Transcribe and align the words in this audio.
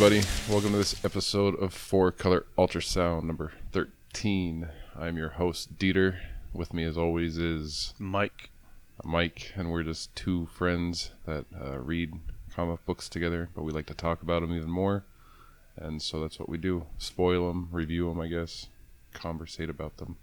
Hello, 0.00 0.08
anybody. 0.08 0.26
Welcome 0.48 0.70
to 0.72 0.78
this 0.78 1.04
episode 1.04 1.56
of 1.56 1.74
Four 1.74 2.10
Color 2.10 2.46
Ultrasound 2.56 3.24
number 3.24 3.52
13. 3.72 4.66
I'm 4.98 5.18
your 5.18 5.28
host, 5.28 5.76
Dieter. 5.76 6.16
With 6.54 6.72
me, 6.72 6.84
as 6.84 6.96
always, 6.96 7.36
is 7.36 7.92
Mike. 7.98 8.48
Mike, 9.04 9.52
and 9.56 9.70
we're 9.70 9.82
just 9.82 10.16
two 10.16 10.46
friends 10.46 11.10
that 11.26 11.44
uh, 11.54 11.78
read 11.80 12.14
comic 12.50 12.82
books 12.86 13.10
together, 13.10 13.50
but 13.54 13.62
we 13.62 13.72
like 13.72 13.84
to 13.88 13.94
talk 13.94 14.22
about 14.22 14.40
them 14.40 14.54
even 14.54 14.70
more. 14.70 15.04
And 15.76 16.00
so 16.00 16.18
that's 16.18 16.38
what 16.38 16.48
we 16.48 16.56
do 16.56 16.86
spoil 16.96 17.48
them, 17.48 17.68
review 17.70 18.08
them, 18.08 18.22
I 18.22 18.28
guess, 18.28 18.68
conversate 19.12 19.68
about 19.68 19.98
them, 19.98 20.16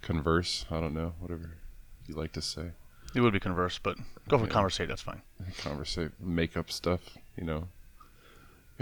converse. 0.00 0.64
I 0.70 0.78
don't 0.80 0.94
know, 0.94 1.14
whatever 1.18 1.56
you 2.06 2.14
like 2.14 2.30
to 2.34 2.40
say. 2.40 2.70
It 3.16 3.20
would 3.20 3.32
be 3.32 3.40
converse, 3.40 3.80
but 3.82 3.98
go 4.28 4.38
for 4.38 4.44
Yeah. 4.44 4.50
conversate. 4.52 4.86
That's 4.86 5.02
fine. 5.02 5.22
conversate, 5.58 6.12
make 6.20 6.56
up 6.56 6.70
stuff, 6.70 7.18
you 7.36 7.42
know. 7.42 7.66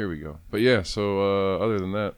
Here 0.01 0.09
we 0.09 0.17
go. 0.17 0.39
But 0.51 0.63
yeah, 0.63 0.83
so 0.83 1.21
uh, 1.21 1.59
other 1.59 1.79
than 1.79 1.93
that, 1.93 2.15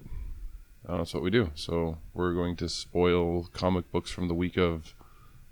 uh, 0.89 0.99
that's 0.99 1.15
what 1.15 1.23
we 1.25 1.31
do. 1.31 1.51
So 1.57 1.99
we're 2.15 2.33
going 2.33 2.55
to 2.59 2.69
spoil 2.69 3.43
comic 3.53 3.91
books 3.91 4.09
from 4.09 4.29
the 4.29 4.35
week 4.35 4.57
of 4.57 4.95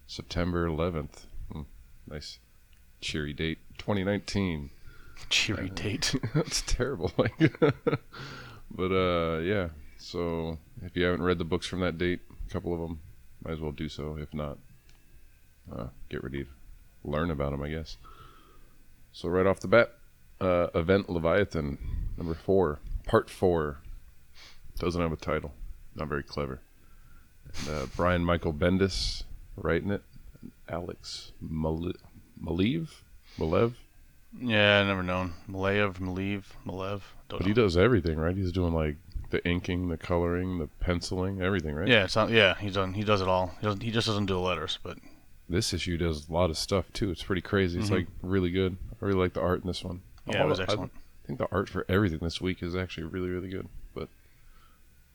September 0.07 0.65
11th. 0.69 1.25
Hmm, 1.51 1.63
nice, 2.07 2.39
cheery 3.01 3.33
date, 3.33 3.59
2019. 3.79 4.71
Cheery 5.29 5.71
date. 5.71 6.15
That's 6.33 6.63
terrible. 6.63 7.11
Like, 7.17 7.37
but 8.71 8.93
uh, 8.93 9.41
yeah. 9.41 9.71
So 9.99 10.57
if 10.83 10.97
you 10.97 11.07
haven't 11.07 11.25
read 11.25 11.39
the 11.39 11.45
books 11.45 11.67
from 11.67 11.81
that 11.81 11.99
date, 11.99 12.21
a 12.49 12.53
couple 12.53 12.73
of 12.73 12.79
them, 12.79 13.01
might 13.45 13.55
as 13.55 13.61
well 13.61 13.73
do 13.73 13.89
so. 13.89 14.17
If 14.17 14.33
not, 14.33 14.57
uh, 15.77 15.89
get 16.09 16.23
ready 16.23 16.45
to 16.45 16.51
learn 17.03 17.33
about 17.33 17.51
them, 17.51 17.63
I 17.63 17.71
guess. 17.71 17.97
So 19.11 19.29
right 19.29 19.47
off 19.47 19.59
the 19.59 19.67
bat, 19.67 19.95
uh, 20.41 20.69
Event 20.77 21.11
Leviathan 21.11 21.79
number 22.21 22.35
four, 22.35 22.79
part 23.07 23.29
four, 23.31 23.79
doesn't 24.79 25.01
have 25.01 25.13
a 25.13 25.17
title. 25.17 25.53
Not 25.97 26.09
very 26.09 26.23
clever. 26.23 26.61
And, 27.67 27.69
uh, 27.75 27.87
Brian 27.97 28.25
Michael 28.25 28.53
Bendis 28.53 29.25
writing 29.57 29.91
it. 29.91 30.03
and 30.43 30.53
Alex 30.69 31.33
Male- 31.41 31.93
Maleev, 32.43 32.89
Malev. 33.39 33.75
yeah, 34.39 34.81
I 34.81 34.85
never 34.85 35.03
known. 35.03 35.35
Maleev, 35.49 35.95
Malev. 35.99 36.45
Don't 36.65 37.03
But 37.29 37.41
know. 37.41 37.47
he 37.47 37.53
does 37.53 37.77
everything, 37.77 38.19
right? 38.19 38.37
He's 38.37 38.53
doing 38.53 38.73
like 38.73 38.97
the 39.31 39.47
inking, 39.47 39.89
the 39.89 39.97
coloring, 39.97 40.59
the 40.59 40.69
penciling, 40.81 41.41
everything, 41.43 41.75
right? 41.75 41.89
Yeah, 41.89 42.05
it's 42.05 42.17
not, 42.17 42.31
yeah, 42.31 42.55
he's 42.59 42.75
done. 42.75 42.95
He 42.95 43.03
does 43.05 43.21
it 43.21 43.29
all. 43.29 43.49
He, 43.61 43.67
doesn't, 43.67 43.83
he 43.83 43.91
just 43.91 44.07
doesn't 44.07 44.27
do 44.27 44.35
the 44.35 44.41
letters, 44.41 44.79
but 44.83 44.99
This 45.49 45.73
issue 45.75 45.97
does 45.99 46.29
a 46.29 46.33
lot 46.33 46.51
of 46.51 46.57
stuff 46.57 46.93
too. 46.93 47.11
It's 47.11 47.23
pretty 47.25 47.43
crazy. 47.43 47.81
It's 47.81 47.91
Mhm. 47.91 47.95
like 47.95 48.07
really 48.23 48.51
good. 48.53 48.77
I 48.93 49.05
really 49.05 49.19
like 49.19 49.33
the 49.35 49.41
art 49.41 49.61
in 49.63 49.67
this 49.67 49.83
one. 49.83 50.03
yeah, 50.27 50.45
it 50.45 50.49
was 50.49 50.61
excellent. 50.61 50.93
I 50.95 50.99
think 51.31 51.39
the 51.39 51.55
art 51.55 51.69
for 51.69 51.87
everything 51.89 52.19
this 52.21 52.41
week 52.41 52.63
is 52.63 52.75
actually 52.75 53.05
really, 53.05 53.29
really 53.29 53.49
good. 53.49 53.69
But 53.95 54.09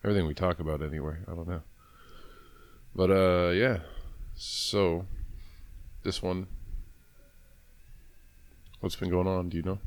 everything 0.03 0.25
we 0.25 0.33
talk 0.33 0.59
about 0.59 0.81
anyway, 0.81 1.15
I 1.29 1.35
don't 1.35 1.47
know. 1.47 1.61
But 2.95 3.11
uh, 3.11 3.49
yeah. 3.51 3.79
So 4.35 5.05
this 6.03 6.21
one, 6.21 6.47
what's 8.79 8.95
been 8.95 9.09
going 9.09 9.27
on? 9.27 9.49
Do 9.49 9.57
you 9.57 9.63
know? 9.63 9.79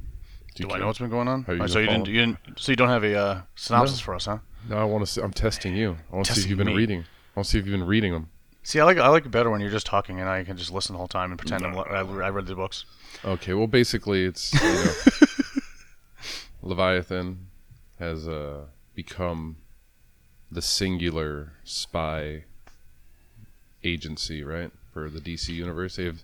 Do, 0.54 0.64
you 0.64 0.70
I 0.70 0.78
know 0.78 0.86
what's 0.86 0.98
been 0.98 1.10
going 1.10 1.28
on? 1.28 1.44
Are 1.48 1.54
you 1.54 1.62
Oh, 1.62 1.66
so 1.66 1.78
you 1.78 1.86
didn't, 1.86 2.08
you 2.08 2.14
didn't. 2.20 2.38
So 2.56 2.72
you 2.72 2.76
don't 2.76 2.88
have 2.88 3.04
a 3.04 3.14
uh, 3.14 3.40
synopsis 3.54 4.00
No. 4.00 4.04
for 4.04 4.14
us, 4.14 4.26
huh? 4.26 4.38
No, 4.68 4.76
I 4.76 4.84
want 4.84 5.06
to. 5.06 5.10
See, 5.10 5.22
I'm 5.22 5.32
testing 5.32 5.74
you. 5.76 5.96
I 6.12 6.16
want 6.16 6.26
to 6.26 6.34
see 6.34 6.42
if 6.42 6.48
you've 6.48 6.58
been 6.58 6.66
me. 6.68 6.74
reading. 6.74 7.00
I 7.00 7.38
want 7.38 7.46
to 7.46 7.50
see 7.50 7.58
if 7.58 7.66
you've 7.66 7.78
been 7.78 7.86
reading 7.86 8.12
them. 8.12 8.28
See, 8.64 8.80
I 8.80 8.84
like 8.84 8.98
I 8.98 9.08
like 9.08 9.24
it 9.24 9.30
better 9.30 9.48
when 9.50 9.60
you're 9.62 9.70
just 9.70 9.86
talking 9.86 10.20
and 10.20 10.28
I 10.28 10.44
can 10.44 10.58
just 10.58 10.70
listen 10.72 10.92
the 10.92 10.98
whole 10.98 11.08
time 11.08 11.30
and 11.30 11.38
pretend 11.38 11.64
I'm, 11.64 11.78
I, 11.78 12.00
I 12.26 12.28
read 12.28 12.46
the 12.46 12.54
books. 12.54 12.84
Okay, 13.24 13.54
well, 13.54 13.66
basically, 13.66 14.24
it's 14.24 14.52
you 14.52 14.60
know, 14.60 14.92
Leviathan 16.68 17.46
has 17.98 18.28
uh, 18.28 18.66
become 18.94 19.56
the 20.50 20.62
singular 20.62 21.52
spy 21.64 22.44
agency, 23.82 24.42
right, 24.44 24.70
for 24.92 25.08
the 25.08 25.20
DC 25.20 25.48
universe. 25.48 25.96
They've 25.96 26.22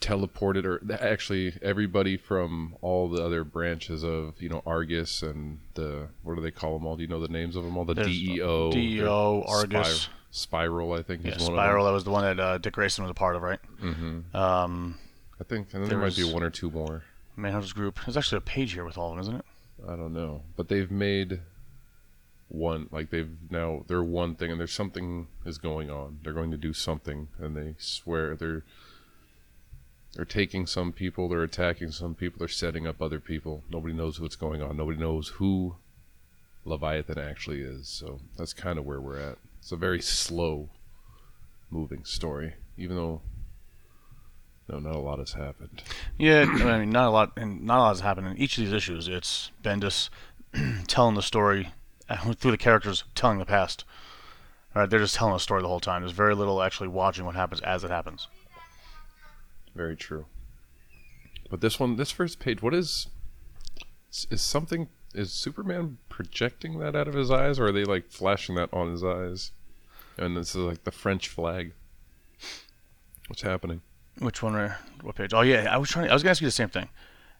teleported, 0.00 0.64
or 0.64 0.80
actually, 1.02 1.54
everybody 1.62 2.16
from 2.16 2.76
all 2.82 3.08
the 3.08 3.24
other 3.24 3.42
branches 3.42 4.04
of 4.04 4.40
you 4.40 4.48
know 4.50 4.62
Argus 4.66 5.22
and 5.22 5.60
the 5.74 6.08
what 6.22 6.36
do 6.36 6.42
they 6.42 6.50
call 6.50 6.74
them 6.78 6.86
all? 6.86 6.96
Do 6.96 7.02
you 7.02 7.08
know 7.08 7.20
the 7.20 7.28
names 7.28 7.56
of 7.56 7.64
them 7.64 7.76
all? 7.76 7.84
The 7.84 7.94
There's 7.94 8.06
DEO, 8.06 8.70
DEO, 8.70 9.44
Argus. 9.46 10.02
Spir- 10.02 10.12
Spyral, 10.30 10.98
I 10.98 11.02
think 11.02 11.24
Yeah, 11.24 11.36
is 11.36 11.42
one 11.42 11.52
Spyral. 11.54 11.86
That 11.86 11.92
was 11.92 12.04
the 12.04 12.10
one 12.10 12.22
that 12.24 12.38
uh, 12.38 12.58
Dick 12.58 12.74
Grayson 12.74 13.02
was 13.02 13.10
a 13.10 13.14
part 13.14 13.34
of, 13.34 13.40
right? 13.42 13.58
of 13.64 13.80
them. 13.80 14.24
hmm 14.32 14.36
Um, 14.36 14.98
I 15.40 15.44
think, 15.44 15.72
and 15.72 15.82
then 15.82 15.88
there, 15.88 15.98
There 15.98 16.06
might 16.06 16.16
be 16.16 16.24
one 16.24 16.42
or 16.42 16.50
two 16.50 16.70
more. 16.70 17.02
Manhunter's 17.38 17.72
group. 17.72 17.98
There's 18.04 18.16
actually 18.16 18.38
a 18.38 18.42
page 18.42 18.72
here 18.72 18.84
with 18.84 18.98
all 18.98 19.10
of 19.10 19.16
them, 19.16 19.20
isn't 19.20 19.36
it? 19.36 19.44
I 19.88 19.96
don't 19.96 20.12
know, 20.12 20.42
but 20.56 20.68
they've 20.68 20.90
made 20.90 21.40
one 22.48 22.88
like 22.90 23.10
they've 23.10 23.30
now 23.50 23.84
they're 23.86 24.02
one 24.02 24.34
thing, 24.34 24.50
and 24.50 24.58
there's 24.58 24.72
something 24.72 25.28
is 25.44 25.58
going 25.58 25.90
on. 25.90 26.18
They're 26.22 26.32
going 26.32 26.50
to 26.50 26.56
do 26.56 26.72
something, 26.72 27.28
and 27.38 27.56
they 27.56 27.74
swear 27.78 28.34
they're 28.34 28.64
they're 30.14 30.24
taking 30.24 30.66
some 30.66 30.92
people, 30.92 31.28
they're 31.28 31.42
attacking 31.42 31.92
some 31.92 32.14
people, 32.14 32.38
they're 32.38 32.48
setting 32.48 32.86
up 32.86 33.00
other 33.00 33.20
people. 33.20 33.62
Nobody 33.70 33.94
knows 33.94 34.20
what's 34.20 34.36
going 34.36 34.62
on. 34.62 34.76
Nobody 34.76 34.98
knows 34.98 35.28
who 35.28 35.76
Leviathan 36.64 37.18
actually 37.18 37.60
is. 37.60 37.88
So 37.88 38.20
that's 38.36 38.52
kind 38.52 38.78
of 38.78 38.86
where 38.86 39.00
we're 39.00 39.20
at. 39.20 39.38
It's 39.60 39.70
a 39.70 39.76
very 39.76 40.00
slow 40.00 40.70
moving 41.70 42.04
story, 42.04 42.54
even 42.76 42.96
though 42.96 43.20
no, 44.68 44.78
not 44.78 44.94
a 44.94 44.98
lot 44.98 45.18
has 45.18 45.32
happened. 45.32 45.82
Yeah, 46.18 46.42
I 46.42 46.78
mean, 46.80 46.90
not 46.90 47.08
a 47.08 47.10
lot, 47.10 47.32
and 47.36 47.64
not 47.64 47.78
a 47.78 47.80
lot 47.80 47.88
has 47.90 48.00
happened 48.00 48.26
in 48.26 48.36
each 48.36 48.58
of 48.58 48.64
these 48.64 48.72
issues. 48.72 49.08
It's 49.08 49.50
Bendis 49.62 50.10
telling 50.86 51.14
the 51.14 51.22
story 51.22 51.70
uh, 52.08 52.32
through 52.34 52.50
the 52.50 52.58
characters 52.58 53.04
telling 53.14 53.38
the 53.38 53.46
past. 53.46 53.84
All 54.74 54.82
right, 54.82 54.90
they're 54.90 55.00
just 55.00 55.14
telling 55.14 55.34
a 55.34 55.40
story 55.40 55.62
the 55.62 55.68
whole 55.68 55.80
time. 55.80 56.02
There's 56.02 56.12
very 56.12 56.34
little 56.34 56.62
actually 56.62 56.88
watching 56.88 57.24
what 57.24 57.34
happens 57.34 57.60
as 57.62 57.82
it 57.84 57.90
happens. 57.90 58.28
Very 59.74 59.96
true. 59.96 60.26
But 61.50 61.60
this 61.60 61.80
one, 61.80 61.96
this 61.96 62.10
first 62.10 62.38
page, 62.38 62.62
what 62.62 62.74
is 62.74 63.08
is 64.30 64.42
something? 64.42 64.88
Is 65.14 65.32
Superman 65.32 65.96
projecting 66.10 66.78
that 66.80 66.94
out 66.94 67.08
of 67.08 67.14
his 67.14 67.30
eyes, 67.30 67.58
or 67.58 67.68
are 67.68 67.72
they 67.72 67.84
like 67.84 68.10
flashing 68.10 68.56
that 68.56 68.68
on 68.72 68.90
his 68.90 69.02
eyes? 69.02 69.52
And 70.18 70.36
this 70.36 70.50
is 70.50 70.56
like 70.56 70.84
the 70.84 70.90
French 70.90 71.28
flag. 71.28 71.72
What's 73.28 73.42
happening? 73.42 73.80
Which 74.18 74.42
one? 74.42 74.54
Are, 74.56 74.78
what 75.02 75.14
page? 75.16 75.32
Oh 75.34 75.42
yeah, 75.42 75.66
I 75.72 75.78
was 75.78 75.88
trying. 75.90 76.10
I 76.10 76.14
was 76.14 76.22
gonna 76.22 76.30
ask 76.32 76.40
you 76.40 76.48
the 76.48 76.52
same 76.52 76.68
thing. 76.68 76.88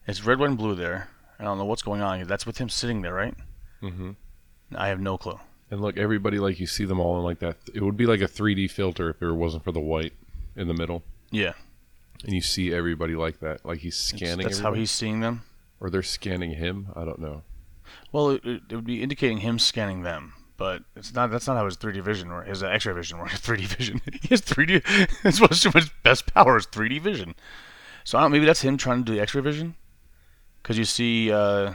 It's 0.06 0.24
red, 0.24 0.38
white, 0.38 0.48
and 0.50 0.58
blue 0.58 0.74
there. 0.74 1.08
I 1.38 1.44
don't 1.44 1.58
know 1.58 1.64
what's 1.64 1.82
going 1.82 2.00
on. 2.00 2.24
That's 2.26 2.46
with 2.46 2.58
him 2.58 2.68
sitting 2.68 3.02
there, 3.02 3.14
right? 3.14 3.34
Mm-hmm. 3.82 4.12
I 4.74 4.88
have 4.88 5.00
no 5.00 5.18
clue. 5.18 5.38
And 5.70 5.80
look, 5.80 5.96
everybody 5.98 6.38
like 6.38 6.58
you 6.60 6.66
see 6.66 6.84
them 6.84 6.98
all 6.98 7.18
in 7.18 7.24
like 7.24 7.40
that. 7.40 7.56
It 7.74 7.82
would 7.82 7.96
be 7.96 8.06
like 8.06 8.20
a 8.20 8.26
3D 8.28 8.70
filter 8.70 9.10
if 9.10 9.20
it 9.22 9.30
wasn't 9.32 9.64
for 9.64 9.72
the 9.72 9.80
white 9.80 10.14
in 10.56 10.66
the 10.66 10.74
middle, 10.74 11.02
Yeah, 11.30 11.52
and 12.24 12.32
you 12.32 12.40
see 12.40 12.72
everybody 12.72 13.14
like 13.14 13.40
that. 13.40 13.64
Like 13.64 13.78
he's 13.80 13.94
It's- 14.12 14.20
scanning. 14.20 14.44
That's 14.46 14.58
how 14.60 14.72
he's 14.72 14.90
seeing 14.90 15.20
them. 15.20 15.42
or 15.80 15.90
they're 15.90 16.02
scanning 16.02 16.52
him. 16.52 16.88
I 16.96 17.04
don't 17.04 17.18
know. 17.20 17.42
Well, 18.12 18.30
it, 18.30 18.44
it 18.44 18.72
would 18.74 18.84
be 18.86 19.02
indicating 19.02 19.38
him 19.38 19.58
scanning 19.58 20.02
them, 20.02 20.32
but 20.58 20.82
it's 20.96 21.14
not. 21.14 21.30
That's 21.30 21.46
not 21.46 21.56
how 21.56 21.64
his 21.64 21.78
3D 21.78 22.02
vision 22.02 22.30
or 22.30 22.42
his 22.42 22.62
uh, 22.62 22.66
X-ray 22.66 22.92
vision 22.92 23.18
works. 23.18 23.40
3D 23.46 23.60
vision. 23.66 24.00
he 24.20 24.28
has 24.28 24.42
3D. 24.42 24.82
That's 25.22 25.40
what 25.40 25.74
his 25.74 25.90
best 26.02 26.32
power 26.34 26.56
is 26.58 26.66
3D 26.66 27.00
vision. 27.00 27.34
So 28.04 28.18
I 28.18 28.22
don't. 28.22 28.32
Maybe 28.32 28.44
that's 28.44 28.60
him 28.60 28.76
trying 28.76 28.98
to 28.98 29.04
do 29.04 29.14
the 29.16 29.22
X-ray 29.22 29.40
vision, 29.40 29.74
because 30.62 30.76
you 30.76 30.84
see 30.84 31.32
uh, 31.32 31.72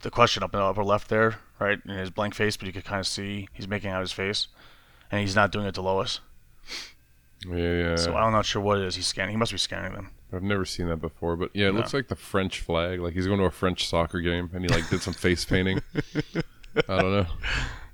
the 0.00 0.10
question 0.10 0.42
up 0.42 0.54
in 0.54 0.60
the 0.60 0.64
upper 0.64 0.84
left 0.84 1.08
there, 1.10 1.36
right, 1.58 1.78
in 1.84 1.90
his 1.98 2.08
blank 2.10 2.34
face, 2.34 2.56
but 2.56 2.66
you 2.66 2.72
could 2.72 2.84
kind 2.84 3.00
of 3.00 3.06
see 3.06 3.48
he's 3.52 3.68
making 3.68 3.90
out 3.90 4.00
his 4.00 4.12
face, 4.12 4.48
and 5.10 5.20
he's 5.20 5.34
not 5.36 5.52
doing 5.52 5.66
it 5.66 5.74
to 5.74 5.82
Lois. 5.82 6.20
Yeah, 7.48 7.56
yeah. 7.56 7.96
So 7.96 8.14
I'm 8.14 8.32
not 8.32 8.44
sure 8.44 8.60
what 8.62 8.78
it 8.78 8.84
is 8.86 8.96
he's 8.96 9.06
scanning. 9.06 9.32
He 9.32 9.36
must 9.38 9.52
be 9.52 9.58
scanning 9.58 9.94
them. 9.94 10.10
I've 10.32 10.42
never 10.42 10.64
seen 10.66 10.88
that 10.88 10.98
before, 10.98 11.36
but 11.36 11.50
yeah, 11.54 11.68
it 11.68 11.72
No. 11.72 11.78
looks 11.78 11.94
like 11.94 12.08
the 12.08 12.14
French 12.16 12.60
flag. 12.60 13.00
Like 13.00 13.14
he's 13.14 13.26
going 13.26 13.38
to 13.40 13.46
a 13.46 13.50
French 13.50 13.88
soccer 13.88 14.20
game 14.20 14.48
and 14.52 14.62
he 14.62 14.68
like 14.68 14.88
did 14.90 15.00
some 15.02 15.14
face 15.14 15.44
painting. 15.44 15.80
I 16.88 17.00
don't 17.00 17.10
know. 17.12 17.26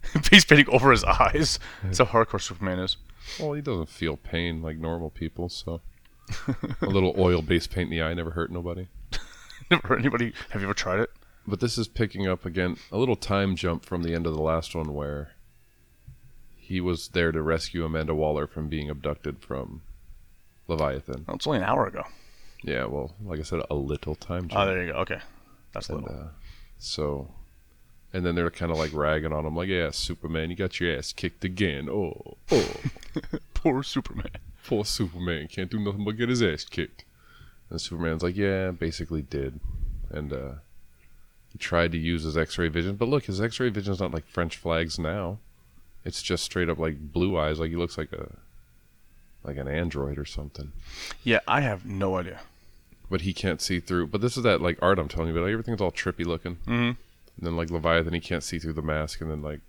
face 0.22 0.44
painting 0.44 0.68
over 0.70 0.90
his 0.90 1.04
eyes. 1.04 1.58
That's 1.82 1.98
how 1.98 2.04
hardcore 2.06 2.40
Superman 2.40 2.78
is. 2.78 2.96
Well, 3.40 3.52
he 3.54 3.60
doesn't 3.62 3.88
feel 3.88 4.16
pain 4.16 4.62
like 4.62 4.76
normal 4.78 5.10
people, 5.10 5.48
so 5.48 5.80
a 6.82 6.86
little 6.86 7.14
oil-based 7.18 7.70
paint 7.70 7.90
in 7.92 7.98
the 7.98 8.02
eye 8.02 8.14
never 8.14 8.30
hurt 8.32 8.50
nobody. 8.50 8.88
Never 9.70 9.88
hurt 9.88 9.98
anybody. 9.98 10.32
Have 10.50 10.60
you 10.62 10.68
ever 10.68 10.74
tried 10.74 11.00
it? 11.00 11.10
But 11.44 11.58
this 11.58 11.76
is 11.76 11.88
picking 11.88 12.28
up 12.28 12.44
again 12.46 12.76
a 12.92 12.98
little 12.98 13.16
time 13.16 13.56
jump 13.56 13.84
from 13.84 14.04
the 14.04 14.14
end 14.14 14.24
of 14.26 14.32
the 14.34 14.40
last 14.42 14.76
one 14.76 14.94
where 14.94 15.32
he 16.56 16.80
was 16.80 17.08
there 17.08 17.32
to 17.32 17.42
rescue 17.42 17.84
Amanda 17.84 18.14
Waller 18.14 18.46
from 18.46 18.68
being 18.68 18.88
abducted 18.88 19.40
from 19.40 19.82
Leviathan. 20.68 21.24
Oh, 21.28 21.34
it's 21.34 21.46
only 21.48 21.58
an 21.58 21.64
hour 21.64 21.86
ago. 21.86 22.04
Yeah, 22.62 22.84
well, 22.86 23.14
like 23.24 23.40
I 23.40 23.42
said, 23.42 23.60
a 23.70 23.74
little 23.74 24.14
time 24.14 24.48
jump. 24.48 24.60
Oh, 24.62 24.66
there 24.66 24.84
you 24.84 24.92
go. 24.92 24.98
Okay, 25.00 25.18
that's 25.72 25.88
And, 25.88 26.02
little. 26.02 26.16
uh, 26.16 26.28
so, 26.78 27.32
and 28.12 28.24
then 28.24 28.34
they're 28.34 28.50
kind 28.50 28.72
of 28.72 28.78
like 28.78 28.92
ragging 28.92 29.32
on 29.32 29.44
him, 29.46 29.56
like, 29.56 29.68
"Yeah, 29.68 29.90
Superman, 29.90 30.50
you 30.50 30.56
got 30.56 30.78
your 30.80 30.96
ass 30.96 31.12
kicked 31.12 31.44
again. 31.44 31.88
Oh, 31.88 32.36
oh, 32.50 32.70
Poor 33.54 33.82
Superman. 33.82 34.30
poor 34.64 34.84
Superman 34.84 35.48
can't 35.48 35.70
do 35.70 35.78
nothing 35.78 36.04
but 36.04 36.16
get 36.16 36.28
his 36.28 36.42
ass 36.42 36.64
kicked." 36.64 37.04
And 37.70 37.80
Superman's 37.80 38.22
like, 38.22 38.36
"Yeah, 38.36 38.70
basically 38.70 39.22
did," 39.22 39.60
and 40.10 40.32
uh, 40.32 40.52
he 41.52 41.58
tried 41.58 41.92
to 41.92 41.98
use 41.98 42.22
his 42.22 42.36
X-ray 42.36 42.68
vision, 42.68 42.96
but 42.96 43.08
look, 43.08 43.24
his 43.24 43.40
X-ray 43.40 43.70
vision 43.70 43.92
is 43.92 44.00
not 44.00 44.12
like 44.12 44.26
French 44.26 44.56
flags 44.56 44.98
now. 44.98 45.38
It's 46.04 46.22
just 46.22 46.44
straight 46.44 46.68
up 46.68 46.78
like 46.78 47.12
blue 47.12 47.36
eyes, 47.36 47.58
like 47.58 47.70
he 47.70 47.76
looks 47.76 47.98
like 47.98 48.12
a 48.12 48.30
like 49.42 49.56
an 49.56 49.68
android 49.68 50.18
or 50.18 50.24
something. 50.24 50.72
Yeah, 51.24 51.40
I 51.48 51.60
have 51.62 51.84
no 51.86 52.16
idea. 52.16 52.40
But 53.08 53.20
he 53.20 53.32
can't 53.32 53.60
see 53.60 53.78
through. 53.78 54.08
But 54.08 54.20
this 54.20 54.36
is 54.36 54.42
that 54.42 54.60
like 54.60 54.78
art 54.82 54.98
I'm 54.98 55.08
telling 55.08 55.28
you 55.32 55.36
about. 55.36 55.48
Everything's 55.50 55.80
all 55.80 55.92
trippy 55.92 56.24
looking. 56.24 56.56
Mm-hmm. 56.66 56.92
And 57.36 57.46
then 57.46 57.56
like 57.56 57.70
Leviathan, 57.70 58.12
he 58.14 58.20
can't 58.20 58.42
see 58.42 58.58
through 58.58 58.72
the 58.74 58.82
mask, 58.82 59.20
and 59.20 59.30
then 59.30 59.42
like 59.42 59.60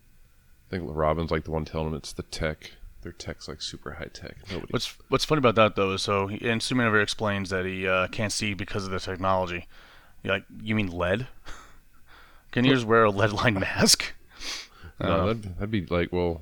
I 0.67 0.69
think 0.69 0.83
Robin's 0.87 1.31
like 1.31 1.43
the 1.43 1.51
one 1.51 1.65
telling 1.65 1.87
him 1.87 1.93
it's 1.95 2.13
the 2.13 2.23
tech. 2.23 2.71
Their 3.01 3.11
tech's 3.11 3.47
like 3.47 3.61
super 3.61 3.91
high 3.93 4.09
tech. 4.11 4.35
Nobody. 4.51 4.71
What's 4.71 4.97
What's 5.09 5.25
funny 5.25 5.39
about 5.39 5.55
that 5.55 5.75
though 5.75 5.93
is 5.93 6.01
so 6.01 6.27
he, 6.27 6.47
and 6.49 6.61
Superman 6.61 6.87
never 6.87 7.01
explains 7.01 7.49
that 7.51 7.65
he 7.65 7.87
uh, 7.87 8.07
can't 8.07 8.31
see 8.31 8.53
because 8.53 8.85
of 8.85 8.91
the 8.91 8.99
technology. 8.99 9.67
You're 10.23 10.33
like, 10.35 10.45
you 10.61 10.75
mean 10.75 10.87
lead? 10.87 11.27
Can 12.51 12.65
you 12.65 12.73
just 12.73 12.87
wear 12.87 13.03
a 13.03 13.11
lead 13.11 13.31
line 13.33 13.55
mask? 13.55 14.13
no, 14.99 15.07
Uh, 15.09 15.25
that'd, 15.27 15.43
that'd 15.57 15.71
be 15.71 15.85
like 15.85 16.11
well, 16.11 16.41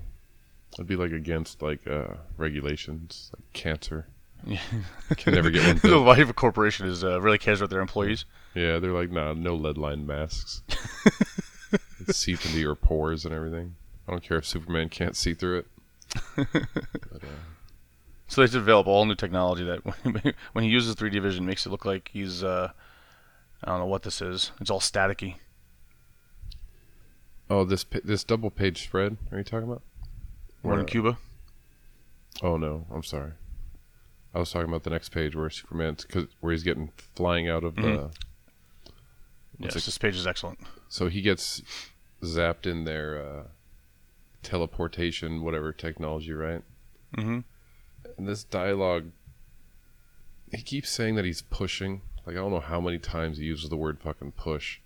that'd 0.71 0.87
be 0.87 0.95
like 0.95 1.11
against 1.11 1.61
like 1.61 1.85
uh 1.87 2.13
regulations, 2.37 3.31
like 3.35 3.43
cancer. 3.53 4.07
Yeah. 4.45 4.59
Can 5.17 5.33
never 5.33 5.49
get 5.49 5.65
one 5.65 5.91
the 5.91 5.97
life 5.97 6.19
of 6.19 6.29
a 6.29 6.33
corporation 6.33 6.87
is 6.87 7.03
uh, 7.03 7.19
really 7.19 7.37
cares 7.39 7.61
about 7.61 7.71
their 7.71 7.81
employees. 7.81 8.25
Yeah, 8.55 8.79
they're 8.79 8.93
like, 8.93 9.11
nah, 9.11 9.33
no 9.33 9.53
lead 9.55 9.77
line 9.77 10.07
masks. 10.07 10.61
it 11.73 12.15
seep 12.15 12.45
into 12.45 12.59
your 12.59 12.75
pores 12.75 13.25
and 13.25 13.33
everything. 13.33 13.75
I 14.07 14.11
don't 14.11 14.23
care 14.23 14.37
if 14.37 14.45
Superman 14.45 14.89
can't 14.89 15.15
see 15.15 15.33
through 15.33 15.59
it. 15.59 15.67
But, 17.11 17.23
uh, 17.23 17.27
So 18.27 18.41
they 18.41 18.47
develop 18.51 18.87
all 18.87 19.05
new 19.05 19.15
technology 19.15 19.63
that 19.65 19.79
when, 20.03 20.33
when 20.53 20.63
he 20.63 20.69
uses 20.69 20.95
3D 20.95 21.21
vision 21.21 21.45
makes 21.45 21.65
it 21.65 21.69
look 21.69 21.85
like 21.85 22.09
he's 22.13 22.43
uh, 22.43 22.71
I 23.63 23.67
don't 23.67 23.79
know 23.79 23.85
what 23.87 24.03
this 24.03 24.21
is. 24.21 24.51
It's 24.61 24.69
all 24.69 24.79
staticky. 24.79 25.35
oh, 27.49 27.63
this 27.65 27.85
this 28.03 28.23
double 28.23 28.49
page 28.51 28.83
spread. 28.83 29.17
Are 29.31 29.37
you 29.37 29.43
talking 29.43 29.67
about? 29.67 29.81
We're 30.63 30.73
in 30.73 30.77
Where- 30.79 30.85
Cuba. 30.85 31.17
Oh 32.41 32.57
no, 32.57 32.85
I'm 32.93 33.03
sorry. 33.03 33.31
I 34.33 34.39
was 34.39 34.51
talking 34.51 34.67
about 34.67 34.83
the 34.83 34.89
next 34.89 35.09
page 35.09 35.35
where 35.35 35.49
Superman's 35.49 36.03
cause, 36.05 36.27
where 36.41 36.51
he's 36.51 36.63
getting 36.63 36.91
flying 37.15 37.47
out 37.47 37.63
of 37.63 37.75
the. 37.75 37.81
Mhm. 37.81 38.13
Yes, 39.59 39.73
this 39.73 39.97
page 39.97 40.15
is 40.15 40.27
excellent. 40.27 40.59
So 40.89 41.07
he 41.07 41.21
gets 41.21 41.61
zapped 42.21 42.65
in 42.65 42.83
their 42.83 43.17
uh, 43.17 43.43
teleportation, 44.43 45.43
whatever 45.43 45.71
technology, 45.71 46.33
right? 46.33 46.61
Mm-hmm. 47.17 47.39
And 48.17 48.27
this 48.27 48.43
dialogue, 48.43 49.11
he 50.51 50.61
keeps 50.61 50.89
saying 50.89 51.15
that 51.15 51.25
he's 51.25 51.41
pushing. 51.41 52.01
Like 52.25 52.35
I 52.35 52.39
don't 52.39 52.51
know 52.51 52.59
how 52.59 52.81
many 52.81 52.97
times 52.97 53.37
he 53.37 53.45
uses 53.45 53.69
the 53.69 53.77
word 53.77 53.99
fucking 53.99 54.33
push 54.33 54.79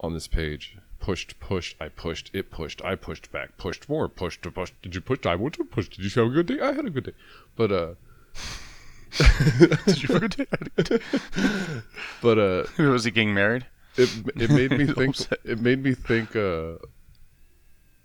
on 0.00 0.14
this 0.14 0.26
page. 0.26 0.76
Pushed, 0.98 1.40
pushed, 1.40 1.76
I 1.80 1.88
pushed, 1.88 2.30
it 2.32 2.50
pushed, 2.50 2.82
I 2.84 2.94
pushed 2.94 3.32
back, 3.32 3.56
pushed 3.56 3.88
more, 3.88 4.08
pushed, 4.08 4.42
pushed. 4.54 4.80
Did 4.82 4.94
you 4.94 5.00
push? 5.00 5.26
I 5.26 5.34
want 5.34 5.54
to 5.54 5.64
push. 5.64 5.88
Did 5.88 6.04
you 6.04 6.22
have 6.22 6.30
a 6.30 6.34
good 6.34 6.46
day? 6.46 6.60
I 6.60 6.72
had 6.72 6.86
a 6.86 6.90
good 6.90 7.04
day. 7.04 7.14
But 7.56 7.72
uh, 7.72 7.94
Did 9.86 10.02
you 10.02 10.08
forget? 10.18 10.48
but 12.22 12.38
uh, 12.38 12.64
Was 12.78 13.04
he 13.04 13.10
getting 13.10 13.34
married? 13.34 13.66
it 13.96 14.08
it 14.36 14.50
made 14.50 14.70
me 14.70 14.86
think. 14.94 15.16
It 15.44 15.60
made 15.60 15.82
me 15.82 15.94
think. 15.94 16.34
Uh, 16.34 16.74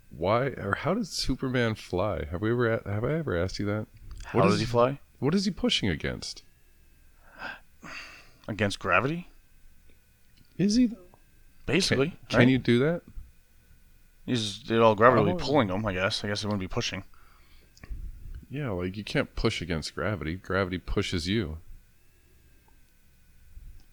why 0.09 0.47
or 0.47 0.75
how 0.75 0.93
does 0.93 1.09
Superman 1.09 1.75
fly? 1.75 2.25
Have 2.31 2.41
we 2.41 2.51
ever 2.51 2.81
have 2.85 3.03
I 3.03 3.13
ever 3.13 3.37
asked 3.37 3.59
you 3.59 3.65
that? 3.67 3.87
How 4.25 4.41
does 4.41 4.55
is- 4.55 4.59
he 4.61 4.65
fly? 4.65 4.99
What 5.19 5.33
is 5.33 5.45
he 5.45 5.51
pushing 5.51 5.89
against? 5.89 6.43
Against 8.49 8.79
gravity, 8.79 9.27
Is 10.57 10.75
he? 10.75 10.87
Can, 10.87 10.97
basically. 11.65 12.17
can 12.29 12.39
right? 12.39 12.47
you 12.47 12.57
do 12.57 12.79
that? 12.79 13.01
He's 14.25 14.63
well, 14.69 14.95
gravity 14.95 15.23
would 15.23 15.33
Oh. 15.33 15.37
be 15.37 15.43
pulling 15.43 15.67
him. 15.69 15.85
I 15.85 15.91
guess. 15.93 16.23
I 16.23 16.27
guess 16.29 16.43
it 16.43 16.47
wouldn't 16.47 16.61
be 16.61 16.67
pushing. 16.69 17.03
Yeah, 18.49 18.69
like 18.71 18.95
you 18.97 19.03
can't 19.03 19.35
push 19.35 19.61
against 19.61 19.93
gravity. 19.95 20.35
Gravity 20.35 20.77
pushes 20.77 21.27
you. 21.27 21.57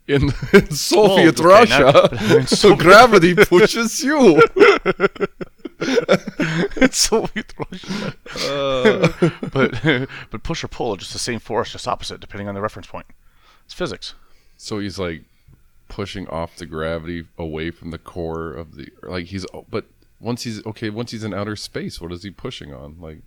In, 0.07 0.31
in 0.53 0.71
Soviet 0.71 1.41
okay, 1.41 1.49
Russia, 1.49 2.09
in 2.37 2.47
so 2.47 2.77
gravity 2.77 3.35
pushes 3.35 4.03
you. 4.05 4.43
it's 5.81 6.99
Soviet 6.99 7.53
Russia. 7.59 8.15
Uh, 8.49 9.09
but 9.51 10.09
but 10.31 10.43
push 10.43 10.63
or 10.63 10.69
pull 10.69 10.95
are 10.95 10.99
just 10.99 11.13
the 11.15 11.19
same 11.19 11.39
force, 11.41 11.73
just 11.73 11.89
opposite, 11.89 12.21
depending 12.21 12.49
on 12.49 12.55
the 12.55 12.61
reference 12.61 12.87
point. 12.87 13.07
It's 13.65 13.75
physics. 13.75 14.15
so 14.59 14.79
he's 14.79 14.99
like 14.99 15.25
pushing 15.89 16.29
off 16.29 16.57
the 16.57 16.67
gravity 16.67 17.27
away 17.39 17.71
from 17.71 17.91
the 17.91 17.99
core 17.99 18.53
of 18.53 18.75
the 18.77 18.89
like 19.03 19.27
he's 19.27 19.47
but 19.71 19.87
once 20.21 20.43
he's 20.43 20.65
okay 20.67 20.91
once 20.91 21.11
he's 21.13 21.23
in 21.25 21.33
outer 21.35 21.57
space 21.57 22.01
what 22.01 22.11
is 22.11 22.23
he 22.23 22.31
pushing 22.31 22.73
on 22.73 22.97
like 23.01 23.19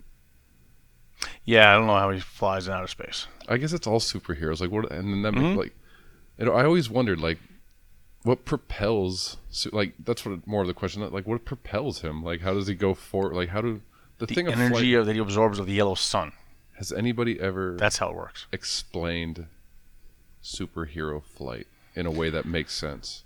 Yeah, 1.44 1.70
I 1.72 1.74
don't 1.76 1.86
know 1.86 1.96
how 1.96 2.10
he 2.10 2.20
flies 2.20 2.68
in 2.68 2.74
outer 2.74 2.86
space. 2.86 3.26
I 3.48 3.56
guess 3.56 3.72
it's 3.72 3.86
all 3.86 4.00
superheroes. 4.00 4.60
Like 4.60 4.70
what? 4.70 4.90
And 4.92 5.12
then 5.12 5.22
that 5.22 5.32
Mhm. 5.34 5.50
make, 5.50 5.58
like, 5.58 5.76
know, 6.46 6.52
I 6.54 6.64
always 6.64 6.88
wondered 6.90 7.18
like, 7.20 7.38
what 8.22 8.44
propels? 8.44 9.36
su- 9.50 9.70
Like 9.72 9.94
that's 9.98 10.24
what 10.24 10.46
more 10.46 10.60
of 10.62 10.66
the 10.68 10.74
question. 10.74 11.08
Like 11.10 11.26
what 11.26 11.44
propels 11.44 12.00
him? 12.02 12.22
Like 12.22 12.40
how 12.42 12.54
does 12.54 12.66
he 12.66 12.74
go 12.74 12.94
for? 12.94 13.32
Like 13.32 13.48
how 13.48 13.60
do 13.62 13.80
the, 14.18 14.26
The 14.26 14.34
thing 14.34 14.46
of 14.48 14.54
energy 14.54 14.92
flight, 14.94 15.06
that 15.06 15.14
he 15.14 15.20
absorbs 15.20 15.58
of 15.58 15.66
the 15.66 15.72
yellow 15.74 15.94
sun. 15.94 16.32
has 16.76 16.92
anybody 16.92 17.40
ever 17.40 17.76
That's 17.78 17.98
how 17.98 18.10
it 18.10 18.14
works. 18.16 18.46
explained 18.52 19.46
superhero 20.42 21.22
flight 21.22 21.66
in 21.94 22.06
a 22.06 22.10
way 22.10 22.30
that 22.30 22.44
makes 22.44 22.74
sense? 22.74 23.24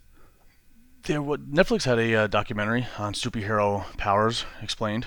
There, 1.05 1.21
what 1.21 1.53
Netflix 1.53 1.85
had 1.85 1.99
a 1.99 2.15
uh, 2.15 2.27
documentary 2.29 2.87
on 2.99 3.13
superhero 3.13 3.85
powers 3.97 4.45
explained. 4.63 5.07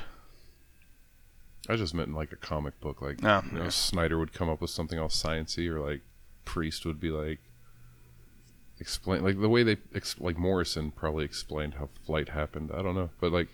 I 1.69 1.75
just 1.75 1.93
meant 1.93 2.09
in 2.09 2.13
like 2.15 2.31
a 2.31 2.37
comic 2.37 2.79
book. 2.79 3.01
Like 3.01 3.21
No, 3.21 3.41
you 3.45 3.57
know, 3.57 3.63
yeah. 3.63 3.69
Snyder 3.69 4.17
would 4.17 4.33
come 4.33 4.49
up 4.49 4.61
with 4.61 4.69
something 4.69 4.99
all 4.99 5.09
sciency, 5.09 5.67
or 5.69 5.79
like 5.79 6.01
Priest 6.45 6.85
would 6.85 6.99
be 6.99 7.09
like 7.09 7.39
explain 8.79 9.23
like 9.23 9.39
the 9.39 9.49
way 9.49 9.63
they 9.63 9.77
ex- 9.93 10.19
like 10.19 10.37
Morrison 10.37 10.91
probably 10.91 11.25
explained 11.25 11.75
how 11.75 11.89
flight 12.05 12.29
happened. 12.29 12.71
I 12.73 12.81
don't 12.81 12.95
know, 12.95 13.09
but 13.19 13.31
like 13.31 13.47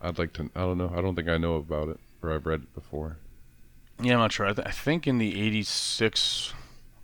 I'd 0.00 0.18
like 0.18 0.32
to. 0.34 0.50
I 0.54 0.60
don't 0.60 0.78
know. 0.78 0.92
I 0.94 1.00
don't 1.00 1.14
think 1.14 1.28
I 1.28 1.38
know 1.38 1.56
about 1.56 1.88
it 1.88 2.00
or 2.22 2.32
I've 2.32 2.46
read 2.46 2.62
it 2.62 2.74
before. 2.74 3.18
Yeah, 4.00 4.14
I'm 4.14 4.20
not 4.20 4.32
sure. 4.32 4.46
I, 4.46 4.52
th- 4.52 4.66
I 4.66 4.70
think 4.70 5.06
in 5.06 5.18
the 5.18 5.40
'86 5.40 6.54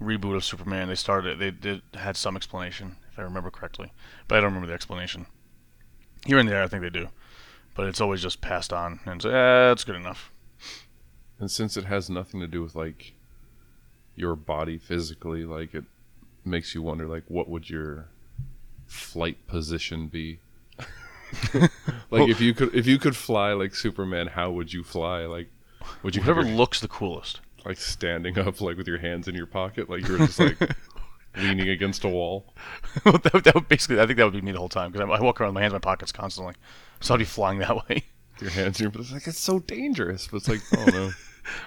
reboot 0.01 0.37
of 0.37 0.45
Superman, 0.45 0.89
they 0.89 0.95
started. 0.95 1.39
They 1.39 1.51
did 1.51 1.83
had 1.95 2.17
some 2.17 2.37
explanation, 2.37 2.97
if 3.13 3.19
I 3.19 3.23
remember 3.23 3.51
correctly, 3.51 3.93
but 4.27 4.37
I 4.37 4.41
don't 4.41 4.51
remember 4.51 4.69
the 4.69 4.75
explanation. 4.75 5.27
Here 6.27 6.39
and 6.39 6.49
there, 6.49 6.63
I 6.63 6.67
think 6.67 6.83
they 6.83 6.91
do, 6.91 7.09
but 7.79 7.87
it's 7.87 8.01
always 8.01 8.21
just 8.21 8.41
passed 8.41 8.73
on 8.73 8.99
and 9.07 9.23
so, 9.23 9.29
eh, 9.31 9.33
that's 9.69 9.85
good 9.85 9.95
enough. 9.95 10.33
And 11.39 11.49
since 11.49 11.77
it 11.77 11.85
has 11.85 12.11
nothing 12.11 12.41
to 12.41 12.49
do 12.49 12.61
with 12.61 12.75
like 12.75 13.13
your 14.17 14.35
body 14.35 14.79
physically, 14.79 15.45
like 15.45 15.75
it 15.75 15.85
makes 16.45 16.75
you 16.75 16.83
wonder 16.83 17.07
like 17.07 17.23
what 17.29 17.49
would 17.49 17.71
your 17.71 18.09
flight 18.89 19.47
position 19.47 20.09
be? 20.09 20.41
like 22.11 22.29
if 22.29 22.41
you 22.41 22.53
could 22.53 22.75
if 22.75 22.87
you 22.87 22.99
could 22.99 23.15
fly 23.15 23.53
like 23.53 23.75
Superman, 23.77 24.27
how 24.27 24.51
would 24.51 24.73
you 24.73 24.83
fly? 24.83 25.21
Like 25.27 25.49
would 26.03 26.17
you 26.17 26.23
have 26.23 26.37
Whatever 26.37 26.49
your- 26.49 26.57
looks 26.59 26.81
the 26.81 26.89
coolest. 26.89 27.41
like 27.65 27.79
standing 27.79 28.37
up 28.39 28.61
like 28.61 28.77
with 28.77 28.89
your 28.89 28.99
hands 28.99 29.29
in 29.29 29.35
your 29.37 29.47
pocket 29.47 29.89
like 29.89 30.07
you're 30.09 30.19
just 30.19 30.41
like 30.41 30.59
leaning 31.37 31.69
against 31.69 32.03
a 32.03 32.09
wall? 32.09 32.53
that, 33.05 33.43
that 33.45 33.55
would 33.55 33.69
basically, 33.69 34.01
I 34.01 34.07
think 34.07 34.17
that 34.17 34.25
would 34.25 34.33
be 34.35 34.41
me 34.41 34.51
the 34.51 34.59
whole 34.59 34.69
time 34.69 34.91
because 34.91 35.09
I, 35.09 35.13
I 35.13 35.21
walk 35.21 35.41
around 35.41 35.51
with 35.51 35.55
my 35.55 35.61
hands 35.61 35.73
in 35.73 35.77
my 35.77 35.81
pockets 35.81 36.11
constantly, 36.11 36.55
so 37.01 37.15
I'd 37.15 37.19
be 37.19 37.25
flying 37.25 37.59
that 37.59 37.77
way. 37.89 38.05
Your 38.41 38.51
hands 38.51 38.79
your 38.81 38.91
it's 38.95 39.13
like 39.13 39.27
it's 39.27 39.39
so 39.41 39.59
dangerous. 39.61 40.29
But 40.29 40.39
it's 40.39 40.49
like, 40.49 40.61
oh 40.77 40.85
no. 40.87 41.11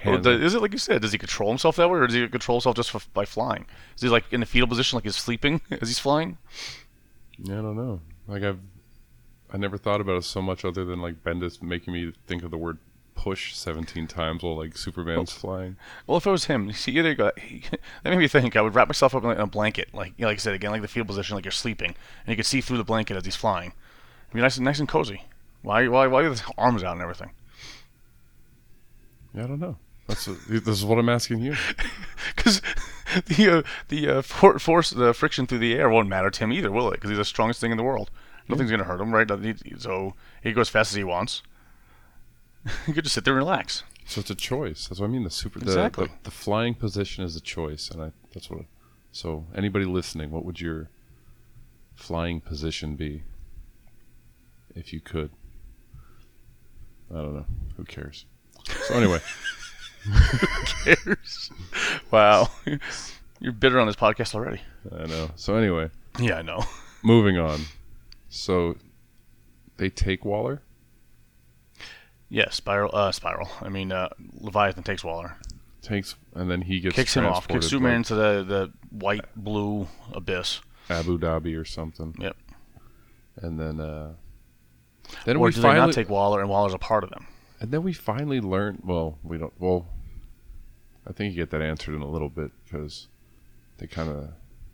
Well, 0.06 0.20
the- 0.20 0.32
in- 0.34 0.44
is 0.44 0.54
it 0.54 0.62
like 0.62 0.74
you 0.74 0.78
said? 0.78 1.02
Does 1.02 1.12
he 1.12 1.18
control 1.18 1.50
himself 1.50 1.76
that 1.78 1.90
way, 1.90 1.98
or 1.98 2.06
does 2.06 2.16
he 2.16 2.28
control 2.28 2.58
himself 2.60 2.76
just 2.76 2.94
f 2.94 3.10
by 3.16 3.26
flying? 3.26 3.66
Is 3.96 4.04
he 4.04 4.10
like 4.10 4.26
in 4.32 4.44
a 4.44 4.46
fetal 4.46 4.68
position, 4.68 4.96
like 4.98 5.06
he's 5.06 5.16
sleeping 5.16 5.60
as 5.72 5.88
he's 5.88 5.98
flying? 5.98 6.38
Yeah, 7.40 7.60
I 7.60 7.62
don't 7.64 7.76
know. 7.78 8.00
Like 8.28 8.44
I've 8.44 8.60
I 9.52 9.58
never 9.58 9.78
thought 9.78 10.00
about 10.00 10.18
it 10.18 10.24
so 10.24 10.42
much 10.42 10.64
other 10.64 10.86
than 10.86 11.02
like 11.02 11.24
Bendis 11.24 11.62
making 11.64 11.94
me 11.94 12.14
think 12.28 12.44
of 12.44 12.52
the 12.52 12.58
word 12.58 12.78
push 13.16 13.54
17 13.56 14.08
times 14.08 14.42
while 14.44 14.56
like 14.56 14.78
Superman's 14.78 15.32
flying. 15.32 15.76
Well, 16.08 16.18
if 16.18 16.26
it 16.28 16.32
was 16.32 16.46
him, 16.46 16.72
see, 16.74 16.92
either 16.98 17.14
go, 17.16 17.32
that 17.36 18.10
made 18.10 18.18
me 18.20 18.28
think. 18.28 18.56
I 18.56 18.62
would 18.62 18.76
wrap 18.76 18.88
myself 18.88 19.14
up 19.16 19.24
in 19.24 19.32
a 19.32 19.48
blanket, 19.48 19.90
like 19.94 20.14
you 20.18 20.24
know, 20.24 20.28
like 20.28 20.38
I 20.38 20.42
said 20.42 20.54
again, 20.54 20.70
like 20.72 20.82
the 20.84 20.88
fetal 20.88 21.06
position, 21.08 21.36
like 21.36 21.44
you're 21.46 21.52
sleeping, 21.52 21.90
and 22.26 22.28
you 22.28 22.36
could 22.36 22.46
see 22.46 22.62
through 22.62 22.78
the 22.78 22.84
blanket 22.84 23.18
as 23.18 23.26
he's 23.26 23.36
flying. 23.36 23.74
Be 24.34 24.42
nice 24.42 24.58
and 24.58 24.66
nice 24.66 24.80
and 24.80 24.88
cozy. 24.88 25.24
Why, 25.62 25.88
why, 25.88 26.08
why 26.08 26.24
with 26.24 26.40
his 26.40 26.44
arms 26.58 26.84
out 26.84 26.94
and 26.94 27.02
everything? 27.02 27.32
Yeah, 29.34 29.44
I 29.44 29.48
don't 29.48 29.60
know. 29.60 29.78
That's 30.08 30.28
what, 30.28 30.38
this 30.48 30.68
is 30.68 30.86
what 30.86 30.98
I'm 30.98 31.10
asking 31.10 31.40
you. 31.42 31.56
Because 32.36 32.62
the 33.26 33.58
uh, 33.58 33.62
the 33.90 34.08
uh, 34.08 34.22
for, 34.22 34.58
force, 34.58 34.92
the 34.92 35.14
friction 35.14 35.46
through 35.46 35.58
the 35.60 35.74
air 35.74 35.90
won't 35.90 36.08
matter 36.08 36.30
to 36.30 36.44
him 36.44 36.54
either, 36.54 36.72
will 36.72 36.88
it? 36.90 36.94
Because 36.94 37.10
he's 37.10 37.18
the 37.18 37.26
strongest 37.26 37.60
thing 37.60 37.72
in 37.72 37.78
the 37.78 37.84
world. 37.84 38.10
Nothing's 38.48 38.72
gonna 38.72 38.86
hurt 38.86 39.02
him, 39.02 39.14
right? 39.14 39.28
So 39.78 40.14
he 40.42 40.50
can 40.50 40.54
go 40.56 40.62
as 40.62 40.70
fast 40.70 40.92
as 40.92 40.96
he 40.96 41.04
wants. 41.04 41.42
he 42.86 42.94
could 42.94 43.04
just 43.04 43.14
sit 43.16 43.26
there 43.26 43.34
and 43.34 43.40
relax. 43.40 43.84
So 44.06 44.22
it's 44.22 44.30
a 44.30 44.36
choice. 44.36 44.88
That's 44.88 45.00
what 45.02 45.08
I 45.08 45.10
mean. 45.10 45.24
The 45.24 45.30
super 45.30 45.60
the, 45.60 45.66
Exactly. 45.66 46.06
the, 46.06 46.12
the 46.24 46.32
flying 46.32 46.74
position 46.74 47.24
is 47.24 47.36
a 47.36 47.42
choice, 47.42 47.90
and 47.90 48.02
I 48.02 48.12
that's 48.34 48.50
what. 48.50 48.62
So 49.12 49.46
anybody 49.54 49.86
listening, 49.86 50.32
what 50.32 50.46
would 50.46 50.62
your 50.62 50.90
flying 51.96 52.40
position 52.40 52.96
be 52.96 53.24
if 54.76 54.94
you 54.94 55.00
could? 55.00 55.32
I 57.12 57.16
don't 57.16 57.36
know. 57.36 57.46
Who 57.78 57.84
cares? 57.84 58.26
So 58.88 58.94
anyway, 58.96 59.20
Who 60.04 60.64
cares? 60.96 61.52
Wow. 62.10 62.50
You're 63.40 63.52
bitter 63.54 63.80
on 63.80 63.88
this 63.88 63.96
podcast 63.96 64.34
already. 64.36 64.62
I 64.96 65.06
know. 65.08 65.32
So 65.36 65.56
anyway, 65.56 65.90
Yeah, 66.20 66.36
I 66.38 66.42
know. 66.42 66.64
moving 67.04 67.38
on. 67.38 67.62
So 68.30 68.78
they 69.78 69.90
take 69.90 70.24
Waller. 70.26 70.62
Yeah, 72.30 72.46
Spyral. 72.46 72.90
Uh, 72.94 73.12
Spyral. 73.12 73.50
I 73.62 73.68
mean, 73.70 73.92
uh, 73.92 74.10
Leviathan 74.40 74.84
takes 74.84 75.04
Waller, 75.04 75.36
Takes 75.82 76.16
and 76.36 76.50
then 76.50 76.62
he 76.62 76.80
gets 76.80 76.96
kicks 76.96 77.18
him 77.18 77.26
off, 77.26 77.48
kicks 77.48 77.68
Superman 77.68 77.96
into 77.98 78.16
the 78.16 78.44
the 78.48 78.72
white 78.92 79.26
blue 79.36 79.88
abyss. 80.14 80.62
Abu 80.90 81.18
Dhabi 81.20 81.60
or 81.60 81.66
something. 81.66 82.16
Yep. 82.20 82.38
And 83.38 83.60
then 83.60 83.80
uh 83.82 84.14
then 85.26 85.38
or 85.38 85.46
we 85.46 85.52
do 85.52 85.62
finally 85.62 85.80
they 85.82 85.86
not 85.88 85.94
take 85.94 86.10
Waller, 86.10 86.40
and 86.42 86.50
Waller's 86.50 86.74
a 86.74 86.78
part 86.78 87.04
of 87.04 87.10
them? 87.10 87.28
and 87.60 87.72
then 87.72 87.84
we 87.84 87.94
finally 87.94 88.42
learn 88.42 88.82
well, 88.84 89.18
we 89.24 89.38
don't 89.38 89.54
well 89.60 89.88
I 91.08 91.14
think 91.14 91.34
you 91.34 91.42
get 91.42 91.50
that 91.52 91.62
answered 91.62 91.96
in 91.96 92.02
a 92.02 92.08
little 92.08 92.30
bit 92.30 92.52
because 92.64 93.08
they 93.78 93.88
kind 93.88 94.10
of 94.10 94.30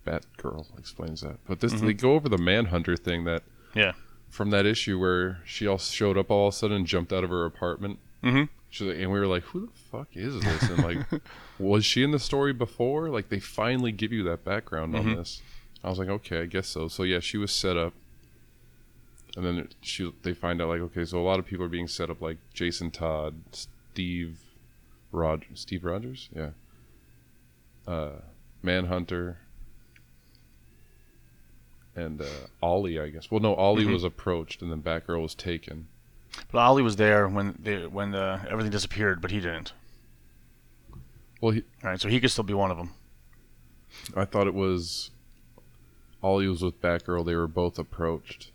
Batgirl 0.05 0.77
explains 0.77 1.21
that. 1.21 1.37
But 1.47 1.59
this 1.59 1.73
they 1.73 1.93
go 1.93 2.13
over 2.13 2.29
the 2.29 2.37
Manhunter 2.37 2.95
thing 2.97 3.23
that 3.25 3.43
Mm-hmm. 3.71 3.79
Yeah. 3.79 3.91
from 4.29 4.49
that 4.51 4.65
issue 4.65 4.97
where 4.99 5.39
she 5.45 5.67
all 5.67 5.77
showed 5.77 6.17
up 6.17 6.31
all 6.31 6.47
of 6.47 6.53
a 6.53 6.57
sudden 6.57 6.77
and 6.77 6.87
jumped 6.87 7.11
out 7.13 7.23
of 7.23 7.29
her 7.29 7.45
apartment. 7.45 7.99
Mm-hmm. 8.23 8.43
And 8.89 9.11
we 9.11 9.19
were 9.19 9.27
like, 9.27 9.43
"Who 9.43 9.61
the 9.67 9.71
fuck 9.91 10.09
is 10.13 10.39
this?" 10.41 10.69
And 10.69 10.83
like, 10.83 11.21
was 11.59 11.85
she 11.85 12.03
in 12.03 12.11
the 12.11 12.19
story 12.19 12.53
before? 12.53 13.09
Like, 13.09 13.29
they 13.29 13.39
finally 13.39 13.91
give 13.91 14.11
you 14.11 14.23
that 14.23 14.43
background 14.43 14.95
on 14.95 15.05
Mhm. 15.05 15.15
this. 15.17 15.41
I 15.83 15.89
was 15.89 15.99
like, 15.99 16.09
okay, 16.09 16.41
I 16.41 16.45
guess 16.45 16.67
so. 16.67 16.87
So 16.87 17.03
yeah, 17.03 17.19
she 17.19 17.37
was 17.37 17.51
set 17.51 17.77
up, 17.77 17.93
and 19.37 19.45
then 19.45 19.69
she 19.81 20.11
they 20.23 20.33
find 20.33 20.61
out 20.61 20.67
like, 20.67 20.81
okay, 20.81 21.05
so 21.05 21.19
a 21.19 21.23
lot 21.23 21.39
of 21.39 21.45
people 21.45 21.63
are 21.65 21.69
being 21.69 21.87
set 21.87 22.09
up, 22.09 22.19
like 22.21 22.37
Jason 22.53 22.91
Todd, 22.91 23.35
Steve, 23.53 24.39
Rod, 25.13 25.45
Steve 25.53 25.85
Rogers, 25.85 26.27
yeah, 26.35 26.49
uh, 27.87 28.19
Manhunter, 28.61 29.37
and 31.95 32.21
uh, 32.21 32.25
Ollie, 32.61 32.99
I 32.99 33.09
guess. 33.09 33.31
Well, 33.31 33.39
no, 33.39 33.55
Ollie 33.55 33.85
Mhm. 33.85 33.93
was 33.93 34.03
approached, 34.03 34.61
and 34.61 34.71
then 34.71 34.81
Batgirl 34.81 35.21
was 35.21 35.35
taken. 35.35 35.87
But 36.51 36.59
Ollie 36.59 36.83
was 36.83 36.97
there 36.97 37.27
when 37.27 37.55
they 37.59 37.87
when 37.87 38.13
uh, 38.13 38.45
everything 38.49 38.71
disappeared, 38.71 39.21
but 39.21 39.31
he 39.31 39.39
didn't. 39.39 39.73
Well, 41.41 41.51
he, 41.51 41.61
All 41.83 41.91
right, 41.91 42.01
so 42.01 42.09
he 42.09 42.19
could 42.19 42.31
still 42.31 42.43
be 42.43 42.53
one 42.53 42.71
of 42.71 42.77
them. 42.77 42.91
I 44.15 44.25
thought 44.25 44.47
it 44.47 44.53
was 44.53 45.11
Ollie 46.21 46.47
was 46.47 46.63
with 46.63 46.81
Batgirl. 46.81 47.25
They 47.25 47.35
were 47.35 47.47
both 47.47 47.77
approached, 47.79 48.51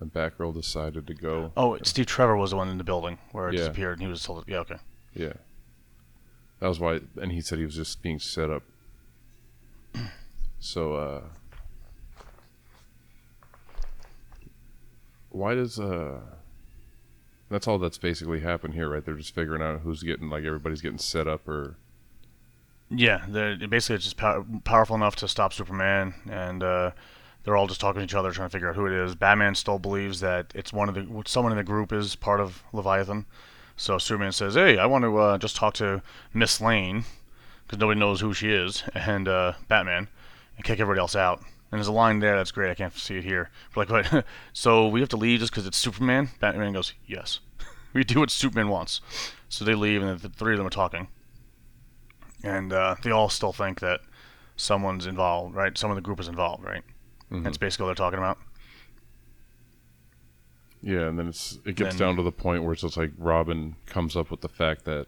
and 0.00 0.12
Batgirl 0.12 0.52
decided 0.54 1.06
to 1.06 1.14
go. 1.14 1.52
Oh, 1.56 1.78
Steve 1.82 2.06
Trevor 2.06 2.36
was 2.36 2.50
the 2.50 2.56
one 2.56 2.68
in 2.68 2.78
the 2.78 2.84
building 2.84 3.18
where 3.32 3.48
it 3.48 3.54
Yeah. 3.54 3.60
disappeared, 3.60 3.94
and 3.98 4.02
he 4.02 4.08
was 4.08 4.22
told. 4.22 4.44
Yeah, 4.46 4.58
okay. 4.58 4.76
Yeah, 5.14 5.32
that 6.60 6.68
was 6.68 6.78
why. 6.80 7.00
And 7.20 7.32
he 7.32 7.40
said 7.40 7.58
he 7.58 7.64
was 7.64 7.74
just 7.76 8.02
being 8.02 8.18
set 8.18 8.50
up. 8.50 8.62
So, 10.58 10.94
uh, 10.94 11.20
why 15.30 15.54
does 15.54 15.78
uh? 15.78 16.20
That's 17.48 17.68
all 17.68 17.78
that's 17.78 17.98
basically 17.98 18.40
happened 18.40 18.74
here, 18.74 18.88
right? 18.88 19.04
They're 19.04 19.14
just 19.14 19.34
figuring 19.34 19.62
out 19.62 19.80
who's 19.80 20.02
getting 20.02 20.28
like 20.28 20.44
everybody's 20.44 20.80
getting 20.80 20.98
set 20.98 21.28
up, 21.28 21.46
or 21.48 21.76
Yeah, 22.90 23.24
they're 23.28 23.56
basically 23.68 23.96
it's 23.96 24.04
just 24.04 24.16
pow- 24.16 24.44
powerful 24.64 24.96
enough 24.96 25.16
to 25.16 25.28
stop 25.28 25.52
Superman, 25.52 26.14
and 26.28 26.62
uh, 26.62 26.90
they're 27.46 27.56
all 27.56 27.68
just 27.68 27.80
talking 27.80 28.00
to 28.00 28.04
each 28.04 28.14
other, 28.14 28.32
trying 28.32 28.48
to 28.48 28.52
figure 28.52 28.68
out 28.68 28.74
who 28.74 28.86
it 28.86 28.92
is. 28.92 29.14
Batman 29.14 29.54
still 29.54 29.78
believes 29.78 30.18
that 30.18 30.50
it's 30.52 30.72
one 30.72 30.88
of 30.88 30.96
the 30.96 31.22
someone 31.26 31.52
in 31.52 31.56
the 31.56 31.64
group 31.64 31.92
is 31.92 32.16
part 32.16 32.40
of 32.40 32.64
Leviathan. 32.72 33.24
So 33.76 33.98
Superman 33.98 34.32
says, 34.32 34.54
"Hey, 34.54 34.76
I 34.78 34.86
want 34.86 35.04
to 35.04 35.16
uh, 35.16 35.38
just 35.38 35.54
talk 35.54 35.74
to 35.74 36.02
Miss 36.34 36.60
Lane, 36.60 37.04
because 37.64 37.78
nobody 37.78 38.00
knows 38.00 38.20
who 38.20 38.34
she 38.34 38.50
is, 38.50 38.82
and 38.94 39.28
uh, 39.28 39.52
Batman, 39.68 40.08
and 40.56 40.64
kick 40.64 40.80
everybody 40.80 41.00
else 41.00 41.14
out." 41.14 41.38
And 41.38 41.78
there's 41.78 41.88
a 41.88 41.92
line 41.92 42.18
there 42.18 42.36
that's 42.36 42.50
great. 42.50 42.70
I 42.70 42.74
can't 42.74 42.92
see 42.92 43.18
it 43.18 43.24
here. 43.24 43.50
Like, 43.74 44.06
so 44.52 44.88
we 44.88 45.00
have 45.00 45.08
to 45.10 45.16
leave 45.16 45.40
just 45.40 45.52
because 45.52 45.66
it's 45.66 45.78
Superman? 45.78 46.30
Batman 46.40 46.72
goes, 46.72 46.94
"Yes, 47.06 47.38
we 47.94 48.02
do 48.02 48.18
what 48.18 48.30
Superman 48.30 48.68
wants." 48.68 49.00
So 49.48 49.64
they 49.64 49.74
leave, 49.74 50.02
and 50.02 50.18
the 50.18 50.28
three 50.28 50.54
of 50.54 50.58
them 50.58 50.66
are 50.66 50.70
talking 50.70 51.06
and 52.46 52.72
uh, 52.72 52.94
they 53.02 53.10
all 53.10 53.28
still 53.28 53.52
think 53.52 53.80
that 53.80 54.00
someone's 54.56 55.06
involved, 55.06 55.54
right? 55.54 55.76
Someone 55.76 55.96
in 55.96 56.02
the 56.02 56.06
group 56.06 56.20
is 56.20 56.28
involved, 56.28 56.64
right? 56.64 56.82
Mhm. 57.30 57.42
That's 57.44 57.58
basically 57.58 57.84
what 57.84 57.96
they're 57.96 58.04
talking 58.06 58.18
about. 58.18 58.38
Yeah, 60.82 61.08
and 61.08 61.18
then 61.18 61.28
it's 61.28 61.58
it 61.64 61.74
gets 61.76 61.96
Then- 61.96 62.08
down 62.08 62.16
to 62.16 62.22
the 62.22 62.32
point 62.32 62.62
where 62.62 62.72
it's 62.72 62.82
just 62.82 62.96
like 62.96 63.12
Robin 63.18 63.76
comes 63.86 64.14
up 64.16 64.30
with 64.30 64.40
the 64.40 64.48
fact 64.48 64.84
that 64.84 65.06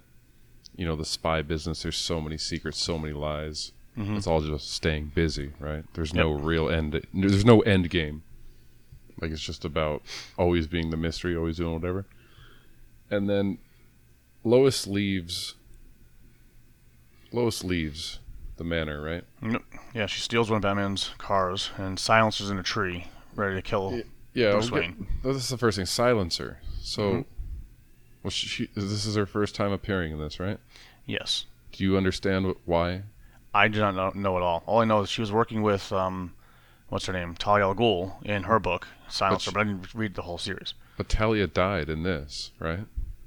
you 0.76 0.84
know 0.86 0.96
the 0.96 1.04
spy 1.04 1.42
business. 1.42 1.82
There's 1.82 1.96
so 1.96 2.20
many 2.20 2.36
secrets, 2.38 2.78
so 2.82 2.98
many 2.98 3.12
lies. 3.12 3.72
Mhm. 3.96 4.16
It's 4.16 4.26
all 4.26 4.40
just 4.40 4.70
staying 4.72 5.12
busy, 5.14 5.52
right? 5.58 5.84
There's 5.94 6.14
no 6.14 6.32
real 6.32 6.68
end. 6.68 7.00
There's 7.12 7.44
no 7.44 7.60
end 7.60 7.90
game. 7.90 8.22
Like 9.20 9.30
it's 9.32 9.42
just 9.42 9.64
about 9.64 10.02
always 10.36 10.66
being 10.66 10.90
the 10.90 10.96
mystery, 10.96 11.36
always 11.36 11.56
doing 11.56 11.74
whatever. 11.74 12.06
And 13.10 13.28
then 13.28 13.58
Lois 14.44 14.86
leaves. 14.86 15.54
Lois 17.32 17.62
leaves 17.64 18.20
the 18.58 18.64
manor, 18.64 19.00
right? 19.00 19.24
Yep. 19.42 19.62
Yeah, 19.94 20.06
she 20.06 20.20
steals 20.20 20.50
one 20.50 20.56
of 20.58 20.62
Batman's 20.62 21.10
cars 21.18 21.70
and 21.78 21.98
silences 21.98 22.50
in 22.50 22.58
a 22.58 22.62
tree, 22.62 23.06
ready 23.34 23.54
to 23.56 23.62
kill. 23.62 24.02
Yeah, 24.34 24.52
Bruce 24.52 24.66
I'll 24.66 24.70
get- 24.70 24.80
Wayne. 24.80 25.06
this 25.24 25.36
is 25.36 25.48
the 25.48 25.56
first 25.58 25.76
thing. 25.76 25.86
Silencer. 25.86 26.58
So, 26.80 27.02
Mhm. 27.12 27.24
well, 28.22 28.30
she, 28.30 28.46
she, 28.46 28.66
this 28.74 29.06
is 29.06 29.14
her 29.14 29.26
first 29.26 29.54
time 29.54 29.72
appearing 29.72 30.12
in 30.12 30.18
this, 30.18 30.38
right? 30.38 30.58
Yes. 31.06 31.46
Do 31.72 31.82
you 31.84 31.96
understand 31.96 32.46
wh- 32.46 32.68
why? 32.68 33.02
I 33.54 33.68
do 33.68 33.80
not 33.80 33.94
know, 33.94 34.10
know 34.14 34.36
at 34.36 34.42
all. 34.42 34.62
All 34.66 34.80
I 34.80 34.84
know 34.84 35.00
is 35.00 35.08
she 35.10 35.20
was 35.22 35.32
working 35.32 35.62
with, 35.62 35.90
um, 35.92 36.34
what's 36.88 37.06
her 37.06 37.12
name? 37.12 37.34
Talia 37.34 37.64
al 37.64 37.74
Ghul 37.74 38.22
in 38.24 38.44
her 38.44 38.58
book, 38.58 38.86
Silencer, 39.08 39.50
she- 39.50 39.54
but 39.54 39.60
I 39.60 39.64
didn't 39.64 39.94
read 39.94 40.14
the 40.14 40.22
whole 40.22 40.38
series. 40.38 40.74
But 40.96 41.08
Talia 41.08 41.46
died 41.46 41.88
in 41.88 42.02
this, 42.02 42.52
right? 42.58 42.86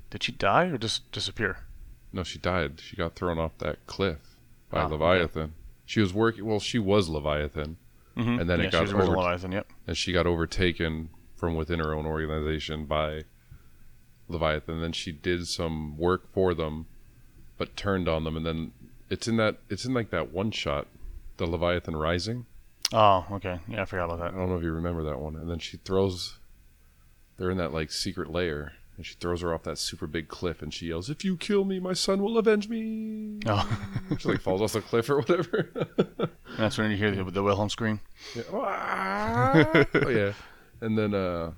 Did 0.10 0.24
she 0.24 0.32
die 0.34 0.66
or 0.66 0.78
just 0.78 1.10
disappear? 1.12 1.60
No, 2.14 2.24
she 2.24 2.38
died. 2.38 2.82
She 2.82 2.96
got 2.98 3.16
thrown 3.16 3.40
off 3.40 3.58
that 3.60 3.86
cliff 3.88 4.31
by 4.72 4.84
okay. 4.84 4.92
Leviathan. 4.92 5.54
She 5.86 6.00
was 6.00 6.14
working. 6.14 6.46
Well, 6.46 6.60
she 6.60 6.80
was 6.80 7.10
Leviathan, 7.10 7.78
Mm-hmm. 8.18 8.40
And 8.40 8.50
then 8.50 8.62
it 8.62 8.72
got 8.72 8.80
she 8.80 8.82
was 8.82 8.92
original 8.92 9.12
over- 9.12 9.22
Leviathan, 9.22 9.52
yep. 9.54 9.68
and 9.88 9.96
she 9.96 10.12
got 10.12 10.28
overtaken 10.28 11.10
from 11.36 11.56
within 11.56 11.80
her 11.80 11.94
own 11.94 12.06
organization 12.06 12.86
by 12.86 13.24
Leviathan. 14.28 14.82
Then 14.82 14.92
she 14.92 15.12
did 15.12 15.48
some 15.48 15.98
work 15.98 16.32
for 16.34 16.54
them, 16.54 16.88
but 17.58 17.76
turned 17.76 18.10
on 18.10 18.24
them. 18.24 18.36
And 18.36 18.46
then 18.46 18.72
it's 19.10 19.28
in 19.28 19.38
that. 19.38 19.58
It's 19.70 19.86
in 19.86 19.94
like 19.94 20.10
that 20.12 20.32
one 20.32 20.52
shot, 20.52 20.88
the 21.38 21.46
Leviathan 21.46 21.96
Rising. 21.96 22.46
Oh, 22.94 23.26
okay. 23.32 23.60
Yeah, 23.70 23.84
I 23.84 23.86
forgot 23.86 24.06
about 24.06 24.20
that. 24.20 24.34
I 24.34 24.38
don't 24.38 24.50
know 24.50 24.58
if 24.58 24.64
you 24.64 24.74
remember 24.74 25.04
that 25.04 25.20
one. 25.20 25.36
And 25.38 25.50
then 25.50 25.60
she 25.60 25.78
throws. 25.78 26.38
They're 27.38 27.50
in 27.50 27.58
that 27.58 27.74
like 27.74 27.92
secret 27.92 28.30
lair, 28.30 28.74
and 29.02 29.06
she 29.08 29.16
throws 29.16 29.42
her 29.42 29.52
off 29.52 29.64
that 29.64 29.80
super 29.80 30.06
big 30.06 30.28
cliff, 30.28 30.62
and 30.62 30.72
she 30.72 30.90
yells, 30.90 31.10
"If 31.10 31.26
you 31.26 31.36
kill 31.36 31.66
me, 31.66 31.80
my 31.80 31.94
son 31.94 32.22
will 32.22 32.38
avenge 32.38 32.70
me." 32.70 33.40
Oh, 33.48 33.68
she 34.20 34.30
like 34.30 34.42
falls 34.42 34.62
off 34.62 34.74
the 34.74 34.82
cliff 34.82 35.10
or 35.10 35.18
whatever. 35.18 35.72
and 35.98 36.30
that's 36.56 36.78
when 36.78 36.92
you 36.92 36.98
hear 36.98 37.10
the, 37.10 37.24
the 37.24 37.42
Wilhelm 37.42 37.70
scream. 37.70 38.00
Yeah. 38.36 38.44
Ah! 38.54 39.86
oh 39.96 40.10
yeah, 40.10 40.34
and 40.82 41.00
then 41.00 41.16
uh, 41.16 41.54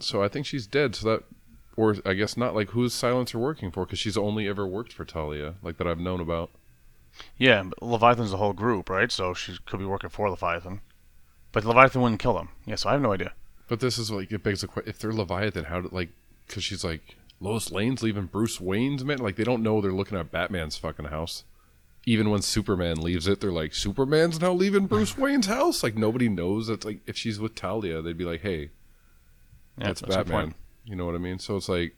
so 0.00 0.20
I 0.20 0.26
think 0.26 0.46
she's 0.46 0.66
dead. 0.66 0.96
So 0.96 1.08
that, 1.08 1.22
or 1.76 1.94
I 2.04 2.14
guess 2.14 2.36
not. 2.36 2.56
Like 2.56 2.70
who's 2.70 2.92
Silencer 2.92 3.38
working 3.38 3.70
for? 3.70 3.86
Because 3.86 4.00
she's 4.00 4.16
only 4.16 4.48
ever 4.48 4.66
worked 4.66 4.92
for 4.92 5.04
Talia, 5.04 5.54
like 5.62 5.76
that 5.76 5.86
I've 5.86 6.00
known 6.00 6.20
about. 6.20 6.50
Yeah, 7.36 7.62
but 7.62 7.80
Leviathan's 7.80 8.32
the 8.32 8.38
whole 8.38 8.52
group, 8.52 8.90
right? 8.90 9.12
So 9.12 9.32
she 9.32 9.58
could 9.64 9.78
be 9.78 9.86
working 9.86 10.10
for 10.10 10.28
Leviathan. 10.28 10.80
But 11.52 11.64
Leviathan 11.64 12.02
wouldn't 12.02 12.20
kill 12.20 12.34
them. 12.34 12.48
Yeah, 12.66 12.74
so 12.74 12.88
I 12.88 12.94
have 12.94 13.00
no 13.02 13.12
idea. 13.12 13.32
But 13.68 13.78
this 13.78 13.96
is 13.96 14.10
like 14.10 14.32
it 14.32 14.42
begs 14.42 14.62
the 14.62 14.66
question: 14.66 14.90
if 14.90 14.98
they're 14.98 15.12
Leviathan, 15.12 15.66
how 15.66 15.82
did 15.82 15.92
like? 15.92 16.08
Because 16.48 16.64
she's 16.64 16.82
like 16.82 17.16
Lois 17.40 17.70
Lane's 17.70 18.02
leaving 18.02 18.26
Bruce 18.26 18.60
Wayne's 18.60 19.04
man. 19.04 19.18
Like 19.18 19.36
they 19.36 19.44
don't 19.44 19.62
know 19.62 19.80
they're 19.80 19.92
looking 19.92 20.18
at 20.18 20.32
Batman's 20.32 20.76
fucking 20.76 21.06
house. 21.06 21.44
Even 22.06 22.30
when 22.30 22.40
Superman 22.42 22.96
leaves 23.02 23.28
it, 23.28 23.40
they're 23.40 23.52
like, 23.52 23.74
Superman's 23.74 24.40
now 24.40 24.52
leaving 24.52 24.86
Bruce 24.86 25.16
Wayne's 25.18 25.46
house. 25.46 25.82
Like 25.82 25.96
nobody 25.96 26.28
knows 26.28 26.66
that. 26.68 26.84
Like 26.84 27.00
if 27.06 27.16
she's 27.16 27.38
with 27.38 27.54
Talia, 27.54 28.02
they'd 28.02 28.16
be 28.18 28.24
like, 28.24 28.40
hey, 28.40 28.70
Yeah, 29.78 29.88
that's 29.88 30.02
a 30.02 30.06
Batman. 30.06 30.54
You 30.84 30.96
know 30.96 31.06
what 31.06 31.14
I 31.14 31.18
mean? 31.18 31.38
So 31.38 31.56
it's 31.56 31.68
like, 31.68 31.94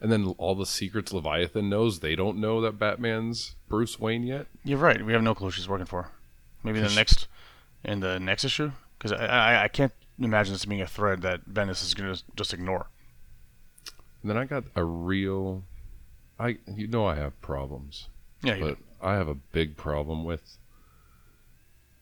and 0.00 0.12
then 0.12 0.26
all 0.38 0.54
the 0.54 0.64
secrets 0.64 1.12
Leviathan 1.12 1.68
knows, 1.68 1.98
they 2.00 2.14
don't 2.14 2.38
know 2.38 2.60
that 2.60 2.78
Batman's 2.78 3.56
Bruce 3.68 3.98
Wayne 3.98 4.22
yet. 4.22 4.46
You're 4.64 4.78
right. 4.78 5.04
We 5.04 5.12
have 5.12 5.22
no 5.22 5.34
clue 5.34 5.50
she's 5.50 5.68
working 5.68 5.86
for. 5.86 6.12
Maybe 6.62 6.80
the 6.80 6.88
next, 6.94 7.26
in 7.84 8.00
the 8.00 8.20
next 8.20 8.44
issue, 8.44 8.70
because 8.96 9.12
I, 9.12 9.26
I 9.26 9.64
I 9.64 9.68
can't 9.68 9.92
imagine 10.18 10.52
this 10.52 10.64
being 10.64 10.82
a 10.82 10.86
thread 10.86 11.22
that 11.22 11.48
Bendis 11.48 11.82
is 11.82 11.94
gonna 11.94 12.16
just 12.36 12.54
ignore. 12.54 12.86
And 14.22 14.30
then 14.30 14.36
I 14.36 14.44
got 14.44 14.64
a 14.74 14.84
real, 14.84 15.64
I 16.38 16.58
you 16.74 16.86
know 16.88 17.06
I 17.06 17.14
have 17.16 17.40
problems, 17.40 18.08
Yeah, 18.42 18.58
but 18.58 18.78
I 19.00 19.14
have 19.14 19.28
a 19.28 19.34
big 19.34 19.76
problem 19.76 20.24
with 20.24 20.58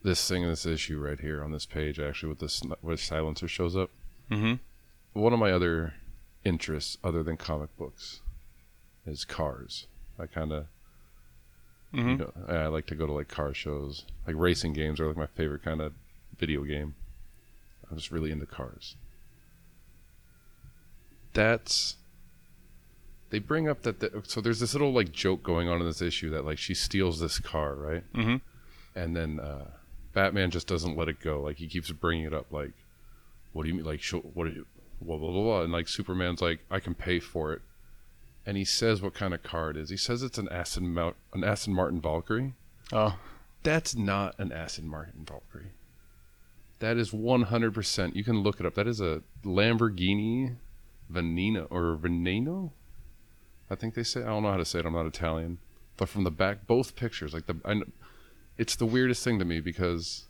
this 0.02 0.26
thing, 0.28 0.46
this 0.46 0.64
issue 0.66 0.98
right 0.98 1.20
here 1.20 1.42
on 1.42 1.50
this 1.52 1.66
page, 1.66 1.98
actually, 2.00 2.30
with 2.30 2.38
this 2.38 2.62
where 2.80 2.96
silencer 2.96 3.48
shows 3.48 3.76
up. 3.76 3.90
Mm-hmm. 4.30 4.54
One 5.20 5.32
of 5.32 5.38
my 5.38 5.50
other 5.52 5.94
interests, 6.44 6.96
other 7.02 7.22
than 7.22 7.36
comic 7.36 7.76
books, 7.76 8.20
is 9.06 9.24
cars. 9.24 9.86
I 10.18 10.26
kind 10.26 10.52
of, 10.52 10.66
Mm-hmm. 11.94 12.08
you 12.10 12.16
know, 12.16 12.32
I 12.48 12.66
like 12.66 12.86
to 12.86 12.94
go 12.94 13.06
to 13.06 13.12
like 13.12 13.28
car 13.28 13.54
shows. 13.54 14.04
Like 14.26 14.36
racing 14.36 14.72
games 14.72 15.00
are 15.00 15.06
like 15.06 15.16
my 15.16 15.26
favorite 15.26 15.62
kind 15.62 15.80
of 15.80 15.92
video 16.36 16.64
game. 16.64 16.94
I'm 17.90 17.96
just 17.96 18.10
really 18.10 18.30
into 18.32 18.44
cars. 18.46 18.96
That's. 21.32 21.96
They 23.30 23.38
bring 23.40 23.68
up 23.68 23.82
that 23.82 24.00
the, 24.00 24.22
so 24.26 24.40
there's 24.40 24.60
this 24.60 24.72
little 24.74 24.92
like 24.92 25.12
joke 25.12 25.42
going 25.42 25.68
on 25.68 25.80
in 25.80 25.86
this 25.86 26.00
issue 26.02 26.30
that 26.30 26.44
like 26.44 26.58
she 26.58 26.74
steals 26.74 27.18
this 27.20 27.38
car, 27.38 27.74
right? 27.74 28.04
Mm-hmm. 28.14 28.36
and 28.98 29.16
then 29.16 29.40
uh, 29.40 29.66
Batman 30.12 30.50
just 30.50 30.66
doesn't 30.66 30.96
let 30.96 31.08
it 31.08 31.20
go. 31.20 31.40
Like 31.42 31.56
he 31.56 31.66
keeps 31.66 31.90
bringing 31.90 32.24
it 32.24 32.32
up. 32.32 32.52
Like, 32.52 32.72
what 33.52 33.64
do 33.64 33.68
you 33.68 33.74
mean? 33.74 33.84
Like, 33.84 34.00
show, 34.00 34.18
what? 34.20 34.44
Do 34.44 34.50
you, 34.52 34.66
blah 35.00 35.16
blah 35.18 35.30
blah 35.30 35.42
blah. 35.42 35.62
And 35.62 35.72
like 35.72 35.88
Superman's 35.88 36.40
like, 36.40 36.60
I 36.70 36.78
can 36.80 36.94
pay 36.94 37.18
for 37.18 37.52
it. 37.52 37.62
And 38.46 38.56
he 38.56 38.64
says 38.64 39.02
what 39.02 39.12
kind 39.12 39.34
of 39.34 39.42
car 39.42 39.70
it 39.70 39.76
is. 39.76 39.90
He 39.90 39.96
says 39.96 40.22
it's 40.22 40.38
an 40.38 40.48
Aston 40.50 40.94
Mount, 40.94 41.16
an 41.34 41.42
Aston 41.42 41.74
Martin 41.74 42.00
Valkyrie. 42.00 42.54
Oh, 42.92 43.18
That's 43.64 43.96
not 43.96 44.38
an 44.38 44.52
Aston 44.52 44.86
Martin 44.88 45.24
Valkyrie. 45.28 45.72
That 46.78 46.96
is 46.96 47.10
100%. 47.10 48.14
You 48.14 48.22
can 48.22 48.40
look 48.40 48.60
it 48.60 48.66
up. 48.66 48.74
That 48.74 48.86
is 48.86 49.00
a 49.00 49.22
Lamborghini 49.44 50.56
Veneno 51.12 51.66
or 51.70 51.96
Veneno. 51.96 52.70
I 53.70 53.74
think 53.74 53.94
they 53.94 54.02
say. 54.02 54.22
I 54.22 54.26
don't 54.26 54.42
know 54.42 54.50
how 54.50 54.56
to 54.56 54.64
say 54.64 54.78
it. 54.78 54.86
I'm 54.86 54.92
not 54.92 55.06
Italian. 55.06 55.58
But 55.96 56.08
from 56.08 56.24
the 56.24 56.30
back, 56.30 56.66
both 56.66 56.94
pictures, 56.94 57.32
like 57.32 57.46
the, 57.46 57.56
I, 57.64 57.80
it's 58.58 58.76
the 58.76 58.86
weirdest 58.86 59.24
thing 59.24 59.38
to 59.38 59.44
me 59.44 59.60
because, 59.60 60.24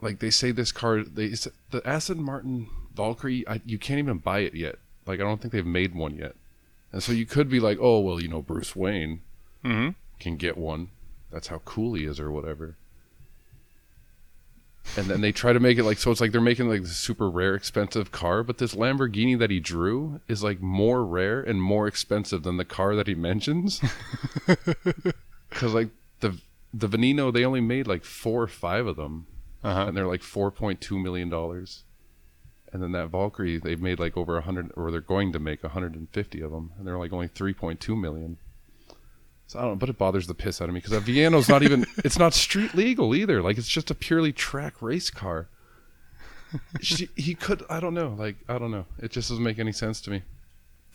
like 0.00 0.18
they 0.18 0.30
say 0.30 0.50
this 0.50 0.72
car, 0.72 1.02
they 1.02 1.28
the 1.28 1.82
Aston 1.84 2.22
Martin 2.22 2.68
Valkyrie, 2.94 3.46
I, 3.46 3.60
you 3.66 3.78
can't 3.78 3.98
even 3.98 4.18
buy 4.18 4.40
it 4.40 4.54
yet. 4.54 4.76
Like 5.06 5.20
I 5.20 5.24
don't 5.24 5.40
think 5.40 5.52
they've 5.52 5.66
made 5.66 5.94
one 5.94 6.16
yet. 6.16 6.34
And 6.90 7.02
so 7.02 7.12
you 7.12 7.26
could 7.26 7.48
be 7.48 7.60
like, 7.60 7.78
oh 7.80 8.00
well, 8.00 8.20
you 8.20 8.28
know, 8.28 8.42
Bruce 8.42 8.74
Wayne 8.74 9.20
mm-hmm. 9.64 9.90
can 10.18 10.36
get 10.36 10.56
one. 10.56 10.88
That's 11.30 11.48
how 11.48 11.58
cool 11.64 11.94
he 11.94 12.04
is, 12.04 12.20
or 12.20 12.30
whatever. 12.30 12.76
And 14.96 15.06
then 15.06 15.20
they 15.22 15.32
try 15.32 15.52
to 15.52 15.60
make 15.60 15.78
it 15.78 15.84
like 15.84 15.98
so. 15.98 16.10
It's 16.10 16.20
like 16.20 16.32
they're 16.32 16.40
making 16.40 16.68
like 16.68 16.82
this 16.82 16.96
super 16.96 17.30
rare, 17.30 17.54
expensive 17.54 18.10
car, 18.12 18.42
but 18.42 18.58
this 18.58 18.74
Lamborghini 18.74 19.38
that 19.38 19.48
he 19.50 19.60
drew 19.60 20.20
is 20.28 20.42
like 20.42 20.60
more 20.60 21.04
rare 21.04 21.40
and 21.40 21.62
more 21.62 21.86
expensive 21.86 22.42
than 22.42 22.56
the 22.58 22.64
car 22.64 22.94
that 22.96 23.06
he 23.06 23.14
mentions. 23.14 23.80
Because 25.48 25.74
like 25.74 25.90
the 26.20 26.38
the 26.72 26.88
Veneno, 26.88 27.32
they 27.32 27.44
only 27.44 27.60
made 27.60 27.86
like 27.86 28.04
four 28.04 28.42
or 28.42 28.46
five 28.48 28.86
of 28.86 28.96
them, 28.96 29.26
Uh-huh. 29.62 29.86
and 29.88 29.96
they're 29.96 30.06
like 30.06 30.22
four 30.22 30.50
point 30.50 30.80
two 30.80 30.98
million 30.98 31.28
dollars. 31.28 31.84
And 32.72 32.82
then 32.82 32.92
that 32.92 33.08
Valkyrie, 33.10 33.58
they've 33.58 33.80
made 33.80 33.98
like 34.00 34.16
over 34.16 34.38
a 34.38 34.40
hundred, 34.42 34.70
or 34.76 34.90
they're 34.90 35.02
going 35.02 35.30
to 35.32 35.38
make 35.38 35.62
hundred 35.62 35.94
and 35.94 36.08
fifty 36.10 36.40
of 36.40 36.50
them, 36.50 36.72
and 36.78 36.86
they're 36.86 36.98
like 36.98 37.12
only 37.12 37.28
three 37.28 37.52
point 37.52 37.80
two 37.80 37.94
million. 37.96 38.38
So 39.52 39.58
I 39.58 39.62
don't 39.62 39.72
know, 39.72 39.76
but 39.76 39.90
it 39.90 39.98
bothers 39.98 40.26
the 40.26 40.34
piss 40.34 40.62
out 40.62 40.68
of 40.70 40.74
me 40.74 40.78
because 40.80 40.94
a 40.96 41.00
Viano's 41.00 41.46
not 41.46 41.62
even, 41.62 41.84
it's 41.98 42.18
not 42.18 42.32
street 42.32 42.74
legal 42.74 43.14
either. 43.14 43.42
Like 43.42 43.58
it's 43.58 43.68
just 43.68 43.90
a 43.90 43.94
purely 43.94 44.32
track 44.32 44.80
race 44.80 45.10
car. 45.10 45.48
She, 46.80 47.10
he 47.16 47.34
could, 47.34 47.62
I 47.68 47.78
don't 47.78 47.92
know, 47.92 48.14
like 48.18 48.36
I 48.48 48.56
don't 48.58 48.70
know. 48.70 48.86
It 48.98 49.10
just 49.10 49.28
doesn't 49.28 49.44
make 49.44 49.58
any 49.58 49.72
sense 49.72 50.00
to 50.02 50.10
me. 50.10 50.22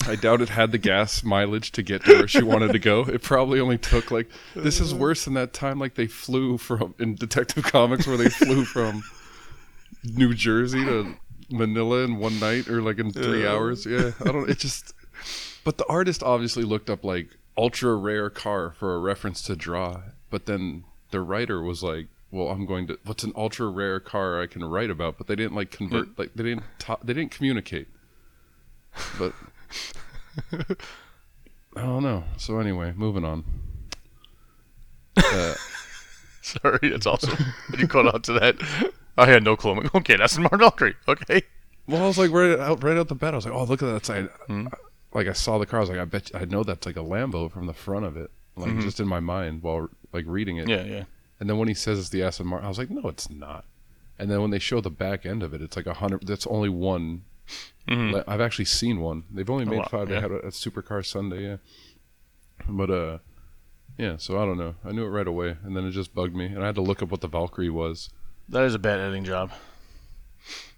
I 0.07 0.15
doubt 0.15 0.41
it 0.41 0.49
had 0.49 0.71
the 0.71 0.77
gas 0.79 1.23
mileage 1.23 1.71
to 1.73 1.83
get 1.83 2.03
to 2.05 2.13
where 2.13 2.27
she 2.27 2.41
wanted 2.43 2.71
to 2.73 2.79
go. 2.79 3.01
It 3.01 3.21
probably 3.21 3.59
only 3.59 3.77
took 3.77 4.09
like 4.09 4.27
this 4.55 4.79
is 4.79 4.93
worse 4.93 5.25
than 5.25 5.33
that 5.35 5.53
time 5.53 5.77
like 5.79 5.93
they 5.95 6.07
flew 6.07 6.57
from 6.57 6.95
in 6.99 7.13
Detective 7.15 7.63
Comics 7.63 8.07
where 8.07 8.17
they 8.17 8.29
flew 8.29 8.65
from 8.65 9.03
New 10.03 10.33
Jersey 10.33 10.83
to 10.85 11.13
Manila 11.51 12.03
in 12.03 12.17
one 12.17 12.39
night 12.39 12.67
or 12.69 12.81
like 12.81 12.97
in 12.99 13.11
three 13.11 13.43
Yeah. 13.43 13.53
hours. 13.53 13.85
Yeah, 13.85 14.11
I 14.21 14.31
don't. 14.31 14.49
It 14.49 14.57
just. 14.59 14.93
But 15.63 15.77
the 15.77 15.85
artist 15.87 16.23
obviously 16.23 16.63
looked 16.63 16.89
up 16.89 17.03
like 17.03 17.35
ultra 17.57 17.95
rare 17.95 18.29
car 18.29 18.73
for 18.77 18.95
a 18.95 18.99
reference 18.99 19.41
to 19.43 19.55
draw, 19.55 20.01
but 20.29 20.45
then 20.45 20.83
the 21.11 21.21
writer 21.21 21.61
was 21.61 21.81
like, 21.83 22.07
"Well, 22.31 22.49
I'm 22.49 22.65
going 22.65 22.87
to. 22.87 22.99
What's 23.05 23.23
an 23.23 23.33
ultra 23.35 23.67
rare 23.67 23.99
car 23.99 24.41
I 24.41 24.47
can 24.47 24.63
write 24.63 24.89
about?" 24.89 25.17
But 25.17 25.27
they 25.27 25.35
didn't 25.35 25.55
like 25.55 25.71
convert. 25.71 26.17
Like 26.17 26.33
they 26.35 26.43
didn't. 26.43 26.63
Ta- 26.79 26.99
they 27.03 27.13
didn't 27.13 27.31
communicate. 27.31 27.87
But 29.19 29.33
I 31.75 31.81
don't 31.81 32.03
know. 32.03 32.23
So 32.37 32.59
anyway, 32.59 32.93
moving 32.95 33.25
on. 33.25 33.43
Uh, 35.17 35.55
Sorry, 36.41 36.89
that's 36.89 37.05
awesome. 37.05 37.37
you 37.77 37.87
caught 37.87 38.13
on 38.13 38.21
to 38.23 38.33
that. 38.33 38.55
I 39.17 39.25
had 39.25 39.43
no 39.43 39.55
clue. 39.57 39.75
Like, 39.75 39.93
okay, 39.95 40.15
that's 40.15 40.37
Martin 40.37 40.59
Valkyrie. 40.59 40.95
Okay. 41.07 41.41
Well, 41.87 42.03
I 42.03 42.07
was 42.07 42.17
like 42.17 42.31
right 42.31 42.57
out, 42.59 42.83
right 42.83 42.97
out 42.97 43.07
the 43.07 43.15
bat. 43.15 43.33
I 43.33 43.37
was 43.37 43.45
like, 43.45 43.53
"Oh, 43.53 43.63
look 43.63 43.81
at 43.81 43.87
that 43.87 44.05
side!" 44.05 44.29
Hmm. 44.47 44.67
Like 45.13 45.27
I 45.27 45.33
saw 45.33 45.57
the 45.57 45.65
car. 45.65 45.79
I 45.79 45.81
was 45.81 45.89
like, 45.89 45.99
"I 45.99 46.05
bet 46.05 46.31
you, 46.31 46.39
I 46.39 46.45
know 46.45 46.63
that's 46.63 46.85
like 46.85 46.97
a 46.97 47.01
Lambo 47.01 47.51
from 47.51 47.65
the 47.65 47.73
front 47.73 48.05
of 48.05 48.17
it." 48.17 48.31
Like 48.55 48.79
just 48.79 48.99
in 48.99 49.07
my 49.07 49.19
mind 49.19 49.61
while 49.61 49.89
like 50.13 50.25
reading 50.27 50.57
it. 50.57 50.67
Yeah, 50.67 50.83
yeah. 50.83 51.03
And 51.39 51.49
then 51.49 51.57
when 51.57 51.67
he 51.67 51.73
says 51.73 51.99
it's 51.99 52.09
the 52.09 52.23
Aston 52.23 52.47
Martin, 52.47 52.65
I 52.65 52.69
was 52.69 52.77
like, 52.77 52.89
"No, 52.89 53.07
it's 53.07 53.29
not." 53.29 53.65
And 54.19 54.31
then 54.31 54.41
when 54.41 54.49
they 54.49 54.59
show 54.59 54.81
the 54.81 54.89
back 54.89 55.25
end 55.25 55.43
of 55.43 55.53
it, 55.53 55.61
it's 55.61 55.75
like 55.75 55.85
a 55.85 55.93
hundred. 55.93 56.25
That's 56.25 56.47
only 56.47 56.69
one. 56.69 57.23
Mhm. 57.87 58.23
I've 58.27 58.41
actually 58.41 58.65
seen 58.65 58.99
one. 58.99 59.23
They've 59.31 59.49
only 59.49 59.65
made 59.65 59.79
wow, 59.79 59.87
five. 59.89 60.09
They 60.09 60.19
had 60.19 60.31
a, 60.31 60.39
a 60.39 60.47
Supercar 60.47 61.05
Sunday, 61.05 61.43
yeah. 61.43 61.57
But 62.67 62.89
uh, 62.89 63.17
yeah. 63.97 64.17
So 64.17 64.41
I 64.41 64.45
don't 64.45 64.57
know. 64.57 64.75
I 64.83 64.91
knew 64.91 65.05
it 65.05 65.09
right 65.09 65.27
away, 65.27 65.55
and 65.63 65.77
then 65.77 65.85
it 65.85 65.91
just 65.91 66.13
bugged 66.13 66.35
me, 66.35 66.47
and 66.47 66.63
I 66.63 66.65
had 66.65 66.75
to 66.75 66.81
look 66.81 67.01
up 67.01 67.11
what 67.11 67.21
the 67.21 67.27
Valkyrie 67.27 67.69
was. 67.69 68.09
That 68.49 68.63
is 68.63 68.73
a 68.73 68.79
bad 68.79 68.99
editing 68.99 69.23
job. 69.23 69.51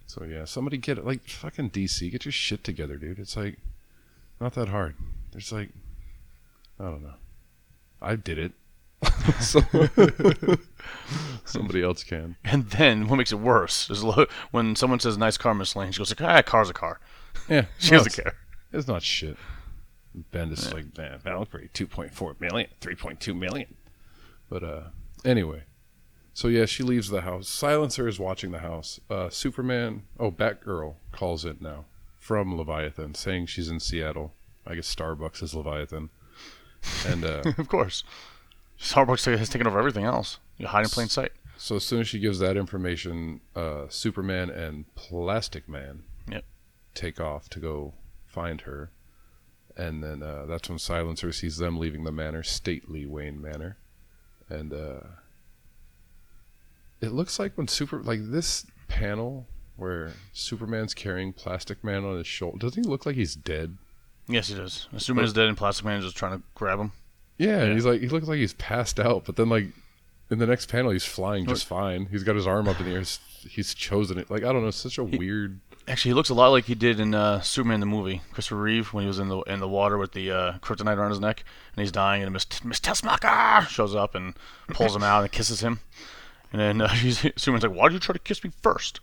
So 0.06 0.24
yeah, 0.26 0.46
somebody 0.46 0.78
get 0.78 0.98
it. 0.98 1.06
Like 1.06 1.28
fucking 1.28 1.70
DC, 1.70 2.12
get 2.12 2.26
your 2.26 2.32
shit 2.32 2.64
together, 2.64 2.98
dude. 2.98 3.20
It's 3.20 3.38
like 3.38 3.60
not 4.40 4.54
that 4.54 4.70
hard. 4.70 4.96
There's 5.32 5.52
like 5.52 5.70
I 6.80 6.86
don't 6.86 7.04
know. 7.04 7.14
I 8.02 8.16
did 8.16 8.38
it. 8.38 8.52
so, 9.40 9.62
somebody 11.46 11.82
else 11.84 12.04
can. 12.04 12.36
And 12.44 12.70
then 12.72 13.08
what 13.08 13.16
makes 13.18 13.32
it 13.32 13.40
worse 13.40 13.90
is 13.90 14.04
lo- 14.04 14.26
when 14.52 14.76
someone 14.76 15.00
says 15.00 15.18
"nice 15.18 15.38
car, 15.38 15.54
Miss 15.54 15.76
Lane," 15.76 15.92
she 15.92 16.00
goes 16.00 16.12
like, 16.12 16.22
"Ah, 16.22 16.42
car's 16.42 16.70
a 16.70 16.74
car." 16.74 17.00
Yeah, 17.48 17.66
She 17.78 17.92
no, 17.92 17.98
doesn't 17.98 18.24
care. 18.24 18.34
it's 18.74 18.88
not 18.88 19.04
shit. 19.04 19.38
Bendis 20.34 20.54
is 20.54 20.74
like, 20.74 20.98
man, 20.98 21.20
Valkyrie, 21.20 21.70
2.4 21.74 22.42
million, 22.42 22.68
3.2 22.82 23.38
million. 23.38 23.76
But 24.50 24.64
uh, 24.64 24.82
anyway, 25.24 25.64
so 26.34 26.48
yeah, 26.48 26.66
she 26.66 26.84
leaves 26.84 27.10
the 27.10 27.22
house. 27.22 27.48
Silencer 27.48 28.08
is 28.08 28.20
watching 28.20 28.52
the 28.52 28.60
house. 28.60 29.00
Uh, 29.10 29.30
Superman, 29.30 30.04
oh, 30.20 30.32
Batgirl 30.32 30.96
calls 31.12 31.46
in 31.46 31.58
now 31.62 31.86
from 32.20 32.56
Leviathan, 32.58 33.16
saying 33.16 33.48
she's 33.48 33.70
in 33.70 33.80
Seattle. 33.80 34.34
I 34.68 34.76
guess 34.76 34.94
Starbucks 34.94 35.42
is 35.42 35.56
Leviathan, 35.56 36.10
and 37.08 37.26
uh, 37.26 37.42
of 37.58 37.68
course. 37.68 38.04
Starbucks 38.80 39.36
has 39.38 39.50
taken 39.50 39.68
over 39.68 39.80
everything 39.80 40.06
else. 40.06 40.40
You 40.58 40.68
hide 40.68 40.84
in 40.84 40.90
plain 40.90 41.08
sight. 41.10 41.32
So 41.58 41.76
as 41.78 41.84
soon 41.84 42.02
as 42.02 42.08
she 42.08 42.20
gives 42.20 42.40
that 42.40 42.56
information, 42.56 43.42
uh, 43.56 43.86
Superman 43.90 44.50
and 44.50 44.86
Plastic 44.96 45.68
Man 45.68 46.04
Yep. 46.30 46.46
take 46.94 47.20
off 47.20 47.50
to 47.50 47.60
go 47.60 47.94
find 48.26 48.62
her, 48.62 48.92
and 49.76 50.02
then 50.04 50.24
uh, 50.24 50.46
that's 50.46 50.70
when 50.70 50.80
Silencer 50.80 51.32
sees 51.34 51.58
them 51.58 51.78
leaving 51.78 52.04
the 52.06 52.12
manor, 52.14 52.44
stately 52.44 53.06
Wayne 53.06 53.42
Manor, 53.42 53.76
and 54.48 54.72
uh, 54.74 55.00
it 57.02 57.12
looks 57.12 57.40
like 57.40 57.58
when 57.58 57.68
Super 57.68 58.02
like 58.02 58.20
this 58.24 58.66
panel 58.88 59.48
where 59.80 60.14
Superman's 60.34 60.94
carrying 60.94 61.34
Plastic 61.34 61.84
Man 61.84 62.04
on 62.06 62.18
his 62.18 62.28
shoulder. 62.28 62.58
Doesn't 62.60 62.84
he 62.84 62.90
look 62.90 63.06
like 63.06 63.16
he's 63.16 63.36
dead? 63.36 63.78
Yes, 64.28 64.48
he 64.50 64.56
does. 64.56 64.88
Superman 64.98 65.26
is 65.26 65.34
dead, 65.34 65.48
and 65.48 65.58
Plastic 65.58 65.86
Man 65.86 65.98
is 66.00 66.06
just 66.06 66.18
trying 66.18 66.38
to 66.38 66.44
grab 66.56 66.80
him. 66.80 66.92
Yeah, 67.38 67.64
Yeah. 67.66 67.74
he's 67.74 67.86
like 67.86 68.02
he 68.02 68.10
looks 68.10 68.28
like 68.28 68.38
he's 68.40 68.54
passed 68.54 69.00
out, 69.00 69.26
but 69.26 69.36
then 69.38 69.50
like 69.50 69.68
in 70.30 70.38
the 70.40 70.46
next 70.46 70.68
panel 70.70 70.92
he's 70.92 71.06
flying 71.06 71.48
just 71.48 71.66
fine. 71.66 72.06
He's 72.12 72.24
got 72.24 72.36
his 72.36 72.46
arm 72.46 72.68
up 72.68 72.80
in 72.80 72.86
the 72.86 72.92
air. 72.92 73.00
He's, 73.00 73.20
he's 73.50 73.74
chosen 73.74 74.18
it. 74.20 74.30
Like 74.30 74.44
I 74.44 74.52
don't 74.54 74.64
know, 74.64 74.72
such 74.72 74.98
a 74.98 75.04
weird. 75.04 75.60
Actually, 75.88 76.10
he 76.10 76.14
looks 76.14 76.30
a 76.30 76.36
lot 76.36 76.50
like 76.50 76.66
he 76.66 76.76
did 76.76 77.00
in 77.00 77.16
uh, 77.16 77.42
Superman 77.42 77.80
the 77.80 77.86
movie. 77.88 78.22
Christopher 78.32 78.58
Reeve 78.62 78.94
when 78.94 79.04
he 79.04 79.08
was 79.08 79.18
in 79.18 79.30
the 79.30 79.40
in 79.44 79.60
the 79.60 79.68
water 79.68 79.98
with 79.98 80.12
the 80.12 80.30
uh, 80.30 80.54
kryptonite 80.60 80.98
around 80.98 81.10
his 81.10 81.20
neck, 81.20 81.44
and 81.76 81.82
he's 81.82 81.92
dying, 81.92 82.22
and 82.22 82.32
Miss 82.32 82.46
Miss 82.64 82.80
Tessmacher 82.80 83.68
shows 83.68 83.96
up 83.96 84.14
and 84.14 84.36
pulls 84.68 84.96
him 84.96 85.02
out 85.02 85.24
and 85.24 85.32
kisses 85.32 85.62
him. 85.62 85.80
And 86.52 86.62
then 86.62 86.82
uh, 86.82 86.88
he's, 86.94 87.20
Superman's 87.38 87.64
like, 87.64 87.74
"Why 87.76 87.88
did 87.88 87.94
you 87.96 88.00
try 88.00 88.14
to 88.14 88.20
kiss 88.20 88.44
me 88.44 88.52
first? 88.62 89.00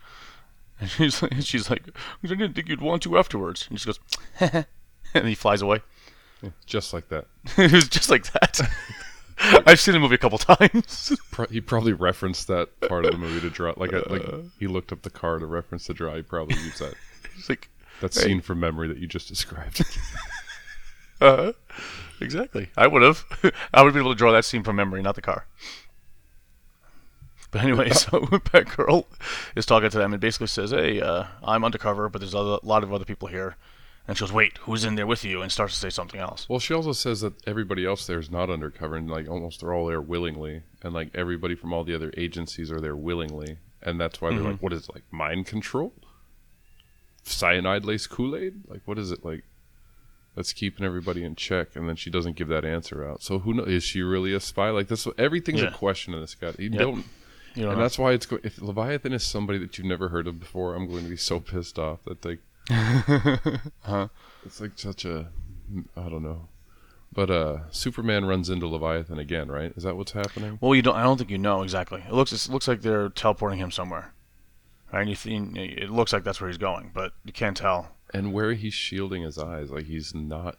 And 0.80 0.90
she's 0.90 1.22
like, 1.22 1.34
she's 1.40 1.70
like, 1.70 1.88
I 2.22 2.26
didn't 2.26 2.54
think 2.54 2.68
you'd 2.68 2.80
want 2.80 3.02
to 3.04 3.18
afterwards." 3.18 3.66
And 3.70 3.80
she 3.80 3.86
goes, 3.86 3.98
and 5.14 5.26
he 5.28 5.34
flies 5.34 5.62
away. 5.62 5.80
Just 6.66 6.92
like 6.92 7.08
that. 7.08 7.26
it 7.56 7.72
was 7.72 7.88
just 7.88 8.10
like 8.10 8.30
that. 8.32 8.60
I've 9.66 9.80
seen 9.80 9.94
the 9.94 10.00
movie 10.00 10.14
a 10.14 10.18
couple 10.18 10.38
times. 10.38 11.12
Pro- 11.30 11.46
he 11.46 11.60
probably 11.60 11.92
referenced 11.92 12.46
that 12.48 12.68
part 12.88 13.04
of 13.04 13.12
the 13.12 13.18
movie 13.18 13.40
to 13.40 13.50
draw. 13.50 13.74
Like, 13.76 13.92
a, 13.92 14.02
like 14.08 14.22
he 14.58 14.66
looked 14.66 14.92
up 14.92 15.02
the 15.02 15.10
car 15.10 15.38
to 15.38 15.46
reference 15.46 15.86
the 15.86 15.94
draw. 15.94 16.14
He 16.14 16.22
probably 16.22 16.56
used 16.56 16.78
that 16.80 16.94
It's 17.38 17.48
like, 17.48 17.68
that 18.00 18.14
Hey. 18.14 18.20
scene 18.20 18.40
from 18.40 18.60
memory 18.60 18.88
that 18.88 18.98
you 18.98 19.06
just 19.06 19.28
described. 19.28 19.82
Uh, 21.20 21.52
exactly. 22.20 22.68
I 22.76 22.86
would 22.86 23.02
have. 23.02 23.24
I 23.72 23.82
would 23.82 23.94
be 23.94 24.00
able 24.00 24.12
to 24.12 24.18
draw 24.18 24.32
that 24.32 24.44
scene 24.44 24.62
from 24.62 24.76
memory, 24.76 25.00
not 25.02 25.14
the 25.14 25.22
car. 25.22 25.46
But 27.56 27.64
anyway, 27.64 27.88
so 28.04 28.20
Batgirl 28.20 29.06
is 29.54 29.64
talking 29.64 29.88
to 29.88 29.96
them 29.98 30.12
and 30.12 30.20
basically 30.20 30.48
says, 30.48 30.72
"Hey, 30.72 31.00
uh, 31.00 31.24
I'm 31.42 31.64
undercover, 31.64 32.08
but 32.10 32.18
there's 32.20 32.34
a 32.34 32.40
lot 32.40 32.82
of 32.82 32.92
other 32.92 33.04
people 33.06 33.28
here." 33.28 33.56
And 34.06 34.16
she 34.16 34.20
goes, 34.22 34.32
"Wait, 34.32 34.58
who's 34.58 34.84
in 34.84 34.94
there 34.94 35.06
with 35.06 35.24
you?" 35.24 35.40
And 35.40 35.50
starts 35.50 35.72
to 35.74 35.80
say 35.80 35.88
something 35.90 36.20
else. 36.20 36.46
Well, 36.50 36.58
she 36.58 36.74
also 36.74 36.92
says 36.92 37.22
that 37.22 37.32
everybody 37.46 37.86
else 37.86 38.06
there 38.06 38.18
is 38.18 38.30
not 38.30 38.50
undercover, 38.50 38.96
and 38.96 39.10
like 39.10 39.26
almost 39.28 39.60
they're 39.60 39.72
all 39.72 39.86
there 39.86 40.02
willingly, 40.02 40.62
and 40.82 40.92
like 40.92 41.10
everybody 41.14 41.54
from 41.54 41.72
all 41.72 41.82
the 41.82 41.94
other 41.94 42.12
agencies 42.16 42.70
are 42.70 42.80
there 42.80 42.94
willingly, 42.94 43.56
and 43.82 43.98
that's 43.98 44.20
why 44.20 44.30
they're 44.30 44.42
like, 44.42 44.60
what 44.62 44.74
is 44.74 44.86
it, 44.88 44.94
like 44.94 45.04
mind 45.10 45.46
control, 45.46 45.94
cyanide 47.22 47.84
laced 47.84 48.10
Kool 48.10 48.36
Aid? 48.36 48.68
Like, 48.68 48.82
what 48.84 48.98
is 48.98 49.10
it 49.10 49.24
like? 49.24 49.44
That's 50.34 50.52
keeping 50.52 50.84
everybody 50.84 51.24
in 51.24 51.34
check, 51.34 51.74
and 51.74 51.88
then 51.88 51.96
she 51.96 52.10
doesn't 52.10 52.36
give 52.36 52.48
that 52.48 52.64
answer 52.66 53.08
out. 53.08 53.22
So 53.22 53.38
who 53.38 53.54
knows? 53.54 53.68
Is 53.68 53.82
she 53.84 54.02
really 54.02 54.34
a 54.34 54.40
spy? 54.40 54.68
Like 54.68 54.88
this, 54.88 55.08
everything's 55.16 55.62
Yeah. 55.62 55.68
a 55.68 55.72
question 55.72 56.12
in 56.12 56.20
this 56.20 56.34
guy. 56.34 56.52
You 56.58 56.68
Yep. 56.70 56.78
don't, 56.78 57.04
You 57.56 57.64
know, 57.64 57.70
and 57.70 57.80
that's 57.80 57.98
why 57.98 58.12
it's 58.12 58.26
go- 58.26 58.38
if 58.42 58.60
Leviathan 58.60 59.12
is 59.12 59.24
somebody 59.24 59.58
that 59.58 59.78
you've 59.78 59.86
never 59.86 60.10
heard 60.10 60.26
of 60.26 60.38
before, 60.38 60.74
I'm 60.74 60.88
going 60.88 61.04
to 61.04 61.10
be 61.10 61.16
so 61.16 61.40
pissed 61.40 61.78
off 61.78 62.04
that 62.04 62.24
like 62.24 62.40
huh? 63.82 64.08
it's 64.44 64.60
like 64.60 64.72
such 64.76 65.04
a 65.04 65.28
I 65.96 66.08
don't 66.08 66.22
know. 66.22 66.48
But 67.12 67.30
uh 67.30 67.70
Superman 67.70 68.26
runs 68.26 68.50
into 68.50 68.66
Leviathan 68.66 69.18
again, 69.18 69.48
right? 69.48 69.72
Is 69.74 69.84
that 69.84 69.96
what's 69.96 70.12
happening? 70.12 70.58
Well, 70.60 70.74
you 70.74 70.82
don't. 70.82 70.96
I 70.96 71.02
don't 71.02 71.16
think 71.16 71.30
you 71.30 71.38
know 71.38 71.62
exactly. 71.62 72.04
It 72.06 72.12
looks. 72.12 72.32
It 72.32 72.52
looks 72.52 72.68
like 72.68 72.82
they're 72.82 73.08
teleporting 73.08 73.58
him 73.58 73.70
somewhere. 73.70 74.12
Right? 74.92 75.00
And 75.00 75.10
you 75.10 75.16
think 75.16 75.56
it 75.56 75.90
looks 75.90 76.12
like 76.12 76.24
that's 76.24 76.40
where 76.40 76.48
he's 76.48 76.58
going, 76.58 76.90
but 76.94 77.12
you 77.24 77.32
can't 77.32 77.56
tell. 77.56 77.88
And 78.12 78.32
where 78.32 78.52
he's 78.52 78.74
shielding 78.74 79.22
his 79.22 79.38
eyes, 79.38 79.70
like 79.70 79.86
he's 79.86 80.14
not 80.14 80.58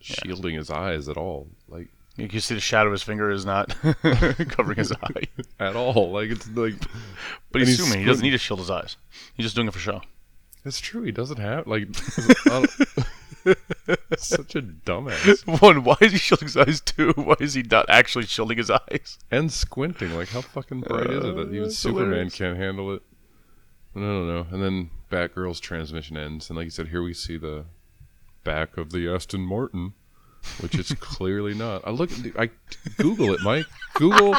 shielding 0.00 0.54
his 0.54 0.70
eyes 0.70 1.08
at 1.08 1.16
all. 1.16 1.48
Like 1.68 1.88
You 2.16 2.28
can 2.28 2.40
see 2.40 2.54
the 2.54 2.60
shadow 2.60 2.86
of 2.88 2.92
his 2.92 3.02
finger 3.02 3.30
is 3.30 3.44
not 3.44 3.74
covering 4.48 4.76
his 4.78 4.92
eye. 4.92 5.24
at 5.58 5.74
all. 5.74 6.12
Like 6.12 6.30
it's 6.30 6.48
like 6.50 6.74
But 7.50 7.60
he's 7.60 7.68
he's 7.70 7.80
assuming 7.80 8.00
he 8.00 8.06
doesn't 8.06 8.22
need 8.22 8.30
to 8.30 8.38
shield 8.38 8.60
his 8.60 8.70
eyes. 8.70 8.96
He's 9.34 9.44
just 9.46 9.56
doing 9.56 9.66
it 9.68 9.72
for 9.72 9.80
show. 9.80 10.00
it's 10.64 10.78
true, 10.80 11.02
he 11.02 11.10
doesn't 11.12 11.38
have 11.38 11.66
like 11.66 11.88
such 14.16 14.54
a 14.54 14.62
dumbass. 14.62 15.60
One, 15.60 15.84
why 15.84 15.96
is 16.00 16.12
he 16.12 16.18
shielding 16.18 16.46
his 16.46 16.56
eyes? 16.56 16.80
Two, 16.80 17.12
why 17.16 17.34
is 17.40 17.54
he 17.54 17.62
not 17.62 17.86
actually 17.88 18.26
shielding 18.26 18.58
his 18.58 18.70
eyes? 18.70 19.18
And 19.30 19.52
squinting. 19.52 20.14
Like 20.14 20.28
how 20.28 20.40
fucking 20.40 20.80
bright 20.82 21.10
is 21.10 21.24
it 21.24 21.36
that 21.36 21.48
even 21.52 21.64
uh, 21.64 21.70
Superman 21.70 22.08
hilarious. 22.10 22.34
can't 22.36 22.56
handle 22.56 22.94
it? 22.94 23.02
I 23.96 24.00
don't 24.00 24.26
know. 24.26 24.46
And 24.50 24.62
then 24.62 24.90
Batgirl's 25.10 25.60
transmission 25.60 26.16
ends, 26.16 26.48
and 26.48 26.56
like 26.56 26.64
you 26.64 26.70
said, 26.70 26.88
here 26.88 27.02
we 27.02 27.12
see 27.14 27.36
the 27.36 27.64
back 28.44 28.76
of 28.76 28.90
the 28.92 29.08
Aston 29.08 29.42
Martin, 29.42 29.94
which 30.60 30.74
it's 30.74 30.92
clearly 30.94 31.54
not. 31.54 31.86
I 31.86 31.90
look, 31.90 32.10
I 32.38 32.50
Google 32.98 33.34
it, 33.34 33.40
Mike. 33.42 33.66
Google 33.94 34.34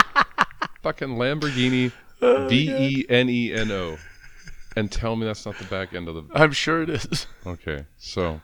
fucking 0.82 1.10
Lamborghini 1.10 1.92
oh 2.22 2.48
V 2.48 2.70
E 2.70 3.06
N 3.10 3.30
E 3.30 3.54
N 3.54 3.72
O, 3.72 3.98
and 4.76 4.92
tell 4.92 5.16
me 5.16 5.26
that's 5.26 5.46
not 5.46 5.58
the 5.58 5.66
back 5.66 5.94
end 5.94 6.08
of 6.08 6.16
the. 6.16 6.24
I'm 6.34 6.52
sure 6.52 6.82
it 6.82 6.90
is. 6.90 7.28
Okay, 7.46 7.86
so 7.98 8.42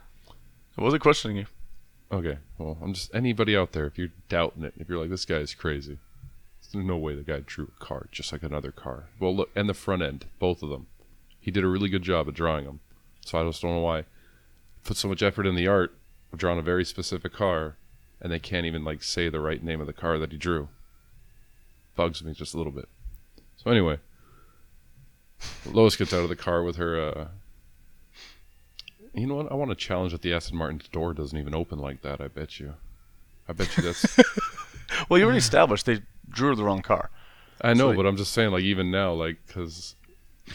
I 0.78 0.82
wasn't 0.82 1.02
questioning 1.02 1.38
you. 1.38 1.46
okay, 2.12 2.38
well, 2.58 2.78
I'm 2.82 2.94
just 2.94 3.14
anybody 3.14 3.56
out 3.56 3.72
there. 3.72 3.86
If 3.86 3.98
you're 3.98 4.10
doubting 4.30 4.64
it, 4.64 4.74
if 4.78 4.90
you're 4.90 5.00
like 5.00 5.10
this 5.10 5.26
guy's 5.26 5.54
crazy, 5.54 5.98
there's 6.72 6.86
no 6.86 6.98
way 6.98 7.16
the 7.16 7.24
guy 7.24 7.42
drew 7.46 7.72
a 7.80 7.84
car 7.84 8.08
just 8.12 8.32
like 8.32 8.44
another 8.44 8.72
car. 8.72 9.06
Well, 9.20 9.36
look, 9.36 9.50
and 9.56 9.68
the 9.68 9.74
front 9.74 10.04
end, 10.04 10.26
both 10.40 10.64
of 10.64 10.70
them. 10.70 10.88
He 11.40 11.50
did 11.50 11.64
a 11.64 11.68
really 11.68 11.90
good 11.90 12.04
job 12.04 12.28
at 12.28 12.36
drawing 12.36 12.66
them. 12.66 12.82
So 13.26 13.40
I 13.40 13.44
just 13.44 13.62
don't 13.62 13.72
know 13.72 13.80
why 13.80 14.06
put 14.84 14.98
so 14.98 15.08
much 15.08 15.22
effort 15.22 15.46
in 15.46 15.56
the 15.56 15.68
art 15.68 15.94
of 16.32 16.40
drawing 16.40 16.60
a 16.60 16.64
very 16.64 16.86
specific 16.86 17.34
car, 17.34 17.76
and 18.22 18.32
they 18.32 18.40
can't 18.40 18.66
even 18.66 18.84
like 18.84 19.04
say 19.04 19.30
the 19.30 19.40
right 19.40 19.64
name 19.64 19.82
of 19.82 19.88
the 19.88 19.94
car 19.94 20.18
that 20.18 20.32
he 20.32 20.38
drew. 20.38 20.70
Bugs 21.96 22.24
me 22.24 22.34
just 22.34 22.54
a 22.54 22.58
little 22.58 22.72
bit. 22.72 22.88
So 23.58 23.70
anyway, 23.70 23.98
Lois 25.66 25.96
gets 25.96 26.14
out 26.14 26.24
of 26.24 26.30
the 26.30 26.36
car 26.36 26.64
with 26.64 26.78
her. 26.78 27.00
Uh, 27.00 27.28
you 29.14 29.28
know 29.28 29.36
what? 29.36 29.52
I 29.52 29.56
want 29.56 29.70
to 29.72 29.76
challenge 29.76 30.14
that 30.14 30.22
the 30.22 30.34
Aston 30.34 30.58
Martin's 30.58 30.88
door 30.88 31.14
doesn't 31.14 31.38
even 31.38 31.54
open 31.54 31.80
like 31.80 32.02
that. 32.02 32.22
I 32.22 32.28
bet 32.28 32.60
you. 32.60 32.76
I 33.48 33.54
bet 33.54 33.76
you 33.78 33.84
that's. 33.84 34.18
Well, 35.10 35.18
you 35.18 35.24
already 35.24 35.38
established 35.40 35.86
they 35.86 36.02
drew 36.30 36.54
the 36.54 36.66
wrong 36.66 36.82
car. 36.82 37.10
I 37.62 37.74
know, 37.74 37.92
So- 37.92 37.96
but 37.96 38.06
I'm 38.06 38.18
just 38.18 38.34
saying, 38.34 38.52
like 38.52 38.64
even 38.64 38.92
now, 38.92 39.14
like 39.14 39.38
because 39.48 39.96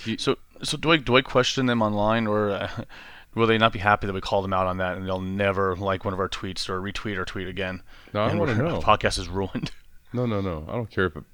he. 0.04 0.18
So, 0.18 0.36
so 0.62 0.76
do 0.76 0.92
I 0.92 0.98
do 0.98 1.16
I 1.16 1.22
question 1.22 1.64
them 1.66 1.80
online, 1.80 2.26
or 2.26 2.50
uh, 2.50 2.68
will 3.36 3.46
they 3.46 3.58
not 3.58 3.72
be 3.72 3.78
happy 3.78 4.06
that 4.06 4.12
we 4.12 4.20
call 4.20 4.42
them 4.42 4.52
out 4.52 4.66
on 4.66 4.78
that, 4.78 4.96
and 4.96 5.06
they'll 5.06 5.20
never 5.20 5.76
like 5.76 6.04
one 6.04 6.14
of 6.14 6.18
our 6.20 6.28
tweets 6.28 6.68
or 6.68 6.80
retweet 6.80 7.18
our 7.18 7.24
tweet 7.24 7.46
again? 7.46 7.82
No, 8.12 8.22
I 8.22 8.34
want 8.34 8.50
to 8.56 8.56
know. 8.56 8.80
Podcast 8.80 9.18
is 9.18 9.28
ruined. 9.28 9.70
No, 10.12 10.24
no, 10.24 10.40
no. 10.40 10.64
I 10.68 10.72
don't 10.72 10.88
care 10.88 11.06
if 11.06 11.16
it 11.16 11.24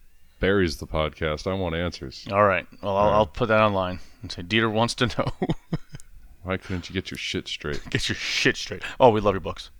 buries 0.40 0.78
the 0.78 0.86
podcast. 0.86 1.46
I 1.46 1.54
want 1.54 1.76
answers. 1.76 2.26
All 2.32 2.42
right. 2.42 2.66
Well, 2.82 2.96
I'll, 2.96 3.10
I'll 3.10 3.26
put 3.26 3.46
that 3.48 3.60
online 3.60 4.00
and 4.22 4.32
say 4.32 4.42
Dieter 4.42 4.72
wants 4.72 4.94
to 4.94 5.06
know. 5.06 5.30
Why 6.42 6.56
couldn't 6.56 6.88
you 6.88 6.94
get 6.94 7.10
your 7.10 7.18
shit 7.18 7.46
straight? 7.46 7.80
Get 7.90 8.08
your 8.08 8.16
shit 8.16 8.56
straight. 8.56 8.82
Oh, 8.98 9.10
we 9.10 9.20
love 9.20 9.34
your 9.34 9.40
books. 9.40 9.70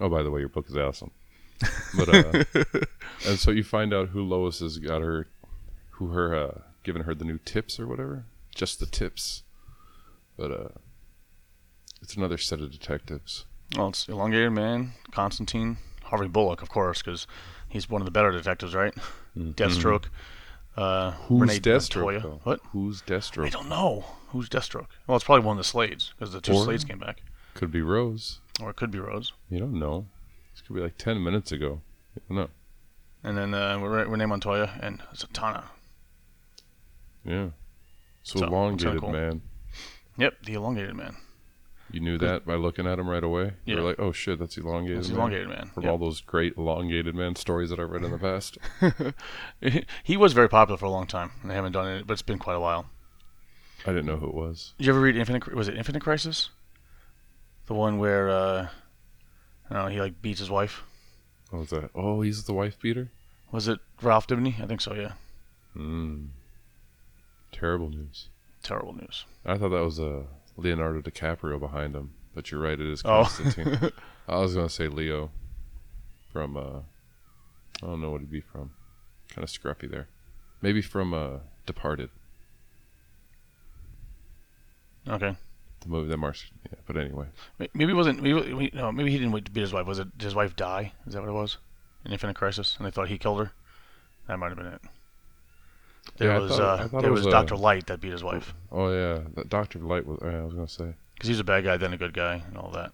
Oh, 0.00 0.08
by 0.08 0.22
the 0.22 0.30
way, 0.30 0.40
your 0.40 0.48
book 0.48 0.66
is 0.70 0.76
awesome. 0.76 1.10
But 1.96 2.08
uh, 2.08 2.44
and 3.26 3.38
so 3.38 3.50
you 3.50 3.64
find 3.64 3.92
out 3.92 4.10
who 4.10 4.22
Lois 4.22 4.60
has 4.60 4.78
got 4.78 5.02
her, 5.02 5.26
who 5.90 6.08
her 6.10 6.34
uh, 6.34 6.60
giving 6.84 7.02
her 7.02 7.14
the 7.14 7.24
new 7.24 7.38
tips 7.38 7.78
or 7.78 7.86
whatever. 7.86 8.24
Just 8.54 8.80
the 8.80 8.86
tips. 8.86 9.42
But 10.38 10.52
uh, 10.52 10.68
it's 12.08 12.16
another 12.16 12.38
set 12.38 12.60
of 12.62 12.70
detectives. 12.72 13.44
Well, 13.76 13.88
it's 13.88 14.08
Elongated 14.08 14.52
Man, 14.52 14.92
Constantine, 15.10 15.76
Harvey 16.04 16.26
Bullock, 16.26 16.62
of 16.62 16.70
course, 16.70 17.02
because 17.02 17.26
he's 17.68 17.90
one 17.90 18.00
of 18.00 18.06
the 18.06 18.10
better 18.10 18.32
detectives, 18.32 18.74
right? 18.74 18.94
Deathstroke. 19.36 20.06
Uh, 20.74 21.10
Mm-hmm. 21.10 21.22
Who's 21.26 21.40
Renee 21.40 21.58
Deathstroke? 21.60 22.12
Montoya. 22.22 22.38
What? 22.44 22.60
Who's 22.72 23.02
Deathstroke? 23.02 23.44
I 23.46 23.50
don't 23.50 23.68
know. 23.68 24.06
Who's 24.28 24.48
Deathstroke? 24.48 24.86
Well, 25.06 25.16
it's 25.16 25.24
probably 25.24 25.44
one 25.44 25.58
of 25.58 25.64
the 25.64 25.68
Slades 25.78 26.12
because 26.16 26.32
the 26.32 26.40
two 26.40 26.52
Or- 26.52 26.64
Slades 26.64 26.86
came 26.88 26.98
back, 26.98 27.20
Could 27.52 27.70
be 27.70 27.82
Rose. 27.82 28.40
or 28.62 28.70
it 28.70 28.76
could 28.76 28.90
be 28.90 29.00
Rose. 29.00 29.34
You 29.50 29.58
don't 29.58 29.78
know. 29.78 30.06
This 30.54 30.62
could 30.62 30.74
be 30.76 30.80
like 30.80 30.96
ten 30.96 31.22
minutes 31.22 31.52
ago. 31.52 31.82
You 32.14 32.22
don't 32.28 32.38
know. 32.38 32.48
And 33.22 33.36
then 33.36 33.52
uh, 33.52 33.76
Re- 33.80 34.04
Renee 34.04 34.24
Montoya 34.26 34.70
and 34.80 35.02
Zatanna. 35.14 35.64
Yeah. 37.24 37.48
So, 38.22 38.38
So, 38.38 38.46
elongated 38.46 39.00
cool. 39.00 39.10
man. 39.10 39.42
Yep, 40.16 40.44
the 40.46 40.54
Elongated 40.54 40.94
Man. 40.96 41.16
You 41.90 42.00
knew 42.00 42.18
that 42.18 42.44
by 42.44 42.54
looking 42.56 42.86
at 42.86 42.98
him 42.98 43.08
right 43.08 43.24
away. 43.24 43.52
Yeah. 43.64 43.76
You're 43.76 43.84
like, 43.84 43.98
oh 43.98 44.12
shit, 44.12 44.38
that's 44.38 44.56
elongated. 44.58 44.98
It's 44.98 45.08
man. 45.08 45.18
Elongated 45.18 45.48
Man. 45.48 45.66
From 45.72 45.84
Yep. 45.84 45.92
all 45.92 45.98
those 45.98 46.20
great 46.20 46.56
elongated 46.56 47.14
man 47.14 47.34
stories 47.36 47.70
that 47.70 47.80
I've 47.80 47.90
read 47.90 48.04
in 48.04 48.10
the 48.10 48.18
past. 48.18 48.58
he 50.04 50.16
was 50.16 50.32
very 50.34 50.48
popular 50.48 50.76
for 50.76 50.84
a 50.84 50.90
long 50.90 51.06
time, 51.06 51.32
and 51.42 51.50
they 51.50 51.54
haven't 51.54 51.72
done 51.72 51.88
it, 51.88 52.06
but 52.06 52.12
it's 52.12 52.22
been 52.22 52.38
quite 52.38 52.56
a 52.56 52.60
while. 52.60 52.86
I 53.86 53.90
didn't 53.90 54.06
know 54.06 54.16
who 54.16 54.26
it 54.28 54.34
was. 54.34 54.74
Did 54.78 54.86
you 54.86 54.92
ever 54.92 55.00
read 55.00 55.16
Infinite? 55.16 55.54
Was 55.54 55.68
it 55.68 55.76
Infinite 55.76 56.02
Crisis? 56.02 56.50
The 57.66 57.74
one 57.74 57.98
where 57.98 58.28
uh, 58.28 58.68
I 59.70 59.74
don't 59.74 59.84
know, 59.84 59.88
he 59.90 60.00
like 60.00 60.20
beats 60.20 60.40
his 60.40 60.50
wife. 60.50 60.82
What 61.50 61.60
was 61.60 61.70
that? 61.70 61.90
Oh, 61.94 62.20
he's 62.20 62.44
the 62.44 62.52
wife 62.52 62.78
beater. 62.80 63.10
Was 63.50 63.68
it 63.68 63.78
Ralph 64.02 64.26
Dibny? 64.26 64.60
I 64.62 64.66
think 64.66 64.80
so. 64.82 64.94
Yeah. 64.94 65.12
Hmm. 65.74 66.26
Terrible 67.52 67.88
news. 67.88 68.28
Terrible 68.62 68.94
news. 68.94 69.24
I 69.46 69.56
thought 69.56 69.70
that 69.70 69.84
was 69.84 69.98
uh, 69.98 70.24
Leonardo 70.58 71.00
DiCaprio 71.00 71.58
behind 71.58 71.94
him, 71.94 72.12
but 72.34 72.50
you're 72.50 72.60
right. 72.60 72.78
It 72.78 72.86
is 72.86 73.00
Oh. 73.04 73.22
Constantine. 73.24 73.90
I 74.28 74.36
was 74.38 74.54
gonna 74.54 74.68
say 74.68 74.88
Leo 74.88 75.30
from. 76.32 76.56
uh 76.56 76.80
I 77.82 77.86
don't 77.86 78.00
know 78.00 78.10
what 78.10 78.20
he'd 78.20 78.30
be 78.30 78.40
from. 78.40 78.72
Kind 79.28 79.44
of 79.44 79.50
scruffy 79.50 79.88
there. 79.90 80.08
Maybe 80.60 80.82
from 80.82 81.14
uh 81.14 81.38
Departed, 81.64 82.10
Okay. 85.08 85.36
the 85.80 85.88
movie 85.88 86.08
that 86.08 86.16
Mars. 86.16 86.44
Yeah, 86.70 86.78
but 86.86 86.96
anyway. 86.96 87.26
Maybe 87.74 87.92
it 87.92 87.96
wasn't. 87.96 88.22
Maybe 88.22 88.52
we- 88.52 88.70
no. 88.74 88.90
Maybe 88.92 89.10
he 89.10 89.18
didn't 89.18 89.32
wait 89.32 89.44
to 89.46 89.50
beat 89.50 89.60
his 89.62 89.72
wife. 89.72 89.86
Was 89.86 89.98
it? 89.98 90.16
Did 90.18 90.24
his 90.24 90.34
wife 90.34 90.56
die? 90.56 90.92
Is 91.06 91.14
that 91.14 91.20
what 91.22 91.28
it 91.28 91.32
was? 91.32 91.58
In 92.04 92.12
Infinite 92.12 92.36
Crisis, 92.36 92.76
and 92.78 92.86
they 92.86 92.90
thought 92.90 93.08
he 93.08 93.18
killed 93.18 93.38
her. 93.40 93.52
That 94.26 94.38
might 94.38 94.48
have 94.48 94.56
been 94.58 94.66
it. 94.66 94.80
There 96.16 96.30
Yeah, 96.32 96.38
was 96.38 96.56
thought- 96.56 96.80
uh, 96.94 97.00
there 97.00 97.10
it 97.10 97.12
was 97.12 97.24
was, 97.24 97.26
uh, 97.34 97.38
Doctor 97.38 97.56
Light 97.56 97.86
that 97.86 98.00
beat 98.00 98.12
his 98.12 98.24
wife 98.24 98.54
Oh 98.72 98.90
yeah, 98.92 99.20
that 99.34 99.48
Doctor 99.48 99.78
Light 99.78 100.06
was. 100.06 100.18
Yeah, 100.22 100.40
I 100.40 100.44
was 100.44 100.54
gonna 100.54 100.66
say. 100.68 100.94
because 101.14 101.28
he's 101.28 101.38
a 101.40 101.44
bad 101.44 101.64
guy, 101.64 101.76
then 101.76 101.92
a 101.92 101.96
good 101.98 102.12
guy, 102.14 102.42
and 102.46 102.56
all 102.56 102.70
that. 102.72 102.92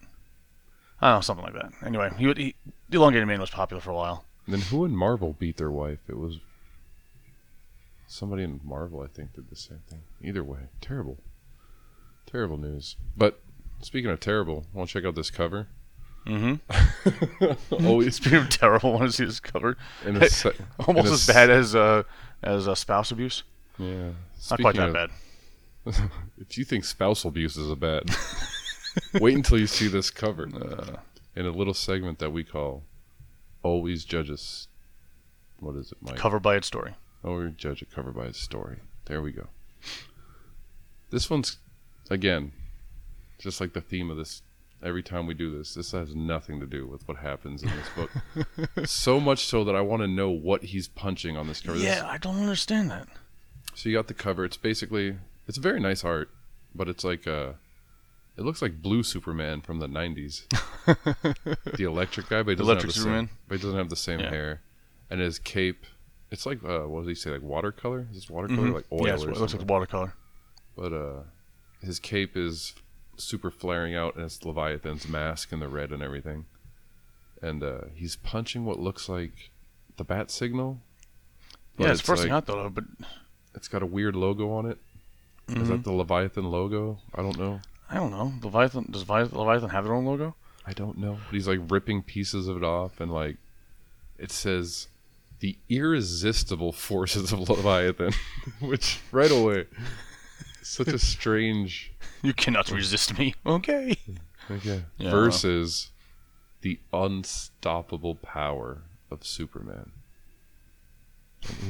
I 1.01 1.09
don't 1.11 1.17
know, 1.19 1.21
something 1.23 1.45
like 1.45 1.55
that. 1.55 1.73
Anyway, 1.87 2.11
he, 2.19 2.27
would- 2.27 2.39
he 2.39 2.55
the 2.89 2.97
Elongated 2.99 3.27
Man 3.29 3.41
was 3.41 3.51
popular 3.51 3.81
for 3.81 3.91
a 3.91 3.95
while. 3.95 4.25
Then 4.47 4.61
who 4.61 4.85
in 4.85 4.95
Marvel 4.97 5.35
beat 5.39 5.57
their 5.57 5.71
wife? 5.71 6.01
It 6.09 6.19
was 6.19 6.39
somebody 8.07 8.43
in 8.43 8.61
Marvel, 8.63 9.01
I 9.01 9.07
think, 9.07 9.33
did 9.35 9.49
the 9.51 9.57
same 9.57 9.81
thing. 9.89 10.03
Either 10.23 10.45
way, 10.45 10.69
terrible, 10.81 11.19
terrible 12.27 12.59
news. 12.59 12.97
But 13.17 13.41
speaking 13.81 14.11
of 14.11 14.21
terrible, 14.21 14.67
want 14.73 14.91
to 14.91 14.93
check 14.93 15.07
out 15.07 15.15
this 15.15 15.31
cover? 15.31 15.69
Mm-hmm. 16.27 17.87
Always 17.87 18.25
of 18.33 18.49
terrible, 18.49 18.93
want 18.95 19.11
to 19.11 19.13
see 19.13 19.25
this 19.25 19.41
covered? 19.41 19.77
in 20.05 20.17
a 20.17 20.29
se- 20.29 20.53
Almost 20.87 21.07
in 21.07 21.11
a 21.11 21.15
as 21.15 21.27
bad 21.27 21.51
as 21.51 21.75
uh, 21.75 22.03
as 22.43 22.67
uh, 22.69 22.75
spouse 22.75 23.11
abuse. 23.11 23.43
Yeah, 23.79 24.11
Not 24.51 24.61
quite 24.61 24.77
that 24.77 24.93
bad. 24.93 25.11
if 26.39 26.57
you 26.57 26.65
think 26.65 26.85
spousal 26.85 27.29
abuse 27.29 27.57
is 27.57 27.71
a 27.71 27.77
bad, 27.77 28.05
Wait 29.21 29.35
until 29.35 29.59
you 29.59 29.67
see 29.67 29.89
this 29.89 30.11
cover 30.11 30.45
in 31.37 31.47
a 31.47 31.51
little 31.51 31.75
segment 31.75 32.19
that 32.21 32.31
we 32.31 32.45
call 32.45 32.85
"Always 33.63 34.05
Judge 34.05 34.31
Us." 34.31 34.69
What 35.59 35.77
is 35.77 35.93
it, 35.93 35.99
Mike? 36.01 36.17
Cover 36.17 36.41
by 36.41 36.57
its 36.57 36.67
story. 36.67 36.95
Always 37.25 37.55
judge 37.57 37.81
a 37.83 37.87
cover 37.87 38.13
by 38.13 38.27
its 38.27 38.39
story. 38.41 38.79
There 39.07 39.21
we 39.23 39.33
go. 39.33 39.49
This 41.11 41.29
one's 41.31 41.59
again, 42.11 42.53
just 43.39 43.61
like 43.61 43.73
the 43.73 43.81
theme 43.81 44.11
of 44.11 44.17
this. 44.17 44.43
Every 44.85 45.03
time 45.03 45.27
we 45.27 45.33
do 45.35 45.57
this, 45.57 45.73
this 45.75 45.93
has 45.93 46.15
nothing 46.15 46.61
to 46.61 46.67
do 46.67 46.87
with 46.87 47.09
what 47.09 47.17
happens 47.17 47.63
in 47.63 47.71
this 47.71 47.89
book. 47.97 48.87
so 48.87 49.19
much 49.19 49.47
so 49.47 49.65
that 49.65 49.75
I 49.75 49.81
want 49.81 50.03
to 50.03 50.07
know 50.07 50.29
what 50.31 50.63
he's 50.65 50.89
punching 50.89 51.37
on 51.39 51.49
this 51.49 51.61
cover. 51.63 51.79
This- 51.79 51.87
Yeah, 51.87 52.07
I 52.07 52.19
don't 52.19 52.39
understand 52.39 52.91
that. 52.91 53.09
so 53.75 53.89
you 53.89 53.97
got 53.97 54.09
the 54.09 54.15
cover. 54.15 54.45
It's 54.45 54.59
basically 54.59 55.17
it's 55.49 55.57
a 55.59 55.61
very 55.63 55.81
nice 55.81 56.05
art, 56.05 56.31
but 56.75 56.89
it's 56.89 57.03
like 57.03 57.27
uh 57.27 57.53
it 58.37 58.43
looks 58.43 58.61
like 58.61 58.83
Blue 58.83 59.03
Superman 59.03 59.61
from 59.63 59.79
the 59.79 59.87
'90s, 59.87 60.43
the 61.77 61.85
electric 61.85 62.29
guy, 62.29 62.43
but 62.43 62.51
he 62.51 62.57
doesn't 62.57 62.67
Electric 62.73 62.83
have 62.93 62.95
the 62.95 63.01
Superman? 63.01 63.27
Same, 63.29 63.37
but 63.49 63.55
he 63.59 63.63
doesn't 63.63 63.79
have 63.79 63.91
the 63.91 63.97
same 63.97 64.21
Yeah. 64.21 64.31
hair, 64.31 64.61
and 65.11 65.21
his 65.21 65.39
cape. 65.39 65.87
It's 66.31 66.45
like 66.45 66.63
uh, 66.65 66.81
what 66.81 67.01
does 67.01 67.09
he 67.09 67.15
say? 67.15 67.31
Like 67.31 67.43
watercolor? 67.43 68.07
Is 68.11 68.17
this 68.17 68.31
watercolor? 68.31 68.71
Like 68.71 68.85
oil 68.93 68.99
Mm-hmm. 69.01 69.07
yeah, 69.07 69.15
it's- 69.15 69.25
or 69.25 69.31
it 69.31 69.39
looks 69.39 69.55
like 69.55 69.69
watercolor. 69.69 70.15
But 70.77 70.93
uh, 70.93 71.23
his 71.81 72.01
cape 72.01 72.37
is 72.37 72.75
super 73.21 73.51
flaring 73.51 73.95
out, 73.95 74.17
and 74.17 74.25
it's 74.25 74.45
Leviathan's 74.45 75.09
mask 75.09 75.53
and 75.53 75.61
the 75.63 75.69
red 75.69 75.91
and 75.93 76.03
everything. 76.03 76.47
And 77.43 77.63
uh, 77.63 77.79
he's 77.95 78.17
punching 78.17 78.65
what 78.65 78.79
looks 78.79 79.09
like 79.09 79.51
the 79.97 80.05
bat 80.05 80.31
signal. 80.31 80.81
but 81.77 81.85
Yeah, 81.87 81.93
it's, 81.93 82.01
first 82.01 82.21
like, 82.23 82.29
thing 82.29 82.37
I 82.37 82.41
thought 82.41 82.67
of, 82.67 82.75
but 82.75 82.85
It's 83.55 83.69
got 83.69 83.83
a 83.83 83.87
weird 83.87 84.17
logo 84.17 84.51
on 84.53 84.67
it. 84.67 84.79
Is 85.49 85.55
Mhm. 85.55 85.69
that 85.69 85.85
the 85.85 85.93
Leviathan 85.93 86.45
logo? 86.51 86.99
I 87.15 87.23
don't 87.23 87.39
know. 87.39 87.61
I 87.91 87.95
don't 87.97 88.11
know. 88.11 88.33
Leviathan 88.43 88.89
does 88.91 89.09
Leviathan 89.09 89.69
have 89.71 89.85
their 89.85 89.95
own 89.95 90.07
logo? 90.07 90.35
I 90.67 90.73
don't 90.73 90.97
know. 90.99 91.19
But 91.27 91.35
he's 91.35 91.47
like 91.47 91.61
ripping 91.69 92.03
pieces 92.03 92.49
of 92.49 92.57
it 92.57 92.65
off, 92.65 92.99
and 93.01 93.13
like 93.13 93.37
it 94.19 94.33
says, 94.33 94.89
"The 95.41 95.57
irresistible 95.69 96.73
forces 96.73 97.31
of 97.33 97.49
Leviathan," 97.49 98.13
which 98.61 99.01
right 99.13 99.31
away, 99.31 99.67
such 100.63 100.89
a 100.89 100.99
strange. 101.15 101.93
You 102.29 102.33
cannot 102.33 102.71
resist 102.71 103.19
me. 103.19 103.35
Okay. 103.45 103.99
Okay. 104.51 104.85
Yeah. 104.97 105.11
Versus 105.11 105.91
the 106.63 106.81
unstoppable 106.93 108.15
power 108.15 108.85
of 109.11 109.27
Superman. 109.27 109.93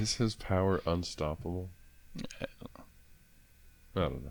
Is 0.01 0.15
his 0.17 0.37
power 0.37 0.81
unstoppable? 0.87 1.71
I 3.97 4.01
don't 4.01 4.25
know. 4.25 4.31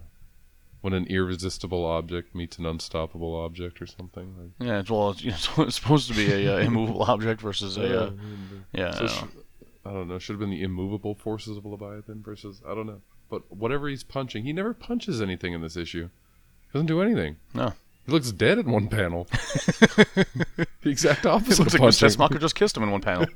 When 0.79 0.93
an 0.93 1.07
irresistible 1.07 1.85
object 1.85 2.33
meets 2.33 2.57
an 2.57 2.65
unstoppable 2.65 3.35
object 3.35 3.81
or 3.81 3.85
something. 3.85 4.33
Like, 4.37 4.67
Yeah, 4.67 4.79
it's, 4.79 4.89
well, 4.89 5.11
it's, 5.11 5.23
you 5.23 5.31
know, 5.57 5.63
it's 5.65 5.75
supposed 5.75 6.07
to 6.09 6.13
be 6.15 6.31
a 6.31 6.55
uh, 6.55 6.59
immovable 6.59 7.03
object 7.09 7.41
versus 7.41 7.77
a. 7.77 8.05
Uh, 8.05 8.11
yeah, 8.71 8.91
So 8.91 9.03
I 9.03 9.07
sh- 9.07 9.23
I 9.85 9.91
don't 9.91 10.07
know. 10.07 10.19
Should 10.19 10.33
have 10.33 10.39
been 10.39 10.49
the 10.51 10.63
immovable 10.63 11.15
forces 11.15 11.57
of 11.57 11.65
Leviathan 11.65 12.21
versus 12.23 12.61
I 12.65 12.73
don't 12.73 12.87
know. 12.87 13.01
But 13.33 13.51
whatever 13.51 13.89
he's 13.89 14.03
punching, 14.03 14.43
he 14.43 14.53
never 14.53 14.75
punches 14.75 15.19
anything 15.19 15.53
in 15.53 15.61
this 15.61 15.75
issue. 15.75 16.09
Doesn't 16.71 16.85
do 16.85 17.01
anything. 17.01 17.37
No. 17.55 17.73
He 18.05 18.11
looks 18.11 18.31
dead 18.31 18.59
in 18.59 18.71
one 18.71 18.89
panel. 18.89 19.23
the 19.31 20.27
exact 20.85 21.25
It 21.25 21.29
opposite 21.29 21.57
looks 21.57 21.73
of 21.73 21.79
like 21.79 21.87
Miss 21.87 21.99
Tessmacher 21.99 22.39
just 22.39 22.53
kissed 22.53 22.77
him 22.77 22.83
in 22.83 22.91
one 22.91 23.01
panel. 23.01 23.25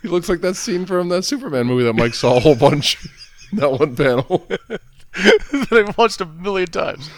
He 0.00 0.08
looks 0.08 0.30
like 0.30 0.40
that 0.40 0.56
scene 0.56 0.86
from 0.86 1.10
that 1.10 1.26
Superman 1.26 1.66
movie 1.66 1.84
that 1.84 1.92
Mike 1.92 2.14
saw 2.14 2.38
a 2.38 2.40
whole 2.40 2.54
bunch. 2.54 2.96
that 3.52 3.70
one 3.70 3.94
panel. 3.94 4.46
that 4.48 5.72
I've 5.72 5.98
watched 5.98 6.22
a 6.22 6.24
million 6.24 6.68
times. 6.68 7.10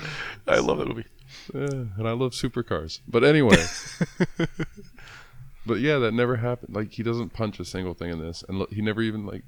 I 0.48 0.58
love 0.58 0.78
that 0.78 0.88
movie. 0.88 1.04
And 1.54 2.08
I 2.08 2.10
love 2.10 2.32
supercars. 2.32 2.98
But 3.06 3.22
anyway. 3.22 3.64
but 5.64 5.78
yeah, 5.78 5.98
that 5.98 6.12
never 6.12 6.38
happened. 6.38 6.74
Like 6.74 6.90
he 6.90 7.04
doesn't 7.04 7.34
punch 7.34 7.60
a 7.60 7.64
single 7.64 7.94
thing 7.94 8.10
in 8.10 8.18
this, 8.18 8.42
and 8.48 8.66
he 8.70 8.82
never 8.82 9.00
even 9.00 9.24
like. 9.24 9.44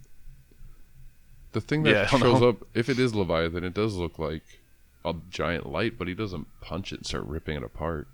The 1.52 1.60
thing 1.60 1.82
that 1.84 1.90
Yeah, 1.90 2.06
shows 2.06 2.40
know. 2.40 2.48
up, 2.50 2.56
if 2.74 2.88
it 2.88 2.98
is 2.98 3.14
Leviathan, 3.14 3.64
it 3.64 3.74
does 3.74 3.96
look 3.96 4.18
like 4.18 4.42
a 5.04 5.14
giant 5.30 5.66
light, 5.66 5.98
but 5.98 6.06
he 6.08 6.14
doesn't 6.14 6.46
punch 6.60 6.92
it 6.92 6.96
and 6.96 7.06
start 7.06 7.24
ripping 7.26 7.56
it 7.56 7.62
apart. 7.62 8.06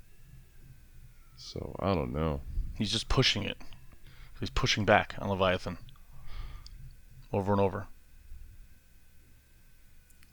So 1.36 1.76
I 1.80 1.94
don't 1.94 2.12
know. 2.14 2.40
He's 2.76 2.90
just 2.92 3.08
pushing 3.08 3.42
it. 3.42 3.58
He's 4.40 4.50
pushing 4.50 4.84
back 4.84 5.14
on 5.18 5.28
Leviathan. 5.28 5.78
Over 7.32 7.52
and 7.52 7.60
over. 7.60 7.86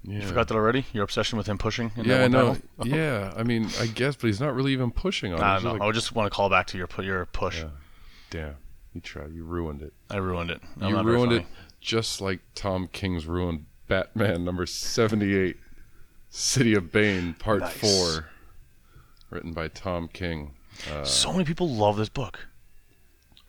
Yeah, 0.03 0.19
You 0.19 0.27
forgot 0.27 0.49
that 0.49 0.55
already? 0.55 0.85
Your 0.91 1.03
obsession 1.05 1.37
with 1.37 1.47
him 1.47 1.57
pushing 1.57 1.91
in 1.95 2.03
yeah, 2.05 2.23
I 2.25 2.27
know. 2.27 2.57
yeah, 2.83 3.33
I 3.37 3.43
mean, 3.43 3.69
I 3.79 3.85
guess, 3.87 4.15
but 4.17 4.27
he's 4.27 4.41
not 4.41 4.53
really 4.53 4.73
even 4.73 4.91
pushing 4.91 5.33
on 5.33 5.39
it. 5.39 5.43
I 5.43 5.53
He's 5.55 5.63
don't 5.63 5.79
know. 5.79 5.79
just 5.79 5.89
I 5.89 5.91
just 5.93 6.15
want 6.15 6.29
to 6.31 6.35
call 6.35 6.49
back 6.49 6.67
to 6.67 6.77
your 6.77 6.89
your 7.01 7.25
push. 7.25 7.59
Yeah. 7.61 7.69
Damn, 8.29 8.55
you 8.93 8.99
tried. 8.99 9.31
You 9.33 9.45
ruined 9.45 9.81
it. 9.81 9.93
I 10.09 10.17
ruined 10.17 10.51
it. 10.51 10.61
I'm 10.81 10.89
you 10.89 11.01
ruined 11.03 11.31
it. 11.31 11.45
Just 11.83 12.21
like 12.21 12.39
Tom 12.55 12.87
King's 12.87 13.25
ruined 13.25 13.65
Batman 13.89 14.45
number 14.45 14.65
78, 14.65 15.57
City 16.29 16.73
of 16.75 16.93
Bane, 16.93 17.33
Part 17.33 17.59
Nice. 17.59 17.73
4. 17.73 18.25
Written 19.29 19.51
by 19.51 19.67
Tom 19.67 20.07
King. 20.07 20.53
Uh, 20.89 21.03
so 21.03 21.33
many 21.33 21.43
people 21.43 21.69
love 21.69 21.97
this 21.97 22.07
book. 22.07 22.47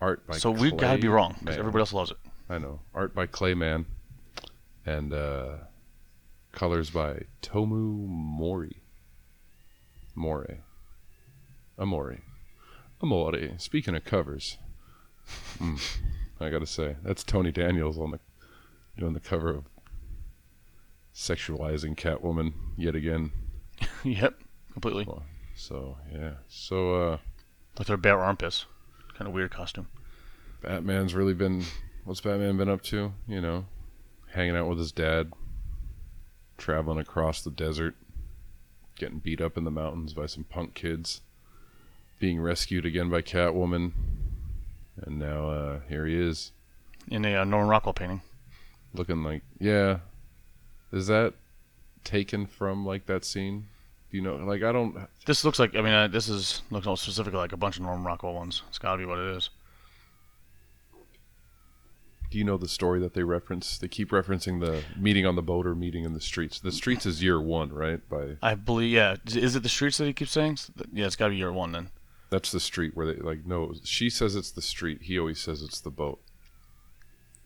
art 0.01 0.27
by 0.27 0.37
so 0.37 0.51
we've 0.51 0.75
got 0.75 0.95
to 0.97 1.01
be 1.01 1.07
wrong 1.07 1.37
because 1.39 1.57
everybody 1.57 1.79
else 1.81 1.93
loves 1.93 2.11
it. 2.11 2.17
I 2.49 2.57
know. 2.57 2.81
Art 2.93 3.15
by 3.15 3.25
Clay 3.25 3.53
Mann. 3.53 3.85
And 4.85 5.13
uh, 5.13 5.53
colors 6.51 6.89
by 6.89 7.21
Tomeu 7.41 8.05
Morey. 8.05 8.81
More. 10.13 10.57
Amore. 11.79 12.17
Amore. 13.01 13.57
Speaking 13.57 13.95
of 13.95 14.03
covers, 14.03 14.57
mm, 15.57 15.81
I 16.39 16.49
gotta 16.49 16.65
say 16.65 16.97
that's 17.03 17.23
Tony 17.23 17.51
Daniels 17.51 17.97
on 17.97 18.11
the 18.11 18.19
doing 18.97 19.13
the 19.13 19.19
cover 19.19 19.49
of 19.49 19.65
sexualizing 21.13 21.95
Catwoman 21.95 22.53
yet 22.77 22.95
again. 22.95 23.31
yep, 24.03 24.35
completely. 24.73 25.07
So 25.55 25.97
yeah. 26.11 26.33
So 26.47 26.95
uh, 26.95 27.17
With 27.77 27.87
their 27.87 27.97
bare 27.97 28.19
armpits. 28.19 28.65
Kind 29.17 29.27
of 29.27 29.33
weird 29.33 29.51
costume. 29.51 29.87
Batman's 30.61 31.15
really 31.15 31.33
been 31.33 31.63
what's 32.03 32.21
Batman 32.21 32.57
been 32.57 32.69
up 32.69 32.81
to? 32.83 33.13
You 33.27 33.41
know, 33.41 33.65
hanging 34.33 34.55
out 34.55 34.67
with 34.67 34.77
his 34.77 34.91
dad, 34.91 35.31
traveling 36.57 36.99
across 36.99 37.41
the 37.41 37.51
desert, 37.51 37.95
getting 38.97 39.19
beat 39.19 39.41
up 39.41 39.57
in 39.57 39.63
the 39.63 39.71
mountains 39.71 40.13
by 40.13 40.25
some 40.25 40.43
punk 40.43 40.73
kids, 40.73 41.21
being 42.19 42.39
rescued 42.39 42.85
again 42.85 43.09
by 43.09 43.21
Catwoman, 43.21 43.93
and 45.03 45.19
now 45.19 45.49
uh, 45.49 45.79
here 45.89 46.05
he 46.05 46.15
is, 46.19 46.51
In 47.09 47.25
a 47.25 47.35
uh, 47.37 47.43
Norman 47.43 47.69
Rockwell 47.69 47.93
painting. 47.93 48.21
looking 48.93 49.23
like 49.23 49.41
yeah. 49.59 49.99
Is 50.91 51.07
that 51.07 51.33
taken 52.03 52.45
from 52.45 52.85
like 52.85 53.05
that 53.07 53.25
scene? 53.25 53.67
Do 54.11 54.17
you 54.17 54.23
know? 54.23 54.35
Like 54.37 54.63
I 54.63 54.71
don't. 54.71 54.95
This 55.25 55.43
looks 55.43 55.59
like, 55.59 55.75
I 55.75 55.81
mean, 55.81 55.93
uh, 55.93 56.07
this 56.07 56.29
is 56.29 56.61
looks 56.69 56.87
all 56.87 56.95
specifically 56.95 57.39
like 57.39 57.51
a 57.53 57.57
bunch 57.57 57.77
of 57.77 57.83
Norman 57.83 58.05
Rockwell 58.05 58.33
ones. 58.33 58.61
It's 58.69 58.77
got 58.77 58.93
to 58.93 58.97
be 58.99 59.05
what 59.05 59.17
it 59.19 59.35
is. 59.35 59.49
Do 62.31 62.37
you 62.39 62.43
know 62.43 62.57
the 62.57 62.67
story 62.67 62.99
that 63.01 63.13
they 63.13 63.23
reference? 63.23 63.77
They 63.77 63.87
keep 63.87 64.09
referencing 64.09 64.59
the 64.59 64.83
meeting 64.97 65.25
on 65.25 65.35
the 65.35 65.41
boat 65.41 65.65
or 65.67 65.75
meeting 65.75 66.03
in 66.03 66.13
the 66.13 66.19
streets. 66.21 66.59
The 66.59 66.71
streets 66.71 67.05
is 67.05 67.21
year 67.23 67.39
one, 67.39 67.71
right? 67.71 67.99
By 68.09 68.37
I 68.41 68.55
believe, 68.55 68.91
yeah. 68.91 69.15
Is- 69.25 69.35
Is 69.37 69.55
it 69.55 69.63
the 69.63 69.69
streets 69.69 69.97
that 69.99 70.05
he 70.05 70.13
keeps 70.13 70.31
saying? 70.31 70.57
Yeah, 70.91 71.05
it's 71.05 71.15
got 71.15 71.25
to 71.27 71.31
be 71.31 71.37
year 71.37 71.51
one 71.51 71.71
then. 71.71 71.89
That's 72.29 72.51
the 72.51 72.59
street 72.59 72.95
where 72.95 73.05
they 73.05 73.19
like 73.21 73.45
no. 73.45 73.73
She 73.83 74.09
says 74.09 74.35
it's 74.35 74.51
the 74.51 74.61
street. 74.61 75.03
He 75.03 75.17
always 75.19 75.39
says 75.39 75.61
it's 75.61 75.79
the 75.79 75.91
boat. 75.91 76.19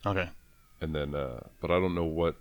Okay. 0.05 0.29
And 0.81 0.95
then, 0.95 1.13
uh 1.15 1.47
but 1.61 1.69
I 1.71 1.79
don't 1.79 1.93
know 1.95 2.05
what 2.05 2.35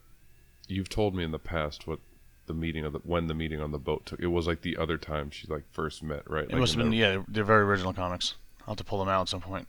you've 0.69 0.89
told 0.89 1.15
me 1.15 1.25
in 1.25 1.33
the 1.33 1.39
past. 1.39 1.87
What 1.87 1.99
the 2.47 2.55
meeting 2.55 2.85
of 2.85 2.93
the 2.93 3.01
when 3.01 3.27
the 3.27 3.35
meeting 3.35 3.61
on 3.61 3.73
the 3.73 3.79
boat 3.79 4.07
took. 4.07 4.21
It 4.21 4.29
was 4.29 4.47
like 4.47 4.63
the 4.63 4.77
other 4.77 4.97
time 4.97 5.31
she 5.31 5.47
like 5.49 5.65
first 5.73 6.03
met, 6.03 6.29
right? 6.31 6.45
It 6.45 6.53
Like 6.53 6.61
must 6.61 6.75
have 6.75 6.83
been, 6.83 6.91
the- 6.91 6.97
yeah, 6.97 7.23
they're 7.29 7.45
very 7.45 7.63
original 7.63 7.93
comics. 7.93 8.35
I'll 8.63 8.69
have 8.73 8.77
to 8.79 8.85
pull 8.85 8.99
them 9.01 9.09
out 9.09 9.23
at 9.23 9.29
some 9.29 9.41
point. 9.41 9.69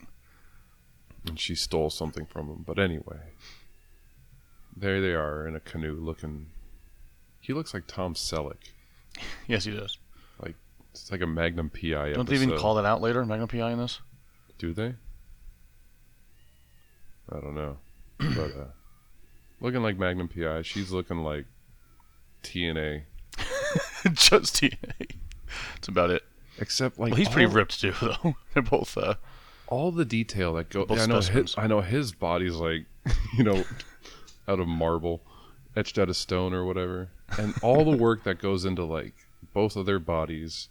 And 1.26 1.38
she 1.38 1.54
stole 1.54 1.90
something 1.90 2.24
from 2.26 2.48
him. 2.48 2.64
But 2.66 2.78
anyway, 2.78 3.18
there 4.76 5.00
they 5.00 5.12
are 5.12 5.46
in 5.46 5.54
a 5.56 5.60
canoe, 5.60 5.94
looking. 6.00 6.46
He 7.40 7.52
looks 7.52 7.74
like 7.74 7.86
Tom 7.86 8.14
Selleck. 8.14 8.56
Yes, 9.48 9.64
he 9.64 9.72
does. 9.72 9.98
It's 10.92 11.10
like 11.12 11.20
a 11.20 11.26
Magnum 11.26 11.70
PI. 11.70 12.12
Don't 12.12 12.28
they 12.28 12.34
even 12.34 12.56
call 12.58 12.74
that 12.76 12.84
out 12.84 13.00
later, 13.00 13.24
Magnum 13.24 13.48
PI 13.48 13.70
in 13.72 13.78
this? 13.78 14.00
Do 14.58 14.72
they? 14.72 14.94
I 17.32 17.40
don't 17.40 17.54
know. 17.54 17.78
but 18.18 18.28
uh 18.56 18.64
looking 19.60 19.82
like 19.82 19.98
Magnum 19.98 20.28
PI, 20.28 20.62
she's 20.62 20.90
looking 20.90 21.18
like 21.18 21.46
TNA. 22.42 23.02
Just 24.12 24.56
TNA. 24.56 25.16
That's 25.74 25.88
about 25.88 26.10
it. 26.10 26.22
Except 26.58 26.98
like 26.98 27.10
Well, 27.12 27.18
he's 27.18 27.28
pretty 27.28 27.46
ripped 27.52 27.80
too, 27.80 27.92
though. 28.00 28.34
They're 28.54 28.62
both, 28.62 28.96
uh, 28.98 29.14
all 29.68 29.92
the 29.92 30.04
detail 30.04 30.54
that 30.54 30.68
goes. 30.68 30.86
Yeah, 30.90 31.04
I 31.04 31.06
know 31.06 31.20
his. 31.20 31.54
I 31.56 31.66
know 31.66 31.80
his 31.80 32.12
body's 32.12 32.54
like, 32.56 32.86
you 33.38 33.44
know, 33.44 33.64
out 34.48 34.60
of 34.60 34.66
marble, 34.66 35.22
etched 35.76 35.98
out 35.98 36.08
of 36.08 36.16
stone 36.16 36.52
or 36.52 36.64
whatever. 36.64 37.08
and 37.38 37.54
all 37.62 37.84
the 37.84 37.96
work 37.96 38.24
that 38.24 38.40
goes 38.40 38.64
into 38.64 38.84
like 38.84 39.14
both 39.54 39.76
of 39.76 39.86
their 39.86 40.00
bodies, 40.00 40.68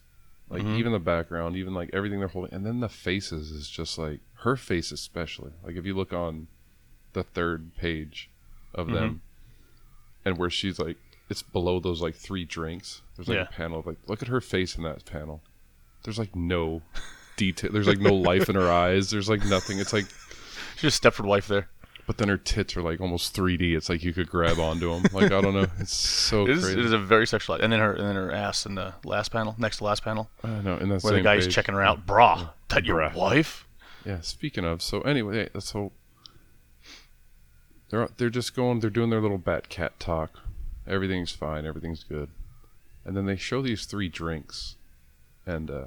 like 0.50 0.64
Mhm. 0.64 0.78
even 0.78 0.92
the 0.92 1.00
background, 1.00 1.56
even 1.56 1.74
like 1.74 1.90
everything 1.94 2.20
they're 2.20 2.28
holding, 2.28 2.54
and 2.54 2.66
then 2.66 2.80
the 2.80 2.90
faces 2.90 3.52
is 3.52 3.70
just 3.70 3.98
like 3.98 4.20
her 4.40 4.56
face 4.56 4.92
especially. 4.92 5.52
Like 5.64 5.76
if 5.76 5.86
you 5.86 5.94
look 5.96 6.12
on 6.14 6.48
the 7.14 7.24
third 7.24 7.76
page 7.76 8.30
of 8.74 8.88
Mm-hmm. 8.88 8.96
them, 8.96 9.22
and 10.26 10.38
where 10.38 10.50
she's 10.50 10.80
like, 10.80 10.98
it's 11.30 11.42
below 11.44 11.80
those 11.80 12.02
like 12.02 12.16
three 12.16 12.46
drinks. 12.46 13.02
There's 13.16 13.28
like 13.28 13.36
Yeah. 13.38 13.44
a 13.44 13.52
panel 13.52 13.80
of 13.80 13.86
like, 13.86 13.98
look 14.08 14.22
at 14.22 14.28
her 14.28 14.42
face 14.42 14.76
in 14.76 14.84
that 14.84 15.06
panel. 15.06 15.42
There's 16.04 16.18
like 16.20 16.36
no 16.36 16.82
detail. 17.38 17.72
There's 17.72 17.88
like 17.88 18.00
no 18.00 18.14
life 18.16 18.50
in 18.50 18.56
her 18.56 18.72
eyes. 18.72 19.12
There's 19.12 19.30
like 19.30 19.46
nothing. 19.46 19.80
It's 19.80 19.94
like 19.94 20.06
She's 20.76 20.94
just 20.94 21.04
Stepford 21.04 21.26
wife 21.26 21.48
there. 21.48 21.70
But 22.10 22.18
then 22.18 22.28
her 22.28 22.38
tits 22.38 22.76
are 22.76 22.82
like 22.82 23.00
almost 23.00 23.36
3D. 23.38 23.78
It's 23.78 23.88
like 23.88 24.02
you 24.02 24.14
could 24.14 24.28
grab 24.28 24.58
onto 24.58 24.92
them. 24.92 25.04
Like 25.14 25.32
I 25.32 25.42
don't 25.42 25.54
know. 25.54 25.68
It's 25.80 25.94
so 25.94 26.42
It 26.42 26.50
is, 26.50 26.64
crazy. 26.64 26.80
it 26.80 26.86
is 26.86 26.92
a 26.92 26.98
very 26.98 27.28
sexualized. 27.28 27.60
And 27.62 27.72
then 27.72 27.80
her 27.82 27.94
and 27.94 28.04
then 28.04 28.16
her 28.16 28.32
ass 28.32 28.66
in 28.66 28.74
the 28.74 28.96
last 29.06 29.32
panel, 29.32 29.54
next 29.60 29.78
to 29.78 29.84
last 29.84 30.04
panel, 30.04 30.28
I 30.44 30.48
know. 30.62 30.74
And 30.74 30.92
that's 30.92 31.04
where 31.04 31.14
the 31.14 31.22
guy's 31.22 31.46
checking 31.46 31.76
her 31.76 31.84
out. 31.84 32.08
Brah, 32.08 32.50
that 32.70 32.84
your 32.86 32.98
Bruh. 32.98 33.14
wife? 33.14 33.68
Yeah. 34.04 34.22
Speaking 34.22 34.66
of, 34.66 34.82
so 34.82 35.02
anyway, 35.02 35.50
yeah, 35.54 35.60
so 35.60 35.92
they're 37.92 38.10
they're 38.18 38.32
just 38.32 38.56
going. 38.56 38.80
They're 38.80 38.90
doing 38.90 39.12
their 39.12 39.22
little 39.22 39.38
bat 39.38 39.70
cat 39.70 40.00
talk. 40.00 40.40
Everything's 40.88 41.32
fine. 41.32 41.68
Everything's 41.68 42.04
good. 42.04 42.30
And 43.06 43.16
then 43.16 43.28
they 43.28 43.36
show 43.36 43.62
these 43.62 43.86
three 43.86 44.10
drinks, 44.10 44.78
and 45.46 45.70
uh, 45.70 45.86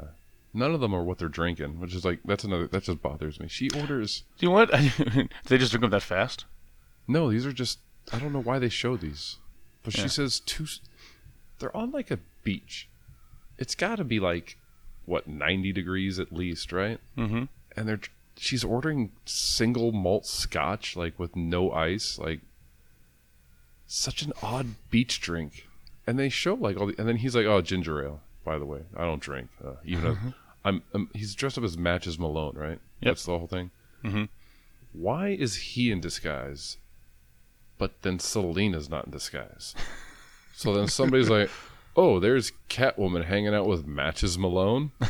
none 0.55 0.75
of 0.75 0.81
them 0.81 0.95
are 0.95 1.03
what 1.03 1.19
they're 1.19 1.29
drinking, 1.29 1.81
which 1.81 1.95
is 1.95 2.05
like 2.05 2.21
that's 2.25 2.45
another 2.45 2.67
that 2.69 2.83
just 2.85 3.03
bothers 3.03 3.41
me. 3.41 3.49
She 3.49 3.71
orders 3.71 4.25
Do 4.39 4.47
you 4.47 4.51
know 4.51 4.55
what? 4.55 4.71
They 5.47 5.59
just 5.59 5.71
drink 5.73 5.83
them 5.83 5.91
that 5.91 6.03
fast? 6.03 6.45
no. 7.09 7.31
These 7.31 7.47
are 7.47 7.53
just 7.53 7.79
I 8.13 8.19
don't 8.19 8.33
know 8.33 8.43
why 8.43 8.59
they 8.59 8.69
show 8.69 8.97
these, 8.97 9.37
but 9.83 9.97
Yeah. 9.97 10.03
she 10.05 10.09
says 10.09 10.41
two. 10.41 10.67
They're 11.59 11.77
on 11.77 11.91
like 11.93 12.11
a 12.11 12.19
beach. 12.45 12.89
It's 13.59 13.75
got 13.75 13.97
to 13.97 14.05
be 14.05 14.19
like 14.21 14.57
what 15.07 15.27
ninety 15.29 15.73
degrees 15.73 16.19
at 16.19 16.33
least, 16.33 16.73
right? 16.73 16.99
Mm-hmm. 17.17 17.45
and 17.77 17.89
they're 17.89 18.01
she's 18.37 18.65
ordering 18.65 19.13
single 19.27 19.93
malt 19.93 20.27
scotch 20.27 20.97
like 20.97 21.19
with 21.19 21.37
no 21.37 21.71
ice 21.71 22.19
like 22.19 22.41
such 23.87 24.23
an 24.23 24.33
odd 24.43 24.67
beach 24.91 25.21
drink 25.21 25.69
and 26.07 26.19
they 26.19 26.29
show 26.31 26.55
like 26.55 26.77
all 26.79 26.87
the 26.87 26.95
and 26.99 27.07
then 27.07 27.17
he's 27.17 27.37
like 27.37 27.45
oh 27.47 27.61
ginger 27.61 28.03
ale 28.03 28.21
by 28.45 28.59
the 28.59 28.65
way 28.65 28.81
i 28.97 29.03
don't 29.03 29.21
drink 29.21 29.49
uh, 29.65 29.75
even 29.85 30.35
though 30.65 30.69
I'm, 30.69 30.83
um 30.95 31.11
he's 31.15 31.35
dressed 31.35 31.59
up 31.59 31.65
as 31.65 31.77
matches 31.79 32.19
malone 32.19 32.55
right 32.57 32.79
that's 33.03 33.25
the 33.25 33.37
whole 33.39 33.47
thing 33.49 33.71
Mhm. 34.05 34.29
why 34.93 35.29
is 35.29 35.57
he 35.57 35.91
in 35.91 36.01
disguise 36.01 36.77
but 37.79 38.03
then 38.03 38.19
selina's 38.19 38.89
not 38.91 39.07
in 39.07 39.11
disguise 39.13 39.75
so 40.55 40.75
then 40.75 40.89
somebody's 40.89 41.31
like 41.31 41.51
oh 41.97 42.19
there's 42.21 42.53
catwoman 42.69 43.25
hanging 43.25 43.55
out 43.55 43.67
with 43.67 43.87
matches 43.87 44.39
malone 44.39 44.91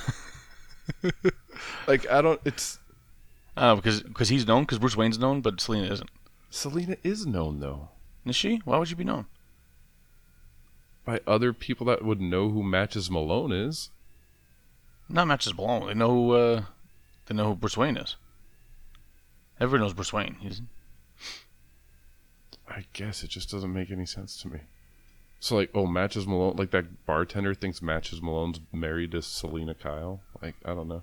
like 1.86 2.08
i 2.10 2.20
don't 2.22 2.40
it's 2.44 2.78
Uh, 3.56 3.74
because 3.76 4.02
because 4.02 4.30
he's 4.30 4.46
known, 4.46 4.62
because 4.62 4.78
Bruce 4.78 4.96
Wayne's 4.96 5.18
known, 5.18 5.42
but 5.42 5.60
Selina 5.60 5.92
isn't. 5.92 6.08
Selina 6.48 6.96
is 7.04 7.26
known 7.26 7.60
though 7.60 7.90
Is 8.24 8.34
she? 8.34 8.62
Why 8.64 8.78
would 8.78 8.88
she 8.88 8.94
be 8.94 9.04
known? 9.04 9.26
by 11.04 11.20
other 11.26 11.52
people 11.52 11.84
that 11.86 12.02
would 12.04 12.20
know 12.20 12.48
who 12.48 12.62
Matches 12.62 13.10
Malone 13.10 13.52
is. 13.52 13.90
Not 15.08 15.26
matches 15.28 15.54
Malone. 15.54 15.86
They 15.86 15.94
know 15.94 16.08
who. 16.08 16.32
Uh, 16.32 16.62
they 17.26 17.34
know 17.34 17.48
who 17.48 17.54
Bruce 17.54 17.76
Wayne 17.76 17.96
is. 17.96 18.16
Everyone 19.60 19.86
knows 19.86 19.94
Bruce 19.94 20.12
Wayne. 20.12 20.36
He's, 20.40 20.60
I 22.68 22.84
guess 22.92 23.22
it 23.22 23.28
just 23.30 23.50
doesn't 23.50 23.72
make 23.72 23.90
any 23.90 24.06
sense 24.06 24.40
to 24.42 24.48
me. 24.48 24.60
So 25.38 25.56
like, 25.56 25.70
oh, 25.74 25.86
Matches 25.86 26.26
Malone, 26.26 26.56
like 26.56 26.70
that 26.70 27.04
bartender 27.06 27.54
thinks 27.54 27.82
Matches 27.82 28.22
Malone's 28.22 28.60
married 28.72 29.12
to 29.12 29.22
Selina 29.22 29.74
Kyle. 29.74 30.20
Like, 30.40 30.54
I 30.64 30.74
don't 30.74 30.88
know. 30.88 31.02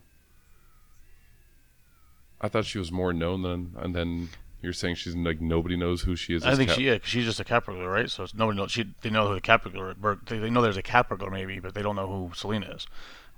I 2.41 2.47
thought 2.47 2.65
she 2.65 2.79
was 2.79 2.91
more 2.91 3.12
known 3.13 3.41
than, 3.41 3.75
and 3.77 3.93
then 3.95 4.29
you're 4.62 4.73
saying 4.73 4.95
she's 4.95 5.15
like 5.15 5.41
nobody 5.41 5.75
knows 5.75 6.01
who 6.01 6.15
she 6.15 6.35
is. 6.35 6.45
I 6.45 6.55
think 6.55 6.69
Cat- 6.69 6.77
she. 6.77 6.85
Yeah, 6.85 6.97
'cause 6.99 7.07
she's 7.09 7.25
just 7.25 7.39
a 7.39 7.43
Capricorn, 7.43 7.85
right? 7.85 8.09
So 8.09 8.23
it's, 8.23 8.33
nobody 8.33 8.57
knows. 8.57 8.71
She. 8.71 8.93
They 9.01 9.09
know 9.09 9.27
who 9.27 9.35
the 9.35 9.41
Capricorn, 9.41 9.95
they 10.27 10.49
know 10.49 10.62
there's 10.62 10.77
a 10.77 10.81
Capricorn 10.81 11.33
maybe, 11.33 11.59
but 11.59 11.73
they 11.73 11.81
don't 11.81 11.95
know 11.97 12.07
who 12.07 12.31
Selina 12.33 12.71
is. 12.71 12.88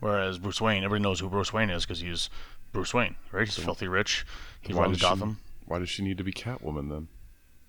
Whereas 0.01 0.37
Bruce 0.39 0.59
Wayne, 0.59 0.83
everybody 0.83 1.03
knows 1.03 1.19
who 1.21 1.29
Bruce 1.29 1.53
Wayne 1.53 1.69
is 1.69 1.85
because 1.85 2.01
he's 2.01 2.29
Bruce 2.73 2.93
Wayne, 2.93 3.15
right? 3.31 3.47
He's 3.47 3.55
filthy 3.57 3.87
rich. 3.87 4.25
He 4.59 4.73
runs 4.73 4.97
she- 4.97 5.01
Gotham. 5.03 5.39
Why 5.65 5.79
does 5.79 5.89
she 5.89 6.03
need 6.03 6.17
to 6.17 6.23
be 6.23 6.33
Catwoman 6.33 6.89
then? 6.89 7.07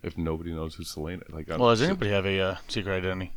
If 0.03 0.19
nobody 0.19 0.53
knows 0.53 0.75
who 0.75 0.83
Selina, 0.83 1.23
like, 1.31 1.47
Well, 1.47 1.69
does 1.69 1.81
anybody 1.83 2.11
have 2.11 2.27
a 2.27 2.41
uh, 2.41 2.57
secret 2.67 2.97
identity? 2.97 3.33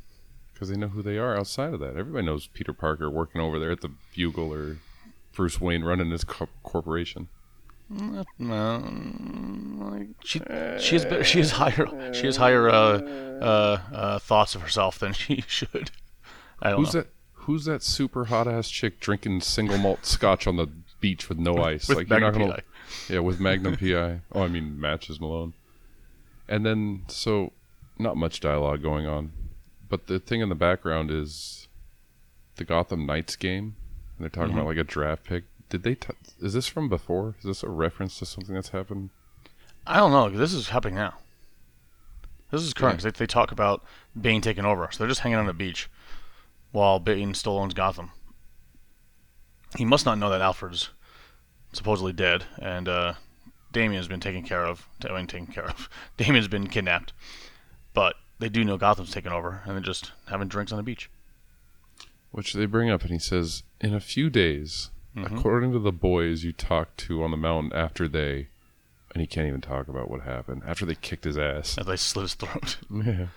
Because 0.53 0.69
they 0.69 0.77
know 0.77 0.87
who 0.87 1.03
they 1.03 1.17
are 1.19 1.37
outside 1.37 1.73
of 1.75 1.79
that. 1.81 1.95
Everybody 1.95 2.25
knows 2.25 2.47
Peter 2.47 2.73
Parker 2.73 3.07
working 3.09 3.39
over 3.41 3.59
there 3.59 3.69
at 3.71 3.81
the 3.81 3.91
Bugle 4.15 4.51
or 4.51 4.77
Bruce 5.33 5.61
Wayne 5.61 5.83
running 5.83 6.09
his 6.09 6.23
co- 6.23 6.47
corporation. 6.63 7.27
No, 7.89 8.23
like, 9.77 10.07
she 10.23 10.39
she 10.79 10.97
has 10.97 11.27
she 11.27 11.37
has 11.37 11.51
higher 11.51 12.13
she 12.13 12.25
has 12.25 12.37
higher 12.37 12.67
uh, 12.67 12.73
uh, 13.41 13.79
uh, 13.93 14.19
thoughts 14.19 14.55
of 14.55 14.61
herself 14.61 14.97
than 14.97 15.13
she 15.13 15.43
should. 15.47 15.91
I 16.61 16.71
don't 16.71 16.79
Who's 16.79 16.95
know. 16.95 17.01
that? 17.01 17.09
Who's 17.45 17.65
that 17.65 17.83
super 17.83 18.25
hot 18.25 18.47
ass 18.47 18.69
chick 18.69 18.99
drinking 18.99 19.41
single 19.41 19.77
malt 19.77 20.05
scotch 20.05 20.47
on 20.47 20.55
the 20.57 20.67
beach 20.99 21.29
with 21.29 21.37
no 21.37 21.57
ice? 21.57 21.87
With 21.87 21.97
like 21.97 22.09
you're 22.09 22.19
not 22.19 22.33
gonna, 22.33 22.53
PI. 22.53 22.61
yeah, 23.13 23.19
with 23.19 23.39
Magnum 23.39 23.75
PI. 23.77 24.21
Oh, 24.31 24.43
I 24.43 24.47
mean 24.47 24.79
matches 24.79 25.19
Malone. 25.19 25.53
And 26.47 26.65
then 26.65 27.03
so, 27.07 27.51
not 27.99 28.17
much 28.17 28.39
dialogue 28.39 28.81
going 28.81 29.05
on, 29.07 29.31
but 29.89 30.07
the 30.07 30.19
thing 30.19 30.41
in 30.41 30.49
the 30.49 30.55
background 30.55 31.11
is 31.11 31.67
the 32.55 32.63
Gotham 32.63 33.05
Knights 33.05 33.35
game, 33.35 33.75
and 34.17 34.23
they're 34.23 34.29
talking 34.29 34.49
Mm-hmm. 34.51 34.59
about 34.59 34.67
like 34.67 34.77
a 34.77 34.83
draft 34.83 35.23
pick. 35.23 35.43
Did 35.69 35.83
they? 35.83 35.95
T- 35.95 36.13
is 36.41 36.53
this 36.53 36.67
from 36.67 36.89
before? 36.89 37.35
Is 37.39 37.45
this 37.45 37.63
a 37.63 37.69
reference 37.69 38.17
to 38.19 38.25
something 38.25 38.53
that's 38.55 38.69
happened? 38.69 39.09
I 39.87 39.97
don't 39.97 40.11
know. 40.11 40.29
This 40.29 40.53
is 40.53 40.69
happening 40.69 40.95
now. 40.95 41.15
This 42.51 42.61
is 42.61 42.73
current. 42.73 43.03
Yeah. 43.03 43.11
they, 43.11 43.19
they 43.19 43.27
talk 43.27 43.51
about 43.51 43.83
being 44.19 44.41
taken 44.41 44.65
over, 44.65 44.87
so 44.91 44.99
they're 44.99 45.07
just 45.09 45.21
hanging 45.21 45.37
on 45.37 45.45
the 45.47 45.53
beach 45.53 45.89
while 46.75 46.99
Bane 46.99 47.33
still 47.33 47.57
owns 47.57 47.73
Gotham. 47.73 48.11
He 49.77 49.85
must 49.85 50.05
not 50.05 50.17
know 50.17 50.29
that 50.29 50.41
Alfred's 50.41 50.89
supposedly 51.71 52.11
dead, 52.11 52.43
and 52.61 52.89
uh, 52.89 53.13
Damian's 53.71 54.09
been 54.09 54.19
taken 54.19 54.43
care 54.43 54.65
of. 54.65 54.85
I 55.09 55.13
mean, 55.15 55.25
taken 55.25 55.47
care 55.47 55.63
of. 55.69 55.89
Damian's 56.17 56.49
been 56.49 56.67
kidnapped, 56.67 57.13
but 57.93 58.15
they 58.39 58.49
do 58.49 58.65
know 58.65 58.77
Gotham's 58.77 59.11
taken 59.11 59.31
over, 59.31 59.61
and 59.65 59.73
they're 59.73 59.79
just 59.81 60.11
having 60.27 60.49
drinks 60.49 60.73
on 60.73 60.77
the 60.77 60.83
beach. 60.83 61.09
Which 62.31 62.51
they 62.53 62.65
bring 62.65 62.89
up, 62.89 63.01
and 63.03 63.11
he 63.11 63.19
says, 63.19 63.63
in 63.79 63.93
a 63.93 63.99
few 64.01 64.29
days, 64.29 64.91
Mhm. 65.15 65.31
according 65.37 65.71
to 65.71 65.79
the 65.79 65.93
boys 65.93 66.43
you 66.43 66.51
talked 66.51 66.97
to 67.07 67.23
on 67.23 67.31
the 67.31 67.37
mountain 67.37 67.71
after 67.71 68.09
they, 68.09 68.49
and 69.13 69.21
he 69.21 69.27
can't 69.27 69.47
even 69.47 69.61
talk 69.61 69.87
about 69.87 70.11
what 70.11 70.21
happened 70.23 70.61
after 70.67 70.85
they 70.85 70.95
kicked 70.95 71.23
his 71.23 71.37
ass. 71.37 71.77
As 71.77 71.85
they 71.85 71.95
slit 71.95 72.23
his 72.23 72.33
throat. 72.33 72.77
Yeah. 72.91 73.27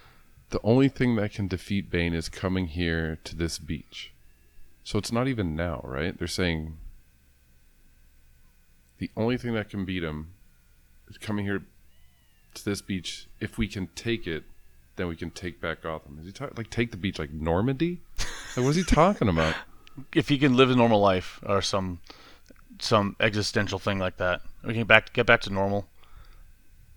The 0.51 0.61
only 0.65 0.89
thing 0.89 1.17
that 1.17 1.33
can 1.33 1.47
defeat 1.47 1.91
Bane 1.91 2.15
is 2.15 2.29
coming 2.29 2.69
here 2.69 3.19
to 3.25 3.37
this 3.37 3.59
beach. 3.59 4.13
So 4.83 4.99
it's 4.99 5.13
not 5.13 5.29
even 5.29 5.55
now, 5.55 5.81
right? 5.85 6.19
They're 6.19 6.27
saying 6.27 6.79
the 8.99 9.11
only 9.17 9.37
thing 9.37 9.55
that 9.55 9.69
can 9.69 9.85
beat 9.85 10.03
him 10.03 10.29
is 11.09 11.19
coming 11.19 11.45
here 11.45 11.63
to 12.55 12.65
this 12.65 12.81
beach. 12.81 13.29
If 13.41 13.59
we 13.59 13.69
can 13.69 13.89
take 13.95 14.27
it, 14.27 14.45
then 14.97 15.07
we 15.07 15.17
can 15.17 15.31
take 15.31 15.61
back 15.61 15.83
Gotham. 15.83 16.19
Is 16.21 16.27
he 16.27 16.33
talking 16.33 16.55
like 16.57 16.71
take 16.71 16.91
the 16.91 16.97
beach 16.97 17.19
like 17.19 17.33
Normandy? 17.33 18.01
Like, 18.57 18.65
what 18.65 18.71
is 18.71 18.77
he 18.77 18.83
talking 18.83 19.29
about? 19.29 19.55
if 20.15 20.29
he 20.29 20.39
can 20.39 20.57
live 20.57 20.71
a 20.71 20.77
normal 20.77 21.01
life 21.01 21.41
or 21.47 21.63
some 21.63 22.01
some 22.81 23.17
existential 23.21 23.79
thing 23.79 23.99
like 23.99 24.17
that, 24.19 24.41
we 24.65 24.75
can 24.75 24.87
back 24.87 25.13
get 25.13 25.27
back 25.27 25.41
to 25.43 25.51
normal. 25.51 25.87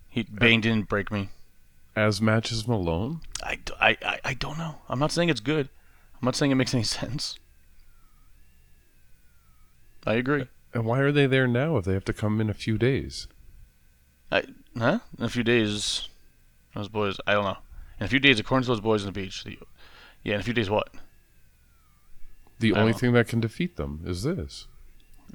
He 0.09 0.23
Bane 0.23 0.59
uh, 0.59 0.63
didn't 0.63 0.89
break 0.89 1.11
me. 1.11 1.30
As 1.95 2.21
matches 2.21 2.67
Malone? 2.67 3.21
I 3.43 3.59
I 3.79 4.19
I 4.23 4.33
don't 4.33 4.57
know. 4.57 4.75
I'm 4.87 4.99
not 4.99 5.11
saying 5.11 5.29
it's 5.29 5.39
good. 5.39 5.69
I'm 6.21 6.25
not 6.25 6.35
saying 6.35 6.51
it 6.51 6.55
makes 6.55 6.73
any 6.73 6.83
sense. 6.99 7.37
I 10.05 10.13
agree. 10.13 10.47
And 10.73 10.85
why 10.85 10.99
are 10.99 11.11
they 11.11 11.27
there 11.27 11.47
now 11.47 11.77
if 11.77 11.85
they 11.85 11.93
have 11.93 12.05
to 12.05 12.13
come 12.13 12.39
in 12.39 12.49
a 12.49 12.53
few 12.53 12.77
days? 12.77 13.27
I, 14.31 14.43
huh? 14.77 14.99
In 15.19 15.25
a 15.25 15.29
few 15.29 15.43
days, 15.43 16.07
those 16.73 16.87
boys. 16.87 17.19
I 17.27 17.33
don't 17.33 17.43
know. 17.43 17.57
In 17.99 18.05
a 18.05 18.09
few 18.09 18.19
days, 18.19 18.39
according 18.39 18.63
to 18.63 18.69
those 18.69 18.79
boys 18.79 19.01
on 19.01 19.07
the 19.07 19.19
beach. 19.19 19.43
The, 19.43 19.59
yeah, 20.23 20.35
in 20.35 20.39
a 20.39 20.43
few 20.43 20.53
days, 20.53 20.69
what? 20.69 20.89
The 22.59 22.73
I 22.73 22.79
only 22.79 22.93
thing 22.93 23.11
that 23.13 23.27
can 23.27 23.41
defeat 23.41 23.75
them 23.75 24.01
is 24.05 24.23
this. 24.23 24.67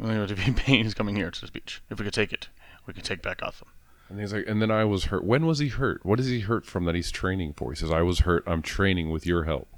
Only 0.00 0.26
to 0.26 0.34
be 0.34 0.50
Bane 0.66 0.86
is 0.86 0.94
coming 0.94 1.16
here 1.16 1.30
to 1.30 1.40
this 1.40 1.50
beach. 1.50 1.82
If 1.90 1.98
we 1.98 2.04
could 2.04 2.14
take 2.14 2.32
it, 2.32 2.48
we 2.86 2.94
could 2.94 3.04
take 3.04 3.22
back 3.22 3.38
Gotham. 3.38 3.68
And 4.09 4.20
he's 4.20 4.32
like, 4.32 4.44
and 4.46 4.62
then 4.62 4.70
I 4.70 4.84
was 4.84 5.07
hurt. 5.07 5.24
When 5.24 5.46
was 5.46 5.59
he 5.59 5.68
hurt? 5.68 6.04
What 6.07 6.20
is 6.20 6.26
he 6.26 6.40
hurt 6.40 6.64
from 6.64 6.84
that 6.84 6.94
he's 6.94 7.11
training 7.11 7.54
for? 7.54 7.72
He 7.72 7.76
says, 7.76 7.90
I 7.90 8.02
was 8.02 8.20
hurt. 8.20 8.44
I'm 8.46 8.62
training 8.62 9.11
with 9.11 9.26
your 9.26 9.44
help. 9.44 9.68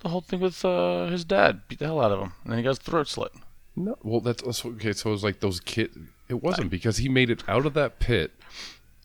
The 0.00 0.08
whole 0.08 0.22
thing 0.22 0.40
with 0.40 0.64
uh, 0.64 1.06
his 1.06 1.24
dad 1.24 1.62
beat 1.68 1.78
the 1.78 1.84
hell 1.86 2.00
out 2.00 2.10
of 2.10 2.20
him, 2.20 2.32
and 2.42 2.50
then 2.52 2.58
he 2.58 2.62
got 2.64 2.70
his 2.70 2.78
throat 2.78 3.06
slit. 3.06 3.32
No, 3.76 3.96
well, 4.02 4.20
that's 4.20 4.42
that's- 4.42 4.64
okay. 4.64 4.92
So 4.92 5.10
it 5.10 5.12
was 5.12 5.22
like 5.24 5.40
those 5.40 5.60
kid. 5.60 5.90
It 6.28 6.42
wasn't 6.42 6.70
because 6.70 6.96
he 6.98 7.08
made 7.08 7.28
it 7.30 7.44
out 7.48 7.66
of 7.66 7.74
that 7.74 7.98
pit 8.00 8.32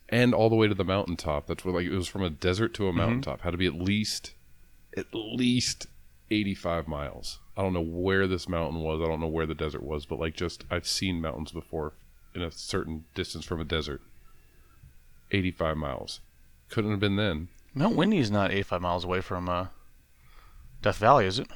and 0.08 0.32
all 0.34 0.48
the 0.48 0.56
way 0.56 0.68
to 0.68 0.74
the 0.74 0.84
mountaintop. 0.84 1.46
That's 1.46 1.64
where 1.64 1.74
like 1.74 1.86
it 1.86 1.90
was 1.96 2.08
from 2.08 2.22
a 2.22 2.30
desert 2.30 2.72
to 2.74 2.88
a 2.88 2.92
mountaintop. 2.92 3.42
Had 3.42 3.50
to 3.50 3.56
be 3.58 3.66
at 3.66 3.74
least 3.74 4.32
at 4.96 5.06
least 5.12 5.86
85 6.30 6.88
miles. 6.88 7.38
I 7.56 7.62
don't 7.62 7.72
know 7.72 7.80
where 7.82 8.26
this 8.26 8.48
mountain 8.48 8.80
was. 8.80 9.00
I 9.02 9.06
don't 9.06 9.20
know 9.20 9.26
where 9.26 9.46
the 9.46 9.54
desert 9.54 9.82
was, 9.82 10.06
but 10.06 10.18
like 10.18 10.34
just 10.34 10.64
I've 10.70 10.86
seen 10.86 11.20
mountains 11.20 11.52
before 11.52 11.92
in 12.34 12.42
a 12.42 12.50
certain 12.50 13.04
distance 13.14 13.44
from 13.44 13.60
a 13.60 13.64
desert. 13.64 14.00
85 15.30 15.76
miles. 15.76 16.20
Couldn't 16.68 16.90
have 16.90 17.00
been 17.00 17.16
then. 17.16 17.48
Mount 17.74 17.96
Whitney 17.96 18.18
is 18.18 18.30
not 18.30 18.50
85 18.52 18.80
miles 18.80 19.04
away 19.04 19.20
from 19.20 19.48
uh, 19.48 19.66
Death 20.82 20.96
Valley, 20.98 21.26
is 21.26 21.38
it? 21.38 21.48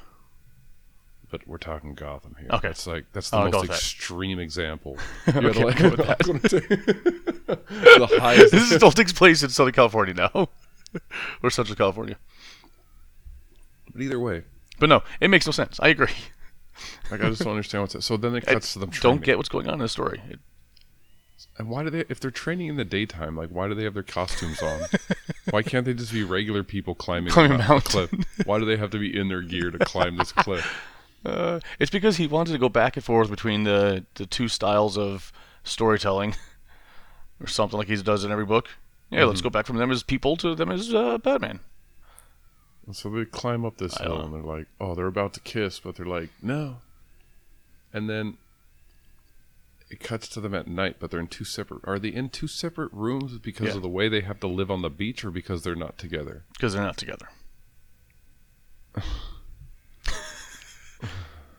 But 1.29 1.47
we're 1.47 1.57
talking 1.57 1.93
Gotham 1.95 2.35
here. 2.39 2.49
Okay. 2.51 2.69
It's 2.69 2.85
like 2.85 3.05
that's 3.13 3.29
the 3.29 3.37
I'll 3.37 3.49
most 3.51 3.67
that. 3.67 3.73
extreme 3.75 4.37
example. 4.39 4.97
Okay, 5.29 5.39
You're 5.39 5.49
I'll 5.49 5.73
go 5.73 5.89
with 5.91 5.97
gonna 5.97 6.39
the 7.47 8.17
highest 8.19 8.51
this 8.51 8.69
still 8.69 8.91
takes 8.91 9.13
place 9.13 9.41
in 9.41 9.49
Southern 9.49 9.73
California 9.73 10.13
now, 10.13 10.49
or 11.43 11.49
Central 11.49 11.75
California. 11.77 12.17
But 13.93 14.01
either 14.01 14.19
way, 14.19 14.43
But 14.79 14.89
no, 14.89 15.03
it 15.21 15.29
makes 15.29 15.45
no 15.45 15.51
sense. 15.53 15.79
I 15.81 15.87
agree. 15.89 16.11
like 17.09 17.21
I 17.23 17.29
just 17.29 17.43
don't 17.43 17.51
understand 17.51 17.83
what's 17.83 18.05
so 18.05 18.17
then 18.17 18.35
it 18.35 18.43
I 18.47 18.53
cuts 18.53 18.73
to 18.73 18.79
them 18.79 18.89
don't 19.01 19.21
get 19.23 19.37
what's 19.37 19.49
going 19.49 19.67
on 19.67 19.75
in 19.75 19.79
the 19.79 19.89
story. 19.89 20.21
It, 20.29 20.39
And 21.57 21.69
why 21.69 21.83
do 21.83 21.89
they 21.89 22.05
if 22.09 22.19
they're 22.19 22.31
training 22.31 22.67
in 22.67 22.75
the 22.75 22.85
daytime, 22.85 23.35
like 23.35 23.49
why 23.49 23.67
do 23.67 23.73
they 23.73 23.83
have 23.83 23.93
their 23.93 24.03
costumes 24.03 24.61
on? 24.61 24.81
why 25.49 25.61
can't 25.61 25.85
they 25.85 25.93
just 25.93 26.13
be 26.13 26.23
regular 26.23 26.63
people 26.63 26.95
climbing, 26.95 27.31
Climbing 27.31 27.61
a 27.61 27.81
cliff? 27.81 28.13
Why 28.45 28.59
do 28.59 28.65
they 28.65 28.77
have 28.77 28.91
to 28.91 28.99
be 28.99 29.17
in 29.17 29.27
their 29.27 29.41
gear 29.41 29.71
to 29.71 29.79
climb 29.79 30.17
this 30.17 30.31
cliff? 30.31 30.81
uh, 31.25 31.59
it's 31.79 31.91
because 31.91 32.17
he 32.17 32.27
wanted 32.27 32.53
to 32.53 32.57
go 32.57 32.69
back 32.69 32.95
and 32.95 33.05
forth 33.05 33.29
between 33.29 33.63
the, 33.63 34.05
the 34.15 34.25
two 34.25 34.47
styles 34.47 34.97
of 34.97 35.31
storytelling, 35.63 36.35
or 37.39 37.47
something 37.47 37.77
like 37.77 37.87
he 37.87 37.95
does 38.01 38.23
in 38.23 38.31
every 38.31 38.45
book. 38.45 38.69
Yeah, 39.09 39.25
let's 39.25 39.41
go 39.41 39.49
back 39.49 39.65
from 39.65 39.77
them 39.77 39.91
as 39.91 40.03
people 40.03 40.37
to 40.37 40.55
them 40.55 40.71
as 40.71 40.93
uh, 40.93 41.17
Batman. 41.17 41.59
And 42.85 42.95
so 42.95 43.09
they 43.09 43.25
climb 43.25 43.65
up 43.65 43.77
this 43.77 43.97
I 43.97 44.03
hill 44.03 44.21
and 44.21 44.33
they're 44.33 44.41
like, 44.41 44.67
Oh, 44.79 44.95
they're 44.95 45.07
about 45.07 45.33
to 45.33 45.39
kiss, 45.41 45.79
but 45.79 45.95
they're 45.95 46.05
like, 46.05 46.29
No. 46.41 46.77
And 47.93 48.09
then 48.09 48.37
it 49.91 49.99
cuts 49.99 50.27
to 50.29 50.39
them 50.41 50.55
at 50.55 50.67
night, 50.67 50.95
but 50.99 51.11
they're 51.11 51.19
in 51.19 51.27
two 51.27 51.43
separate 51.43 51.81
are 51.83 51.99
they 51.99 52.07
in 52.09 52.29
two 52.29 52.47
separate 52.47 52.91
rooms 52.93 53.37
because 53.37 53.67
Yeah. 53.69 53.75
of 53.75 53.81
the 53.81 53.89
way 53.89 54.07
they 54.09 54.21
have 54.21 54.39
to 54.39 54.47
live 54.47 54.71
on 54.71 54.81
the 54.81 54.89
beach 54.89 55.23
or 55.25 55.31
because 55.31 55.63
they're 55.63 55.75
not 55.75 55.97
together? 55.97 56.45
because 56.53 56.73
they're 56.73 56.81
not 56.83 56.97
together. 56.97 57.29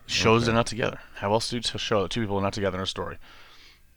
Shows 0.06 0.44
they're 0.46 0.54
not 0.54 0.66
together. 0.66 0.98
How 1.16 1.32
else 1.32 1.48
do 1.50 1.56
you 1.56 1.62
show 1.62 2.02
that 2.02 2.10
two 2.10 2.20
people 2.20 2.36
are 2.38 2.42
not 2.42 2.52
together 2.52 2.76
in 2.78 2.82
a 2.82 2.86
story? 2.86 3.18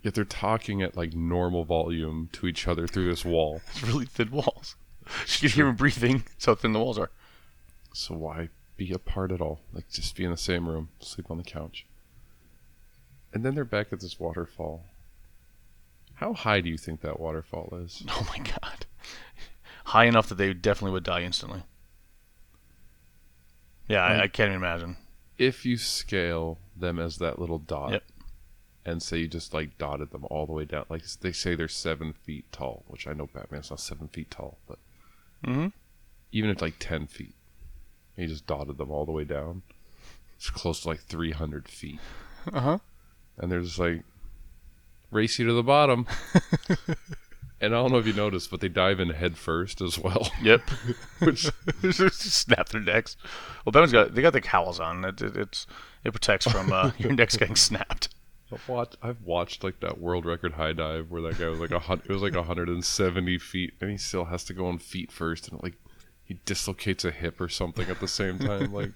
Yet 0.01 0.13
they're 0.13 0.23
talking 0.23 0.81
at 0.81 0.95
like 0.95 1.13
normal 1.13 1.65
volume 1.65 2.29
to 2.33 2.47
each 2.47 2.67
other 2.67 2.88
through 2.88 3.09
this 3.09 3.25
wall. 3.25 3.61
It's 3.71 3.83
really 3.83 4.05
thin 4.05 4.31
walls. 4.31 4.75
You 5.27 5.39
can 5.41 5.49
hear 5.49 5.67
him 5.67 5.75
breathing. 5.75 6.23
That's 6.33 6.45
how 6.45 6.55
thin 6.55 6.73
the 6.73 6.79
walls 6.79 6.97
are. 6.97 7.11
So 7.93 8.15
why 8.15 8.49
be 8.77 8.91
apart 8.93 9.31
at 9.31 9.41
all? 9.41 9.59
Like 9.73 9.89
just 9.89 10.15
be 10.15 10.23
in 10.25 10.31
the 10.31 10.38
same 10.38 10.67
room, 10.69 10.89
sleep 10.99 11.29
on 11.29 11.38
the 11.38 11.43
couch. 11.43 11.86
And 13.36 13.43
then 13.45 13.53
they're 13.53 13.65
back 13.65 13.91
at 13.93 13.99
this 13.99 14.19
waterfall. 14.19 14.83
How 16.15 16.33
high 16.33 16.61
do 16.61 16.69
you 16.69 16.77
think 16.77 17.01
that 17.01 17.19
waterfall 17.19 17.77
is? 17.83 18.01
Oh 18.09 18.25
my 18.29 18.39
god. 18.43 18.86
High 19.86 20.05
enough 20.05 20.29
that 20.29 20.36
they 20.36 20.53
definitely 20.53 20.93
would 20.93 21.03
die 21.03 21.21
instantly. 21.21 21.61
Yeah, 23.88 24.03
I, 24.03 24.23
I 24.23 24.27
can't 24.27 24.49
even 24.49 24.55
imagine. 24.61 24.97
If 25.38 25.65
you 25.65 25.77
scale 25.77 26.57
them 26.75 26.97
as 26.97 27.17
that 27.17 27.38
little 27.39 27.59
dot, 27.59 27.91
Yep. 27.91 28.03
and 28.86 29.03
say 29.03 29.17
you 29.19 29.27
just 29.27 29.53
like 29.53 29.77
dotted 29.77 30.11
them 30.11 30.25
all 30.31 30.45
the 30.47 30.53
way 30.53 30.65
down, 30.65 30.86
like 30.89 31.03
they 31.21 31.31
say 31.31 31.53
they're 31.55 31.67
seven 31.67 32.13
feet 32.13 32.45
tall, 32.51 32.83
which 32.88 33.05
I 33.07 33.13
know 33.13 33.27
Batman's 33.31 33.69
not 33.69 33.79
seven 33.79 34.07
feet 34.07 34.31
tall, 34.31 34.57
but 34.67 34.79
Mm-hmm. 35.45 35.67
even 36.31 36.49
at 36.49 36.61
like 36.61 36.75
ten 36.79 37.05
feet, 37.05 37.36
you 38.15 38.27
just 38.27 38.47
dotted 38.47 38.77
them 38.77 38.89
all 38.89 39.05
the 39.05 39.11
way 39.11 39.23
down. 39.25 39.61
It's 40.38 40.49
close 40.49 40.81
to 40.81 40.88
like 40.88 41.01
three 41.01 41.31
hundred 41.31 41.67
feet. 41.67 41.99
Uh 42.51 42.59
huh. 42.61 42.77
And 43.38 43.51
they're 43.51 43.61
just 43.61 43.79
like 43.79 44.03
race 45.11 45.39
you 45.39 45.47
to 45.47 45.53
the 45.53 45.63
bottom. 45.63 46.05
and 47.61 47.73
I 47.73 47.77
don't 47.77 47.91
know 47.91 47.97
if 47.97 48.07
you 48.07 48.13
noticed, 48.13 48.51
but 48.51 48.59
they 48.59 48.69
dive 48.69 48.99
in 48.99 49.09
head 49.09 49.38
first 49.38 49.81
as 49.81 49.97
well. 49.97 50.29
Yep. 50.41 50.61
Which 51.19 51.49
snap 51.93 52.69
their 52.69 52.81
necks. 52.81 53.17
Well, 53.63 53.71
Batman's 53.71 53.91
got 53.91 54.13
they 54.13 54.21
got 54.21 54.33
the 54.33 54.41
cowls 54.41 54.79
on. 54.79 55.03
It, 55.05 55.21
it 55.21 55.38
it's 55.38 55.65
it 56.03 56.11
protects 56.11 56.47
from 56.49 56.71
uh, 56.71 56.91
your 56.97 57.13
necks 57.13 57.38
getting 57.38 57.55
snapped. 57.55 58.09
I've 58.51 58.67
watched, 58.69 58.97
I've 59.01 59.21
watched 59.23 59.63
like 59.63 59.79
that 59.79 59.99
world 59.99 60.25
record 60.25 60.53
high 60.53 60.73
dive 60.73 61.09
where 61.09 61.21
that 61.23 61.39
guy 61.39 61.47
was 61.47 61.59
like 61.59 61.71
a 61.71 61.79
hun- 61.79 62.03
it 62.05 62.11
was 62.11 62.21
like 62.21 62.36
170 62.36 63.38
feet, 63.39 63.73
and 63.81 63.89
he 63.89 63.97
still 63.97 64.25
has 64.25 64.43
to 64.45 64.53
go 64.53 64.67
on 64.67 64.77
feet 64.77 65.11
first, 65.11 65.47
and 65.47 65.61
like 65.63 65.73
he 66.23 66.36
dislocates 66.45 67.03
a 67.05 67.11
hip 67.11 67.41
or 67.41 67.49
something 67.49 67.89
at 67.89 67.99
the 67.99 68.07
same 68.07 68.38
time. 68.38 68.71
Like, 68.71 68.91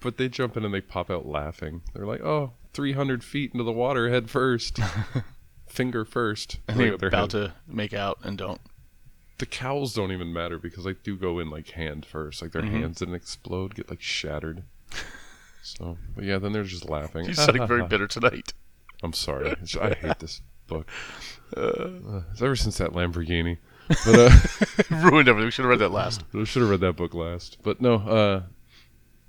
but 0.00 0.16
they 0.16 0.28
jump 0.28 0.56
in 0.56 0.64
and 0.64 0.72
they 0.72 0.80
pop 0.80 1.10
out 1.10 1.26
laughing. 1.26 1.82
They're 1.92 2.06
like, 2.06 2.22
"Oh, 2.22 2.52
300 2.72 3.22
feet 3.24 3.52
into 3.52 3.64
the 3.64 3.72
water, 3.72 4.08
head 4.10 4.30
first, 4.30 4.78
finger 5.66 6.04
first. 6.04 6.58
And 6.68 6.78
they're 6.78 6.94
about 6.94 7.32
head. 7.32 7.48
to 7.48 7.52
make 7.66 7.92
out 7.92 8.18
and 8.22 8.36
don't. 8.38 8.60
the 9.38 9.46
cowls 9.46 9.94
don't 9.94 10.12
even 10.12 10.32
matter 10.32 10.58
because 10.58 10.84
they 10.84 10.92
do 11.02 11.16
go 11.16 11.38
in 11.38 11.48
like 11.50 11.70
hand 11.70 12.04
first. 12.04 12.42
Like 12.42 12.52
their 12.52 12.62
Mhm. 12.62 12.72
hands 12.80 12.98
didn't 12.98 13.14
explode, 13.14 13.74
get 13.74 13.88
like 13.88 14.02
shattered. 14.02 14.64
So, 15.62 15.98
but 16.14 16.24
yeah, 16.24 16.38
then 16.38 16.52
they're 16.52 16.64
just 16.64 16.88
laughing. 16.88 17.26
He's 17.26 17.36
sounding 17.36 17.66
very 17.66 17.86
bitter 17.88 18.06
tonight. 18.06 18.52
I'm 19.02 19.12
sorry. 19.12 19.54
I 19.80 19.94
hate 19.94 20.18
this 20.18 20.40
book. 20.66 20.86
Uh, 21.56 22.22
it's 22.30 22.40
ever 22.40 22.54
since 22.54 22.78
that 22.78 22.92
Lamborghini. 22.92 23.58
But 23.88 24.16
uh, 24.16 24.30
Ruined 25.10 25.28
everything. 25.28 25.46
We 25.46 25.50
should 25.50 25.64
have 25.64 25.70
read 25.70 25.80
that 25.80 25.90
last. 25.90 26.22
We 26.32 26.44
should 26.44 26.62
have 26.62 26.70
read 26.70 26.78
that 26.82 26.94
book 26.94 27.12
last. 27.12 27.56
But 27.64 27.80
no. 27.80 27.94
Uh, 27.96 28.42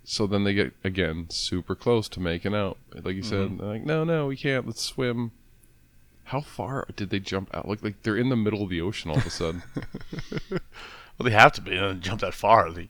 so 0.03 0.27
then 0.27 0.43
they 0.43 0.53
get 0.53 0.73
again 0.83 1.27
super 1.29 1.75
close 1.75 2.09
to 2.09 2.19
making 2.19 2.55
out. 2.55 2.77
Like 2.93 3.15
you 3.15 3.23
said, 3.23 3.59
they're 3.59 3.67
like, 3.67 3.85
no, 3.85 4.03
no, 4.03 4.27
we 4.27 4.35
can't. 4.35 4.65
Let's 4.65 4.81
swim. 4.81 5.31
How 6.25 6.41
far 6.41 6.87
did 6.95 7.09
they 7.09 7.19
jump 7.19 7.49
out? 7.53 7.67
Like, 7.67 7.83
like 7.83 8.03
they're 8.03 8.17
in 8.17 8.29
the 8.29 8.35
middle 8.35 8.63
of 8.63 8.69
the 8.69 8.81
ocean 8.81 9.11
all 9.11 9.17
of 9.17 9.25
a 9.25 9.29
sudden. 9.29 9.63
Well, 11.21 11.29
they 11.29 11.35
have 11.35 11.51
to 11.53 11.61
be. 11.61 11.71
They 11.71 11.77
didn't 11.77 12.01
jump 12.01 12.21
that 12.21 12.33
far. 12.33 12.71
They, 12.71 12.89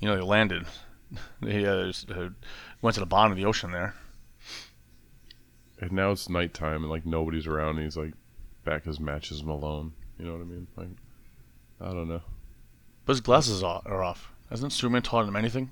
you 0.00 0.08
know, 0.08 0.16
they 0.16 0.22
landed. 0.22 0.66
They 1.40 1.64
uh, 1.64 1.86
just, 1.86 2.10
uh, 2.10 2.30
went 2.82 2.94
to 2.94 3.00
the 3.00 3.06
bottom 3.06 3.30
of 3.30 3.38
the 3.38 3.44
ocean 3.44 3.70
there. 3.70 3.94
and 5.80 5.92
now 5.92 6.10
it's 6.10 6.28
nighttime 6.28 6.82
and 6.82 6.90
like 6.90 7.06
nobody's 7.06 7.46
around. 7.46 7.76
And 7.76 7.84
he's 7.84 7.96
like 7.96 8.14
back 8.64 8.84
his 8.84 8.98
matches 8.98 9.40
him 9.40 9.48
alone. 9.48 9.92
You 10.18 10.26
know 10.26 10.32
what 10.32 10.40
I 10.40 10.44
mean? 10.44 10.66
Like, 10.76 10.88
I 11.80 11.92
don't 11.92 12.08
know. 12.08 12.20
But 13.06 13.12
his 13.12 13.20
glasses 13.20 13.62
are 13.62 13.80
are 13.86 14.02
off. 14.02 14.32
Hasn't 14.50 14.72
Superman 14.72 15.02
taught 15.02 15.28
him 15.28 15.36
anything? 15.36 15.70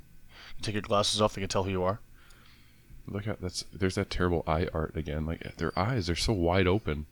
Take 0.63 0.75
your 0.75 0.83
glasses 0.83 1.21
off, 1.21 1.35
they 1.35 1.41
can 1.43 1.49
tell 1.49 1.65
who 1.65 1.71
you 1.71 1.83
are. 1.83 2.01
Look 3.09 3.29
at 3.29 3.41
that's 3.41 3.65
there's 3.73 3.95
that 3.95 4.11
terrible 4.11 4.43
eye 4.47 4.69
art 4.75 4.97
again. 4.97 5.27
Like 5.27 5.57
their 5.59 5.77
eyes, 5.79 6.07
they're 6.09 6.17
so 6.17 6.33
wide 6.33 6.67
open. 6.67 7.07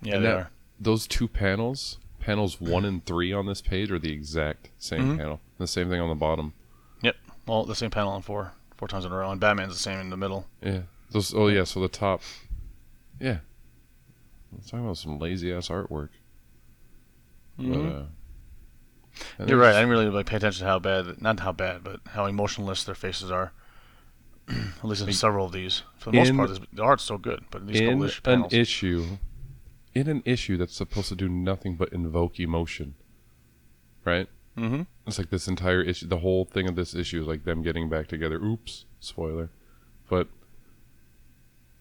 Yeah, 0.00 0.16
And 0.16 0.24
they 0.24 0.28
that- 0.28 0.36
are. 0.36 0.50
Those 0.80 1.06
two 1.06 1.28
panels, 1.28 1.98
panels 2.18 2.60
one 2.60 2.84
and 2.84 3.04
three 3.04 3.32
on 3.32 3.46
this 3.46 3.60
page, 3.60 3.90
are 3.92 3.98
the 3.98 4.10
exact 4.12 4.70
same 4.78 5.14
Mhm. 5.14 5.18
panel. 5.18 5.40
The 5.58 5.66
same 5.68 5.88
thing 5.88 6.00
on 6.00 6.08
the 6.08 6.14
bottom. 6.16 6.52
Yep. 7.02 7.16
Well, 7.46 7.64
the 7.64 7.76
same 7.76 7.90
panel 7.90 8.12
on 8.12 8.22
four, 8.22 8.52
four 8.76 8.88
times 8.88 9.04
in 9.04 9.12
a 9.12 9.16
row, 9.16 9.30
and 9.30 9.40
Batman's 9.40 9.74
the 9.74 9.78
same 9.78 10.00
in 10.00 10.10
the 10.10 10.16
middle. 10.16 10.46
Yeah. 10.62 10.82
Those. 11.10 11.32
Oh 11.34 11.46
yeah. 11.48 11.64
So 11.64 11.80
the 11.80 11.88
top. 11.88 12.22
Yeah. 13.20 13.38
I'm 14.52 14.60
talking 14.62 14.84
about 14.84 14.96
some 14.96 15.18
lazy 15.18 15.52
ass 15.52 15.68
artwork. 15.68 16.08
But, 17.56 17.66
Mhm. 17.66 18.02
uh, 18.02 18.06
You're 19.46 19.58
right. 19.58 19.70
I 19.74 19.80
didn't 19.80 19.90
really 19.90 20.08
like 20.10 20.26
pay 20.26 20.36
attention 20.36 20.64
to 20.64 20.70
how 20.70 20.78
bad, 20.78 21.20
not 21.22 21.40
how 21.40 21.52
bad, 21.52 21.84
but 21.84 22.00
how 22.10 22.26
emotionless 22.26 22.84
their 22.84 22.94
faces 22.94 23.30
are. 23.30 23.52
At 24.48 24.84
least 24.84 25.06
in 25.06 25.12
several 25.12 25.46
of 25.46 25.52
these. 25.52 25.82
For 25.98 26.10
the 26.10 26.18
most 26.18 26.28
In- 26.28 26.36
part, 26.36 26.48
this- 26.50 26.60
the 26.72 26.82
art's 26.82 27.04
so 27.04 27.16
good, 27.18 27.44
but 27.50 27.62
in 27.62 27.66
these 27.68 27.80
in 27.80 27.86
couple 28.00 28.04
an 28.04 28.10
panels, 28.22 28.52
issue, 28.52 29.18
in 29.94 30.08
an 30.08 30.22
issue 30.24 30.56
that's 30.56 30.74
supposed 30.74 31.08
to 31.08 31.16
do 31.16 31.28
nothing 31.28 31.76
but 31.76 31.92
invoke 31.92 32.38
emotion, 32.40 32.94
right? 34.04 34.28
mm-hmm. 34.56 34.82
It's 35.06 35.18
like 35.18 35.30
this 35.30 35.48
entire 35.48 35.80
issue. 35.82 36.06
The 36.06 36.18
whole 36.18 36.44
thing 36.44 36.68
of 36.68 36.76
this 36.76 36.94
issue 36.94 37.20
is 37.22 37.26
like 37.26 37.44
them 37.44 37.62
getting 37.62 37.88
back 37.88 38.06
together. 38.08 38.36
Oops, 38.36 38.84
spoiler, 39.00 39.50
but 40.08 40.28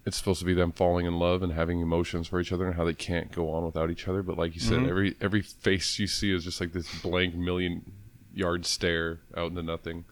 it's 0.06 0.18
supposed 0.18 0.40
to 0.40 0.46
be 0.46 0.54
them 0.54 0.72
falling 0.72 1.06
in 1.06 1.18
love 1.18 1.42
and 1.44 1.54
having 1.54 1.80
emotions 1.80 2.28
for 2.28 2.40
each 2.42 2.52
other 2.52 2.66
and 2.66 2.76
how 2.76 2.84
they 2.84 2.94
can't 2.94 3.32
go 3.32 3.50
on 3.52 3.64
without 3.66 3.90
each 3.90 4.08
other. 4.08 4.22
But 4.22 4.38
like 4.38 4.54
you 4.54 4.60
said, 4.62 4.80
Mhm. 4.80 4.90
every 4.90 5.16
every 5.22 5.42
face 5.42 5.98
you 6.00 6.08
see 6.08 6.32
is 6.34 6.44
just 6.44 6.60
like 6.60 6.74
this 6.74 7.02
blank 7.02 7.36
million 7.36 7.92
yard 8.34 8.66
stare 8.66 9.22
out 9.38 9.52
into 9.52 9.64
nothing. 9.64 10.06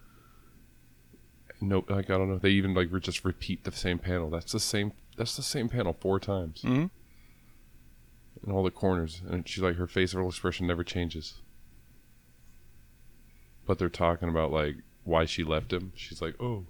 No, 1.59 1.83
like 1.89 2.09
I 2.09 2.17
don't 2.17 2.29
know. 2.29 2.37
They 2.37 2.51
even 2.51 2.73
like 2.73 2.89
just 3.01 3.25
repeat 3.25 3.63
the 3.65 3.71
same 3.71 3.99
panel. 3.99 4.29
That's 4.29 4.51
the 4.53 4.59
same. 4.59 4.93
That's 5.17 5.35
the 5.35 5.43
same 5.43 5.67
panel 5.69 5.93
four 5.99 6.19
times 6.19 6.61
Mm-hmm. 6.61 6.85
in 8.47 8.51
all 8.51 8.63
the 8.63 8.71
corners, 8.71 9.21
and 9.27 9.47
she's 9.47 9.61
like 9.61 9.75
her 9.75 9.87
facial 9.87 10.25
expression 10.27 10.67
never 10.67 10.83
changes. 10.83 11.41
But 13.65 13.77
they're 13.77 13.89
talking 13.89 14.29
about 14.29 14.51
like 14.51 14.77
why 15.03 15.25
she 15.25 15.43
left 15.43 15.73
him. 15.73 15.91
She's 15.95 16.21
like, 16.21 16.35
"Oh, 16.41 16.65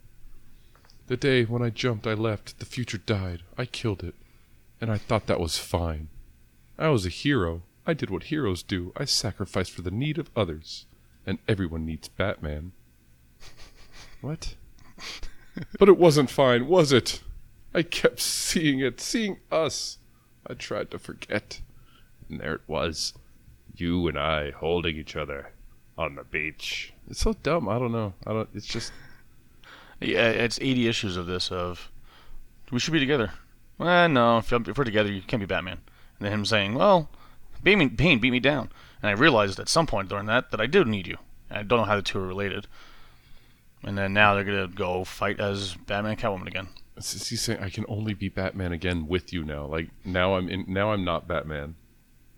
the 1.07 1.17
day 1.17 1.43
when 1.43 1.61
I 1.61 1.69
jumped, 1.69 2.07
I 2.07 2.13
left. 2.13 2.59
The 2.59 2.65
future 2.65 2.97
died. 2.97 3.43
I 3.57 3.65
killed 3.65 4.03
it, 4.03 4.15
and 4.79 4.91
I 4.91 4.97
thought 4.97 5.27
that 5.27 5.39
was 5.39 5.57
fine. 5.57 6.09
I 6.77 6.89
was 6.89 7.05
a 7.05 7.09
hero. 7.09 7.63
I 7.85 7.93
did 7.93 8.09
what 8.09 8.23
heroes 8.23 8.63
do. 8.63 8.93
I 8.95 9.05
sacrificed 9.05 9.71
for 9.71 9.81
the 9.81 9.91
need 9.91 10.17
of 10.17 10.29
others, 10.35 10.85
and 11.25 11.39
everyone 11.47 11.85
needs 11.85 12.07
Batman." 12.07 12.71
What? 14.21 14.53
but 15.79 15.89
it 15.89 15.97
wasn't 15.97 16.29
fine, 16.29 16.67
was 16.67 16.91
it? 16.91 17.21
I 17.73 17.81
kept 17.81 18.19
seeing 18.19 18.79
it, 18.79 19.01
seeing 19.01 19.39
us. 19.51 19.97
I 20.45 20.53
tried 20.53 20.91
to 20.91 20.99
forget. 20.99 21.61
And 22.29 22.39
there 22.39 22.55
it 22.55 22.61
was. 22.67 23.13
You 23.75 24.07
and 24.07 24.19
I 24.19 24.51
holding 24.51 24.95
each 24.95 25.15
other 25.15 25.53
on 25.97 26.15
the 26.15 26.23
beach. 26.23 26.93
It's 27.09 27.21
so 27.21 27.33
dumb. 27.33 27.69
I 27.69 27.79
don't 27.79 27.91
know. 27.91 28.13
I 28.25 28.33
don't 28.33 28.49
it's 28.53 28.67
just 28.67 28.91
Yeah, 30.01 30.29
it's 30.29 30.59
80 30.59 30.87
issues 30.87 31.15
of 31.15 31.27
this 31.27 31.51
of 31.51 31.91
we 32.71 32.79
should 32.79 32.93
be 32.93 32.99
together. 32.99 33.31
Well, 33.77 34.09
no, 34.09 34.37
if, 34.39 34.51
if 34.51 34.77
we're 34.77 34.83
together, 34.83 35.11
you 35.11 35.21
can't 35.21 35.39
be 35.39 35.45
Batman. 35.45 35.79
And 36.19 36.25
then 36.25 36.31
him 36.31 36.45
saying, 36.45 36.75
well, 36.75 37.09
Bane, 37.63 37.89
Bane 37.89 38.19
beat 38.19 38.31
me 38.31 38.39
down. 38.39 38.69
And 39.01 39.09
I 39.09 39.13
realized 39.13 39.59
at 39.59 39.69
some 39.69 39.87
point 39.87 40.09
during 40.09 40.27
that 40.27 40.51
that 40.51 40.61
I 40.61 40.67
do 40.67 40.85
need 40.85 41.07
you. 41.07 41.17
I 41.49 41.63
don't 41.63 41.79
know 41.79 41.85
how 41.85 41.95
the 41.95 42.01
two 42.01 42.19
are 42.19 42.27
related. 42.27 42.67
And 43.83 43.97
then 43.97 44.13
now 44.13 44.35
they're 44.35 44.43
gonna 44.43 44.67
go 44.67 45.03
fight 45.03 45.39
as 45.39 45.73
Batman 45.73 46.11
and 46.11 46.21
Catwoman 46.21 46.47
again. 46.47 46.69
he's 46.95 47.41
saying 47.41 47.61
I 47.61 47.69
can 47.69 47.85
only 47.87 48.13
be 48.13 48.29
Batman 48.29 48.71
again 48.71 49.07
with 49.07 49.33
you 49.33 49.43
now. 49.43 49.65
Like 49.65 49.89
now 50.05 50.35
I'm 50.35 50.47
in 50.49 50.65
now 50.67 50.91
I'm 50.91 51.03
not 51.03 51.27
Batman. 51.27 51.75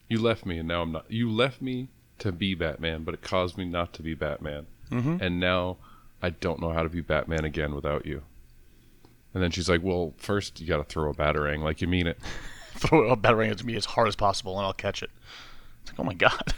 You 0.07 0.21
left 0.21 0.45
me 0.45 0.57
and 0.57 0.67
now 0.67 0.81
I'm 0.81 0.93
not 0.93 1.11
you 1.11 1.29
left 1.29 1.61
me 1.61 1.89
to 2.19 2.31
be 2.31 2.55
Batman, 2.55 3.03
but 3.03 3.13
it 3.13 3.21
caused 3.21 3.57
me 3.57 3.65
not 3.65 3.93
to 3.93 4.03
be 4.03 4.13
Batman. 4.13 4.67
Mm-hmm. 4.91 5.17
and 5.21 5.39
now 5.39 5.77
I 6.23 6.29
don't 6.31 6.59
know 6.61 6.71
how 6.71 6.81
to 6.81 6.89
be 6.89 7.01
Batman 7.01 7.43
again 7.45 7.75
without 7.75 8.05
you. 8.07 8.23
And 9.33 9.43
then 9.43 9.51
she's 9.51 9.67
like, 9.69 9.83
"Well, 9.83 10.13
first 10.17 10.59
you 10.61 10.67
got 10.67 10.77
to 10.77 10.83
throw 10.83 11.09
a 11.11 11.13
batarang, 11.13 11.59
like 11.59 11.81
you 11.81 11.87
mean 11.87 12.07
it." 12.07 12.19
Throw 12.75 13.07
a 13.09 13.15
batarang 13.15 13.51
at 13.51 13.63
me 13.63 13.75
as 13.75 13.85
hard 13.85 14.07
as 14.07 14.15
possible, 14.15 14.57
and 14.57 14.65
I'll 14.65 14.73
catch 14.73 15.03
it. 15.03 15.11
It's 15.83 15.91
like, 15.91 15.99
oh 15.99 16.03
my 16.03 16.15
god, 16.15 16.53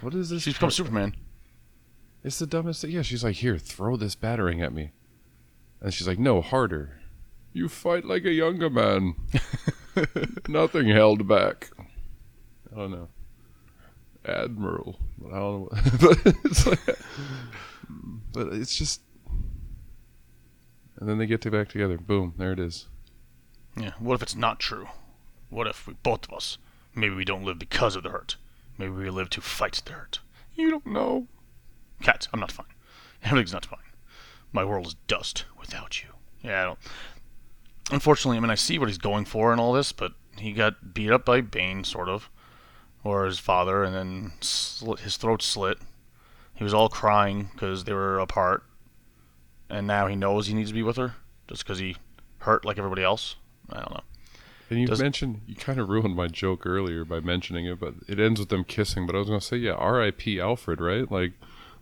What 0.00 0.12
is 0.12 0.28
this? 0.30 0.42
she's 0.42 0.54
become 0.54 0.70
Superman. 0.72 1.14
It's 2.24 2.38
the 2.40 2.46
dumbest 2.48 2.82
thing. 2.82 2.90
Yeah, 2.90 3.02
she's 3.02 3.22
like, 3.22 3.36
"Here, 3.36 3.58
throw 3.58 3.96
this 3.96 4.16
batarang 4.16 4.60
at 4.62 4.72
me," 4.72 4.90
and 5.80 5.94
she's 5.94 6.08
like, 6.08 6.18
"No, 6.18 6.40
harder. 6.40 7.00
You 7.52 7.68
fight 7.68 8.04
like 8.04 8.24
a 8.24 8.32
younger 8.32 8.68
man. 8.70 9.14
Nothing 10.48 10.88
held 10.88 11.28
back." 11.28 11.70
I 12.72 12.76
don't 12.78 12.90
know, 12.90 13.08
Admiral. 14.24 14.98
I 15.26 15.38
don't 15.38 15.60
know, 15.62 15.68
but 16.00 16.34
it's 16.44 16.66
like, 16.66 16.80
but 18.32 18.48
it's 18.52 18.76
just. 18.76 19.02
And 20.98 21.08
then 21.08 21.18
they 21.18 21.26
get 21.26 21.40
to 21.42 21.50
back 21.50 21.68
together. 21.68 21.98
Boom! 21.98 22.34
There 22.36 22.52
it 22.52 22.60
is. 22.60 22.86
Yeah. 23.76 23.92
What 23.98 24.14
if 24.14 24.22
it's 24.22 24.36
not 24.36 24.60
true? 24.60 24.88
What 25.50 25.66
if 25.66 25.86
we 25.86 25.94
both 26.02 26.26
of 26.26 26.34
us? 26.34 26.58
Maybe 26.94 27.14
we 27.14 27.24
don't 27.24 27.44
live 27.44 27.58
because 27.58 27.96
of 27.96 28.02
the 28.02 28.10
hurt. 28.10 28.36
Maybe 28.78 28.92
we 28.92 29.10
live 29.10 29.30
to 29.30 29.40
fight 29.40 29.82
the 29.84 29.92
hurt. 29.92 30.20
You 30.54 30.70
don't 30.70 30.86
know. 30.86 31.26
Cat, 32.02 32.28
I'm 32.32 32.40
not 32.40 32.52
fine. 32.52 32.66
Everything's 33.24 33.52
not 33.52 33.66
fine. 33.66 33.78
My 34.52 34.64
world 34.64 34.86
is 34.86 34.96
dust 35.06 35.44
without 35.58 36.02
you. 36.02 36.10
Yeah, 36.42 36.62
I 36.62 36.64
don't. 36.64 36.78
Unfortunately, 37.90 38.36
I 38.36 38.40
mean, 38.40 38.50
I 38.50 38.54
see 38.54 38.78
what 38.78 38.88
he's 38.88 38.98
going 38.98 39.24
for 39.24 39.52
in 39.52 39.58
all 39.58 39.72
this, 39.72 39.92
but 39.92 40.12
he 40.38 40.52
got 40.52 40.94
beat 40.94 41.10
up 41.10 41.24
by 41.24 41.40
Bane, 41.40 41.84
sort 41.84 42.08
of, 42.08 42.30
or 43.04 43.24
his 43.24 43.38
father, 43.38 43.82
and 43.82 43.94
then 43.94 44.32
his 45.00 45.16
throat 45.16 45.42
slit. 45.42 45.78
He 46.62 46.64
was 46.64 46.74
all 46.74 46.88
crying 46.88 47.50
because 47.52 47.82
they 47.82 47.92
were 47.92 48.20
apart, 48.20 48.62
and 49.68 49.84
now 49.84 50.06
he 50.06 50.14
knows 50.14 50.46
he 50.46 50.54
needs 50.54 50.70
to 50.70 50.74
be 50.74 50.84
with 50.84 50.96
her 50.96 51.16
just 51.48 51.64
because 51.64 51.80
he 51.80 51.96
hurt 52.38 52.64
like 52.64 52.78
everybody 52.78 53.02
else. 53.02 53.34
I 53.68 53.80
don't 53.80 53.90
know. 53.94 54.00
And 54.70 54.78
you 54.80 54.86
Does- 54.86 55.02
mentioned 55.02 55.40
you 55.48 55.56
kind 55.56 55.80
of 55.80 55.88
ruined 55.88 56.14
my 56.14 56.28
joke 56.28 56.64
earlier 56.64 57.04
by 57.04 57.18
mentioning 57.18 57.66
it, 57.66 57.80
but 57.80 57.94
it 58.06 58.20
ends 58.20 58.38
with 58.38 58.48
them 58.48 58.62
kissing. 58.62 59.08
But 59.08 59.16
I 59.16 59.18
was 59.18 59.26
gonna 59.26 59.40
say, 59.40 59.56
yeah, 59.56 59.72
R.I.P. 59.72 60.40
Alfred, 60.40 60.80
right? 60.80 61.10
Like 61.10 61.32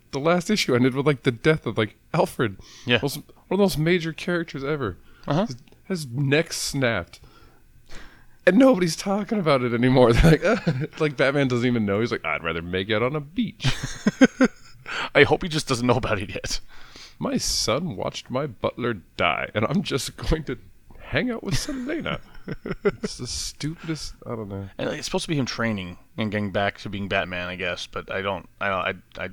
the 0.09 0.19
last 0.19 0.49
issue 0.49 0.73
ended 0.73 0.95
with 0.95 1.05
like 1.05 1.21
the 1.21 1.31
death 1.31 1.67
of 1.67 1.77
like 1.77 1.95
Alfred, 2.11 2.57
Yeah. 2.87 2.97
Most- 3.03 3.17
one 3.49 3.59
of 3.59 3.59
those 3.59 3.77
major 3.77 4.13
characters 4.13 4.63
ever. 4.63 4.97
Uh-huh. 5.27 5.45
His, 5.45 5.57
his 5.85 6.07
neck 6.07 6.53
snapped, 6.53 7.19
and 8.47 8.57
nobody's 8.57 8.95
talking 8.95 9.37
about 9.37 9.61
it 9.61 9.73
anymore. 9.75 10.11
They're 10.13 10.31
like, 10.31 10.43
"Uh," 10.43 10.87
like 10.99 11.17
Batman 11.17 11.49
doesn't 11.49 11.67
even 11.67 11.85
know. 11.85 11.99
He's 11.99 12.11
like, 12.11 12.25
I'd 12.25 12.43
rather 12.43 12.63
make 12.63 12.89
out 12.89 13.03
on 13.03 13.15
a 13.15 13.19
beach. 13.21 13.67
I 15.15 15.23
hope 15.23 15.43
he 15.43 15.49
just 15.49 15.67
doesn't 15.67 15.85
know 15.87 15.95
about 15.97 16.19
it 16.19 16.29
yet. 16.29 16.59
my 17.19 17.37
son 17.37 17.95
watched 17.95 18.29
my 18.29 18.47
butler 18.47 18.93
die, 19.17 19.49
and 19.53 19.65
I'm 19.65 19.83
just 19.83 20.15
going 20.17 20.43
to 20.45 20.57
hang 20.99 21.29
out 21.29 21.43
with 21.43 21.57
Selina. 21.57 22.19
it's 22.85 23.17
the 23.17 23.27
stupidest. 23.27 24.15
I 24.25 24.29
don't 24.29 24.49
know. 24.49 24.69
And 24.77 24.89
it's 24.89 25.05
supposed 25.05 25.25
to 25.25 25.29
be 25.29 25.35
him 25.35 25.45
training 25.45 25.97
and 26.17 26.31
getting 26.31 26.51
back 26.51 26.79
to 26.79 26.89
being 26.89 27.07
Batman, 27.07 27.47
I 27.49 27.55
guess. 27.55 27.85
But 27.85 28.11
I 28.11 28.21
don't, 28.21 28.47
I 28.59 28.67
don't, 28.69 28.97
I, 29.17 29.23
I, 29.25 29.29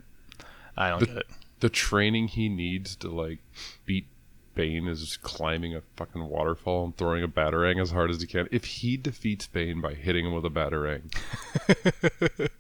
I 0.77 0.91
don't 0.91 1.01
The- 1.01 1.07
get 1.07 1.17
it. 1.19 1.27
the 1.61 1.69
training 1.71 2.29
he 2.29 2.49
needs 2.49 2.97
to 2.97 3.09
like 3.09 3.39
beat 3.87 4.07
Bane 4.55 4.89
is 4.89 5.01
just 5.05 5.23
climbing 5.23 5.77
a 5.77 5.83
fucking 5.97 6.25
waterfall 6.29 6.85
and 6.87 6.97
throwing 6.97 7.23
a 7.23 7.29
batarang 7.29 7.81
as 7.81 7.93
hard 7.93 8.11
as 8.11 8.21
he 8.21 8.27
can. 8.27 8.49
If 8.51 8.65
he 8.65 8.97
defeats 8.97 9.47
Bane 9.47 9.81
by 9.81 9.95
hitting 9.95 10.27
him 10.27 10.33
with 10.35 10.45
a 10.45 10.51
batarang, 10.51 11.03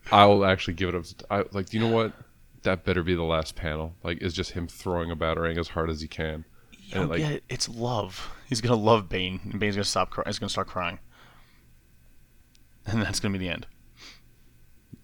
I'll 0.12 0.44
actually 0.44 0.74
give 0.74 0.90
it 0.90 0.94
up. 0.94 1.04
I, 1.28 1.44
like, 1.52 1.70
do 1.70 1.76
you 1.78 1.82
know 1.84 1.92
what? 1.94 2.12
That 2.68 2.84
better 2.84 3.02
be 3.02 3.14
the 3.14 3.22
last 3.22 3.54
panel. 3.56 3.94
Like, 4.02 4.20
is 4.20 4.34
just 4.34 4.50
him 4.50 4.68
throwing 4.68 5.10
a 5.10 5.16
batarang 5.16 5.56
as 5.56 5.68
hard 5.68 5.88
as 5.88 6.02
he 6.02 6.06
can. 6.06 6.44
Don't 6.92 7.08
like, 7.08 7.22
it. 7.22 7.42
It's 7.48 7.66
love. 7.66 8.30
He's 8.46 8.60
gonna 8.60 8.76
love 8.76 9.08
Bane, 9.08 9.40
and 9.44 9.58
Bane's 9.58 9.74
gonna 9.76 9.84
stop. 9.84 10.10
Cry- 10.10 10.24
he's 10.26 10.38
gonna 10.38 10.50
start 10.50 10.66
crying, 10.68 10.98
and 12.84 13.00
that's 13.00 13.20
gonna 13.20 13.32
be 13.32 13.38
the 13.38 13.48
end. 13.48 13.66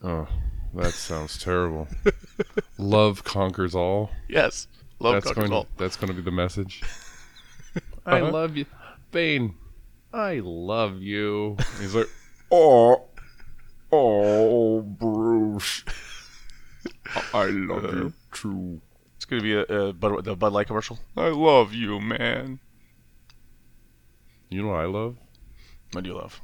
oh, 0.03 0.29
that 0.75 0.93
sounds 0.93 1.39
terrible. 1.39 1.89
Love 2.79 3.25
conquers 3.25 3.75
all. 3.75 4.11
Yes, 4.29 4.69
love 4.99 5.15
that's 5.15 5.25
conquers 5.27 5.45
going. 5.45 5.53
all. 5.55 5.67
That's 5.79 5.97
going 5.97 6.09
to 6.09 6.15
be 6.15 6.21
the 6.21 6.31
message. 6.33 6.83
I 8.05 8.21
Uh-huh. 8.21 8.31
love 8.31 8.57
you, 8.59 8.67
Bane. 9.11 9.55
I 10.13 10.41
love 10.45 11.01
you. 11.01 11.57
He's 11.81 11.95
like, 11.95 12.09
oh, 12.51 13.05
oh, 13.91 14.83
Bruce. 14.83 15.85
I 17.33 17.47
love 17.47 17.85
you 17.85 18.13
too. 18.33 18.81
It's 19.17 19.25
gonna 19.25 19.43
be 19.43 19.55
a, 19.55 19.63
a 19.63 19.93
Bud, 19.93 20.25
the 20.25 20.35
Bud 20.37 20.53
Light 20.53 20.67
commercial. 20.67 20.99
I 21.17 21.29
love 21.29 21.73
you, 21.73 22.01
man. 22.01 22.61
You 24.51 24.63
know 24.63 24.69
what 24.69 24.81
I 24.81 24.85
love? 24.87 25.17
What 25.93 26.05
do 26.05 26.11
you 26.11 26.17
love? 26.17 26.41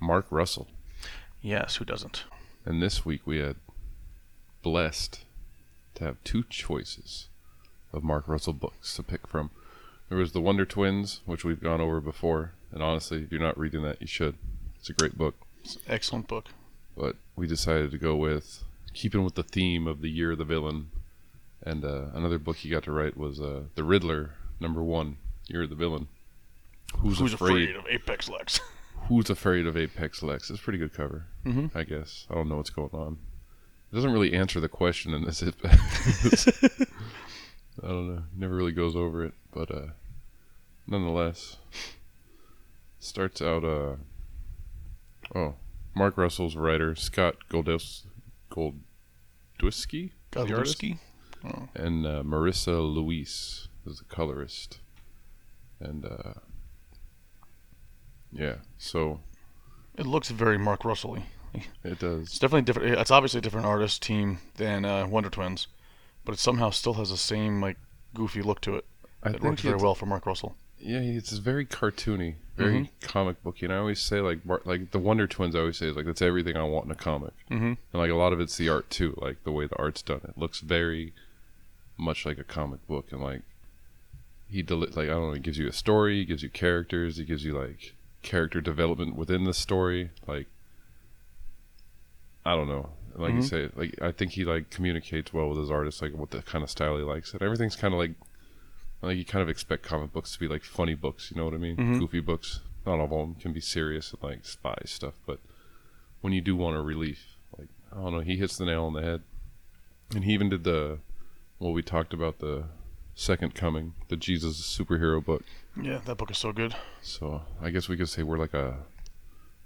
Mark 0.00 0.26
Russell. 0.30 0.68
Yes, 1.42 1.76
who 1.76 1.84
doesn't? 1.84 2.24
And 2.64 2.82
this 2.82 3.04
week 3.04 3.26
we 3.26 3.38
had 3.38 3.56
blessed 4.62 5.24
to 5.94 6.04
have 6.04 6.22
two 6.24 6.44
choices 6.48 7.28
of 7.92 8.02
Mark 8.04 8.28
Russell 8.28 8.52
books 8.52 8.94
to 8.96 9.02
pick 9.02 9.26
from. 9.26 9.50
There 10.08 10.18
was 10.18 10.32
the 10.32 10.40
Wonder 10.40 10.64
Twins, 10.64 11.20
which 11.24 11.44
we've 11.44 11.62
gone 11.62 11.80
over 11.80 12.00
before, 12.00 12.52
and 12.72 12.82
honestly, 12.82 13.22
if 13.22 13.30
you're 13.32 13.40
not 13.40 13.58
reading 13.58 13.82
that, 13.82 14.00
you 14.00 14.06
should. 14.06 14.36
It's 14.78 14.90
a 14.90 14.94
great 14.94 15.16
book. 15.16 15.34
It's 15.62 15.76
an 15.76 15.82
excellent 15.88 16.26
book. 16.28 16.46
but 16.96 17.16
we 17.36 17.46
decided 17.46 17.90
to 17.92 17.98
go 17.98 18.16
with 18.16 18.64
keeping 18.94 19.24
with 19.24 19.34
the 19.34 19.42
theme 19.42 19.86
of 19.86 20.00
the 20.00 20.10
year 20.10 20.32
of 20.32 20.38
the 20.38 20.44
villain. 20.44 20.90
And 21.62 21.84
uh, 21.84 22.06
another 22.14 22.38
book 22.38 22.56
he 22.56 22.70
got 22.70 22.84
to 22.84 22.92
write 22.92 23.16
was 23.16 23.40
uh, 23.40 23.64
the 23.74 23.84
Riddler, 23.84 24.34
number 24.60 24.82
one, 24.82 25.18
year 25.46 25.62
of 25.62 25.70
the 25.70 25.76
villain. 25.76 26.08
Who's, 26.98 27.18
Who's 27.18 27.34
afraid? 27.34 27.70
afraid 27.70 27.76
of 27.76 27.86
Apex 27.86 28.28
Lex? 28.28 28.60
Who's 29.08 29.30
afraid 29.30 29.66
of 29.66 29.76
Apex 29.76 30.22
Lex? 30.22 30.50
It's 30.50 30.60
a 30.60 30.62
pretty 30.62 30.78
good 30.78 30.94
cover, 30.94 31.26
mm-hmm. 31.44 31.76
I 31.76 31.84
guess. 31.84 32.26
I 32.30 32.34
don't 32.34 32.48
know 32.48 32.56
what's 32.56 32.70
going 32.70 32.90
on. 32.92 33.18
It 33.90 33.94
doesn't 33.94 34.12
really 34.12 34.34
answer 34.34 34.60
the 34.60 34.68
question 34.68 35.14
in 35.14 35.24
this. 35.24 35.42
I 37.82 37.86
don't 37.86 38.14
know. 38.14 38.22
Never 38.36 38.54
really 38.54 38.72
goes 38.72 38.94
over 38.94 39.24
it, 39.24 39.34
but 39.52 39.70
uh, 39.70 39.86
nonetheless, 40.86 41.56
starts 43.00 43.42
out. 43.42 43.64
Uh, 43.64 43.96
oh, 45.34 45.54
Mark 45.94 46.16
Russell's 46.16 46.56
writer 46.56 46.94
Scott 46.94 47.36
Goldos 47.50 48.04
Goldwisky, 48.50 50.10
the 50.32 50.40
artist? 50.54 50.82
Oh. 51.44 51.68
and 51.74 52.04
uh, 52.04 52.22
Marissa 52.22 52.82
Louise 52.82 53.68
is 53.86 53.98
the 53.98 54.04
colorist, 54.04 54.80
and 55.80 56.04
uh, 56.04 56.34
yeah, 58.32 58.56
so 58.78 59.20
It 59.96 60.06
looks 60.06 60.28
very 60.30 60.58
Mark 60.58 60.84
Russell-y. 60.84 61.24
it 61.82 61.98
does. 61.98 62.22
It's 62.28 62.38
definitely 62.38 62.62
different. 62.62 62.98
It's 62.98 63.10
obviously 63.10 63.38
a 63.38 63.40
different 63.40 63.66
artist 63.66 64.02
team 64.02 64.38
than 64.56 64.84
uh, 64.84 65.06
Wonder 65.06 65.30
Twins, 65.30 65.66
but 66.24 66.32
it 66.32 66.38
somehow 66.38 66.70
still 66.70 66.94
has 66.94 67.10
the 67.10 67.16
same 67.16 67.60
like 67.60 67.76
goofy 68.14 68.42
look 68.42 68.60
to 68.62 68.76
it. 68.76 68.84
I 69.22 69.30
It 69.30 69.42
works 69.42 69.62
very 69.62 69.76
well 69.76 69.94
for 69.94 70.06
Mark 70.06 70.26
Russell. 70.26 70.56
Yeah, 70.78 70.98
it's 71.00 71.32
very 71.32 71.66
cartoony, 71.66 72.36
very 72.60 72.80
Mm-hmm. 72.80 73.06
comic 73.06 73.42
booky. 73.42 73.66
And 73.66 73.74
I 73.74 73.78
always 73.78 74.00
say 74.00 74.20
like 74.20 74.40
like 74.64 74.90
the 74.92 74.98
Wonder 74.98 75.26
Twins. 75.26 75.54
I 75.54 75.60
always 75.60 75.78
say 75.78 75.86
is 75.86 75.96
like 75.96 76.06
that's 76.06 76.22
everything 76.22 76.56
I 76.56 76.62
want 76.64 76.86
in 76.86 76.92
a 76.92 76.94
comic. 76.94 77.32
Mm-hmm. 77.50 77.64
And 77.64 77.76
like 77.92 78.10
a 78.10 78.14
lot 78.16 78.32
of 78.32 78.40
it's 78.40 78.56
the 78.56 78.68
art 78.68 78.88
too, 78.90 79.18
like 79.20 79.42
the 79.44 79.52
way 79.52 79.66
the 79.66 79.76
art's 79.78 80.02
done. 80.02 80.20
It 80.24 80.36
looks 80.38 80.60
very 80.60 81.12
much 81.96 82.24
like 82.24 82.38
a 82.38 82.44
comic 82.44 82.86
book, 82.86 83.12
and 83.12 83.20
like 83.22 83.42
he 84.48 84.62
deli- 84.62 84.88
like 84.88 85.08
I 85.08 85.12
don't 85.12 85.28
know, 85.28 85.32
he 85.34 85.40
gives 85.40 85.58
you 85.58 85.68
a 85.68 85.72
story, 85.72 86.18
he 86.20 86.24
gives 86.24 86.42
you 86.42 86.48
characters, 86.50 87.16
he 87.18 87.24
gives 87.24 87.44
you 87.44 87.52
like 87.58 87.94
character 88.22 88.60
development 88.60 89.16
within 89.16 89.44
the 89.44 89.54
story. 89.54 90.10
Like 90.26 90.46
I 92.44 92.56
don't 92.56 92.68
know, 92.68 92.90
like 93.16 93.32
you 93.34 93.40
Mhm. 93.40 93.48
say, 93.48 93.68
like 93.76 94.00
I 94.00 94.12
think 94.12 94.32
he 94.32 94.44
like 94.44 94.70
communicates 94.70 95.32
well 95.32 95.48
with 95.48 95.58
his 95.58 95.70
artists, 95.70 96.00
like 96.00 96.14
what 96.14 96.30
the 96.30 96.42
kind 96.42 96.64
of 96.64 96.70
style 96.70 96.96
he 96.96 97.02
likes, 97.02 97.32
and 97.32 97.42
everything's 97.42 97.76
kind 97.76 97.92
of 97.92 97.98
like 97.98 98.12
like 99.02 99.16
you 99.16 99.24
kind 99.24 99.42
of 99.42 99.48
expect 99.48 99.82
comic 99.82 100.12
books 100.12 100.32
to 100.32 100.38
be 100.38 100.48
like 100.48 100.62
funny 100.64 100.94
books, 100.94 101.30
you 101.30 101.36
know 101.36 101.44
what 101.44 101.54
I 101.54 101.58
mean? 101.58 101.76
Mhm. 101.76 101.98
Goofy 101.98 102.20
books. 102.20 102.60
Not 102.86 102.98
all 102.98 103.04
of 103.04 103.10
them 103.10 103.34
can 103.34 103.52
be 103.52 103.60
serious 103.60 104.12
and 104.12 104.22
like 104.22 104.44
spy 104.44 104.76
stuff, 104.84 105.14
but 105.26 105.38
when 106.20 106.32
you 106.32 106.40
do 106.40 106.56
want 106.56 106.76
a 106.76 106.80
relief, 106.82 107.36
like 107.58 107.68
I 107.92 107.96
don't 107.96 108.12
know, 108.12 108.20
he 108.20 108.36
hits 108.36 108.56
the 108.56 108.64
nail 108.66 108.84
on 108.84 108.92
the 108.94 109.02
head. 109.02 109.22
And 110.14 110.24
he 110.24 110.32
even 110.32 110.48
did 110.48 110.64
the 110.64 110.98
well, 111.58 111.72
we 111.72 111.82
talked 111.82 112.14
about 112.14 112.38
the 112.38 112.64
second 113.14 113.54
coming, 113.54 113.94
the 114.08 114.16
Jesus 114.16 114.60
superhero 114.60 115.22
book. 115.24 115.44
Yeah, 115.80 116.00
that 116.06 116.16
book 116.16 116.30
is 116.30 116.38
so 116.38 116.52
good. 116.52 116.74
So 117.02 117.42
I 117.60 117.70
guess 117.70 117.88
we 117.88 117.96
could 117.96 118.08
say 118.08 118.22
we're 118.22 118.38
like 118.38 118.54
a 118.54 118.78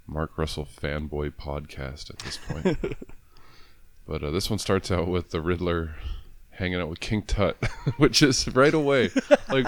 Mark 0.07 0.37
Russell 0.37 0.65
fanboy 0.65 1.33
podcast 1.33 2.09
at 2.09 2.19
this 2.19 2.37
point. 2.37 2.95
but 4.07 4.23
uh, 4.23 4.29
this 4.31 4.49
one 4.49 4.59
starts 4.59 4.91
out 4.91 5.07
with 5.07 5.31
the 5.31 5.41
Riddler 5.41 5.95
hanging 6.55 6.79
out 6.81 6.89
with 6.89 6.99
King 6.99 7.21
Tut, 7.21 7.57
which 7.97 8.21
is 8.21 8.47
right 8.55 8.73
away. 8.73 9.09
like 9.49 9.67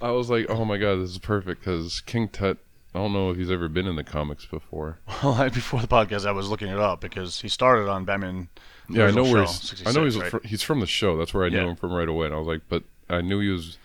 I 0.00 0.10
was 0.10 0.30
like, 0.30 0.46
oh 0.48 0.64
my 0.64 0.78
god, 0.78 0.96
this 0.96 1.10
is 1.10 1.18
perfect 1.18 1.60
because 1.60 2.00
King 2.00 2.28
Tut. 2.28 2.58
I 2.94 2.98
don't 2.98 3.14
know 3.14 3.30
if 3.30 3.38
he's 3.38 3.50
ever 3.50 3.68
been 3.68 3.86
in 3.86 3.96
the 3.96 4.04
comics 4.04 4.44
before. 4.44 4.98
Well, 5.22 5.32
I, 5.34 5.48
before 5.48 5.80
the 5.80 5.86
podcast, 5.88 6.26
I 6.26 6.32
was 6.32 6.48
looking 6.50 6.68
it 6.68 6.78
up 6.78 7.00
because 7.00 7.40
he 7.40 7.48
started 7.48 7.88
on 7.88 8.04
Batman. 8.04 8.48
Yeah, 8.90 9.04
I 9.06 9.10
know 9.12 9.22
original 9.22 9.32
where 9.32 9.46
show, 9.46 9.52
he's. 9.76 9.86
I 9.86 9.92
know 9.92 10.04
he's 10.04 10.18
right? 10.18 10.30
fr- 10.30 10.44
he's 10.46 10.62
from 10.62 10.80
the 10.80 10.86
show. 10.86 11.16
That's 11.16 11.32
where 11.32 11.44
I 11.44 11.48
Yeah. 11.48 11.62
knew 11.62 11.70
him 11.70 11.76
from 11.76 11.92
right 11.92 12.08
away. 12.08 12.26
And 12.26 12.34
I 12.34 12.38
was 12.38 12.46
like, 12.48 12.62
but 12.68 12.82
I 13.08 13.20
knew 13.22 13.40
he 13.40 13.48
was 13.48 13.78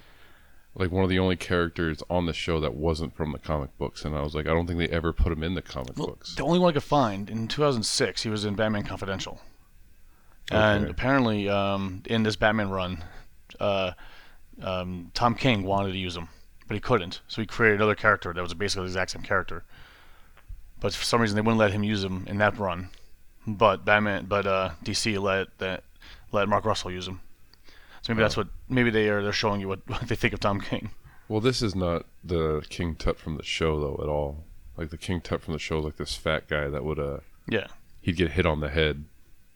like 0.76 0.92
one 0.92 1.04
of 1.04 1.10
the 1.10 1.20
only 1.20 1.36
characters 1.38 2.04
on 2.10 2.26
the 2.26 2.34
show 2.34 2.60
that 2.60 2.74
wasn't 2.76 3.16
from 3.16 3.32
the 3.32 3.40
comic 3.40 3.76
books. 3.78 4.04
And 4.04 4.16
I 4.16 4.22
was 4.22 4.36
like, 4.36 4.46
I 4.46 4.50
don't 4.50 4.68
think 4.68 4.78
they 4.80 4.90
ever 4.90 5.14
put 5.14 5.32
him 5.32 5.42
in 5.44 5.54
the 5.56 5.62
comic 5.62 5.98
Well, 5.98 6.08
books. 6.08 6.36
The 6.36 6.44
only 6.44 6.60
one 6.60 6.70
I 6.72 6.74
could 6.74 6.84
find 6.84 7.30
in 7.30 7.48
2006, 7.48 8.24
he 8.24 8.30
was 8.30 8.44
in 8.46 8.56
Batman 8.56 8.84
Confidential, 8.84 9.40
and 10.52 10.88
apparently 10.90 11.50
um, 11.50 12.04
in 12.06 12.24
this 12.24 12.36
Batman 12.36 12.70
run, 12.70 13.04
uh, 13.60 13.92
um, 14.62 15.12
Tom 15.14 15.36
King 15.36 15.64
wanted 15.64 15.92
to 15.92 15.98
use 15.98 16.16
him, 16.16 16.30
but 16.68 16.76
he 16.76 16.80
couldn't, 16.82 17.22
so 17.28 17.42
he 17.42 17.46
created 17.48 17.76
another 17.80 17.96
character 17.96 18.34
that 18.34 18.42
was 18.42 18.54
basically 18.54 18.84
the 18.84 18.88
exact 18.92 19.12
same 19.12 19.22
character. 19.24 19.64
But 20.80 20.94
for 20.94 21.04
some 21.04 21.22
reason, 21.22 21.36
they 21.36 21.42
wouldn't 21.42 21.58
let 21.60 21.72
him 21.72 21.84
use 21.84 22.04
him 22.04 22.26
in 22.28 22.38
that 22.38 22.58
run. 22.58 22.90
But 23.48 23.84
Batman, 23.86 24.26
but 24.26 24.46
uh, 24.46 24.72
DC 24.84 25.20
let 25.22 25.58
that 25.60 25.84
let 26.32 26.48
Mark 26.50 26.66
Russell 26.66 26.92
use 26.92 27.08
him. 27.08 27.22
So 28.02 28.14
maybe 28.14 28.22
Oh. 28.22 28.26
that's 28.26 28.38
what 28.38 28.48
maybe 28.70 28.90
they 28.90 29.10
are 29.10 29.24
they're 29.24 29.32
showing 29.32 29.62
you 29.62 29.68
what, 29.70 29.80
what 29.88 30.02
they 30.08 30.16
think 30.16 30.34
of 30.34 30.40
Tom 30.40 30.60
King. 30.62 30.92
Well, 31.30 31.40
this 31.42 31.62
is 31.62 31.74
not 31.76 32.06
the 32.24 32.64
King 32.70 32.96
Tut 32.96 33.18
from 33.18 33.38
the 33.38 33.44
show 33.44 33.80
though 33.80 34.02
at 34.04 34.10
all. 34.10 34.44
Like 34.78 34.90
the 34.92 34.98
King 34.98 35.22
Tut 35.22 35.42
from 35.42 35.54
the 35.54 35.60
show 35.60 35.80
like 35.80 35.96
this 35.98 36.16
fat 36.16 36.48
guy 36.48 36.68
that 36.68 36.84
would 36.84 37.00
uh 37.00 37.20
Yeah, 37.48 37.68
he'd 38.02 38.18
get 38.18 38.32
hit 38.32 38.46
on 38.46 38.60
the 38.60 38.70
head 38.70 39.06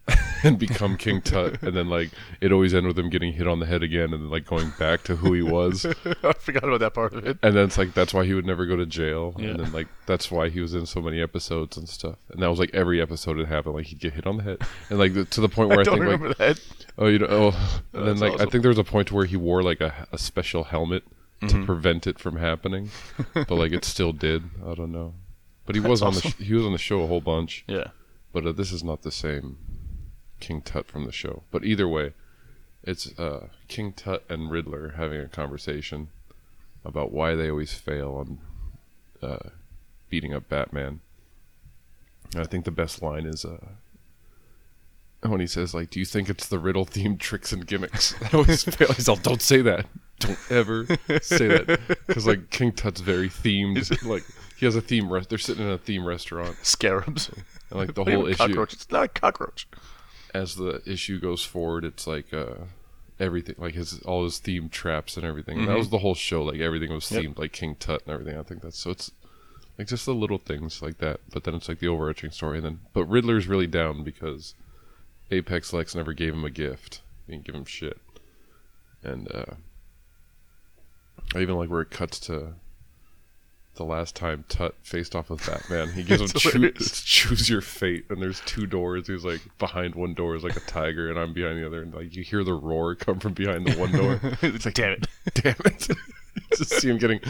and 0.43 0.57
become 0.57 0.97
King 0.97 1.21
Tut, 1.21 1.61
and 1.61 1.75
then 1.77 1.87
like 1.87 2.09
it 2.41 2.51
always 2.51 2.73
ended 2.73 2.87
with 2.87 2.97
him 2.99 3.09
getting 3.11 3.33
hit 3.33 3.47
on 3.47 3.59
the 3.59 3.65
head 3.67 3.83
again, 3.83 4.13
and 4.13 4.23
then 4.23 4.29
like 4.29 4.45
going 4.45 4.71
back 4.79 5.03
to 5.03 5.15
who 5.15 5.33
he 5.33 5.41
was. 5.43 5.85
I 6.23 6.33
forgot 6.33 6.63
about 6.63 6.79
that 6.79 6.93
part 6.95 7.13
of 7.13 7.25
it. 7.27 7.37
And 7.43 7.55
then 7.55 7.65
it's 7.65 7.77
like 7.77 7.93
that's 7.93 8.13
why 8.13 8.25
he 8.25 8.33
would 8.33 8.45
never 8.45 8.65
go 8.65 8.75
to 8.75 8.85
jail, 8.85 9.35
Yeah. 9.37 9.49
and 9.49 9.59
then 9.59 9.71
like 9.71 9.87
that's 10.07 10.31
why 10.31 10.49
he 10.49 10.59
was 10.59 10.73
in 10.73 10.85
so 10.87 11.01
many 11.01 11.21
episodes 11.21 11.77
and 11.77 11.87
stuff. 11.87 12.17
And 12.31 12.41
that 12.41 12.49
was 12.49 12.57
like 12.59 12.71
every 12.73 12.99
episode 12.99 13.37
it 13.39 13.47
happened. 13.47 13.75
Like 13.75 13.85
he'd 13.85 13.99
get 13.99 14.13
hit 14.13 14.25
on 14.25 14.37
the 14.37 14.43
head, 14.43 14.57
and 14.89 14.97
like 14.97 15.13
the, 15.13 15.25
to 15.25 15.41
the 15.41 15.49
point 15.49 15.69
where 15.69 15.79
I, 15.79 15.81
I 15.81 15.85
think 15.85 16.05
like 16.21 16.37
that. 16.37 16.59
oh 16.97 17.07
you 17.07 17.19
know 17.19 17.27
oh, 17.29 17.81
and 17.93 18.07
then 18.07 18.17
That's 18.17 18.21
like 18.21 18.33
I 18.41 18.45
think 18.49 18.63
there 18.63 18.69
was 18.69 18.79
a 18.79 18.83
point 18.83 19.09
to 19.09 19.15
where 19.15 19.25
he 19.25 19.37
wore 19.37 19.61
like 19.61 19.81
a, 19.81 20.07
a 20.11 20.17
special 20.17 20.63
helmet 20.65 21.03
Mm-hmm. 21.41 21.61
to 21.61 21.65
prevent 21.65 22.05
it 22.05 22.19
from 22.19 22.35
happening, 22.37 22.91
but 23.33 23.49
like 23.49 23.71
it 23.71 23.83
still 23.83 24.13
did. 24.13 24.43
I 24.63 24.75
don't 24.75 24.91
know, 24.91 25.15
but 25.65 25.73
he 25.73 25.81
That's 25.81 25.89
was 25.89 26.01
on 26.03 26.09
awesome. 26.09 26.33
the 26.37 26.43
sh- 26.43 26.47
he 26.47 26.53
was 26.53 26.63
on 26.67 26.71
the 26.71 26.77
show 26.77 27.01
a 27.01 27.07
whole 27.07 27.19
bunch. 27.19 27.63
Yeah. 27.67 27.85
But 28.31 28.45
uh, 28.45 28.51
this 28.51 28.71
is 28.71 28.83
not 28.83 29.01
the 29.01 29.09
same 29.11 29.57
King 30.41 30.61
Tut 30.61 30.87
from 30.87 31.05
the 31.05 31.11
show. 31.11 31.43
But 31.51 31.63
either 31.63 31.87
way, 31.87 32.13
it's 32.83 33.17
uh, 33.17 33.47
King 33.67 33.93
Tut 33.93 34.23
and 34.27 34.51
Riddler 34.51 34.95
having 34.97 35.21
a 35.21 35.27
conversation 35.27 36.09
about 36.83 37.11
why 37.11 37.35
they 37.35 37.49
always 37.49 37.73
fail 37.73 38.15
on 38.15 38.39
uh, 39.29 39.49
beating 40.09 40.33
up 40.33 40.49
Batman. 40.49 40.99
And 42.33 42.41
I 42.41 42.45
think 42.45 42.65
the 42.65 42.71
best 42.71 43.01
line 43.01 43.25
is 43.25 43.45
uh, 43.45 43.57
when 45.21 45.39
he 45.39 45.47
says, 45.47 45.73
"Like, 45.73 45.89
do 45.89 45.99
you 45.99 46.05
think 46.05 46.29
it's 46.29 46.47
the 46.47 46.59
riddle 46.59 46.85
themed 46.85 47.19
tricks 47.19 47.51
and 47.51 47.65
gimmicks?" 47.65 48.15
I 48.33 48.35
always 48.37 48.63
fail. 48.63 48.91
He's 48.93 49.09
all, 49.09 49.17
"Don't 49.17 49.41
say 49.41 49.61
that. 49.61 49.85
Don't 50.19 50.39
ever 50.51 50.85
say 51.21 51.47
that," 51.47 51.79
because 52.07 52.25
like 52.27 52.49
King 52.49 52.71
Tut's 52.71 53.01
very 53.01 53.29
themed. 53.29 54.05
like 54.05 54.23
he 54.57 54.65
has 54.65 54.75
a 54.75 54.81
theme. 54.81 55.11
Re- 55.11 55.23
they're 55.27 55.37
sitting 55.37 55.65
in 55.65 55.71
a 55.71 55.77
theme 55.77 56.05
restaurant, 56.05 56.55
Scarabs. 56.63 57.29
and 57.69 57.79
like 57.79 57.93
the 57.95 58.03
whole 58.03 58.27
issue 58.27 58.37
cockroach. 58.37 58.73
It's 58.73 58.89
not 58.91 59.03
a 59.03 59.07
cockroach. 59.07 59.67
As 60.33 60.55
the 60.55 60.81
issue 60.85 61.19
goes 61.19 61.43
forward, 61.43 61.83
it's 61.85 62.07
like 62.07 62.33
uh, 62.33 62.55
everything, 63.19 63.55
like 63.57 63.73
his 63.75 63.99
all 64.01 64.23
his 64.23 64.39
themed 64.39 64.71
traps 64.71 65.17
and 65.17 65.25
everything. 65.25 65.59
And 65.59 65.67
that 65.67 65.77
was 65.77 65.89
the 65.89 65.99
whole 65.99 66.15
show. 66.15 66.43
Like 66.43 66.59
everything 66.59 66.93
was 66.93 67.11
Yep. 67.11 67.23
themed, 67.23 67.37
like 67.39 67.51
King 67.51 67.75
Tut 67.75 68.01
and 68.05 68.13
everything. 68.13 68.37
I 68.39 68.43
think 68.43 68.61
that's 68.61 68.77
so. 68.79 68.91
It's 68.91 69.11
like 69.77 69.87
just 69.87 70.05
the 70.05 70.13
little 70.13 70.37
things 70.37 70.81
like 70.81 70.97
that. 70.99 71.19
But 71.31 71.43
then 71.43 71.55
it's 71.55 71.67
like 71.69 71.79
the 71.79 71.87
overarching 71.87 72.31
story. 72.31 72.57
And 72.57 72.65
then, 72.65 72.79
but 72.93 73.05
Riddler's 73.05 73.47
really 73.47 73.67
down 73.67 74.03
because 74.03 74.53
Apex 75.31 75.73
Lex 75.73 75.95
never 75.95 76.13
gave 76.13 76.33
him 76.33 76.43
a 76.45 76.49
gift. 76.49 77.01
He 77.25 77.33
didn't 77.33 77.45
give 77.45 77.55
him 77.55 77.65
shit. 77.65 77.97
And 79.03 79.29
uh, 79.33 79.55
I 81.35 81.39
even 81.39 81.55
like 81.55 81.69
where 81.69 81.81
it 81.81 81.89
cuts 81.91 82.19
to. 82.21 82.53
The 83.81 83.87
last 83.87 84.15
time 84.15 84.45
Tut 84.47 84.75
faced 84.83 85.15
off 85.15 85.31
with 85.31 85.43
Batman, 85.43 85.91
he 85.93 86.03
gives 86.03 86.21
him 86.21 86.27
That's 86.27 86.41
choo- 86.43 86.49
hilarious. 86.51 86.81
it's 86.81 87.01
choose 87.01 87.49
your 87.49 87.61
fate, 87.61 88.05
and 88.11 88.21
there's 88.21 88.39
two 88.41 88.67
doors. 88.67 89.07
He's 89.07 89.25
like 89.25 89.41
behind 89.57 89.95
one 89.95 90.13
door 90.13 90.35
is 90.35 90.43
like 90.43 90.55
a 90.55 90.59
tiger, 90.59 91.09
and 91.09 91.17
I'm 91.17 91.33
behind 91.33 91.57
the 91.57 91.65
other, 91.65 91.81
and 91.81 91.91
like 91.91 92.15
you 92.15 92.21
hear 92.23 92.43
the 92.43 92.53
roar 92.53 92.93
come 92.93 93.19
from 93.19 93.33
behind 93.33 93.65
the 93.65 93.73
one 93.79 93.91
door. 93.91 94.19
it's 94.43 94.65
like, 94.65 94.75
damn 94.75 94.91
it. 94.91 95.07
Damn 95.33 95.55
it! 95.65 95.87
Just 96.55 96.75
see 96.79 96.89
him 96.89 96.99
getting 96.99 97.21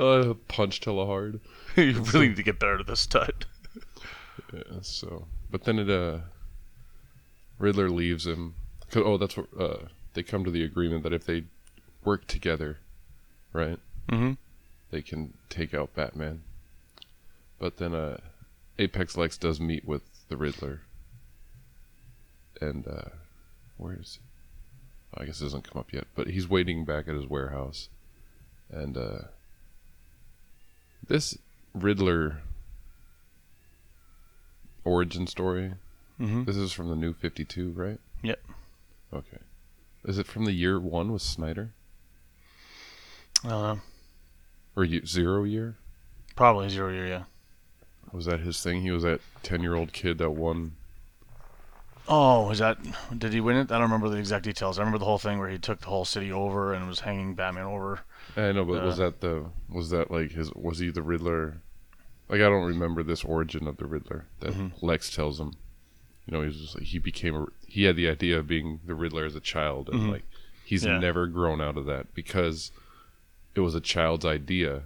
uh, 0.00 0.34
punched 0.48 0.84
hella 0.86 1.06
hard. 1.06 1.38
you 1.76 1.92
really 2.12 2.28
need 2.28 2.36
to 2.36 2.42
get 2.42 2.58
better 2.58 2.80
at 2.80 2.86
this 2.88 2.98
stud. 3.00 3.46
Yeah, 4.52 4.62
so, 4.82 5.28
but 5.52 5.62
then 5.62 5.78
it 5.78 5.88
uh, 5.88 6.18
Riddler 7.60 7.90
leaves 7.90 8.26
him. 8.26 8.54
'cause- 8.90 9.04
Oh, 9.06 9.16
that's 9.18 9.36
what 9.36 9.46
uh, 9.58 9.86
they 10.14 10.22
come 10.24 10.44
to 10.44 10.50
the 10.50 10.64
agreement 10.64 11.04
that 11.04 11.12
if 11.12 11.24
they 11.26 11.44
work 12.04 12.26
together, 12.26 12.78
right, 13.52 13.78
Mm-hmm. 14.10 14.32
They 14.92 15.02
can 15.02 15.32
take 15.48 15.74
out 15.74 15.94
Batman. 15.96 16.42
But 17.58 17.78
then 17.78 17.94
uh, 17.94 18.18
Apex 18.78 19.16
Lex 19.16 19.36
does 19.36 19.60
meet 19.60 19.84
with 19.84 20.02
the 20.28 20.36
Riddler. 20.36 20.82
And 22.60 22.86
uh, 22.86 23.08
where 23.76 23.96
is 24.00 24.18
he? 25.16 25.20
I 25.20 25.26
guess 25.26 25.40
it 25.40 25.44
doesn't 25.44 25.68
come 25.68 25.80
up 25.80 25.92
yet, 25.92 26.06
but 26.14 26.28
he's 26.28 26.48
waiting 26.48 26.84
back 26.84 27.08
at 27.08 27.14
his 27.14 27.26
warehouse. 27.26 27.88
And 28.70 28.96
uh, 28.96 29.18
this 31.06 31.36
Riddler 31.74 32.38
origin 34.84 35.26
story, 35.26 35.72
Mm-hmm. 36.20 36.44
this 36.44 36.56
is 36.56 36.72
from 36.72 36.88
the 36.88 36.94
new 36.94 37.14
52, 37.14 37.70
right? 37.72 37.98
Yep. 38.22 38.38
Okay. 39.12 39.38
Is 40.04 40.18
it 40.18 40.26
from 40.26 40.44
the 40.44 40.52
year 40.52 40.78
one 40.78 41.10
with 41.10 41.22
Snyder? 41.22 41.70
I 43.44 43.48
don't 43.48 43.62
know. 43.62 43.80
Or 44.76 44.86
zero 44.86 45.44
year? 45.44 45.76
Probably 46.34 46.68
zero 46.68 46.90
year, 46.92 47.06
yeah. 47.06 47.22
Was 48.12 48.26
that 48.26 48.40
his 48.40 48.62
thing? 48.62 48.82
He 48.82 48.90
was 48.90 49.02
that 49.04 49.20
10 49.42 49.62
year 49.62 49.74
old 49.74 49.92
kid 49.92 50.18
that 50.18 50.30
won. 50.30 50.72
Oh, 52.08 52.50
is 52.50 52.58
that? 52.58 52.78
Did 53.16 53.32
he 53.32 53.40
win 53.40 53.56
it? 53.56 53.70
I 53.70 53.74
don't 53.74 53.82
remember 53.82 54.08
the 54.08 54.16
exact 54.16 54.44
details. 54.44 54.78
I 54.78 54.82
remember 54.82 54.98
the 54.98 55.04
whole 55.04 55.18
thing 55.18 55.38
where 55.38 55.48
he 55.48 55.58
took 55.58 55.80
the 55.80 55.86
whole 55.86 56.04
city 56.04 56.32
over 56.32 56.74
and 56.74 56.88
was 56.88 57.00
hanging 57.00 57.34
Batman 57.34 57.64
over. 57.64 58.00
I 58.36 58.52
know, 58.52 58.64
but 58.64 58.82
was 58.82 58.98
Uh. 58.98 59.04
that 59.04 59.20
the. 59.20 59.44
Was 59.68 59.90
that 59.90 60.10
like 60.10 60.32
his. 60.32 60.52
Was 60.54 60.78
he 60.80 60.90
the 60.90 61.02
Riddler? 61.02 61.58
Like, 62.28 62.40
I 62.40 62.48
don't 62.48 62.64
remember 62.66 63.02
this 63.02 63.24
origin 63.24 63.68
of 63.68 63.76
the 63.76 63.86
Riddler 63.86 64.26
that 64.40 64.52
Mhm. 64.54 64.72
Lex 64.82 65.14
tells 65.14 65.38
him. 65.38 65.52
You 66.26 66.32
know, 66.36 66.42
he's 66.42 66.60
just 66.60 66.74
like. 66.74 66.84
He 66.84 66.98
became. 66.98 67.34
A, 67.36 67.46
he 67.66 67.84
had 67.84 67.96
the 67.96 68.08
idea 68.08 68.38
of 68.38 68.46
being 68.48 68.80
the 68.84 68.94
Riddler 68.94 69.24
as 69.24 69.36
a 69.36 69.40
child, 69.40 69.88
and 69.88 70.00
Mhm. 70.00 70.10
like. 70.12 70.24
He's 70.64 70.84
Yeah. 70.84 70.98
never 70.98 71.26
grown 71.26 71.60
out 71.60 71.76
of 71.76 71.84
that 71.86 72.14
because 72.14 72.72
it 73.54 73.60
was 73.60 73.74
a 73.74 73.80
child's 73.80 74.24
idea 74.24 74.82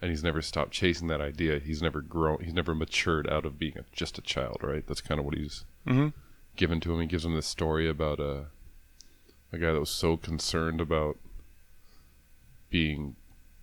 and 0.00 0.10
he's 0.10 0.22
never 0.24 0.42
stopped 0.42 0.72
chasing 0.72 1.08
that 1.08 1.20
idea. 1.20 1.58
He's 1.58 1.80
never 1.82 2.00
grown. 2.02 2.42
He's 2.44 2.52
never 2.52 2.74
matured 2.74 3.28
out 3.28 3.46
of 3.46 3.58
being 3.58 3.78
a, 3.78 3.84
just 3.92 4.18
a 4.18 4.22
child, 4.22 4.58
right? 4.62 4.86
That's 4.86 5.00
kind 5.00 5.18
of 5.18 5.24
what 5.24 5.34
he's 5.36 5.64
Mm-hmm. 5.86 6.08
given 6.56 6.80
to 6.80 6.92
him. 6.94 7.00
He 7.00 7.06
gives 7.06 7.24
him 7.24 7.34
this 7.34 7.46
story 7.46 7.88
about 7.88 8.18
a 8.20 8.46
a 9.52 9.58
guy 9.58 9.72
that 9.72 9.80
was 9.80 9.90
so 9.90 10.16
concerned 10.16 10.80
about 10.80 11.16
being 12.70 13.16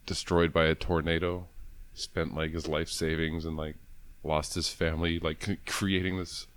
destroyed 0.06 0.54
by 0.54 0.66
a 0.66 0.76
tornado, 0.76 1.48
spent 1.94 2.34
like 2.36 2.52
his 2.52 2.68
life 2.68 2.90
savings 2.90 3.46
and 3.46 3.58
like 3.58 3.76
lost 4.24 4.54
his 4.56 4.70
family, 4.70 5.20
like 5.20 5.60
creating 5.66 6.18
this 6.18 6.48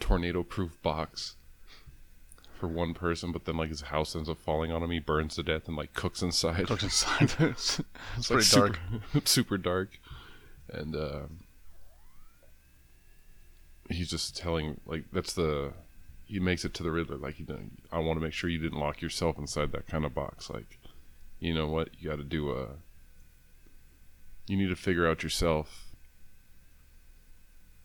tornado-proof 0.00 0.80
box 0.82 1.36
for 2.62 2.68
one 2.68 2.94
person. 2.94 3.32
But 3.32 3.44
then 3.44 3.56
like 3.56 3.70
his 3.70 3.80
house 3.80 4.14
ends 4.14 4.28
up 4.28 4.40
falling 4.40 4.70
on 4.70 4.84
him. 4.84 4.90
He 4.92 5.00
burns 5.00 5.34
to 5.34 5.42
death 5.42 5.66
and 5.66 5.76
like 5.76 5.94
cooks 5.94 6.22
inside. 6.22 6.68
Cooks 6.68 6.84
inside. 6.84 7.34
it's 7.40 7.80
It's 8.16 8.28
pretty 8.28 8.48
dark. 8.48 8.78
Super, 9.12 9.20
super 9.26 9.58
dark. 9.58 9.98
And 10.68 10.94
um 10.94 11.40
he's 13.90 14.08
just 14.08 14.36
telling 14.36 14.80
like 14.86 15.04
that's 15.12 15.32
the 15.32 15.72
he 16.24 16.38
makes 16.38 16.64
it 16.64 16.72
to 16.74 16.84
the 16.84 16.92
Riddler 16.92 17.16
like 17.16 17.34
he 17.34 17.42
done. 17.42 17.78
I 17.90 17.98
want 17.98 18.18
to 18.18 18.24
make 18.24 18.32
sure 18.32 18.48
you 18.48 18.60
didn't 18.60 18.78
lock 18.78 19.02
yourself 19.02 19.38
inside 19.38 19.72
that 19.72 19.88
kind 19.88 20.04
of 20.04 20.14
box. 20.14 20.48
Like, 20.48 20.78
you 21.40 21.52
know 21.52 21.66
what? 21.66 21.88
You 21.98 22.08
got 22.08 22.16
to 22.16 22.24
do 22.24 22.52
a. 22.52 22.68
You 24.46 24.56
need 24.56 24.68
to 24.68 24.76
figure 24.76 25.06
out 25.08 25.24
yourself. 25.24 25.91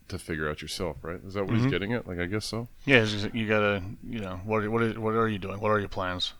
To 0.08 0.18
figure 0.18 0.48
out 0.48 0.62
yourself, 0.62 0.96
right? 1.02 1.20
Is 1.26 1.34
that 1.34 1.44
what 1.44 1.54
Mhm. 1.54 1.62
he's 1.62 1.70
getting 1.70 1.92
at? 1.92 2.06
Like, 2.06 2.18
I 2.18 2.24
guess 2.26 2.46
so. 2.46 2.68
Yeah, 2.86 3.04
just- 3.04 3.34
you 3.34 3.46
gotta, 3.46 3.82
you 4.08 4.20
know, 4.20 4.40
what 4.44 4.66
what 4.68 4.82
are, 4.82 4.98
what 5.00 5.14
are 5.14 5.28
you 5.28 5.38
doing? 5.38 5.60
What 5.60 5.70
are 5.70 5.78
your 5.78 5.88
plans? 5.88 6.32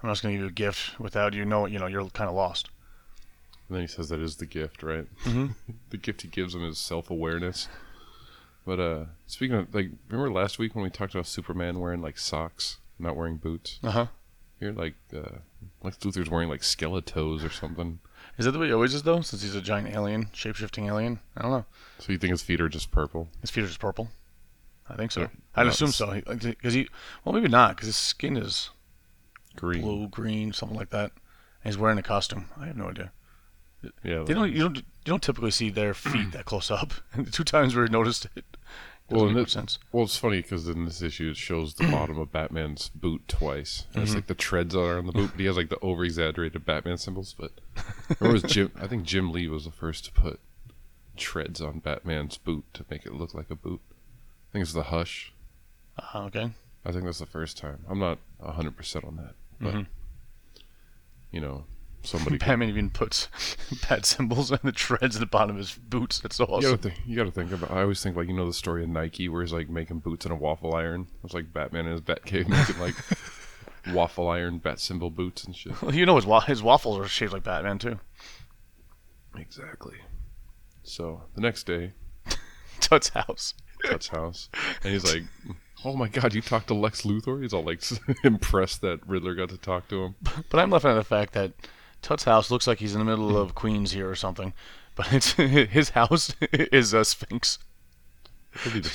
I'm 0.00 0.06
not 0.06 0.12
just 0.12 0.22
gonna 0.22 0.34
give 0.34 0.42
you 0.42 0.46
a 0.48 0.52
gift 0.52 1.00
without 1.00 1.34
you 1.34 1.44
know. 1.44 1.66
You 1.66 1.78
know, 1.80 1.86
you're 1.88 2.08
kind 2.10 2.28
of 2.30 2.36
lost. 2.36 2.68
And 3.68 3.74
then 3.76 3.82
he 3.82 3.88
says 3.88 4.08
that 4.10 4.20
is 4.20 4.36
the 4.36 4.46
gift, 4.46 4.82
right? 4.84 5.06
Mhm. 5.24 5.54
the 5.90 5.96
gift 5.96 6.22
he 6.22 6.28
gives 6.28 6.54
him 6.54 6.64
is 6.64 6.78
self 6.78 7.10
awareness. 7.10 7.68
But 8.64 8.78
uh 8.78 9.04
speaking 9.26 9.56
of 9.56 9.74
like, 9.74 9.90
remember 10.08 10.30
last 10.32 10.58
week 10.60 10.74
when 10.76 10.84
we 10.84 10.90
talked 10.90 11.14
about 11.14 11.26
Superman 11.26 11.80
wearing 11.80 12.00
like 12.00 12.18
socks, 12.18 12.78
not 13.00 13.16
wearing 13.16 13.36
boots? 13.36 13.80
Uh 13.82 13.90
huh. 13.90 14.06
You're 14.60 14.72
like, 14.72 14.94
uh, 15.14 15.38
Lex 15.82 15.96
Luthor's 15.98 16.28
wearing 16.30 16.48
like 16.48 16.60
skeletos 16.62 17.44
or 17.44 17.50
something. 17.50 17.98
Is 18.38 18.44
that 18.44 18.52
the 18.52 18.58
way 18.58 18.68
he 18.68 18.72
always 18.72 18.94
is 18.94 19.02
though? 19.02 19.20
Since 19.20 19.42
he's 19.42 19.54
a 19.54 19.60
giant 19.60 19.88
alien, 19.94 20.28
shape 20.32 20.56
shifting 20.56 20.86
alien. 20.86 21.18
I 21.36 21.42
don't 21.42 21.50
know. 21.50 21.64
So 21.98 22.12
you 22.12 22.18
think 22.18 22.30
his 22.30 22.42
feet 22.42 22.60
are 22.60 22.68
just 22.68 22.90
purple? 22.90 23.28
His 23.40 23.50
feet 23.50 23.64
are 23.64 23.66
just 23.66 23.80
purple. 23.80 24.08
I 24.88 24.94
think 24.96 25.10
so. 25.12 25.22
Yeah, 25.22 25.26
I'd 25.56 25.64
no, 25.64 25.70
assume 25.70 25.88
it's- 25.90 25.96
so. 25.96 26.44
Because 26.50 26.72
he, 26.74 26.88
well, 27.24 27.34
maybe 27.34 27.48
not. 27.48 27.76
Because 27.76 27.86
his 27.88 27.96
skin 27.96 28.36
is 28.36 28.70
Green. 29.56 29.82
blue, 29.82 30.08
green, 30.08 30.52
something 30.52 30.78
like 30.78 30.90
that. 30.90 31.10
And 31.64 31.72
he's 31.72 31.76
wearing 31.76 31.98
a 31.98 32.02
costume. 32.02 32.46
I 32.58 32.66
have 32.66 32.76
no 32.76 32.88
idea. 32.88 33.12
Yeah. 34.02 34.22
They 34.24 34.34
don't. 34.34 34.50
You 34.52 34.60
don't. 34.60 34.76
You 34.76 34.82
don't 35.04 35.22
typically 35.22 35.50
see 35.50 35.70
their 35.70 35.92
feet 35.94 36.32
that 36.32 36.44
close 36.44 36.70
up. 36.70 36.92
And 37.12 37.26
the 37.26 37.30
two 37.30 37.44
times 37.44 37.76
I 37.76 37.84
noticed 37.86 38.26
it, 38.36 38.44
doesn't 39.14 39.28
and 39.28 39.36
make 39.36 39.46
it- 39.46 39.50
sense. 39.50 39.78
Well, 39.92 40.04
it's 40.04 40.16
funny 40.16 40.42
because 40.42 40.68
in 40.68 40.84
this 40.84 41.00
issue 41.02 41.30
it 41.30 41.36
shows 41.36 41.74
the 41.74 41.86
bottom 41.90 42.18
of 42.18 42.30
Batman's 42.32 42.90
boot 42.94 43.26
twice. 43.28 43.86
And 43.94 44.02
It's 44.02 44.14
like 44.14 44.26
the 44.26 44.34
treads 44.34 44.74
are 44.76 44.98
on 44.98 45.06
the 45.06 45.12
boot, 45.12 45.30
but 45.32 45.40
he 45.40 45.46
has 45.46 45.56
like 45.56 45.70
the 45.70 45.78
over 45.80 46.04
exaggerated 46.04 46.64
Batman 46.66 46.98
symbols. 46.98 47.34
But 47.38 47.52
it 48.10 48.20
was 48.20 48.42
Jim? 48.46 48.70
I 48.80 48.86
think 48.86 49.04
Jim 49.04 49.32
Lee 49.32 49.48
was 49.48 49.64
the 49.64 49.70
first 49.70 50.04
to 50.06 50.12
put 50.12 50.40
treads 51.16 51.60
on 51.60 51.78
Batman's 51.80 52.36
boot 52.38 52.64
to 52.74 52.84
make 52.90 53.04
it 53.06 53.14
look 53.14 53.34
like 53.34 53.50
a 53.50 53.56
boot. 53.56 53.80
I 53.90 54.52
think 54.52 54.62
it's 54.62 54.72
the 54.72 54.84
Hush. 54.84 55.32
Uh, 55.98 56.24
okay. 56.26 56.50
I 56.84 56.92
think 56.92 57.04
that's 57.04 57.18
the 57.18 57.26
first 57.26 57.56
time. 57.58 57.84
I'm 57.88 57.98
not 57.98 58.18
hundred 58.40 58.76
percent 58.76 59.04
on 59.04 59.16
that, 59.16 59.34
but 59.60 59.74
Mhm. 59.74 59.86
you 61.32 61.40
know, 61.40 61.64
somebody. 62.02 62.38
Batman 62.38 62.68
even 62.68 62.90
puts 62.90 63.28
bat 63.88 64.06
symbols 64.06 64.50
on 64.52 64.60
the 64.62 64.72
treads 64.72 65.16
at 65.16 65.20
the 65.20 65.26
bottom 65.26 65.56
of 65.56 65.58
his 65.58 65.72
boots. 65.72 66.18
That's 66.20 66.36
so 66.36 66.46
You 66.48 66.54
awesome. 66.54 66.70
gotta, 66.72 66.82
think, 66.82 66.94
you 67.06 67.16
gotta 67.16 67.30
think 67.30 67.52
about. 67.52 67.70
I 67.70 67.82
always 67.82 68.02
think 68.02 68.16
like 68.16 68.28
you 68.28 68.34
know 68.34 68.46
the 68.46 68.52
story 68.52 68.82
of 68.84 68.88
Nike 68.90 69.28
where 69.28 69.42
he's 69.42 69.52
like 69.52 69.68
making 69.68 69.98
boots 70.00 70.26
in 70.26 70.32
a 70.32 70.36
waffle 70.36 70.74
iron. 70.74 71.06
It's 71.24 71.34
like 71.34 71.52
Batman 71.52 71.86
in 71.86 71.92
his 71.92 72.00
Batcave 72.00 72.48
making 72.48 72.78
like 72.80 72.94
waffle 73.94 74.28
iron 74.28 74.58
bat 74.58 74.80
symbol 74.80 75.10
boots 75.10 75.44
and 75.44 75.54
shit. 75.56 75.80
Well, 75.82 75.94
you 75.94 76.04
know 76.06 76.16
his 76.16 76.26
wa- 76.26 76.40
his 76.40 76.62
waffles 76.62 76.98
are 76.98 77.08
shaped 77.08 77.32
like 77.32 77.44
Batman 77.44 77.78
too. 77.78 77.98
Exactly. 79.36 79.96
So 80.82 81.22
the 81.34 81.40
next 81.40 81.64
day, 81.64 81.92
Tut's 82.80 83.10
house. 83.10 83.54
Tut's 83.84 84.08
house, 84.08 84.48
and 84.82 84.92
he's 84.92 85.04
like, 85.04 85.22
"Oh 85.84 85.94
my 85.94 86.08
God, 86.08 86.34
you 86.34 86.40
talked 86.40 86.66
to 86.68 86.74
Lex 86.74 87.02
Luthor?" 87.02 87.40
He's 87.42 87.52
all 87.52 87.62
like 87.62 87.80
impressed 88.24 88.80
that 88.80 89.06
Riddler 89.06 89.34
got 89.36 89.50
to 89.50 89.56
talk 89.58 89.86
to 89.88 90.02
him. 90.02 90.14
But 90.50 90.58
I'm 90.60 90.70
laughing 90.70 90.90
at 90.90 90.94
the 90.94 91.04
fact 91.04 91.34
that 91.34 91.52
Tut's 92.02 92.24
house 92.24 92.50
looks 92.50 92.66
like 92.66 92.78
he's 92.78 92.94
in 92.94 92.98
the 92.98 93.04
middle 93.04 93.36
of 93.36 93.54
Queens 93.54 93.92
here 93.92 94.08
or 94.08 94.14
something. 94.14 94.52
But 94.94 95.12
it's 95.12 95.32
his 95.32 95.90
house 95.90 96.34
is 96.52 96.92
a 96.92 97.04
Sphinx. 97.04 97.58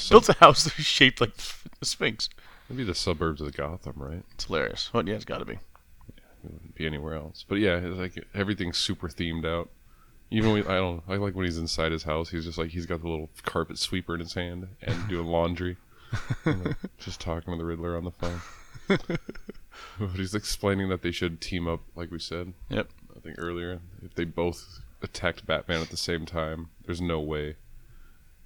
Built 0.09 0.29
a 0.29 0.33
house 0.33 0.65
that's 0.65 0.75
shaped 0.81 1.21
like 1.21 1.33
a 1.81 1.85
Sphinx. 1.85 2.29
it'd 2.67 2.77
be 2.77 2.83
the 2.83 2.95
suburbs 2.95 3.41
of 3.41 3.55
Gotham, 3.55 3.93
right? 3.97 4.23
It's 4.33 4.45
hilarious. 4.45 4.89
But 4.91 5.07
yeah, 5.07 5.15
it's 5.15 5.25
got 5.25 5.37
to 5.37 5.45
be. 5.45 5.53
It 5.53 6.21
wouldn't 6.43 6.75
be 6.75 6.85
anywhere 6.85 7.15
else. 7.15 7.45
But 7.47 7.59
yeah, 7.59 7.77
it's 7.77 7.97
like 7.97 8.25
everything's 8.33 8.77
super 8.77 9.07
themed 9.07 9.45
out. 9.45 9.69
Even 10.31 10.51
when 10.51 10.67
I 10.67 10.75
don't, 10.75 11.03
I 11.07 11.15
like 11.15 11.35
when 11.35 11.45
he's 11.45 11.59
inside 11.59 11.91
his 11.91 12.03
house. 12.03 12.29
He's 12.29 12.45
just 12.45 12.57
like 12.57 12.71
he's 12.71 12.87
got 12.87 13.01
the 13.01 13.07
little 13.07 13.29
carpet 13.43 13.77
sweeper 13.77 14.15
in 14.15 14.19
his 14.19 14.33
hand 14.33 14.67
and 14.81 15.07
doing 15.07 15.27
laundry, 15.27 15.77
and, 16.43 16.65
like, 16.65 16.75
just 16.97 17.21
talking 17.21 17.53
to 17.53 17.57
the 17.57 17.63
Riddler 17.63 17.95
on 17.95 18.03
the 18.03 18.11
phone. 18.11 18.41
But 19.99 20.09
he's 20.15 20.35
explaining 20.35 20.89
that 20.89 21.01
they 21.01 21.11
should 21.11 21.41
team 21.41 21.67
up, 21.67 21.81
like 21.95 22.11
we 22.11 22.19
said. 22.19 22.53
Yep. 22.69 22.89
I 23.15 23.19
think 23.19 23.35
earlier, 23.37 23.79
if 24.01 24.15
they 24.15 24.25
both 24.25 24.79
attacked 25.01 25.45
Batman 25.45 25.81
at 25.81 25.89
the 25.89 25.97
same 25.97 26.25
time, 26.25 26.69
there's 26.85 27.01
no 27.01 27.19
way, 27.19 27.55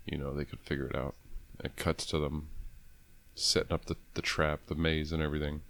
you 0.06 0.18
know, 0.18 0.34
they 0.34 0.46
could 0.46 0.60
figure 0.60 0.88
it 0.88 0.96
out. 0.96 1.16
And 1.60 1.68
it 1.68 1.76
cuts 1.76 2.06
to 2.08 2.20
them 2.20 2.50
setting 3.36 3.72
up 3.72 3.86
the, 3.86 3.96
the 4.16 4.22
trap, 4.22 4.62
the 4.68 4.76
maze, 4.76 5.12
and 5.12 5.22
everything. 5.22 5.62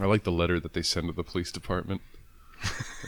I 0.00 0.04
like 0.06 0.24
the 0.24 0.32
letter 0.32 0.60
that 0.60 0.74
they 0.74 0.82
send 0.82 1.08
to 1.08 1.12
the 1.12 1.24
police 1.24 1.50
department. 1.50 2.02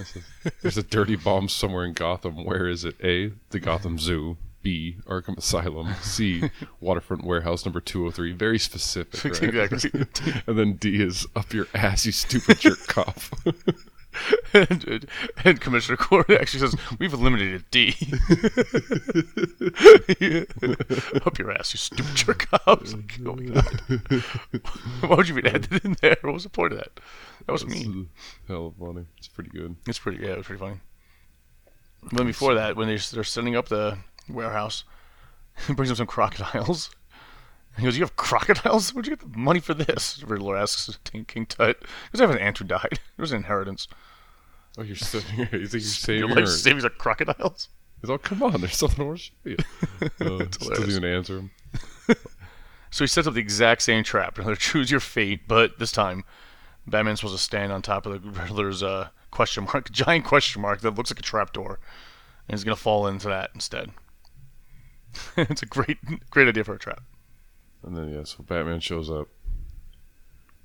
Says, 0.04 0.24
There's 0.62 0.78
a 0.78 0.82
dirty 0.82 1.16
bomb 1.16 1.48
somewhere 1.48 1.84
in 1.84 1.92
Gotham. 1.92 2.44
Where 2.44 2.68
is 2.68 2.84
it? 2.84 2.96
A. 3.02 3.32
The 3.50 3.60
Gotham 3.60 3.98
Zoo. 3.98 4.36
B. 4.62 4.96
Arkham 5.06 5.38
Asylum. 5.38 5.94
C. 6.02 6.50
Waterfront 6.80 7.24
Warehouse 7.24 7.64
number 7.64 7.80
203. 7.80 8.32
Very 8.32 8.58
specific. 8.58 9.24
Right? 9.30 9.42
exactly. 9.42 10.04
And 10.46 10.58
then 10.58 10.74
D 10.74 11.02
is 11.02 11.26
up 11.36 11.52
your 11.52 11.66
ass, 11.74 12.06
you 12.06 12.12
stupid 12.12 12.58
jerk 12.58 12.86
cough. 12.86 13.30
and, 14.52 15.06
and 15.44 15.60
Commissioner 15.60 15.96
Court 15.96 16.28
actually 16.30 16.60
says, 16.60 16.74
We've 16.98 17.12
eliminated 17.12 17.64
D. 17.70 17.94
Up 21.24 21.38
your 21.38 21.52
ass, 21.52 21.72
you 21.72 21.78
stupid 21.78 22.14
jerk. 22.14 22.48
Was 22.66 22.94
like, 22.94 23.18
oh 23.24 23.34
my 23.34 23.44
god. 23.44 23.80
Why 25.00 25.16
would 25.16 25.28
you 25.28 25.38
even 25.38 25.54
add 25.54 25.64
that 25.64 25.84
in 25.84 25.96
there? 26.00 26.16
What 26.22 26.34
was 26.34 26.42
the 26.44 26.50
point 26.50 26.72
of 26.72 26.78
that? 26.80 27.00
That 27.46 27.52
was 27.52 27.66
mean. 27.66 28.08
Hell 28.48 28.66
of 28.66 28.74
funny. 28.76 29.06
It's 29.18 29.28
pretty 29.28 29.50
good. 29.50 29.76
It's 29.86 29.98
pretty, 29.98 30.22
yeah, 30.24 30.32
it 30.32 30.38
was 30.38 30.46
pretty 30.46 30.60
funny. 30.60 30.80
But 32.12 32.24
before 32.24 32.54
that, 32.54 32.76
when 32.76 32.88
they're, 32.88 32.98
they're 33.12 33.24
setting 33.24 33.56
up 33.56 33.68
the 33.68 33.98
warehouse, 34.34 34.84
he 35.66 35.74
brings 35.74 35.90
him 35.90 35.96
some 35.96 36.06
crocodiles. 36.06 36.90
He 37.78 37.84
goes, 37.84 37.96
"You 37.96 38.02
have 38.02 38.16
crocodiles? 38.16 38.92
Where'd 38.92 39.06
you 39.06 39.14
get 39.14 39.32
the 39.32 39.38
money 39.38 39.60
for 39.60 39.74
this?" 39.74 40.20
Riddler 40.24 40.56
asks 40.56 40.98
King 41.04 41.24
King 41.24 41.46
Tut. 41.46 41.78
Because 41.78 42.20
I 42.20 42.26
have 42.26 42.34
an 42.34 42.42
aunt 42.42 42.58
who 42.58 42.64
died. 42.64 42.98
It 43.16 43.20
was 43.20 43.30
an 43.30 43.38
inheritance. 43.38 43.86
Oh, 44.76 44.82
you're 44.82 44.96
saving. 44.96 45.38
You 45.38 45.46
think 45.46 45.72
you're 45.72 45.80
saving? 45.80 46.28
Your 46.28 46.36
life 46.36 46.48
savings 46.48 46.84
are 46.84 46.90
crocodiles. 46.90 47.68
he's 48.00 48.10
all, 48.10 48.18
come 48.18 48.42
on. 48.42 48.60
There's 48.60 48.76
something 48.76 49.00
I 49.00 49.06
want 49.06 49.18
to 49.20 49.24
show 49.24 49.32
you. 49.44 49.56
Uh, 50.20 50.44
doesn't 50.46 50.90
even 50.90 51.04
answer 51.04 51.38
him. 51.38 51.50
So 52.90 53.04
he 53.04 53.08
sets 53.08 53.26
up 53.26 53.34
the 53.34 53.40
exact 53.40 53.82
same 53.82 54.02
trap. 54.02 54.36
Another 54.38 54.56
choose 54.56 54.90
your 54.90 55.00
fate, 55.00 55.46
but 55.46 55.78
this 55.78 55.92
time, 55.92 56.24
Batman's 56.86 57.20
supposed 57.20 57.36
to 57.36 57.42
stand 57.42 57.72
on 57.72 57.82
top 57.82 58.04
of 58.04 58.20
the 58.22 58.30
Riddler's 58.30 58.82
uh, 58.82 59.08
question 59.30 59.64
mark, 59.64 59.90
giant 59.92 60.24
question 60.24 60.60
mark 60.60 60.80
that 60.80 60.96
looks 60.96 61.10
like 61.10 61.20
a 61.20 61.22
trapdoor, 61.22 61.78
and 62.48 62.58
he's 62.58 62.64
gonna 62.64 62.76
fall 62.76 63.06
into 63.06 63.28
that 63.28 63.50
instead. 63.54 63.92
it's 65.36 65.62
a 65.62 65.66
great, 65.66 65.98
great 66.30 66.48
idea 66.48 66.64
for 66.64 66.74
a 66.74 66.78
trap. 66.78 67.02
And 67.82 67.96
then 67.96 68.10
yeah, 68.12 68.24
so 68.24 68.42
Batman 68.42 68.80
shows 68.80 69.10
up. 69.10 69.28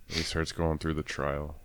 And 0.10 0.18
he 0.18 0.24
starts 0.24 0.52
going 0.52 0.78
through 0.78 0.94
the 0.96 1.04
trial, 1.04 1.56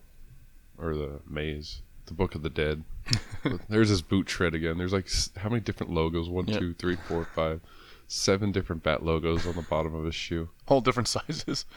or 0.78 0.95
the 0.95 1.20
maze, 1.28 1.83
the 2.07 2.14
Book 2.14 2.35
of 2.35 2.43
the 2.43 2.49
Dead. 2.51 2.85
There's 3.68 3.89
his 3.91 4.01
boot 4.03 4.26
tread 4.26 4.55
again. 4.55 4.78
There's 4.78 4.93
like 4.93 5.09
how 5.37 5.49
many 5.51 5.61
different 5.61 5.93
logos? 5.93 6.28
One, 6.28 6.47
Yep. 6.47 6.59
two, 6.61 6.74
three, 6.74 6.97
four, 6.97 7.26
five, 7.35 7.61
seven 8.09 8.51
different 8.53 8.83
bat 8.83 9.03
logos 9.05 9.47
on 9.47 9.57
the 9.57 9.62
bottom 9.62 9.95
of 9.95 10.05
his 10.05 10.14
shoe. 10.14 10.49
All 10.68 10.81
different 10.81 11.09
sizes. 11.09 11.64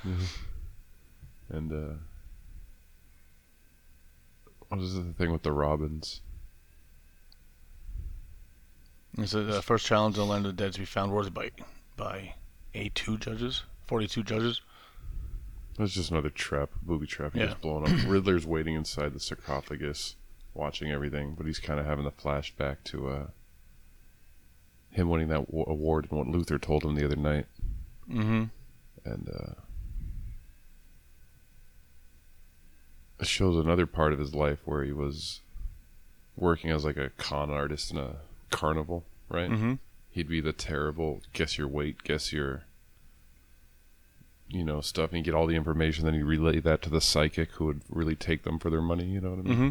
And 1.50 1.72
uh 1.72 1.96
what 4.70 4.80
is 4.82 4.96
the 4.96 5.04
thing 5.14 5.32
with 5.32 5.44
the 5.44 5.52
robins? 5.52 6.22
It's 9.18 9.32
the 9.34 9.62
first 9.62 9.86
challenge 9.86 10.16
in 10.16 10.22
the 10.22 10.26
land 10.26 10.46
of 10.46 10.56
the 10.56 10.64
dead 10.64 10.74
to 10.74 10.80
be 10.80 10.86
found 10.86 11.12
worthy 11.12 11.30
by 11.30 11.52
by 11.96 12.36
a 12.74 12.90
two 12.90 13.18
judges, 13.18 13.64
forty 13.86 14.08
two 14.08 14.24
judges. 14.24 14.62
That's 15.78 15.94
just 15.94 16.12
another 16.12 16.30
trap, 16.30 16.70
booby 16.82 17.08
trap. 17.08 17.34
He 17.34 17.40
Yeah. 17.40 17.48
gets 17.48 17.60
blown 17.60 17.84
up. 17.84 17.90
Riddler's 18.08 18.46
waiting 18.46 18.76
inside 18.76 19.14
the 19.14 19.20
sarcophagus, 19.20 20.16
watching 20.54 20.92
everything, 20.92 21.36
but 21.36 21.46
he's 21.46 21.60
kind 21.60 21.80
of 21.80 21.86
having 21.86 22.06
the 22.06 22.12
flashback 22.12 22.78
to 22.86 23.10
uh, 23.10 23.28
him 24.92 25.10
winning 25.10 25.30
that 25.30 25.46
w- 25.48 25.66
award 25.68 26.08
and 26.10 26.18
what 26.20 26.28
Luthor 26.28 26.62
told 26.62 26.84
him 26.84 26.96
the 26.96 27.06
other 27.06 27.16
night. 27.16 27.46
Mm-hmm. 28.10 28.44
And 29.06 29.30
uh, 29.30 29.54
it 33.20 33.28
shows 33.28 33.64
another 33.64 33.86
part 33.86 34.14
of 34.14 34.20
his 34.20 34.34
life 34.36 34.60
where 34.66 34.84
he 34.84 34.92
was 34.92 35.42
working 36.36 36.70
as 36.72 36.84
like 36.86 36.98
a 36.98 37.10
con 37.18 37.50
artist 37.50 37.92
in 37.92 37.98
a 37.98 38.18
carnival, 38.54 39.04
right? 39.30 39.50
Mm-hmm. 39.50 39.74
he'd 40.12 40.30
be 40.30 40.42
the 40.42 40.54
terrible 40.54 41.22
guess 41.34 41.58
your 41.58 41.68
weight, 41.68 42.04
guess 42.04 42.32
your 42.32 42.64
you 44.54 44.64
know, 44.64 44.82
stuff 44.82 45.10
and 45.10 45.18
he'd 45.18 45.26
get 45.26 45.34
all 45.34 45.48
the 45.48 45.56
information, 45.56 46.06
then 46.06 46.14
he'd 46.14 46.24
relay 46.24 46.60
that 46.60 46.82
to 46.84 46.90
the 46.90 47.02
psychic 47.02 47.52
who 47.54 47.66
would 47.66 47.82
really 47.90 48.16
take 48.16 48.44
them 48.44 48.60
for 48.60 48.70
their 48.70 48.82
money, 48.82 49.06
you 49.06 49.20
know 49.20 49.32
what 49.32 49.40
I 49.40 49.42
mean? 49.42 49.54
Mm-hmm. 49.56 49.70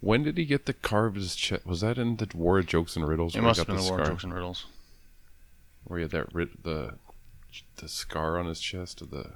When 0.00 0.22
did 0.22 0.36
he 0.36 0.44
get 0.44 0.66
the 0.66 0.74
carved 0.74 1.16
his 1.16 1.34
chest? 1.34 1.64
Was 1.64 1.80
that 1.80 1.96
in 1.96 2.16
the 2.16 2.28
War 2.34 2.58
of 2.58 2.66
Jokes 2.66 2.94
and 2.94 3.08
Riddles? 3.08 3.34
It 3.34 3.40
must 3.40 3.58
have 3.58 3.68
been 3.68 3.76
the 3.76 3.84
War 3.84 4.00
of 4.00 4.06
Jokes 4.06 4.22
and 4.22 4.34
Riddles. 4.34 4.66
Where 5.84 5.98
he 5.98 6.02
had 6.02 6.10
that 6.10 6.30
the 6.62 6.98
the 7.76 7.88
scar 7.88 8.38
on 8.38 8.46
his 8.46 8.60
chest 8.60 9.00
of 9.00 9.10
the 9.10 9.30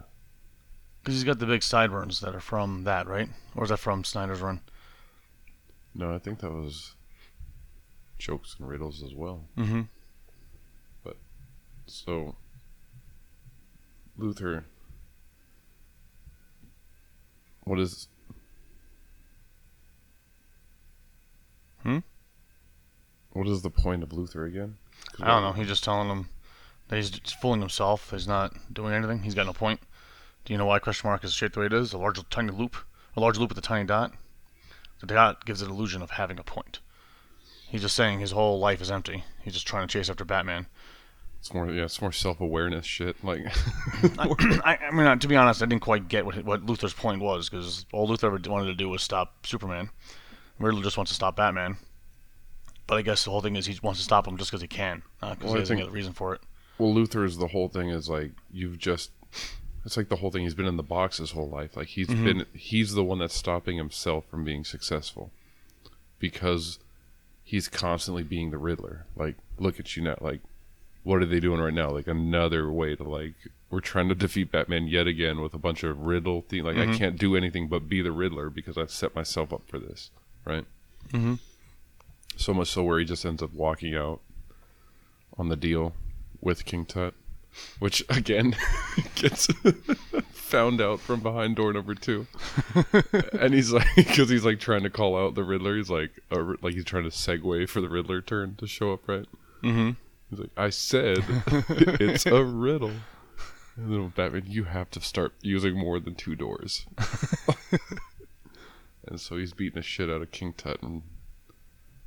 Because 1.00 1.14
he's 1.14 1.24
got 1.24 1.38
the 1.38 1.46
big 1.46 1.62
sideburns 1.62 2.20
that 2.20 2.34
are 2.34 2.40
from 2.40 2.84
that, 2.84 3.06
right? 3.06 3.30
Or 3.54 3.64
is 3.64 3.70
that 3.70 3.78
from 3.78 4.04
Snyder's 4.04 4.40
run? 4.40 4.60
no, 5.94 6.14
I 6.14 6.18
think 6.18 6.40
that 6.40 6.52
was 6.52 6.94
jokes 8.18 8.56
and 8.58 8.68
riddles 8.68 9.02
as 9.02 9.14
well. 9.14 9.44
Mm-hmm. 9.56 9.82
But 11.04 11.16
so 11.86 12.36
Luthor, 14.18 14.64
what 17.64 17.78
is? 17.78 18.08
Hmm? 21.82 21.98
What 23.32 23.46
is 23.46 23.62
the 23.62 23.70
point 23.70 24.02
of 24.02 24.08
Luthor 24.10 24.46
again? 24.46 24.76
I 25.20 25.28
don't 25.28 25.42
know. 25.42 25.52
He's 25.52 25.68
just 25.68 25.84
telling 25.84 26.08
him 26.08 26.28
that 26.88 26.96
he's 26.96 27.10
fooling 27.40 27.60
himself. 27.60 28.10
He's 28.10 28.26
not 28.26 28.52
doing 28.72 28.92
anything. 28.92 29.22
He's 29.22 29.34
got 29.34 29.46
no 29.46 29.52
point. 29.52 29.80
Do 30.44 30.52
you 30.52 30.58
know 30.58 30.66
why 30.66 30.78
question 30.78 31.08
mark 31.08 31.24
is 31.24 31.32
shaped 31.32 31.54
the 31.54 31.60
way 31.60 31.66
it 31.66 31.72
is? 31.72 31.92
A 31.92 31.98
large 31.98 32.18
tiny 32.30 32.50
loop, 32.50 32.76
a 33.16 33.20
large 33.20 33.38
loop 33.38 33.50
with 33.50 33.58
a 33.58 33.62
tiny 33.62 33.86
dot. 33.86 34.12
The 35.00 35.06
dot 35.06 35.44
gives 35.44 35.62
it 35.62 35.68
illusion 35.68 36.02
of 36.02 36.10
having 36.10 36.38
a 36.38 36.42
point. 36.42 36.80
He's 37.68 37.82
just 37.82 37.94
saying 37.96 38.20
his 38.20 38.30
whole 38.32 38.58
life 38.58 38.80
is 38.80 38.90
empty. 38.90 39.24
He's 39.42 39.52
just 39.54 39.66
trying 39.66 39.86
to 39.86 39.92
chase 39.92 40.08
after 40.08 40.24
Batman. 40.24 40.66
It's 41.38 41.52
more, 41.54 41.70
yeah, 41.70 41.84
it's 41.84 42.00
more 42.00 42.10
self-awareness 42.12 42.84
shit. 42.86 43.22
Like, 43.22 43.42
I, 44.18 44.78
I 44.90 44.90
mean, 44.90 45.18
to 45.18 45.28
be 45.28 45.36
honest, 45.36 45.62
I 45.62 45.66
didn't 45.66 45.82
quite 45.82 46.08
get 46.08 46.26
what 46.26 46.42
what 46.44 46.66
Luthor's 46.66 46.94
point 46.94 47.20
was 47.22 47.48
because 47.48 47.86
all 47.92 48.08
Luthor 48.08 48.24
ever 48.24 48.40
wanted 48.50 48.66
to 48.66 48.74
do 48.74 48.88
was 48.88 49.02
stop 49.02 49.46
Superman. 49.46 49.90
Riddler 50.58 50.82
just 50.82 50.96
wants 50.96 51.10
to 51.10 51.14
stop 51.14 51.36
Batman. 51.36 51.76
But 52.88 52.96
I 52.96 53.02
guess 53.02 53.22
the 53.24 53.30
whole 53.30 53.42
thing 53.42 53.54
is 53.54 53.66
he 53.66 53.78
wants 53.82 54.00
to 54.00 54.04
stop 54.04 54.26
him 54.26 54.36
just 54.38 54.50
because 54.50 54.62
he 54.62 54.66
can, 54.68 55.02
not 55.22 55.38
because 55.38 55.52
Well, 55.52 55.60
he 55.60 55.66
think- 55.66 55.82
other 55.82 55.90
reason 55.90 56.14
for 56.14 56.34
it. 56.34 56.40
well, 56.78 56.92
Luthor's 56.92 57.36
the 57.36 57.48
whole 57.48 57.68
thing 57.68 57.90
is 57.90 58.08
like 58.08 58.32
you've 58.50 58.78
just. 58.78 59.10
It's 59.84 59.96
like 59.96 60.08
the 60.08 60.16
whole 60.16 60.30
thing. 60.30 60.42
He's 60.42 60.54
been 60.54 60.66
in 60.66 60.76
the 60.76 60.82
box 60.82 61.18
his 61.18 61.30
whole 61.30 61.48
life. 61.48 61.76
Like 61.76 61.86
he's 61.88 62.08
Mhm. 62.08 62.24
been. 62.24 62.46
He's 62.52 62.94
the 62.94 63.04
one 63.04 63.18
that's 63.20 63.34
stopping 63.36 63.76
himself 63.76 64.24
from 64.26 64.42
being 64.44 64.64
successful, 64.64 65.30
because 66.18 66.78
he's 67.48 67.66
constantly 67.66 68.22
being 68.22 68.50
the 68.50 68.58
Riddler. 68.58 69.06
Like, 69.16 69.36
look 69.58 69.80
at 69.80 69.96
you 69.96 70.02
now. 70.02 70.16
Like, 70.20 70.40
what 71.02 71.22
are 71.22 71.26
they 71.26 71.40
doing 71.40 71.60
right 71.62 71.72
now? 71.72 71.88
Like 71.88 72.06
another 72.06 72.70
way 72.70 72.94
to 72.94 73.02
like 73.02 73.32
we're 73.70 73.80
trying 73.80 74.10
to 74.10 74.14
defeat 74.14 74.52
Batman 74.52 74.86
yet 74.88 75.06
again 75.06 75.40
with 75.40 75.54
a 75.54 75.58
bunch 75.58 75.82
of 75.82 75.98
riddle 76.00 76.42
thing. 76.42 76.64
Like 76.64 76.76
I 76.76 76.84
Mhm. 76.86 76.96
can't 76.98 77.18
do 77.18 77.34
anything 77.36 77.68
but 77.68 77.88
be 77.88 78.02
the 78.02 78.12
Riddler 78.12 78.50
because 78.50 78.76
I've 78.76 78.90
set 78.90 79.14
myself 79.14 79.50
up 79.52 79.62
for 79.66 79.78
this, 79.78 80.10
right? 80.44 80.66
Mm-hmm. 81.12 81.34
So 82.36 82.52
much 82.52 82.68
so 82.68 82.84
where 82.84 82.98
he 82.98 83.06
just 83.06 83.24
ends 83.24 83.42
up 83.42 83.52
walking 83.54 83.94
out 83.94 84.20
on 85.38 85.48
the 85.48 85.56
deal 85.56 85.94
with 86.42 86.66
King 86.66 86.84
Tut, 86.84 87.14
which 87.78 88.04
again 88.08 88.56
gets 89.14 89.46
found 90.32 90.80
out 90.80 91.00
from 91.00 91.20
behind 91.20 91.56
door 91.56 91.72
number 91.72 91.94
two. 91.94 92.26
and 93.38 93.54
he's 93.54 93.72
like, 93.72 93.86
because 93.96 94.28
he's 94.28 94.44
like 94.44 94.60
trying 94.60 94.82
to 94.82 94.90
call 94.90 95.16
out 95.16 95.34
the 95.34 95.44
Riddler. 95.44 95.76
He's 95.76 95.90
like, 95.90 96.10
uh, 96.30 96.54
like 96.62 96.74
he's 96.74 96.84
trying 96.84 97.04
to 97.04 97.10
segue 97.10 97.68
for 97.68 97.80
the 97.80 97.88
Riddler 97.88 98.20
turn 98.22 98.56
to 98.56 98.66
show 98.66 98.92
up, 98.92 99.08
right? 99.08 99.26
Mm-hmm. 99.62 99.90
He's 100.30 100.38
like, 100.38 100.50
I 100.56 100.70
said 100.70 101.18
it's 102.00 102.26
a 102.26 102.44
riddle. 102.44 102.92
And 103.76 103.92
then 103.92 104.08
Batman, 104.08 104.44
you 104.46 104.64
have 104.64 104.90
to 104.90 105.00
start 105.00 105.34
using 105.40 105.78
more 105.78 106.00
than 106.00 106.14
two 106.14 106.34
doors. 106.34 106.86
and 109.06 109.20
so 109.20 109.36
he's 109.36 109.52
beating 109.52 109.76
the 109.76 109.82
shit 109.82 110.10
out 110.10 110.20
of 110.20 110.30
King 110.32 110.52
Tut, 110.52 110.82
and 110.82 111.02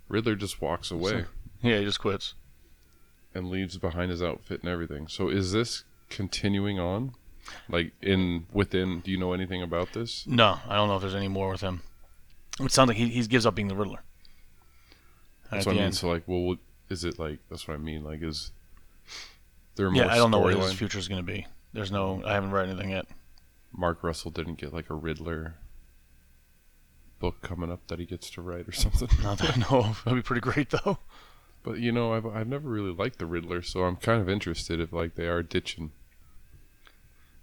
Riddler 0.09 0.35
just 0.35 0.61
walks 0.61 0.91
away 0.91 1.25
Yeah, 1.61 1.79
he 1.79 1.85
just 1.85 2.01
quits. 2.01 2.33
And 3.33 3.49
leaves 3.49 3.77
behind 3.77 4.11
his 4.11 4.21
outfit 4.21 4.61
and 4.61 4.69
everything. 4.69 5.07
So 5.07 5.29
is 5.29 5.51
this 5.51 5.83
continuing 6.09 6.79
on? 6.79 7.13
Like 7.69 7.93
in 8.01 8.45
within? 8.53 9.01
Do 9.01 9.11
you 9.11 9.17
know 9.17 9.33
anything 9.33 9.61
about 9.61 9.93
this? 9.93 10.25
No, 10.27 10.59
I 10.67 10.75
don't 10.75 10.87
know 10.87 10.95
if 10.95 11.01
there's 11.01 11.15
any 11.15 11.27
more 11.27 11.49
with 11.49 11.61
him. 11.61 11.81
It 12.59 12.71
sounds 12.71 12.89
like 12.89 12.97
he, 12.97 13.07
he 13.07 13.23
gives 13.23 13.45
up 13.45 13.55
being 13.55 13.67
the 13.67 13.75
Riddler. 13.75 14.03
That's 15.49 15.65
what 15.65 15.73
I 15.73 15.75
mean. 15.75 15.83
end, 15.85 15.95
So 15.95 16.07
like, 16.07 16.23
well, 16.27 16.41
what, 16.41 16.59
is 16.89 17.03
it 17.03 17.19
like? 17.19 17.39
That's 17.49 17.67
what 17.67 17.73
I 17.73 17.77
mean. 17.77 18.03
Like, 18.03 18.21
is 18.21 18.51
there 19.75 19.89
more 19.89 20.03
yeah, 20.03 20.11
I 20.11 20.17
don't 20.17 20.31
know 20.31 20.39
what 20.39 20.55
his 20.55 20.73
future 20.73 20.99
is 20.99 21.07
going 21.07 21.25
to 21.25 21.31
be. 21.31 21.47
There's 21.73 21.91
no, 21.91 22.21
I 22.25 22.33
haven't 22.33 22.51
read 22.51 22.69
anything 22.69 22.91
yet. 22.91 23.05
Mark 23.73 24.03
Russell 24.03 24.31
didn't 24.31 24.55
get 24.55 24.73
like 24.73 24.89
a 24.89 24.93
Riddler 24.93 25.55
book 27.19 27.41
coming 27.41 27.71
up 27.71 27.87
that 27.87 27.99
he 27.99 28.05
gets 28.05 28.29
to 28.31 28.41
write 28.41 28.67
or 28.67 28.71
something. 28.73 29.09
Not 29.23 29.39
that 29.39 29.57
I 29.57 29.59
know 29.59 29.85
of. 29.85 30.01
That'd 30.03 30.19
be 30.19 30.23
pretty 30.23 30.41
great 30.41 30.69
though. 30.69 30.99
But 31.63 31.79
you 31.79 31.91
know, 31.91 32.13
I've 32.13 32.25
I've 32.25 32.47
never 32.47 32.69
really 32.69 32.91
liked 32.93 33.19
the 33.19 33.25
Riddler, 33.25 33.61
so 33.61 33.83
I'm 33.83 33.95
kind 33.97 34.21
of 34.21 34.27
interested 34.29 34.79
if 34.79 34.91
like 34.91 35.15
they 35.15 35.27
are 35.27 35.43
ditching. 35.43 35.91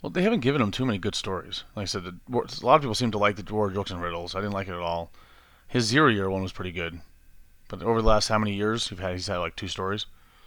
Well, 0.03 0.11
they 0.11 0.23
haven't 0.23 0.41
given 0.41 0.63
him 0.63 0.71
too 0.71 0.87
many 0.87 0.99
good 0.99 1.15
stories. 1.17 1.65
Like 1.75 1.83
I 1.83 1.87
said, 1.87 2.05
the, 2.05 2.15
a 2.31 2.65
lot 2.65 2.77
of 2.77 2.83
people 2.83 2.95
seem 2.95 3.11
to 3.13 3.19
like 3.19 3.37
the 3.37 3.53
War 3.55 3.71
Jokes 3.71 3.91
and 3.91 4.01
Riddles. 4.01 4.35
I 4.35 4.41
didn't 4.41 4.53
like 4.53 4.69
it 4.69 4.73
at 4.75 4.79
all. 4.81 5.11
His 5.67 5.87
Zero 5.87 6.09
Year 6.09 6.31
one 6.31 6.43
was 6.43 6.53
pretty 6.53 6.71
good. 6.73 7.01
But 7.69 7.83
over 7.83 8.01
the 8.01 8.09
last 8.09 8.29
how 8.29 8.39
many 8.39 8.55
years, 8.55 8.91
you've 8.91 9.01
had 9.01 9.13
he's 9.13 9.27
had 9.27 9.39
like 9.39 9.57
two 9.57 9.69
stories. 9.69 10.07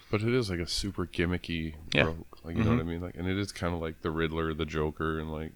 But 0.10 0.22
it 0.22 0.34
is 0.34 0.50
like 0.50 0.60
a 0.60 0.68
super 0.68 1.06
gimmicky 1.06 1.76
Yeah. 1.94 2.04
rogue. 2.06 2.26
Like 2.44 2.56
you 2.58 2.64
know 2.64 2.72
Mhm. 2.72 2.78
what 2.78 2.82
I 2.82 2.86
mean? 2.86 3.02
Like 3.02 3.16
and 3.16 3.28
it 3.28 3.38
is 3.38 3.52
kind 3.52 3.74
of 3.74 3.80
like 3.82 4.02
the 4.02 4.12
Riddler, 4.12 4.54
the 4.54 4.66
Joker, 4.66 5.20
and 5.20 5.32
like 5.32 5.52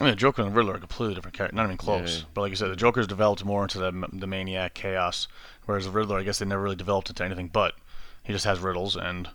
I 0.00 0.04
mean, 0.04 0.12
the 0.12 0.16
Joker 0.16 0.42
and 0.42 0.50
the 0.52 0.56
Riddler 0.56 0.74
are 0.74 0.78
completely 0.78 1.14
different 1.14 1.36
characters, 1.36 1.56
not 1.56 1.64
even 1.64 1.78
close. 1.78 2.18
Yeah. 2.18 2.24
But 2.34 2.40
like 2.42 2.50
you 2.50 2.56
said, 2.56 2.70
the 2.70 2.76
Joker's 2.76 3.06
developed 3.06 3.44
more 3.44 3.62
into 3.62 3.78
the, 3.78 4.08
the 4.12 4.26
maniac 4.26 4.74
chaos, 4.74 5.26
whereas 5.64 5.86
the 5.86 5.90
Riddler, 5.90 6.18
I 6.18 6.22
guess 6.22 6.38
they 6.38 6.44
never 6.46 6.62
really 6.62 6.76
developed 6.76 7.08
into 7.08 7.24
anything 7.24 7.48
but 7.48 7.74
he 8.22 8.32
just 8.32 8.44
has 8.44 8.58
riddles 8.58 8.96
and 8.96 9.28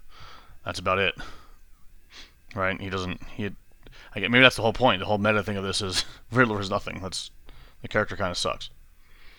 that's 0.65 0.77
about 0.79 0.99
it. 0.99 1.15
Right? 2.53 2.79
He 2.79 2.89
doesn't. 2.89 3.23
He. 3.35 3.49
I 4.13 4.19
get 4.19 4.29
maybe 4.29 4.41
that's 4.41 4.57
the 4.57 4.61
whole 4.61 4.73
point. 4.73 4.99
The 4.99 5.05
whole 5.05 5.17
meta 5.17 5.41
thing 5.41 5.55
of 5.55 5.63
this 5.63 5.81
is 5.81 6.03
Riddler 6.31 6.59
is 6.59 6.69
nothing. 6.69 6.99
That's 7.01 7.31
the 7.81 7.87
character 7.87 8.17
kind 8.17 8.29
of 8.31 8.37
sucks. 8.37 8.69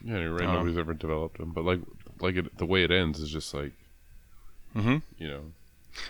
yeah, 0.02 0.18
you're 0.18 0.32
right. 0.32 0.48
Um, 0.48 0.54
Nobody's 0.54 0.78
ever 0.78 0.94
developed 0.94 1.38
him, 1.38 1.52
but 1.52 1.64
like 1.64 1.80
like 2.20 2.36
it, 2.36 2.56
the 2.56 2.64
way 2.66 2.82
it 2.82 2.90
ends 2.90 3.20
is 3.20 3.30
just 3.30 3.52
like 3.54 3.72
Mm-hmm. 4.74 4.96
you 5.18 5.28
know 5.28 5.40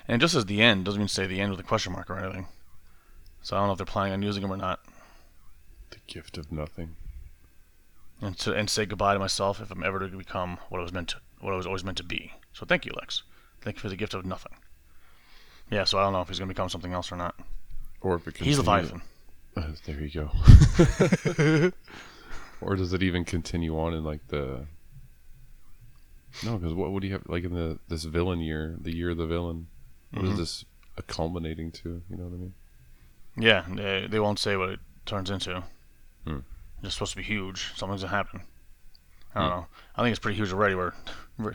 And 0.06 0.20
just 0.20 0.36
as 0.36 0.46
the 0.46 0.62
end 0.62 0.84
doesn't 0.84 1.00
mean 1.00 1.08
say 1.08 1.26
the 1.26 1.40
end 1.40 1.50
with 1.50 1.58
a 1.58 1.64
question 1.64 1.92
mark 1.92 2.08
or 2.08 2.16
anything. 2.16 2.46
So 3.42 3.56
I 3.56 3.58
don't 3.58 3.66
know 3.66 3.72
if 3.72 3.78
they're 3.78 3.84
planning 3.86 4.12
on 4.12 4.22
using 4.22 4.44
him 4.44 4.52
or 4.52 4.56
not. 4.56 4.78
The 5.92 5.98
gift 6.12 6.36
of 6.36 6.50
nothing. 6.52 6.96
And 8.20 8.36
to 8.40 8.52
and 8.54 8.68
say 8.68 8.84
goodbye 8.86 9.14
to 9.14 9.18
myself 9.18 9.60
if 9.60 9.70
I'm 9.70 9.82
ever 9.82 9.98
to 10.00 10.16
become 10.16 10.58
what 10.68 10.78
I 10.78 10.82
was 10.82 10.92
meant 10.92 11.08
to, 11.10 11.16
what 11.40 11.52
I 11.52 11.56
was 11.56 11.66
always 11.66 11.84
meant 11.84 11.96
to 11.98 12.04
be. 12.04 12.32
So 12.52 12.66
thank 12.66 12.84
you, 12.84 12.92
Lex. 12.96 13.22
Thank 13.60 13.76
you 13.76 13.80
for 13.80 13.88
the 13.88 13.96
gift 13.96 14.14
of 14.14 14.24
nothing. 14.26 14.52
Yeah, 15.70 15.84
so 15.84 15.98
I 15.98 16.02
don't 16.02 16.12
know 16.12 16.20
if 16.20 16.28
he's 16.28 16.38
gonna 16.38 16.48
become 16.48 16.68
something 16.68 16.92
else 16.92 17.10
or 17.10 17.16
not. 17.16 17.34
Or 18.00 18.16
if 18.16 18.36
He's 18.36 18.58
Leviathan. 18.58 19.02
Uh, 19.56 19.68
there 19.86 20.00
you 20.00 20.10
go. 20.10 21.72
or 22.60 22.76
does 22.76 22.92
it 22.92 23.02
even 23.02 23.24
continue 23.24 23.78
on 23.78 23.94
in 23.94 24.04
like 24.04 24.26
the? 24.28 24.66
No, 26.44 26.56
because 26.58 26.74
what 26.74 26.92
would 26.92 27.02
he 27.02 27.10
have 27.10 27.22
like 27.28 27.44
in 27.44 27.54
the 27.54 27.78
this 27.88 28.04
villain 28.04 28.40
year, 28.40 28.76
the 28.80 28.94
year 28.94 29.10
of 29.10 29.18
the 29.18 29.26
villain? 29.26 29.66
What 30.12 30.24
is 30.26 30.32
Mhm. 30.32 30.36
this 30.36 30.64
a 30.96 31.02
culminating 31.02 31.70
to? 31.72 32.02
You 32.08 32.16
know 32.16 32.24
what 32.24 32.34
I 32.34 32.38
mean? 32.38 32.54
Yeah, 33.36 33.64
they, 33.68 34.06
they 34.08 34.20
won't 34.20 34.38
say 34.38 34.56
what 34.56 34.68
it 34.70 34.80
turns 35.06 35.30
into. 35.30 35.62
Hmm. 36.26 36.38
It's 36.82 36.94
supposed 36.94 37.12
to 37.12 37.16
be 37.16 37.22
huge. 37.22 37.72
Something's 37.76 38.02
gonna 38.02 38.14
happen. 38.16 38.42
I 39.34 39.40
don't 39.40 39.50
Hmm. 39.50 39.56
know. 39.56 39.66
I 39.96 40.02
think 40.02 40.10
it's 40.12 40.20
pretty 40.20 40.36
huge 40.36 40.52
already. 40.52 40.74
Where 40.74 40.94
where 41.36 41.54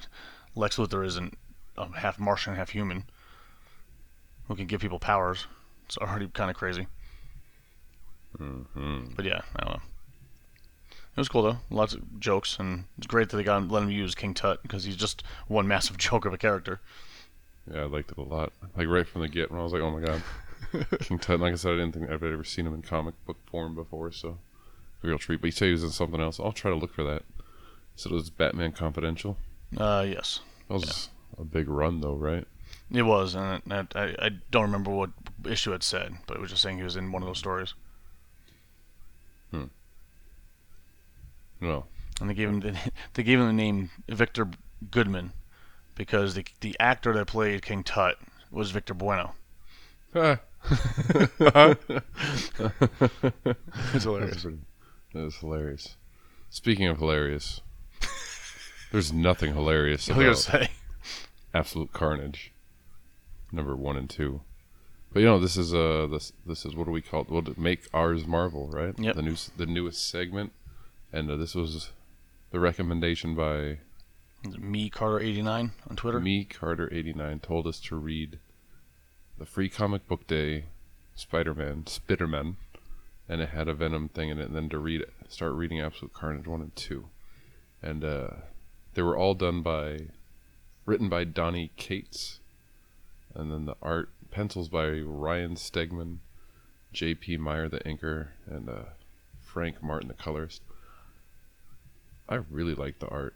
Lex 0.55 0.77
Luthor 0.77 1.05
isn't 1.05 1.37
um, 1.77 1.93
half 1.93 2.19
Martian, 2.19 2.55
half 2.55 2.69
human, 2.71 3.03
who 4.47 4.55
can 4.55 4.65
give 4.67 4.81
people 4.81 4.99
powers. 4.99 5.45
It's 5.85 5.97
already 5.97 6.27
kind 6.29 6.49
of 6.49 6.55
crazy. 6.57 6.87
hmm 8.37 9.05
But 9.15 9.25
yeah, 9.25 9.41
I 9.55 9.63
don't 9.63 9.73
know. 9.75 9.81
It 10.91 11.21
was 11.21 11.29
cool 11.29 11.41
though. 11.43 11.57
Lots 11.69 11.93
of 11.93 12.19
jokes, 12.19 12.57
and 12.59 12.85
it's 12.97 13.07
great 13.07 13.29
that 13.29 13.37
they 13.37 13.43
got 13.43 13.57
him, 13.57 13.69
let 13.69 13.81
him 13.83 13.89
use 13.89 14.13
King 14.13 14.33
Tut 14.33 14.61
because 14.61 14.83
he's 14.83 14.95
just 14.95 15.23
one 15.47 15.67
massive 15.67 15.97
joke 16.07 16.25
of 16.25 16.33
a 16.33 16.37
character. 16.37 16.79
Yeah, 17.71 17.81
I 17.81 17.85
liked 17.85 18.11
it 18.11 18.17
a 18.17 18.21
lot. 18.21 18.53
Like 18.77 18.87
right 18.87 19.07
from 19.07 19.21
the 19.21 19.27
get, 19.27 19.49
when 19.51 19.59
I 19.59 19.63
was 19.63 19.73
like, 19.73 19.81
"Oh 19.81 19.91
my 19.91 19.99
god, 20.01 20.21
King 21.01 21.19
Tut!" 21.19 21.39
Like 21.39 21.53
I 21.53 21.55
said, 21.55 21.73
I 21.73 21.77
didn't 21.77 21.93
think 21.93 22.09
I've 22.09 22.23
ever 22.23 22.43
seen 22.43 22.67
him 22.67 22.73
in 22.73 22.81
comic 22.81 23.13
book 23.25 23.37
form 23.49 23.73
before, 23.75 24.11
so 24.11 24.37
real 25.01 25.17
treat. 25.17 25.41
But 25.41 25.47
he 25.47 25.51
said 25.51 25.65
he 25.67 25.71
was 25.71 25.83
in 25.83 25.89
something 25.91 26.19
else. 26.21 26.39
I'll 26.39 26.51
try 26.51 26.71
to 26.71 26.77
look 26.77 26.93
for 26.93 27.03
that. 27.03 27.23
So 27.95 28.09
it 28.09 28.13
was 28.13 28.29
Batman 28.29 28.71
Confidential. 28.73 29.37
Uh, 29.77 30.05
yes, 30.07 30.39
That 30.67 30.75
was 30.75 31.09
a 31.37 31.43
big 31.43 31.67
run, 31.67 32.01
though, 32.01 32.15
right? 32.15 32.45
it 32.91 33.01
was, 33.03 33.35
and 33.35 33.61
it, 33.69 33.95
I, 33.95 34.15
I 34.19 34.29
don't 34.49 34.63
remember 34.63 34.91
what 34.91 35.09
issue 35.45 35.73
it 35.73 35.83
said, 35.83 36.13
but 36.25 36.37
it 36.37 36.39
was 36.39 36.51
just 36.51 36.61
saying 36.61 36.77
he 36.77 36.83
was 36.83 36.95
in 36.95 37.11
one 37.11 37.21
of 37.21 37.27
those 37.27 37.37
stories, 37.39 37.73
Hmm. 39.51 39.65
No. 41.59 41.85
and 42.21 42.29
they 42.29 42.33
gave 42.33 42.47
him 42.49 42.59
the, 42.61 42.77
they 43.15 43.23
gave 43.23 43.39
him 43.39 43.47
the 43.47 43.53
name 43.53 43.89
Victor 44.07 44.47
Goodman 44.91 45.33
because 45.95 46.33
the 46.35 46.45
the 46.61 46.75
actor 46.79 47.13
that 47.13 47.27
played 47.27 47.61
King 47.61 47.83
Tut 47.83 48.17
was 48.51 48.71
Victor 48.71 48.93
Bueno. 48.93 49.33
It's 53.93 54.03
hilarious. 54.03 54.45
That 55.13 55.25
is 55.25 55.37
hilarious. 55.37 55.95
Speaking 56.49 56.87
of 56.87 56.97
hilarious, 56.99 57.61
there's 58.91 59.11
nothing 59.13 59.53
hilarious 59.53 60.09
I 60.09 60.13
was 60.13 60.17
gonna 60.17 60.59
about 60.59 60.67
say, 60.67 60.71
Absolute 61.53 61.93
Carnage. 61.93 62.51
number 63.51 63.75
one 63.75 63.97
and 63.97 64.09
two. 64.09 64.41
But 65.13 65.21
you 65.21 65.25
know, 65.25 65.39
this 65.39 65.57
is 65.57 65.73
uh 65.73 66.07
this 66.11 66.33
this 66.45 66.65
is 66.65 66.75
what 66.75 66.85
do 66.85 66.91
we 66.91 67.01
call 67.01 67.21
it? 67.21 67.29
Well, 67.29 67.41
to 67.43 67.59
make 67.59 67.87
ours 67.93 68.25
Marvel, 68.27 68.67
right? 68.69 68.93
Yep. 68.97 69.15
The 69.15 69.21
new 69.21 69.35
the 69.55 69.65
newest 69.65 70.07
segment, 70.09 70.51
and 71.11 71.29
uh, 71.31 71.35
this 71.37 71.55
was 71.55 71.91
the 72.51 72.59
recommendation 72.59 73.33
by 73.35 73.79
Me 74.59 74.89
Carter 74.89 75.19
eighty 75.19 75.41
nine 75.41 75.71
on 75.89 75.95
Twitter. 75.95 76.19
me 76.19 76.43
Carter 76.43 76.89
eighty 76.93 77.13
nine 77.13 77.39
told 77.39 77.65
us 77.67 77.79
to 77.81 77.95
read 77.95 78.39
the 79.37 79.45
Free 79.45 79.69
Comic 79.69 80.07
Book 80.07 80.27
Day 80.27 80.65
Spider 81.15 81.55
Man 81.55 81.83
Spiderman, 81.85 82.55
and 83.29 83.41
it 83.41 83.49
had 83.49 83.67
a 83.67 83.73
Venom 83.73 84.09
thing 84.09 84.29
in 84.29 84.39
it, 84.39 84.47
and 84.47 84.55
then 84.55 84.69
to 84.69 84.79
read 84.79 85.05
start 85.27 85.53
reading 85.53 85.81
Absolute 85.81 86.13
Carnage 86.13 86.47
one 86.47 86.61
and 86.61 86.75
two, 86.75 87.09
and 87.81 88.03
uh, 88.03 88.29
they 88.93 89.01
were 89.01 89.17
all 89.17 89.33
done 89.33 89.61
by 89.61 90.07
written 90.85 91.09
by 91.09 91.23
Donny 91.23 91.71
Cates, 91.75 92.39
and 93.35 93.51
then 93.51 93.65
the 93.65 93.75
art 93.81 94.09
pencils 94.31 94.69
by 94.69 94.87
Ryan 94.99 95.55
Stegman, 95.55 96.17
J.P. 96.93 97.37
Mayer 97.37 97.67
the 97.67 97.79
inker, 97.79 98.29
and 98.49 98.69
uh, 98.69 98.83
Frank 99.41 99.83
Martin 99.83 100.07
the 100.07 100.13
colorist. 100.13 100.61
I 102.29 102.41
really 102.49 102.75
like 102.75 102.99
the 102.99 103.07
art 103.07 103.35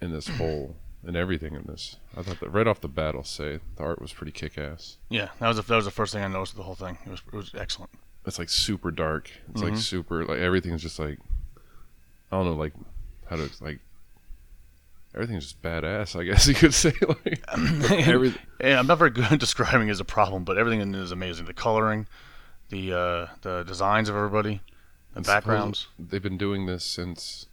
in 0.00 0.12
this 0.12 0.28
whole 0.38 0.76
and 1.04 1.16
everything 1.16 1.54
in 1.54 1.64
this. 1.66 1.96
I 2.16 2.22
thought 2.22 2.40
that 2.40 2.50
right 2.50 2.66
off 2.66 2.80
the 2.80 2.88
bat, 2.88 3.14
I'll 3.14 3.24
say 3.24 3.60
the 3.76 3.82
art 3.82 4.00
was 4.00 4.12
pretty 4.12 4.32
kick-ass. 4.32 4.96
Yeah, 5.08 5.28
that 5.38 5.48
was 5.48 5.56
the, 5.56 5.62
that 5.62 5.76
was 5.76 5.84
the 5.84 5.90
first 5.90 6.12
thing 6.12 6.24
I 6.24 6.28
noticed 6.28 6.56
the 6.56 6.62
whole 6.62 6.74
thing. 6.74 6.98
It 7.06 7.10
was 7.10 7.22
it 7.26 7.36
was 7.36 7.54
excellent. 7.54 7.90
It's 8.26 8.38
like 8.38 8.48
super 8.48 8.90
dark. 8.90 9.30
It's 9.50 9.60
Mhm. 9.62 9.70
like 9.70 9.76
super 9.78 10.24
like 10.24 10.38
everything's 10.38 10.82
just 10.82 10.98
like 10.98 11.18
I 12.32 12.36
don't 12.36 12.44
know 12.46 12.54
like 12.54 12.72
how 13.30 13.36
to 13.36 13.48
like 13.60 13.78
everything's 15.14 15.44
just 15.44 15.62
badass. 15.62 16.18
I 16.18 16.24
guess 16.24 16.46
you 16.48 16.54
could 16.54 16.74
say 16.74 16.92
like 17.24 17.42
everything. 18.08 18.40
Yeah, 18.60 18.78
I'm 18.80 18.86
not 18.86 18.98
very 18.98 19.10
good 19.10 19.26
at 19.30 19.38
describing 19.40 19.88
it 19.88 19.92
as 19.92 20.00
a 20.00 20.04
problem, 20.04 20.44
but 20.44 20.58
everything 20.58 20.80
in 20.80 20.94
it 20.94 21.00
is 21.00 21.12
amazing. 21.12 21.46
The 21.46 21.54
coloring, 21.54 22.06
the 22.70 22.92
uh, 22.92 23.26
the 23.42 23.62
designs 23.64 24.08
of 24.08 24.16
everybody, 24.16 24.60
the 25.12 25.18
And 25.18 25.26
backgrounds. 25.26 25.86
They've 25.98 26.22
been 26.22 26.38
doing 26.38 26.66
this 26.66 26.84
since 26.84 27.46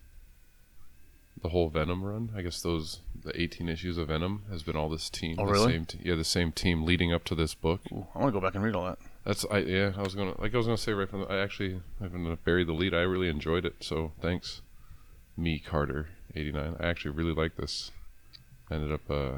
the 1.41 1.49
whole 1.49 1.69
Venom 1.69 2.03
run. 2.03 2.31
I 2.35 2.41
guess 2.41 2.61
those 2.61 2.99
the 3.23 3.39
18 3.39 3.69
issues 3.69 3.97
of 3.97 4.07
Venom 4.07 4.43
has 4.49 4.63
been 4.63 4.75
all 4.75 4.89
this 4.89 5.09
team. 5.09 5.35
Oh, 5.39 5.45
the 5.45 5.51
really? 5.51 5.71
Same 5.73 5.85
te- 5.85 5.99
yeah, 6.03 6.15
the 6.15 6.23
same 6.23 6.51
team 6.51 6.83
leading 6.83 7.13
up 7.13 7.23
to 7.25 7.35
this 7.35 7.53
book. 7.53 7.81
Ooh, 7.91 8.07
I 8.15 8.19
want 8.19 8.33
to 8.33 8.39
go 8.39 8.45
back 8.45 8.55
and 8.55 8.63
read 8.63 8.75
all 8.75 8.85
that. 8.85 8.97
That's 9.25 9.45
I 9.49 9.59
yeah. 9.59 9.93
I 9.95 10.01
was 10.01 10.15
gonna 10.15 10.39
like 10.39 10.53
I 10.53 10.57
was 10.57 10.65
gonna 10.65 10.77
say 10.77 10.91
right 10.93 11.09
from 11.09 11.21
the, 11.21 11.27
I 11.27 11.37
actually 11.37 11.81
I'm 12.01 12.11
gonna 12.11 12.35
bury 12.35 12.65
the 12.65 12.73
lead. 12.73 12.93
I 12.93 13.01
really 13.01 13.29
enjoyed 13.29 13.65
it. 13.65 13.75
So 13.79 14.11
thanks, 14.21 14.61
me 15.37 15.59
Carter 15.59 16.09
89. 16.35 16.75
I 16.79 16.87
actually 16.87 17.11
really 17.11 17.33
like 17.33 17.55
this. 17.55 17.91
Ended 18.69 18.91
up 18.91 19.09
uh, 19.09 19.37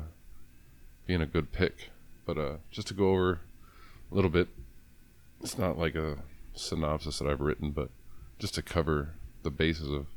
being 1.06 1.22
a 1.22 1.26
good 1.26 1.52
pick. 1.52 1.90
But 2.26 2.38
uh, 2.38 2.58
just 2.72 2.88
to 2.88 2.94
go 2.96 3.12
over 3.12 3.42
a 4.12 4.16
little 4.16 4.32
bit, 4.32 4.48
it's 5.42 5.58
not 5.58 5.78
like 5.78 5.94
a 5.94 6.18
synopsis 6.54 7.20
that 7.20 7.28
I've 7.28 7.42
written, 7.42 7.72
but 7.72 7.90
just 8.40 8.56
to 8.56 8.64
cover 8.64 9.14
the 9.44 9.52
bases 9.52 9.92
of 9.92 10.08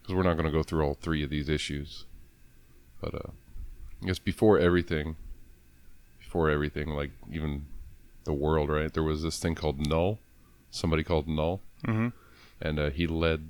because 0.00 0.14
we're 0.14 0.22
not 0.22 0.36
gonna 0.36 0.52
go 0.52 0.62
through 0.62 0.84
all 0.84 0.94
three 0.94 1.24
of 1.24 1.30
these 1.30 1.48
issues. 1.48 2.04
But 3.00 3.14
uh, 3.14 3.30
I 4.02 4.06
guess 4.06 4.20
before 4.20 4.58
everything, 4.60 5.16
before 6.20 6.48
everything, 6.48 6.90
like 6.90 7.10
even 7.32 7.66
the 8.24 8.32
world, 8.32 8.68
right? 8.70 8.92
There 8.92 9.02
was 9.02 9.22
this 9.22 9.38
thing 9.38 9.54
called 9.54 9.86
Null, 9.86 10.18
somebody 10.70 11.02
called 11.04 11.28
Null, 11.28 11.60
Mm-hmm. 11.86 12.08
and 12.62 12.78
uh, 12.78 12.90
he 12.90 13.06
led 13.06 13.48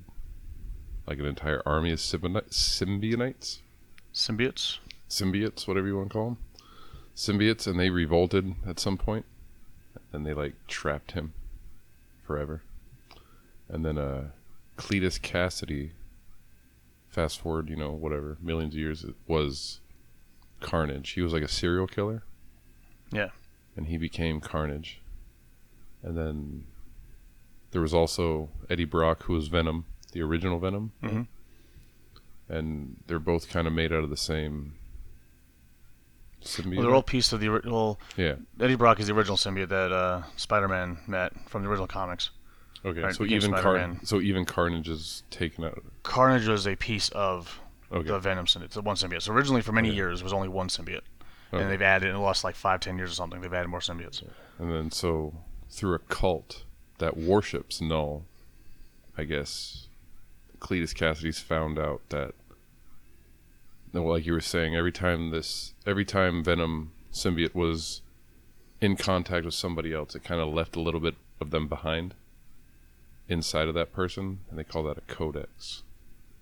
like 1.06 1.18
an 1.20 1.26
entire 1.26 1.62
army 1.66 1.92
of 1.92 1.98
symbioni- 2.00 2.48
symbionites, 2.50 3.58
Symbiotes. 4.12 4.78
symbiotes, 5.08 5.68
whatever 5.68 5.86
you 5.86 5.96
want 5.96 6.08
to 6.10 6.12
call 6.12 6.24
them, 6.30 6.38
symbiotes, 7.14 7.66
and 7.66 7.78
they 7.78 7.90
revolted 7.90 8.54
at 8.66 8.80
some 8.80 8.96
point, 8.96 9.24
and 10.12 10.26
they 10.26 10.34
like 10.34 10.54
trapped 10.66 11.12
him 11.12 11.32
forever. 12.26 12.62
And 13.68 13.84
then 13.84 13.98
uh, 13.98 14.30
Cletus 14.76 15.20
Kasady, 15.20 15.90
fast 17.08 17.40
forward, 17.40 17.68
you 17.70 17.76
know, 17.76 17.90
whatever 17.92 18.36
millions 18.42 18.74
of 18.74 18.78
years, 18.80 19.04
it 19.04 19.14
was 19.28 19.80
Carnage. 20.60 21.10
He 21.10 21.20
was 21.22 21.32
like 21.32 21.42
a 21.42 21.48
serial 21.48 21.86
killer. 21.86 22.24
Yeah. 23.12 23.28
And 23.76 23.86
he 23.86 23.96
became 23.96 24.40
Carnage. 24.40 25.00
And 26.02 26.16
then 26.16 26.64
there 27.70 27.80
was 27.80 27.94
also 27.94 28.50
Eddie 28.70 28.84
Brock, 28.84 29.22
who 29.24 29.32
was 29.34 29.48
Venom, 29.48 29.86
the 30.12 30.20
original 30.22 30.58
Venom, 30.58 30.92
Mhm. 31.02 31.26
and 32.48 32.96
they're 33.06 33.18
both 33.18 33.48
kind 33.48 33.66
of 33.66 33.72
made 33.72 33.92
out 33.92 34.04
of 34.04 34.10
the 34.10 34.16
same 34.16 34.74
symbiote. 36.42 36.76
Well, 36.76 36.86
they're 36.86 36.94
all 36.94 37.02
pieces 37.02 37.32
of 37.32 37.40
the 37.40 37.48
original. 37.48 37.98
yeah. 38.16 38.34
Eddie 38.60 38.76
Brock 38.76 39.00
is 39.00 39.06
the 39.06 39.14
original 39.14 39.36
symbiote 39.36 39.68
that 39.70 39.92
uh, 39.92 40.22
Spider-Man 40.36 40.98
met 41.06 41.32
from 41.48 41.62
the 41.62 41.68
original 41.68 41.86
comics. 41.88 42.30
Okay. 42.84 43.00
Right, 43.00 43.14
so 43.14 43.24
even 43.24 43.52
Car- 43.54 43.96
so 44.02 44.20
even 44.20 44.44
Carnage 44.44 44.90
is 44.90 45.22
taken 45.30 45.64
out. 45.64 45.82
Carnage 46.02 46.46
was 46.46 46.66
a 46.66 46.76
piece 46.76 47.08
of 47.10 47.58
Okay. 47.90 48.08
the 48.08 48.18
Venom 48.18 48.44
symbiote, 48.44 48.70
the 48.70 48.82
one 48.82 48.96
symbiote. 48.96 49.22
So 49.22 49.32
originally, 49.32 49.62
for 49.62 49.72
many 49.72 49.88
Okay. 49.88 49.96
years, 49.96 50.20
it 50.20 50.24
was 50.24 50.34
only 50.34 50.48
one 50.48 50.68
symbiote, 50.68 51.00
Okay. 51.54 51.62
and 51.62 51.68
oh. 51.68 51.70
they've 51.70 51.82
added 51.82 52.08
in 52.08 52.14
the 52.14 52.20
last 52.20 52.44
like 52.44 52.54
five, 52.54 52.80
ten 52.80 52.96
years 52.96 53.12
or 53.12 53.14
something. 53.14 53.40
They've 53.40 53.52
added 53.52 53.68
more 53.68 53.80
symbiotes. 53.80 54.22
And 54.58 54.70
then 54.70 54.90
so 54.90 55.34
through 55.70 55.94
a 55.94 55.98
cult 55.98 56.64
that 56.98 57.16
worships 57.16 57.80
Null, 57.80 58.24
I 59.16 59.24
guess 59.24 59.88
Cletus 60.58 60.94
Kasady's 60.94 61.40
found 61.40 61.78
out 61.78 62.00
that 62.10 62.34
like 63.92 64.26
you 64.26 64.32
were 64.32 64.40
saying, 64.40 64.74
every 64.74 64.92
time 64.92 65.30
this 65.30 65.74
every 65.86 66.04
time 66.04 66.42
Venom 66.42 66.92
symbiote 67.12 67.54
was 67.54 68.02
in 68.80 68.96
contact 68.96 69.44
with 69.44 69.54
somebody 69.54 69.92
else, 69.92 70.14
it 70.14 70.24
kind 70.24 70.40
of 70.40 70.52
left 70.52 70.76
a 70.76 70.80
little 70.80 71.00
bit 71.00 71.14
of 71.40 71.50
them 71.50 71.68
behind 71.68 72.14
inside 73.28 73.68
of 73.68 73.74
that 73.74 73.92
person, 73.92 74.40
and 74.50 74.58
they 74.58 74.64
call 74.64 74.82
that 74.82 74.98
a 74.98 75.02
codex. 75.02 75.82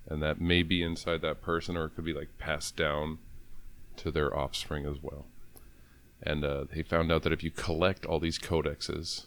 And 0.09 0.23
that 0.23 0.41
may 0.41 0.63
be 0.63 0.83
inside 0.83 1.23
that 1.23 1.43
person, 1.43 1.77
or 1.77 1.87
it 1.87 1.95
could 1.95 2.05
be 2.05 2.15
like 2.15 2.39
passed 2.39 2.77
down 2.77 3.19
to 3.97 4.11
their 4.11 4.37
offspring 4.37 4.87
as 4.87 4.97
well 5.03 5.27
and 6.23 6.45
uh, 6.45 6.65
they 6.73 6.83
found 6.83 7.11
out 7.11 7.23
that 7.23 7.33
if 7.33 7.43
you 7.43 7.51
collect 7.51 8.07
all 8.07 8.21
these 8.21 8.39
codexes 8.39 9.27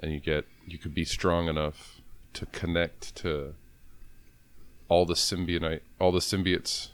and 0.00 0.12
you 0.12 0.20
get 0.20 0.44
you 0.66 0.78
could 0.78 0.94
be 0.94 1.04
strong 1.04 1.48
enough 1.48 2.00
to 2.32 2.46
connect 2.46 3.14
to 3.14 3.54
all 4.88 5.04
the 5.04 5.14
symbionite 5.14 5.80
all 6.00 6.12
the 6.12 6.18
symbiotes 6.18 6.88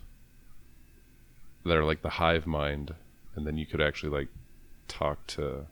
that 1.64 1.76
are 1.76 1.84
like 1.84 2.03
the 2.03 2.11
hive 2.11 2.47
mind 2.47 2.95
and 3.34 3.47
then 3.47 3.57
you 3.57 3.66
could 3.66 3.80
actually 3.80 4.11
like 4.11 4.28
talk 4.86 5.26
to 5.26 5.66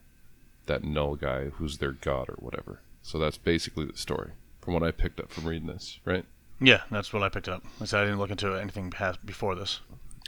that 0.67 0.83
null 0.85 1.15
guy 1.17 1.47
who's 1.47 1.79
their 1.79 1.93
god 1.93 2.29
or 2.29 2.37
whatever 2.39 2.81
so 3.03 3.19
that's 3.19 3.39
basically 3.39 3.85
the 3.87 3.97
story 3.97 4.33
from 4.61 4.75
what 4.75 4.83
i 4.83 4.91
picked 4.91 5.21
up 5.21 5.31
from 5.31 5.45
reading 5.47 5.69
this 5.69 6.01
right 6.05 6.25
Yeah, 6.59 6.81
that's 6.91 7.13
what 7.13 7.23
I 7.23 7.29
picked 7.29 7.51
up. 7.51 7.63
I 7.83 7.85
said 7.85 8.01
I 8.01 8.05
didn't 8.05 8.19
look 8.19 8.31
into 8.31 8.55
anything 8.55 8.91
past 8.91 9.25
before 9.27 9.55
this. 9.55 9.81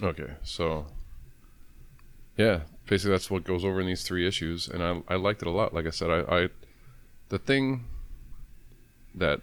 Okay, 0.03 0.30
so 0.42 0.86
yeah, 2.36 2.61
basically 2.86 3.12
that's 3.12 3.30
what 3.30 3.44
goes 3.44 3.64
over 3.64 3.80
in 3.80 3.86
these 3.86 4.03
three 4.05 4.26
issues, 4.26 4.68
and 4.68 4.82
I 4.82 5.03
I 5.09 5.16
liked 5.16 5.42
it 5.42 5.49
a 5.49 5.51
lot. 5.51 5.74
Like 5.74 5.86
I 5.86 5.90
said, 5.90 6.11
I, 6.11 6.42
I 6.42 6.49
the 7.28 7.38
thing 7.38 7.84
that 9.14 9.40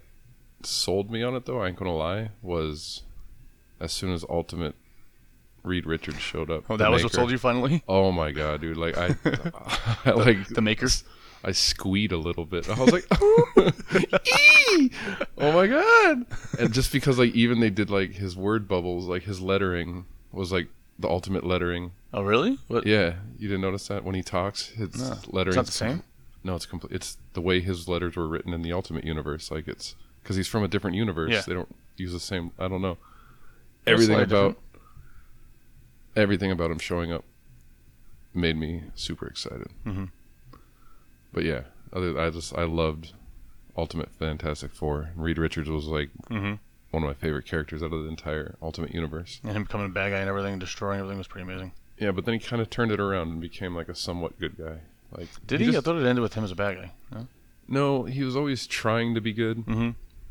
sold 0.64 1.12
me 1.12 1.24
on 1.24 1.36
it 1.36 1.46
though, 1.46 1.62
I 1.62 1.68
ain't 1.68 1.78
gonna 1.78 1.96
lie, 1.96 2.32
was 2.42 3.04
as 3.80 3.92
soon 3.92 4.14
as 4.14 4.24
Ultimate 4.30 4.76
Reed 5.64 5.86
Richards 5.86 6.20
showed 6.20 6.50
up. 6.50 6.66
Oh, 6.70 6.78
that 6.78 6.90
was 6.92 7.04
what 7.04 7.12
sold 7.12 7.32
you 7.32 7.38
finally. 7.38 7.84
Oh 7.88 8.12
my 8.12 8.32
god, 8.32 8.62
dude! 8.62 8.78
Like 8.78 8.98
I, 8.98 9.16
I 10.06 10.12
like 10.12 10.48
The 10.48 10.62
makers. 10.62 11.04
I 11.44 11.52
squeed 11.52 12.12
a 12.12 12.18
little 12.18 12.46
bit. 12.46 12.68
I 12.68 12.80
was 12.80 12.92
like, 12.92 13.06
"Ee! 14.28 14.90
"Oh 15.38 15.52
my 15.52 15.68
god!" 15.68 16.26
And 16.58 16.74
just 16.74 16.92
because 16.92 17.20
like 17.20 17.36
even 17.36 17.60
they 17.60 17.70
did 17.70 17.92
like 17.92 18.14
his 18.14 18.36
word 18.36 18.68
bubbles, 18.68 19.06
like 19.06 19.24
his 19.24 19.42
lettering 19.42 20.06
was 20.36 20.52
like 20.52 20.68
the 21.00 21.08
ultimate 21.10 21.46
lettering. 21.46 21.92
Oh, 22.14 22.22
really? 22.24 22.60
What? 22.68 22.86
Yeah, 22.86 23.16
you 23.38 23.48
didn't 23.48 23.62
notice 23.62 23.88
that 23.88 24.04
when 24.04 24.16
he 24.16 24.22
talks, 24.24 24.68
his 24.68 24.96
No. 25.10 25.18
lettering. 25.28 25.50
It's 25.54 25.56
not 25.58 25.66
the 25.66 25.72
same. 25.72 26.04
No, 26.44 26.56
it's 26.56 26.66
complete. 26.66 26.94
It's 26.94 27.18
the 27.34 27.42
way 27.42 27.60
his 27.60 27.88
letters 27.88 28.16
were 28.16 28.28
written 28.28 28.54
in 28.54 28.62
the 28.62 28.72
Ultimate 28.72 29.04
Universe. 29.04 29.50
Like 29.52 29.68
it's 29.68 29.96
because 30.22 30.36
he's 30.36 30.48
from 30.48 30.64
a 30.64 30.68
different 30.68 30.96
universe. 30.96 31.32
Yeah. 31.32 31.42
They 31.42 31.54
don't 31.54 31.76
use 31.98 32.12
the 32.12 32.20
same. 32.20 32.52
I 32.60 32.68
don't 32.68 32.82
know. 32.82 32.98
Everything 33.88 34.16
slightly 34.16 34.36
about 34.36 34.58
everything 36.16 36.52
about 36.52 36.72
him 36.72 36.80
showing 36.80 37.12
up 37.12 37.24
made 38.34 38.58
me 38.58 38.84
super 38.96 39.28
excited. 39.28 39.68
Mhm. 39.86 40.10
But 41.34 41.44
yeah, 41.44 41.64
other 41.92 42.18
I 42.20 42.30
just 42.30 42.56
I 42.58 42.64
loved 42.64 43.14
Ultimate 43.78 44.12
Fantastic 44.14 44.72
Four. 44.72 45.12
Reed 45.16 45.38
Richards 45.38 45.70
was 45.70 45.86
like 45.88 46.10
Mm-hmm. 46.30 46.56
One 46.96 47.04
of 47.04 47.08
my 47.10 47.14
favorite 47.14 47.46
characters 47.46 47.84
out 47.84 47.92
of 47.92 48.04
the 48.04 48.10
entire 48.10 48.56
Ultimate 48.62 48.94
Universe. 48.94 49.42
And 49.44 49.52
him 49.52 49.64
becoming 49.64 49.88
a 49.88 49.90
bad 49.90 50.12
guy 50.12 50.20
and 50.20 50.30
everything, 50.30 50.58
destroying 50.60 51.00
everything 51.00 51.18
was 51.18 51.28
pretty 51.28 51.44
amazing. 51.44 51.74
Yeah, 52.00 52.12
but 52.12 52.24
then 52.24 52.34
he 52.34 52.40
kind 52.40 52.62
of 52.62 52.70
turned 52.70 52.90
it 52.92 53.02
around 53.02 53.28
and 53.30 53.42
became 53.42 53.76
like 53.76 53.90
a 53.90 53.96
somewhat 53.96 54.40
good 54.40 54.58
guy. 54.58 54.78
Like 55.12 55.28
Did 55.46 55.60
he? 55.60 55.68
I 55.68 55.72
just- 55.74 55.86
thought 55.86 55.98
it 55.98 56.06
ended 56.06 56.22
with 56.24 56.36
him 56.36 56.46
as 56.46 56.52
a 56.52 56.56
bad 56.56 56.78
guy. 56.78 56.92
No? 57.12 57.28
no, 57.68 58.04
he 58.06 58.24
was 58.24 58.38
always 58.38 58.66
trying 58.66 59.14
to 59.14 59.20
be 59.22 59.34
good. 59.34 59.66
Mm-hmm. 59.66 59.90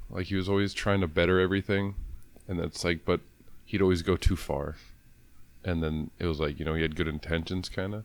Like 0.09 0.27
he 0.27 0.37
was 0.37 0.49
always 0.49 0.73
trying 0.73 1.03
to 1.03 1.07
better 1.07 1.39
everything, 1.39 1.97
and 2.49 2.59
that's 2.59 2.83
like, 2.83 3.05
but 3.05 3.21
he'd 3.67 3.83
always 3.83 4.01
go 4.01 4.17
too 4.17 4.37
far. 4.37 4.77
And 5.65 5.83
then 5.83 6.11
it 6.19 6.27
was 6.27 6.41
like, 6.41 6.59
you 6.59 6.65
know, 6.65 6.75
he 6.75 6.83
had 6.83 6.97
good 6.97 7.09
intentions, 7.09 7.69
kind 7.69 7.95
of, 7.95 8.05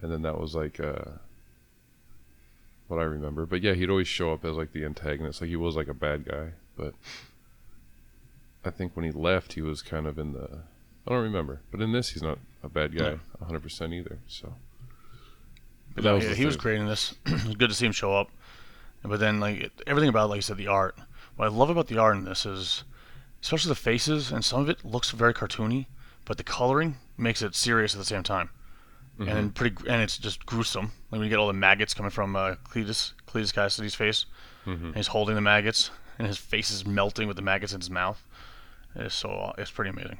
and 0.00 0.10
then 0.12 0.22
that 0.22 0.38
was 0.38 0.54
like 0.54 0.78
uh, 0.78 1.18
what 2.86 2.98
I 2.98 3.04
remember. 3.04 3.44
But 3.44 3.62
yeah, 3.62 3.74
he'd 3.74 3.90
always 3.90 4.08
show 4.08 4.32
up 4.32 4.44
as 4.44 4.56
like 4.56 4.72
the 4.72 4.84
antagonist, 4.84 5.40
like 5.40 5.50
he 5.50 5.56
was 5.56 5.74
like 5.76 5.88
a 5.88 5.94
bad 5.94 6.24
guy. 6.24 6.50
But 6.76 6.94
I 8.64 8.70
think 8.70 8.94
when 8.96 9.04
he 9.04 9.10
left, 9.10 9.54
he 9.54 9.62
was 9.62 9.82
kind 9.82 10.06
of 10.06 10.18
in 10.18 10.32
the 10.32 10.60
I 11.06 11.10
don't 11.10 11.22
remember, 11.22 11.60
but 11.72 11.80
in 11.80 11.90
this, 11.92 12.10
he's 12.10 12.22
not 12.22 12.38
a 12.62 12.68
bad 12.68 12.96
guy, 12.96 13.10
Yeah. 13.10 13.46
100% 13.48 13.92
either. 13.92 14.18
So, 14.28 14.54
But 15.94 16.04
that 16.04 16.08
no, 16.10 16.14
was 16.16 16.24
he, 16.28 16.34
he 16.36 16.46
was 16.46 16.54
thing. 16.54 16.62
great 16.62 16.78
in 16.80 16.86
this. 16.86 17.14
it 17.26 17.44
was 17.44 17.56
good 17.56 17.70
to 17.70 17.74
see 17.74 17.86
him 17.86 17.92
show 17.92 18.14
up. 18.16 18.30
But 19.04 19.18
then, 19.18 19.40
like 19.40 19.56
it- 19.60 19.82
everything 19.86 20.08
about, 20.08 20.28
like 20.28 20.36
you 20.38 20.42
said, 20.42 20.56
the 20.58 20.68
art. 20.68 20.96
What 21.36 21.46
I 21.46 21.48
love 21.48 21.70
about 21.70 21.88
the 21.88 21.98
art 21.98 22.16
in 22.16 22.24
this 22.24 22.46
is, 22.46 22.84
especially 23.42 23.70
the 23.70 23.74
faces, 23.74 24.30
and 24.30 24.44
some 24.44 24.60
of 24.60 24.68
it 24.68 24.84
looks 24.84 25.10
very 25.10 25.34
cartoony, 25.34 25.86
but 26.24 26.36
the 26.36 26.44
coloring 26.44 26.98
makes 27.18 27.42
it 27.42 27.56
serious 27.56 27.94
at 27.94 27.98
the 27.98 28.04
same 28.04 28.22
time, 28.22 28.50
and 29.18 29.52
pretty, 29.54 29.76
and 29.88 30.02
it's 30.02 30.18
just 30.18 30.46
gruesome. 30.46 30.92
Like 31.10 31.18
when 31.18 31.22
you 31.22 31.28
get 31.30 31.38
all 31.38 31.46
the 31.48 31.52
maggots 31.52 31.94
coming 31.94 32.10
from 32.10 32.36
uh, 32.36 32.54
Cletus, 32.68 33.12
Cletus 33.26 33.52
Kasady's 33.52 33.94
face, 33.96 34.26
and 34.66 34.94
he's 34.94 35.08
holding 35.08 35.34
the 35.34 35.40
maggots, 35.40 35.90
and 36.18 36.28
his 36.28 36.38
face 36.38 36.70
is 36.70 36.86
melting 36.86 37.26
with 37.26 37.36
the 37.36 37.42
maggots 37.42 37.72
in 37.72 37.80
his 37.80 37.90
mouth. 37.90 38.22
It's 38.94 39.14
so, 39.14 39.54
it's 39.58 39.70
pretty 39.70 39.90
amazing. 39.90 40.18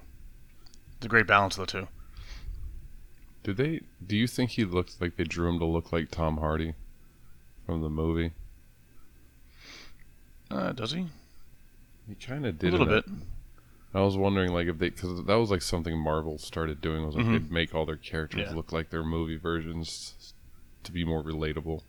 It's 0.97 1.07
a 1.07 1.09
great 1.09 1.27
balance 1.27 1.59
of 1.59 1.67
the 1.67 1.73
two. 1.73 1.89
did 3.43 3.57
they? 3.57 3.81
Do 4.07 4.17
you 4.17 4.27
think 4.27 4.51
he 4.51 4.65
looked 4.65 5.01
like 5.01 5.17
they 5.17 5.25
drew 5.25 5.49
him 5.49 5.59
to 5.59 5.65
look 5.65 5.93
like 5.93 6.11
Tom 6.11 6.39
Hardy 6.39 6.75
from 7.67 7.83
the 7.83 7.91
movie? 7.91 8.33
Uh, 10.51 10.73
does 10.73 10.93
he? 10.93 11.07
He 12.09 12.15
kind 12.15 12.47
of 12.47 12.59
did 12.59 12.69
A 12.75 12.77
little 12.79 12.87
bit. 12.87 13.05
I 13.95 14.01
was 14.01 14.17
wondering, 14.17 14.53
like, 14.53 14.69
if 14.69 14.79
they, 14.79 14.91
because 14.91 15.25
that 15.25 15.35
was 15.35 15.51
like 15.51 15.61
something 15.63 15.99
Marvel 15.99 16.39
started 16.39 16.81
doing, 16.81 17.05
was 17.05 17.15
like 17.15 17.27
Mhm. 17.27 17.33
they'd 17.33 17.51
make 17.53 17.75
all 17.75 17.85
their 17.85 17.97
characters 17.97 18.49
Yeah. 18.49 18.55
look 18.55 18.73
like 18.73 18.89
their 18.91 19.03
movie 19.05 19.37
versions 19.37 20.33
to 20.85 20.93
be 20.93 21.05
more 21.05 21.23
relatable. 21.23 21.83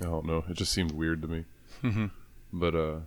I 0.00 0.04
don't 0.04 0.24
know. 0.24 0.44
It 0.48 0.56
just 0.56 0.72
seemed 0.72 0.92
weird 0.92 1.20
to 1.22 1.28
me. 1.28 1.44
hmm 1.82 2.06
But 2.52 2.74
uh 2.74 3.00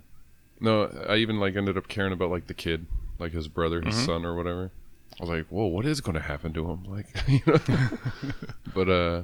no, 0.60 0.86
I 1.10 1.18
even 1.18 1.40
like 1.40 1.56
ended 1.56 1.78
up 1.78 1.88
caring 1.88 2.14
about 2.14 2.30
like 2.32 2.48
the 2.48 2.54
kid, 2.54 2.86
like 3.20 3.32
his 3.34 3.48
brother, 3.48 3.82
his 3.82 3.96
Mhm. 3.96 4.06
son 4.06 4.26
or 4.26 4.36
whatever. 4.36 4.72
I 5.20 5.24
was 5.24 5.30
like, 5.30 5.48
"Whoa, 5.48 5.66
what 5.68 5.86
is 5.86 6.02
going 6.02 6.16
to 6.16 6.22
happen 6.22 6.52
to 6.54 6.70
him?" 6.70 6.84
Like, 6.86 7.08
you 7.28 7.42
know. 7.46 7.60
but 8.74 8.90
uh 8.90 9.24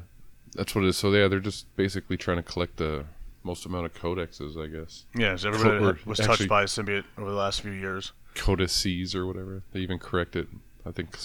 that's 0.53 0.75
what 0.75 0.83
it 0.83 0.87
is. 0.89 0.97
So 0.97 1.11
yeah, 1.13 1.27
they're 1.27 1.39
just 1.39 1.73
basically 1.75 2.17
trying 2.17 2.37
to 2.37 2.43
collect 2.43 2.77
the 2.77 3.05
most 3.43 3.65
amount 3.65 3.85
of 3.85 3.93
codexes, 3.93 4.61
I 4.61 4.67
guess. 4.67 5.05
Yes, 5.15 5.45
everybody 5.45 5.83
or 5.83 5.97
was 6.05 6.19
touched 6.19 6.47
by 6.47 6.63
a 6.63 6.65
symbiote 6.65 7.05
over 7.17 7.29
the 7.29 7.35
last 7.35 7.61
few 7.61 7.71
years. 7.71 8.11
Codices 8.35 9.15
or 9.15 9.25
whatever. 9.25 9.63
They 9.71 9.79
even 9.79 9.97
correct 9.99 10.35
it. 10.35 10.47
I 10.85 10.91
think 10.91 11.17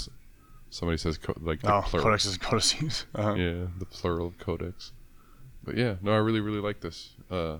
somebody 0.70 0.96
says 0.98 1.18
co- 1.18 1.34
like 1.40 1.60
the 1.62 1.74
Oh, 1.74 1.82
plural. 1.82 2.04
Codex 2.06 2.24
is 2.26 2.36
Codices. 2.38 3.04
Uh-huh. 3.14 3.34
Yeah, 3.34 3.66
the 3.78 3.84
plural 3.86 4.26
of 4.28 4.38
codex. 4.38 4.92
But 5.62 5.76
yeah, 5.76 5.96
no, 6.02 6.12
I 6.12 6.16
really 6.18 6.40
really 6.40 6.60
like 6.60 6.80
this. 6.80 7.10
Uh, 7.30 7.58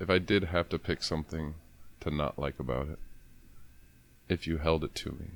if 0.00 0.08
I 0.10 0.18
did 0.18 0.44
have 0.44 0.68
to 0.70 0.78
pick 0.78 1.02
something 1.02 1.54
to 2.00 2.10
not 2.10 2.38
like 2.38 2.58
about 2.58 2.88
it, 2.88 2.98
if 4.28 4.46
you 4.46 4.58
held 4.58 4.84
it 4.84 4.94
to 4.96 5.10
me, 5.12 5.26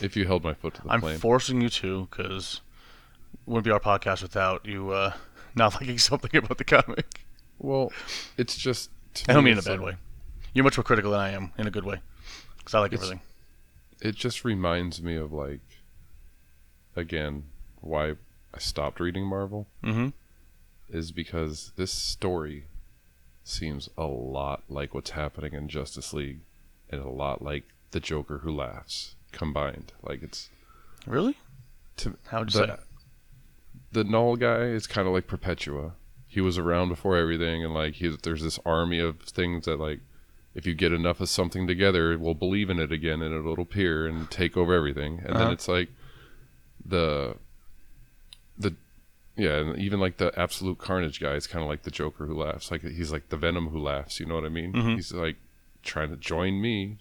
if 0.00 0.16
you 0.16 0.26
held 0.26 0.42
my 0.44 0.54
foot 0.54 0.74
to 0.74 0.82
the 0.82 0.90
I'm 0.90 1.00
flame, 1.00 1.18
forcing 1.18 1.60
you 1.60 1.68
to 1.68 2.06
because 2.10 2.60
wouldn't 3.46 3.64
be 3.64 3.70
our 3.70 3.80
podcast 3.80 4.22
without 4.22 4.64
you 4.66 4.90
uh, 4.90 5.12
not 5.54 5.74
liking 5.74 5.98
something 5.98 6.34
about 6.36 6.58
the 6.58 6.64
comic. 6.64 7.06
well, 7.58 7.92
it's 8.36 8.56
just. 8.56 8.90
to 9.14 9.30
I 9.30 9.34
don't 9.34 9.44
me, 9.44 9.50
mean 9.50 9.52
in 9.52 9.58
a 9.58 9.60
it's 9.60 9.68
bad 9.68 9.80
like- 9.80 9.92
way. 9.94 9.96
You're 10.54 10.64
much 10.64 10.76
more 10.78 10.84
critical 10.84 11.10
than 11.10 11.20
I 11.20 11.30
am 11.30 11.50
in 11.58 11.66
a 11.66 11.70
good 11.70 11.84
way 11.84 12.00
because 12.58 12.74
I 12.74 12.80
like 12.80 12.92
It's- 12.92 13.04
everything. 13.04 13.24
It 14.00 14.14
just 14.16 14.44
reminds 14.44 15.00
me 15.02 15.16
of 15.16 15.32
like, 15.32 15.60
again, 16.96 17.44
why 17.80 18.10
I 18.52 18.58
stopped 18.58 19.00
reading 19.00 19.26
Marvel 19.26 19.66
Mm-hmm. 19.82 20.08
is 20.88 21.10
because 21.12 21.72
this 21.76 21.90
story 21.92 22.64
seems 23.44 23.88
a 23.96 24.04
lot 24.06 24.62
like 24.68 24.94
what's 24.94 25.10
happening 25.10 25.52
in 25.52 25.68
Justice 25.68 26.12
League, 26.12 26.40
and 26.90 27.00
a 27.00 27.08
lot 27.08 27.42
like 27.42 27.64
the 27.92 28.00
Joker 28.00 28.38
who 28.38 28.50
laughs 28.54 29.14
combined. 29.32 29.92
Like 30.02 30.22
it's 30.22 30.48
Really? 31.06 31.36
to 31.98 32.16
How 32.28 32.40
would 32.40 32.52
you 32.54 32.60
say? 32.60 32.66
the, 33.92 34.02
the 34.02 34.04
Null 34.04 34.36
guy 34.36 34.62
is 34.64 34.86
kind 34.86 35.06
of 35.06 35.14
like 35.14 35.26
Perpetua. 35.26 35.92
He 36.26 36.40
was 36.40 36.58
around 36.58 36.88
before 36.88 37.16
everything, 37.16 37.64
and 37.64 37.72
like 37.74 37.94
he's 37.94 38.16
there's 38.18 38.42
this 38.42 38.58
army 38.66 38.98
of 38.98 39.20
things 39.20 39.66
that 39.66 39.78
like 39.78 40.00
if 40.54 40.66
you 40.66 40.74
get 40.74 40.92
enough 40.92 41.20
of 41.20 41.28
something 41.28 41.66
together, 41.66 42.16
we'll 42.18 42.34
believe 42.34 42.70
in 42.70 42.78
it 42.80 42.90
again, 42.92 43.22
and 43.22 43.34
it'll 43.34 43.60
appear 43.60 44.06
and 44.06 44.30
take 44.30 44.56
over 44.56 44.72
everything. 44.74 45.18
And 45.24 45.34
then 45.36 45.42
Uh-huh. 45.42 45.52
it's 45.52 45.68
like 45.68 45.90
the 46.84 47.36
the 47.36 47.36
yeah, 49.36 49.56
and 49.56 49.78
even 49.78 50.00
like 50.00 50.16
the 50.18 50.32
absolute 50.38 50.78
carnage 50.78 51.20
guy 51.20 51.34
is 51.34 51.46
kind 51.46 51.62
of 51.62 51.68
like 51.68 51.82
the 51.82 51.90
Joker 51.90 52.26
who 52.26 52.38
laughs. 52.42 52.70
Like 52.70 52.82
he's 52.82 53.10
like 53.12 53.28
the 53.28 53.36
Venom 53.36 53.68
who 53.68 53.78
laughs. 53.80 54.20
You 54.20 54.26
know 54.26 54.34
what 54.36 54.44
I 54.44 54.48
mean? 54.48 54.72
Mhm. 54.72 54.94
He's 54.96 55.12
like 55.12 55.36
trying 55.82 56.10
to 56.10 56.16
join 56.16 56.60
me. 56.60 56.98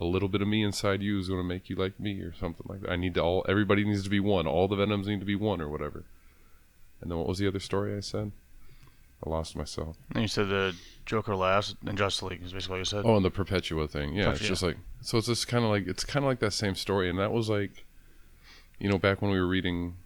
A 0.00 0.04
little 0.04 0.28
bit 0.28 0.40
of 0.42 0.46
me 0.46 0.62
inside 0.62 1.02
you 1.02 1.18
is 1.18 1.26
going 1.28 1.40
to 1.40 1.44
make 1.44 1.68
you 1.68 1.74
like 1.74 1.98
me, 1.98 2.20
or 2.20 2.32
something 2.32 2.64
like 2.68 2.82
that. 2.82 2.90
I 2.90 2.96
need 2.96 3.14
to 3.14 3.20
all. 3.20 3.44
Everybody 3.48 3.84
needs 3.84 4.04
to 4.04 4.10
be 4.10 4.20
one. 4.20 4.46
All 4.46 4.68
the 4.68 4.76
Venoms 4.76 5.08
need 5.08 5.18
to 5.18 5.26
be 5.26 5.34
one, 5.34 5.60
or 5.60 5.68
whatever. 5.68 6.04
And 7.00 7.10
then 7.10 7.18
what 7.18 7.26
was 7.26 7.38
the 7.38 7.48
other 7.48 7.58
story 7.58 7.96
I 7.96 8.00
said? 8.00 8.30
I 9.26 9.30
lost 9.30 9.56
myself. 9.56 9.96
And 10.12 10.22
you 10.22 10.28
said 10.28 10.48
the 10.48 10.76
Joker 11.04 11.34
laughs 11.34 11.74
in 11.84 11.96
Justice 11.96 12.22
League 12.22 12.42
is 12.44 12.52
basically 12.52 12.74
what 12.74 12.78
you 12.78 12.84
said. 12.84 13.02
Oh, 13.04 13.16
and 13.16 13.24
the 13.24 13.30
Perpetua 13.32 13.88
thing. 13.88 14.14
Yeah, 14.14 14.30
it's 14.30 14.40
just 14.40 14.62
like 14.62 14.76
so. 15.00 15.18
It's 15.18 15.26
just 15.26 15.48
kind 15.48 15.64
of 15.64 15.70
like 15.70 15.88
it's 15.88 16.04
kind 16.04 16.24
of 16.24 16.28
like 16.28 16.38
that 16.38 16.52
same 16.52 16.76
story, 16.76 17.10
and 17.10 17.18
that 17.18 17.32
was 17.32 17.50
like, 17.50 17.84
you 18.78 18.88
know, 18.88 18.98
back 18.98 19.20
when 19.20 19.32
we 19.32 19.40
were 19.40 19.48
reading 19.48 19.96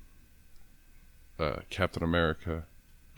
uh, 1.38 1.60
Captain 1.70 2.02
America 2.02 2.64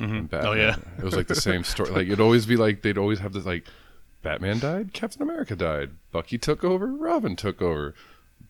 Mhm. 0.01 0.19
and 0.19 0.31
Batman. 0.31 0.51
Oh 0.53 0.55
yeah. 0.55 0.77
it 0.99 1.05
was 1.05 1.15
like 1.16 1.27
the 1.28 1.35
same 1.35 1.62
story. 1.65 1.91
Like 1.91 2.07
it'd 2.07 2.20
always 2.20 2.47
be 2.47 2.57
like 2.57 2.82
they'd 2.82 2.99
always 2.99 3.19
have 3.20 3.32
this 3.32 3.45
like, 3.47 3.66
Batman 4.23 4.59
died, 4.59 4.93
Captain 4.93 5.23
America 5.23 5.55
died, 5.55 5.91
Bucky 6.11 6.39
took 6.39 6.65
over, 6.65 6.86
Robin 6.86 7.36
took 7.36 7.61
over, 7.62 7.95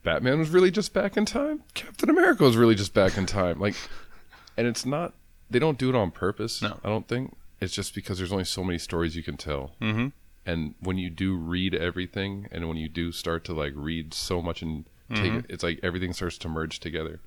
Batman 0.02 0.38
was 0.38 0.50
really 0.50 0.70
just 0.70 0.92
back 0.92 1.16
in 1.16 1.24
time, 1.26 1.62
Captain 1.74 2.08
America 2.08 2.44
was 2.44 2.56
really 2.56 2.74
just 2.74 2.94
back 2.94 3.16
in 3.18 3.26
time. 3.26 3.58
Like, 3.60 3.74
and 4.56 4.66
it's 4.66 4.86
not. 4.86 5.14
They 5.50 5.58
don't 5.58 5.78
do 5.78 5.88
it 5.90 5.94
on 5.94 6.10
purpose. 6.10 6.62
No. 6.62 6.78
I 6.84 6.88
don't 6.88 7.06
think. 7.08 7.36
It's 7.60 7.74
just 7.74 7.94
because 7.94 8.18
there's 8.18 8.32
only 8.32 8.44
so 8.44 8.62
many 8.64 8.78
stories 8.78 9.16
you 9.16 9.22
can 9.22 9.36
tell 9.36 9.72
Mm-hmm. 9.80 10.08
and 10.46 10.74
when 10.80 10.98
you 10.98 11.10
do 11.10 11.34
read 11.36 11.74
everything 11.74 12.46
and 12.52 12.68
when 12.68 12.76
you 12.76 12.88
do 12.88 13.10
start 13.12 13.44
to 13.44 13.52
like 13.54 13.72
read 13.74 14.12
so 14.14 14.40
much 14.42 14.60
and 14.62 14.84
take 15.14 15.32
Mhm. 15.32 15.38
it 15.40 15.46
it's 15.48 15.62
like 15.62 15.80
everything 15.82 16.12
starts 16.12 16.36
to 16.38 16.48
merge 16.48 16.78
together 16.80 17.20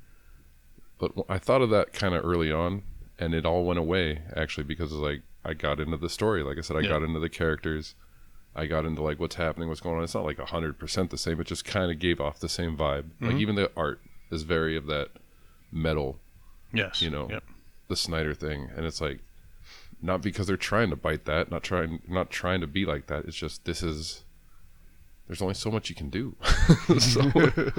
but 0.99 1.11
I 1.30 1.38
thought 1.38 1.61
of 1.61 1.69
that 1.72 1.94
kind 1.94 2.14
of 2.15 2.24
early 2.26 2.52
on 2.52 2.84
and 3.19 3.34
it 3.34 3.45
all 3.45 3.65
went 3.65 3.80
away 3.80 4.22
actually 4.36 4.64
because 4.64 4.91
like 4.91 5.22
i 5.44 5.53
got 5.53 5.80
into 5.80 5.98
the 5.98 6.10
story 6.10 6.44
like 6.44 6.57
i 6.57 6.61
said 6.61 6.78
i 6.78 6.82
Yeah. 6.82 6.90
got 6.90 7.02
into 7.03 7.19
the 7.19 7.30
characters 7.30 7.95
i 8.56 8.65
got 8.68 8.86
into 8.86 9.02
like 9.02 9.19
what's 9.19 9.36
happening 9.36 9.69
what's 9.69 9.82
going 9.82 9.98
on 9.98 10.03
it's 10.03 10.14
not 10.14 10.24
like 10.26 10.38
100% 10.38 11.10
the 11.10 11.18
same 11.18 11.40
it 11.41 11.48
just 11.48 11.65
kind 11.65 11.91
of 11.91 11.98
gave 11.99 12.19
off 12.22 12.40
the 12.40 12.49
same 12.49 12.78
vibe 12.78 13.06
like 13.22 13.32
Mhm. 13.36 13.40
even 13.41 13.56
the 13.56 13.72
art 13.76 14.02
is 14.30 14.44
very 14.44 14.76
of 14.78 14.86
that 14.88 15.10
metal 15.72 16.19
Yes. 16.74 17.02
You 17.02 17.10
know. 17.10 17.28
Yep. 17.30 17.44
the 17.88 17.95
Snyder 17.95 18.34
thing, 18.34 18.69
and 18.76 18.86
it's 18.86 18.99
like 18.99 19.19
not 20.02 20.22
because 20.22 20.45
they're 20.48 20.57
trying 20.57 20.90
to 20.90 20.95
bite 20.98 21.24
that, 21.26 21.49
not 21.49 21.64
trying, 21.64 22.02
not 22.07 22.30
trying 22.30 22.60
to 22.61 22.68
be 22.68 22.86
like 22.86 23.07
that. 23.07 23.24
It's 23.26 23.38
just 23.38 23.64
this 23.64 23.82
is 23.82 24.26
there's 25.28 25.41
only 25.41 25.53
so 25.53 25.72
much 25.72 25.90
you 25.90 25.95
can 25.95 26.10
do. 26.10 26.36
so 26.99 27.32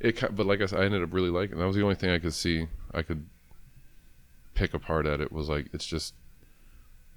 it, 0.00 0.36
but 0.36 0.46
like 0.46 0.60
I 0.60 0.66
said, 0.66 0.80
I 0.80 0.84
ended 0.84 1.02
up 1.02 1.12
really 1.12 1.30
liking. 1.30 1.58
That 1.58 1.66
was 1.66 1.76
the 1.76 1.82
only 1.82 1.94
thing 1.94 2.10
I 2.10 2.18
could 2.18 2.34
see. 2.34 2.68
I 2.92 3.02
could 3.02 3.26
pick 4.54 4.74
apart 4.74 5.06
at 5.06 5.20
it 5.20 5.32
was 5.32 5.48
like 5.48 5.66
it's 5.72 5.86
just 5.86 6.14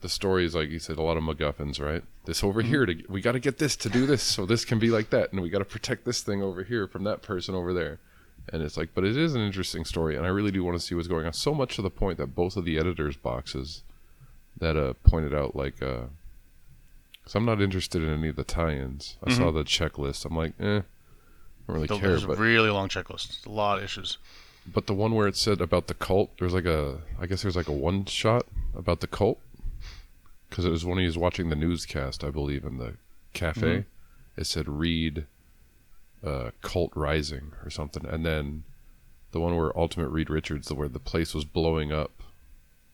the 0.02 0.10
story 0.10 0.46
is 0.46 0.56
like 0.56 0.70
you 0.70 0.80
said 0.80 0.98
a 0.98 1.02
lot 1.02 1.18
of 1.18 1.24
MacGuffins, 1.24 1.80
right? 1.80 2.04
This 2.26 2.44
over 2.44 2.62
here 2.62 2.86
to 2.86 2.96
we 3.10 3.22
got 3.22 3.34
to 3.34 3.40
get 3.40 3.58
this 3.58 3.76
to 3.78 3.90
do 3.90 4.06
this, 4.06 4.22
so 4.24 4.46
this 4.46 4.66
can 4.66 4.80
be 4.80 4.90
like 4.90 5.10
that, 5.10 5.32
and 5.32 5.42
we 5.42 5.50
got 5.50 5.60
to 5.60 5.66
protect 5.66 6.06
this 6.06 6.22
thing 6.22 6.42
over 6.42 6.64
here 6.64 6.88
from 6.88 7.04
that 7.04 7.22
person 7.22 7.56
over 7.56 7.74
there. 7.74 8.00
And 8.54 8.64
it's 8.64 8.78
like, 8.78 8.92
but 8.94 9.04
it 9.04 9.18
is 9.18 9.36
an 9.36 9.42
interesting 9.42 9.84
story, 9.84 10.16
and 10.16 10.26
I 10.26 10.30
really 10.30 10.52
do 10.52 10.64
want 10.64 10.80
to 10.80 10.86
see 10.86 10.96
what's 10.96 11.08
going 11.08 11.26
on. 11.26 11.34
So 11.34 11.54
much 11.54 11.76
to 11.76 11.82
the 11.82 11.90
point 11.90 12.18
that 12.18 12.36
both 12.36 12.56
of 12.56 12.64
the 12.64 12.78
editors' 12.78 13.18
boxes 13.18 13.84
that 14.60 14.76
uh 14.76 14.94
pointed 15.04 15.36
out 15.36 15.56
like 15.56 15.82
uh, 15.84 16.06
because 17.28 17.36
I'm 17.36 17.46
not 17.46 17.62
interested 17.62 18.02
in 18.02 18.10
any 18.10 18.30
of 18.30 18.38
the 18.38 18.46
tie-ins. 18.46 19.18
I 19.22 19.34
saw 19.34 19.52
the 19.52 19.66
checklist. 19.66 20.24
I'm 20.24 20.38
like, 20.38 20.54
eh, 20.62 20.84
don't 21.68 21.76
really 21.76 21.88
care. 21.88 22.10
There's 22.10 22.24
a 22.24 22.28
But 22.28 22.40
really 22.40 22.70
long 22.70 22.90
checklist. 22.90 23.46
A 23.46 23.50
lot 23.50 23.78
of 23.78 23.84
issues. 23.84 24.18
but 24.66 24.88
the 24.88 24.94
one 24.94 25.14
where 25.16 25.28
it 25.28 25.36
said 25.38 25.62
about 25.62 25.88
the 25.88 25.94
cult, 25.94 26.32
there's 26.40 26.54
like 26.54 26.66
a, 26.66 27.00
I 27.20 27.26
guess 27.26 27.42
there's 27.44 27.56
like 27.56 27.68
a 27.68 27.74
one 27.74 28.06
shot 28.06 28.46
about 28.76 29.00
the 29.00 29.08
cult, 29.08 29.40
because 30.50 30.66
it 30.66 30.70
was 30.72 30.86
when 30.86 30.98
he 30.98 31.06
was 31.06 31.18
watching 31.18 31.50
the 31.50 31.56
newscast, 31.56 32.24
I 32.24 32.30
believe, 32.30 32.64
in 32.66 32.78
the 32.78 32.94
cafe. 33.34 33.86
It 34.36 34.46
said 34.46 34.68
read, 34.68 35.26
uh, 36.24 36.52
cult 36.62 36.92
rising 36.96 37.54
or 37.64 37.70
something, 37.70 38.06
and 38.06 38.26
then 38.26 38.64
the 39.32 39.40
one 39.40 39.56
where 39.56 39.78
Ultimate 39.78 40.10
Reed 40.10 40.30
Richards, 40.30 40.68
the 40.68 40.76
where 40.76 40.88
the 40.88 41.00
place 41.00 41.34
was 41.34 41.44
blowing 41.46 41.92
up. 41.92 42.12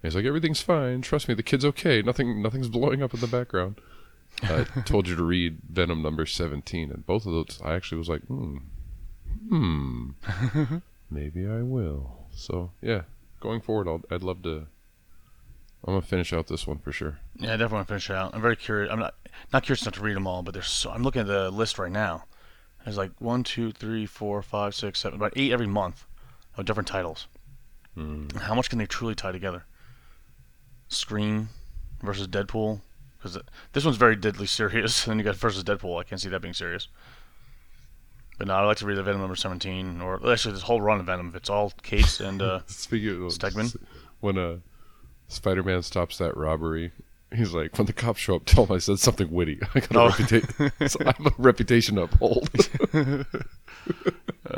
And 0.01 0.09
he's 0.11 0.15
like, 0.15 0.25
everything's 0.25 0.61
fine. 0.61 1.01
Trust 1.01 1.27
me, 1.27 1.33
the 1.33 1.43
kid's 1.43 1.63
okay. 1.65 2.01
Nothing, 2.01 2.41
nothing's 2.41 2.69
blowing 2.69 3.01
up 3.03 3.13
in 3.13 3.19
the 3.19 3.27
background. 3.27 3.75
I 4.41 4.63
told 4.85 5.07
you 5.07 5.15
to 5.15 5.23
read 5.23 5.59
Venom 5.69 6.01
number 6.01 6.25
seventeen, 6.25 6.91
and 6.91 7.05
both 7.05 7.25
of 7.25 7.33
those, 7.33 7.59
I 7.63 7.73
actually 7.73 7.99
was 7.99 8.09
like, 8.09 8.23
hmm, 8.23 8.57
hmm, 9.49 10.09
maybe 11.09 11.47
I 11.47 11.61
will. 11.61 12.27
So 12.35 12.71
yeah, 12.81 13.03
going 13.39 13.61
forward, 13.61 13.87
I'll, 13.87 14.01
I'd 14.09 14.23
love 14.23 14.41
to. 14.43 14.67
I'm 15.85 15.93
gonna 15.93 16.01
finish 16.01 16.31
out 16.31 16.47
this 16.47 16.65
one 16.65 16.79
for 16.79 16.91
sure. 16.91 17.19
Yeah, 17.35 17.49
I 17.49 17.51
definitely 17.51 17.75
want 17.75 17.87
to 17.87 17.91
finish 17.91 18.09
it 18.09 18.15
out. 18.15 18.33
I'm 18.33 18.41
very 18.41 18.55
curious. 18.55 18.91
I'm 18.91 18.99
not 18.99 19.15
not 19.51 19.63
curious 19.63 19.81
enough 19.81 19.95
to 19.95 20.01
read 20.01 20.15
them 20.15 20.27
all, 20.27 20.41
but 20.43 20.53
there's 20.53 20.67
so. 20.67 20.91
I'm 20.91 21.03
looking 21.03 21.21
at 21.21 21.27
the 21.27 21.51
list 21.51 21.77
right 21.77 21.91
now. 21.91 22.25
There's 22.83 22.97
like 22.97 23.11
one, 23.19 23.43
two, 23.43 23.71
three, 23.71 24.05
four, 24.05 24.41
five, 24.41 24.75
six, 24.75 24.99
seven, 24.99 25.17
about 25.17 25.33
eight 25.35 25.51
every 25.51 25.67
month 25.67 26.05
of 26.57 26.65
different 26.65 26.87
titles. 26.87 27.27
Mm. 27.97 28.35
How 28.41 28.55
much 28.55 28.69
can 28.69 28.79
they 28.79 28.85
truly 28.85 29.15
tie 29.15 29.31
together? 29.31 29.65
Scream 30.87 31.49
versus 32.01 32.27
Deadpool, 32.27 32.81
because 33.23 33.37
this 33.71 33.85
one's 33.85 33.97
very 33.97 34.15
deadly 34.17 34.45
serious. 34.47 35.03
And 35.07 35.11
then 35.11 35.19
you 35.19 35.23
got 35.23 35.35
versus 35.37 35.63
Deadpool. 35.63 35.99
I 35.99 36.03
can't 36.03 36.19
see 36.19 36.29
that 36.29 36.41
being 36.41 36.53
serious. 36.53 36.89
But 38.37 38.47
no, 38.47 38.55
I'd 38.55 38.65
like 38.65 38.77
to 38.77 38.85
read 38.85 38.97
the 38.97 39.03
Venom 39.03 39.21
number 39.21 39.35
17, 39.35 40.01
or 40.01 40.15
actually 40.31 40.53
this 40.55 40.63
whole 40.63 40.81
run 40.81 40.99
of 40.99 41.05
Venom. 41.05 41.31
It's 41.35 41.49
all 41.49 41.71
Cates 41.83 42.19
and 42.19 42.41
uh, 42.41 42.59
Speaking 42.67 43.09
of 43.25 43.31
Stegman? 43.31 43.75
when 44.19 44.37
uh, 44.37 44.57
Spider-Man 45.27 45.83
stops 45.83 46.17
that 46.17 46.35
robbery, 46.35 46.91
he's 47.33 47.53
like, 47.53 47.77
when 47.77 47.85
the 47.85 47.93
cops 47.93 48.19
show 48.19 48.35
up, 48.35 48.45
tell 48.45 48.65
them 48.65 48.75
I 48.75 48.79
said 48.79 48.99
something 48.99 49.29
witty. 49.31 49.59
I 49.75 49.79
got 49.81 49.91
a 49.95 49.99
Oh. 49.99 50.07
reputation. 50.09 50.71
so 50.89 50.99
I 51.05 51.13
have 51.17 51.25
a 51.25 51.31
reputation 51.37 51.95
to 51.95 52.01
uphold. 52.03 52.49
Uh, 52.93 53.23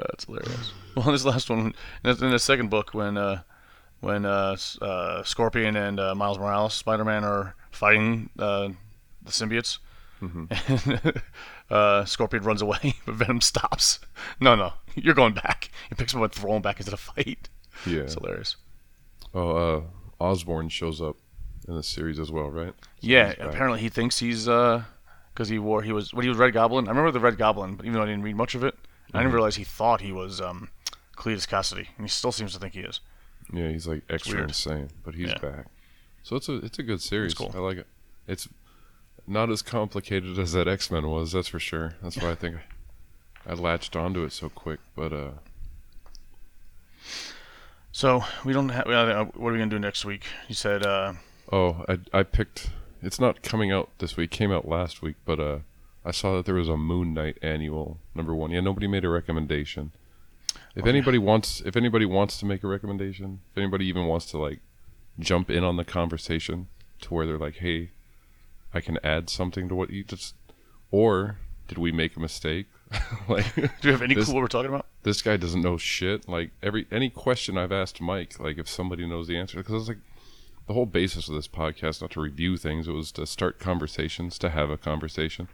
that's 0.09 0.25
hilarious. 0.25 0.73
Well, 0.95 1.11
this 1.11 1.25
last 1.25 1.49
one, 1.49 1.59
in 1.59 1.73
the- 2.15 2.25
in 2.25 2.31
the 2.31 2.39
second 2.39 2.69
book, 2.69 2.93
when 2.93 3.17
uh, 3.17 3.41
when 4.01 4.25
uh, 4.25 4.55
uh, 4.81 5.23
Scorpion 5.23 5.75
and 5.75 5.99
uh, 5.99 6.15
Miles 6.15 6.37
Morales, 6.37 6.73
Spider-Man, 6.73 7.23
are 7.23 7.55
fighting 7.71 8.29
uh, 8.37 8.69
the 9.21 9.31
symbiotes, 9.31 9.79
and 10.21 11.21
uh, 11.69 12.05
Scorpion 12.05 12.43
runs 12.43 12.61
away, 12.61 12.95
but 13.05 13.15
Venom 13.15 13.41
stops. 13.41 13.99
No, 14.39 14.55
no, 14.55 14.73
you're 14.95 15.15
going 15.15 15.33
back. 15.33 15.69
He 15.89 15.95
picks 15.95 16.13
him 16.13 16.19
up 16.21 16.25
and 16.25 16.33
throws 16.33 16.55
him 16.55 16.61
back 16.61 16.79
into 16.79 16.91
the 16.91 16.97
fight. 16.97 17.49
yeah. 17.85 18.01
It's 18.01 18.13
hilarious. 18.13 18.55
Oh, 19.33 19.49
uh, 19.49 19.81
Osborn 20.19 20.69
shows 20.69 21.01
up 21.01 21.17
in 21.67 21.75
the 21.75 21.83
series 21.83 22.19
as 22.19 22.31
well, 22.31 22.49
right? 22.49 22.73
Yeah, 23.01 23.33
apparently 23.39 23.79
he 23.79 23.89
thinks 23.89 24.19
he's 24.19 24.45
because 24.45 25.49
he 25.49 25.59
wore 25.59 25.81
he 25.81 25.91
was 25.91 26.13
when 26.13 26.23
he 26.23 26.29
was 26.29 26.37
Red 26.37 26.53
Goblin. 26.53 26.87
I 26.87 26.91
remember 26.91 27.11
the 27.11 27.19
Red 27.19 27.37
Goblin, 27.37 27.75
but 27.75 27.85
even 27.85 27.95
though 27.97 28.03
I 28.03 28.07
didn't 28.07 28.23
read 28.23 28.35
much 28.35 28.55
of 28.55 28.63
it, 28.63 28.75
I 29.13 29.19
didn't 29.19 29.33
realize 29.33 29.55
he 29.55 29.63
thought 29.63 30.01
he 30.01 30.11
was 30.11 30.41
um, 30.41 30.69
Cletus 31.15 31.47
Kasady, 31.47 31.87
and 31.97 32.05
he 32.05 32.07
still 32.07 32.31
seems 32.31 32.53
to 32.53 32.59
think 32.59 32.73
he 32.73 32.81
is. 32.81 32.99
Yeah, 33.53 33.69
he's 33.69 33.87
like 33.87 34.03
extra 34.09 34.35
weird. 34.37 34.49
insane, 34.49 34.89
but 35.03 35.15
he's 35.15 35.29
Yeah. 35.29 35.37
back. 35.39 35.67
So 36.23 36.35
it's 36.35 36.49
a 36.49 36.55
it's 36.57 36.79
a 36.79 36.83
good 36.83 37.01
series. 37.01 37.33
cool. 37.33 37.51
I 37.53 37.59
like 37.59 37.77
it. 37.77 37.87
It's 38.27 38.47
not 39.27 39.49
as 39.51 39.61
complicated 39.61 40.37
as 40.39 40.53
that 40.53 40.67
X 40.67 40.89
Men 40.91 41.07
was, 41.07 41.31
that's 41.33 41.47
for 41.47 41.59
sure. 41.59 41.93
That's 42.01 42.17
why 42.17 42.31
I 42.31 42.35
think 42.35 42.57
I, 43.47 43.51
I 43.51 43.53
latched 43.53 43.95
onto 43.95 44.23
it 44.23 44.31
so 44.33 44.49
quick. 44.49 44.79
But 44.95 45.13
uh, 45.13 45.31
So 47.91 48.23
we 48.43 48.53
don't 48.53 48.69
have. 48.69 48.87
Uh, 48.87 49.25
what 49.35 49.49
are 49.49 49.53
we 49.53 49.59
gonna 49.59 49.69
do 49.69 49.79
next 49.79 50.05
week? 50.05 50.23
You 50.47 50.55
said 50.55 50.85
uh, 50.85 51.13
oh, 51.51 51.85
I 51.87 51.99
I 52.13 52.23
picked. 52.23 52.69
It's 53.01 53.19
not 53.19 53.41
coming 53.43 53.71
out 53.71 53.89
this 53.99 54.17
week. 54.17 54.31
Came 54.31 54.51
out 54.51 54.67
last 54.67 55.01
week, 55.01 55.15
but 55.25 55.39
uh, 55.39 55.59
I 56.03 56.11
saw 56.11 56.35
that 56.37 56.45
there 56.45 56.55
was 56.55 56.67
a 56.69 56.77
Moon 56.77 57.13
Knight 57.13 57.37
annual 57.41 57.99
number 58.15 58.33
one. 58.33 58.51
Yeah, 58.51 58.61
nobody 58.61 58.87
made 58.87 59.05
a 59.05 59.09
recommendation. 59.09 59.91
If 60.75 60.79
oh, 60.79 60.81
Okay. 60.81 60.89
anybody 60.89 61.17
wants, 61.17 61.61
if 61.61 61.75
anybody 61.77 62.05
wants 62.05 62.37
to 62.39 62.45
make 62.45 62.63
a 62.63 62.67
recommendation, 62.67 63.39
if 63.51 63.57
anybody 63.57 63.85
even 63.85 64.05
wants 64.05 64.25
to 64.31 64.37
like 64.37 64.59
jump 65.19 65.49
in 65.49 65.63
on 65.63 65.77
the 65.77 65.85
conversation 65.85 66.67
to 67.01 67.13
where 67.13 67.25
they're 67.25 67.37
like, 67.37 67.55
"Hey, 67.57 67.91
I 68.73 68.81
can 68.81 68.97
add 69.03 69.29
something 69.29 69.69
to 69.69 69.75
what 69.75 69.89
you 69.89 70.03
just," 70.03 70.35
or 70.91 71.37
did 71.67 71.77
we 71.77 71.91
make 71.91 72.15
a 72.15 72.19
mistake? 72.19 72.67
like, 73.29 73.55
do 73.55 73.61
you 73.83 73.91
have 73.91 74.01
any 74.01 74.15
This- 74.15 74.25
clue 74.25 74.35
what 74.35 74.41
we're 74.41 74.47
talking 74.47 74.69
about? 74.69 74.85
this 75.03 75.21
guy 75.21 75.37
doesn't 75.37 75.61
know 75.61 75.77
shit. 75.77 76.27
Like 76.27 76.51
every 76.63 76.87
any 76.91 77.09
question 77.09 77.57
I've 77.57 77.71
asked 77.71 78.01
Mike, 78.01 78.39
like 78.39 78.57
if 78.57 78.67
somebody 78.67 79.05
knows 79.07 79.27
the 79.27 79.37
answer, 79.37 79.57
because 79.57 79.83
it's 79.83 79.87
like 79.89 79.99
the 80.67 80.73
whole 80.73 80.85
basis 80.87 81.29
of 81.29 81.35
this 81.35 81.47
podcast, 81.47 82.01
not 82.01 82.11
to 82.11 82.19
review 82.21 82.57
things, 82.57 82.87
it 82.87 82.91
was 82.91 83.11
to 83.13 83.25
start 83.27 83.59
conversations, 83.59 84.37
to 84.39 84.49
have 84.49 84.69
a 84.71 84.77
conversation. 84.77 85.47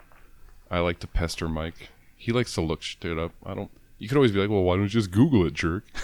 I 0.71 0.79
like 0.79 0.99
to 0.99 1.07
pester 1.07 1.49
Mike. 1.49 1.89
He 2.15 2.31
likes 2.31 2.53
to 2.53 2.61
look 2.61 2.81
shit 2.81 3.19
up. 3.19 3.33
I 3.45 3.53
don't. 3.53 3.69
You 4.01 4.07
could 4.07 4.17
always 4.17 4.31
be 4.31 4.39
like, 4.39 4.49
well, 4.49 4.63
why 4.63 4.73
don't 4.75 4.83
you 4.83 4.89
just 4.89 5.11
Google 5.11 5.45
it, 5.45 5.53
jerk? 5.53 5.83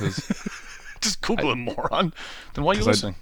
Just 1.01 1.21
Google 1.21 1.51
it, 1.51 1.55
moron. 1.55 2.13
Then 2.53 2.63
why 2.63 2.71
are 2.71 2.75
you 2.75 2.79
'Cause 2.83 3.03
I- 3.03 3.07
listening? 3.07 3.15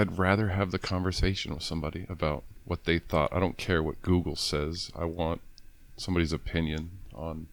I'd 0.00 0.18
rather 0.18 0.48
have 0.48 0.70
the 0.70 0.78
conversation 0.78 1.52
with 1.54 1.62
somebody 1.62 2.06
about 2.08 2.44
what 2.64 2.84
they 2.84 2.98
thought. 2.98 3.30
I 3.32 3.40
don't 3.40 3.56
care 3.58 3.82
what 3.82 4.00
Google 4.02 4.36
says. 4.36 4.90
I 4.96 5.04
want 5.06 5.40
somebody's 5.96 6.32
opinion 6.32 6.90
on, 7.14 7.48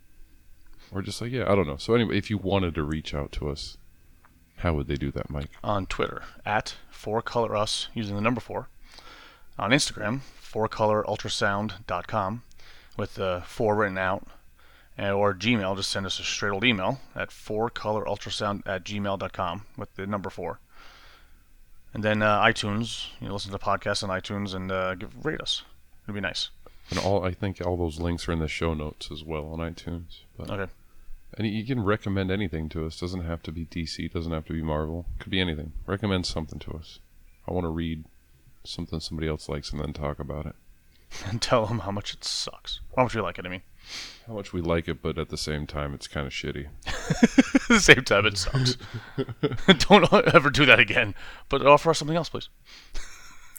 or 0.91 1.01
just 1.01 1.21
like, 1.21 1.31
yeah, 1.31 1.49
I 1.51 1.55
don't 1.55 1.65
know. 1.67 1.77
So 1.77 1.95
anyway, 1.95 2.17
if 2.17 2.29
you 2.29 2.37
wanted 2.37 2.75
to 2.75 2.83
reach 2.83 3.13
out 3.13 3.31
to 3.33 3.49
us, 3.49 3.77
how 4.57 4.73
would 4.73 4.87
they 4.87 4.95
do 4.95 5.11
that, 5.11 5.29
Mike? 5.29 5.49
on 5.63 5.85
Twitter 5.85 6.23
at 6.45 6.75
four 6.91 7.21
color 7.21 7.55
us 7.55 7.87
using 7.93 8.15
the 8.15 8.21
number 8.21 8.41
four. 8.41 8.67
On 9.59 9.71
Instagram, 9.71 10.21
fourcolorultrasound.com 10.41 12.43
with 12.97 13.15
the 13.15 13.43
four 13.45 13.75
written 13.75 13.97
out. 13.97 14.27
And, 14.97 15.11
or 15.13 15.33
Gmail, 15.33 15.75
just 15.75 15.89
send 15.89 16.05
us 16.05 16.19
a 16.19 16.23
straight 16.23 16.51
old 16.51 16.63
email 16.63 16.99
at 17.15 17.29
fourcolorultrasound 17.29 18.61
at 18.67 18.83
gmail.com 18.83 19.65
with 19.77 19.93
the 19.95 20.05
number 20.05 20.29
four. 20.29 20.59
And 21.93 22.03
then 22.03 22.21
uh, 22.21 22.41
iTunes, 22.43 23.07
you 23.19 23.27
know, 23.27 23.33
listen 23.33 23.51
to 23.51 23.57
the 23.57 23.63
podcast 23.63 24.03
on 24.03 24.09
iTunes 24.09 24.53
and 24.55 24.71
uh, 24.71 24.95
give 24.95 25.25
rate 25.25 25.41
us. 25.41 25.63
It'd 26.05 26.15
be 26.15 26.21
nice. 26.21 26.49
And 26.89 26.99
all 26.99 27.23
I 27.23 27.31
think 27.33 27.61
all 27.65 27.77
those 27.77 27.99
links 27.99 28.27
are 28.27 28.33
in 28.33 28.39
the 28.39 28.47
show 28.47 28.73
notes 28.73 29.09
as 29.11 29.23
well 29.23 29.45
on 29.47 29.59
iTunes. 29.59 30.19
But 30.37 30.49
Okay. 30.51 30.71
and 31.37 31.47
you 31.47 31.65
can 31.65 31.83
recommend 31.83 32.29
anything 32.31 32.67
to 32.69 32.85
us. 32.85 32.99
Doesn't 32.99 33.23
have 33.23 33.41
to 33.43 33.51
be 33.51 33.65
DC. 33.65 34.11
Doesn't 34.11 34.31
have 34.31 34.45
to 34.45 34.53
be 34.53 34.61
Marvel. 34.61 35.05
Could 35.19 35.31
be 35.31 35.39
anything. 35.39 35.73
Recommend 35.85 36.25
something 36.25 36.59
to 36.59 36.73
us. 36.73 36.99
I 37.47 37.51
want 37.53 37.65
to 37.65 37.69
read 37.69 38.05
something 38.63 38.99
somebody 38.99 39.27
else 39.27 39.47
likes 39.49 39.71
and 39.71 39.79
then 39.81 39.93
talk 39.93 40.19
about 40.19 40.45
it. 40.45 40.55
And 41.25 41.41
tell 41.41 41.65
them 41.65 41.79
how 41.79 41.91
much 41.91 42.13
it 42.13 42.23
sucks. 42.23 42.79
How 42.95 43.03
much 43.03 43.15
you 43.15 43.21
like 43.21 43.37
it, 43.39 43.45
I 43.45 43.49
mean. 43.49 43.61
How 44.27 44.33
much 44.33 44.53
we 44.53 44.61
like 44.61 44.87
it, 44.87 45.01
but 45.01 45.17
at 45.17 45.29
the 45.29 45.37
same 45.37 45.67
time, 45.67 45.93
it's 45.93 46.07
kind 46.07 46.25
of 46.25 46.33
shitty. 46.33 46.67
At 46.87 47.67
the 47.67 47.79
same 47.79 48.03
time, 48.03 48.25
it 48.25 48.37
sucks. 48.37 48.77
Don't 49.89 50.11
ever 50.33 50.49
do 50.49 50.65
that 50.65 50.79
again. 50.79 51.13
But 51.49 51.65
offer 51.65 51.89
us 51.89 51.99
something 51.99 52.15
else, 52.17 52.29
please. 52.29 52.49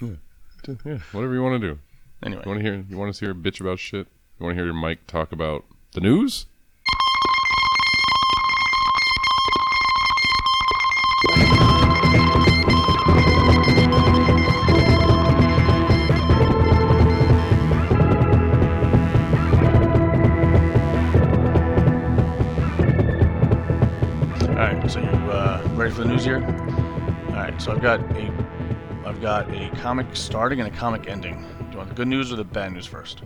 Yeah, 0.00 0.98
whatever 1.12 1.34
you 1.34 1.42
want 1.42 1.60
to 1.60 1.68
do. 1.74 1.78
Anyway. 2.22 2.42
You 2.44 2.50
want 2.50 2.62
to 2.62 2.64
hear? 2.64 2.84
You 2.88 2.96
want 2.96 3.14
to 3.14 3.24
hear 3.24 3.32
a 3.32 3.34
bitch 3.34 3.60
about 3.60 3.78
shit? 3.78 4.06
You 4.38 4.46
want 4.46 4.52
to 4.52 4.56
hear 4.56 4.64
your 4.64 4.74
mic 4.74 5.06
talk 5.06 5.32
about 5.32 5.64
the 5.92 6.00
news? 6.00 6.46
So 27.64 27.72
I've 27.72 27.80
got 27.80 28.00
a, 28.14 28.46
I've 29.06 29.22
got 29.22 29.48
a 29.48 29.70
comic 29.76 30.06
starting 30.12 30.60
and 30.60 30.70
a 30.70 30.76
comic 30.76 31.08
ending. 31.08 31.46
Do 31.58 31.70
you 31.70 31.76
want 31.78 31.88
the 31.88 31.94
good 31.94 32.08
news 32.08 32.30
or 32.30 32.36
the 32.36 32.44
bad 32.44 32.74
news 32.74 32.84
first? 32.84 33.22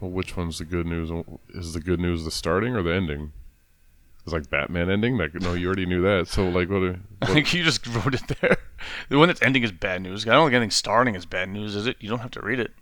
Well, 0.00 0.10
which 0.10 0.36
one's 0.36 0.58
the 0.58 0.66
good 0.66 0.84
news? 0.84 1.10
Is 1.48 1.72
the 1.72 1.80
good 1.80 1.98
news 1.98 2.26
the 2.26 2.30
starting 2.30 2.76
or 2.76 2.82
the 2.82 2.92
ending? 2.92 3.32
It's 4.24 4.34
like 4.34 4.50
Batman 4.50 4.90
ending. 4.90 5.16
Like 5.16 5.32
no, 5.32 5.54
you 5.54 5.66
already 5.66 5.86
knew 5.86 6.02
that. 6.02 6.28
So 6.28 6.46
like, 6.46 6.68
what? 6.68 6.82
Are, 6.82 7.00
I 7.22 7.26
think 7.26 7.54
you 7.54 7.64
just 7.64 7.86
wrote 7.86 8.14
it 8.14 8.22
there. 8.42 8.58
The 9.08 9.16
one 9.16 9.28
that's 9.28 9.40
ending 9.40 9.62
is 9.62 9.72
bad 9.72 10.02
news. 10.02 10.28
I 10.28 10.32
don't 10.32 10.48
think 10.48 10.56
anything 10.56 10.70
starting 10.70 11.14
is 11.14 11.24
bad 11.24 11.48
news, 11.48 11.74
is 11.74 11.86
it? 11.86 11.96
You 12.00 12.10
don't 12.10 12.18
have 12.18 12.32
to 12.32 12.42
read 12.42 12.60
it, 12.60 12.72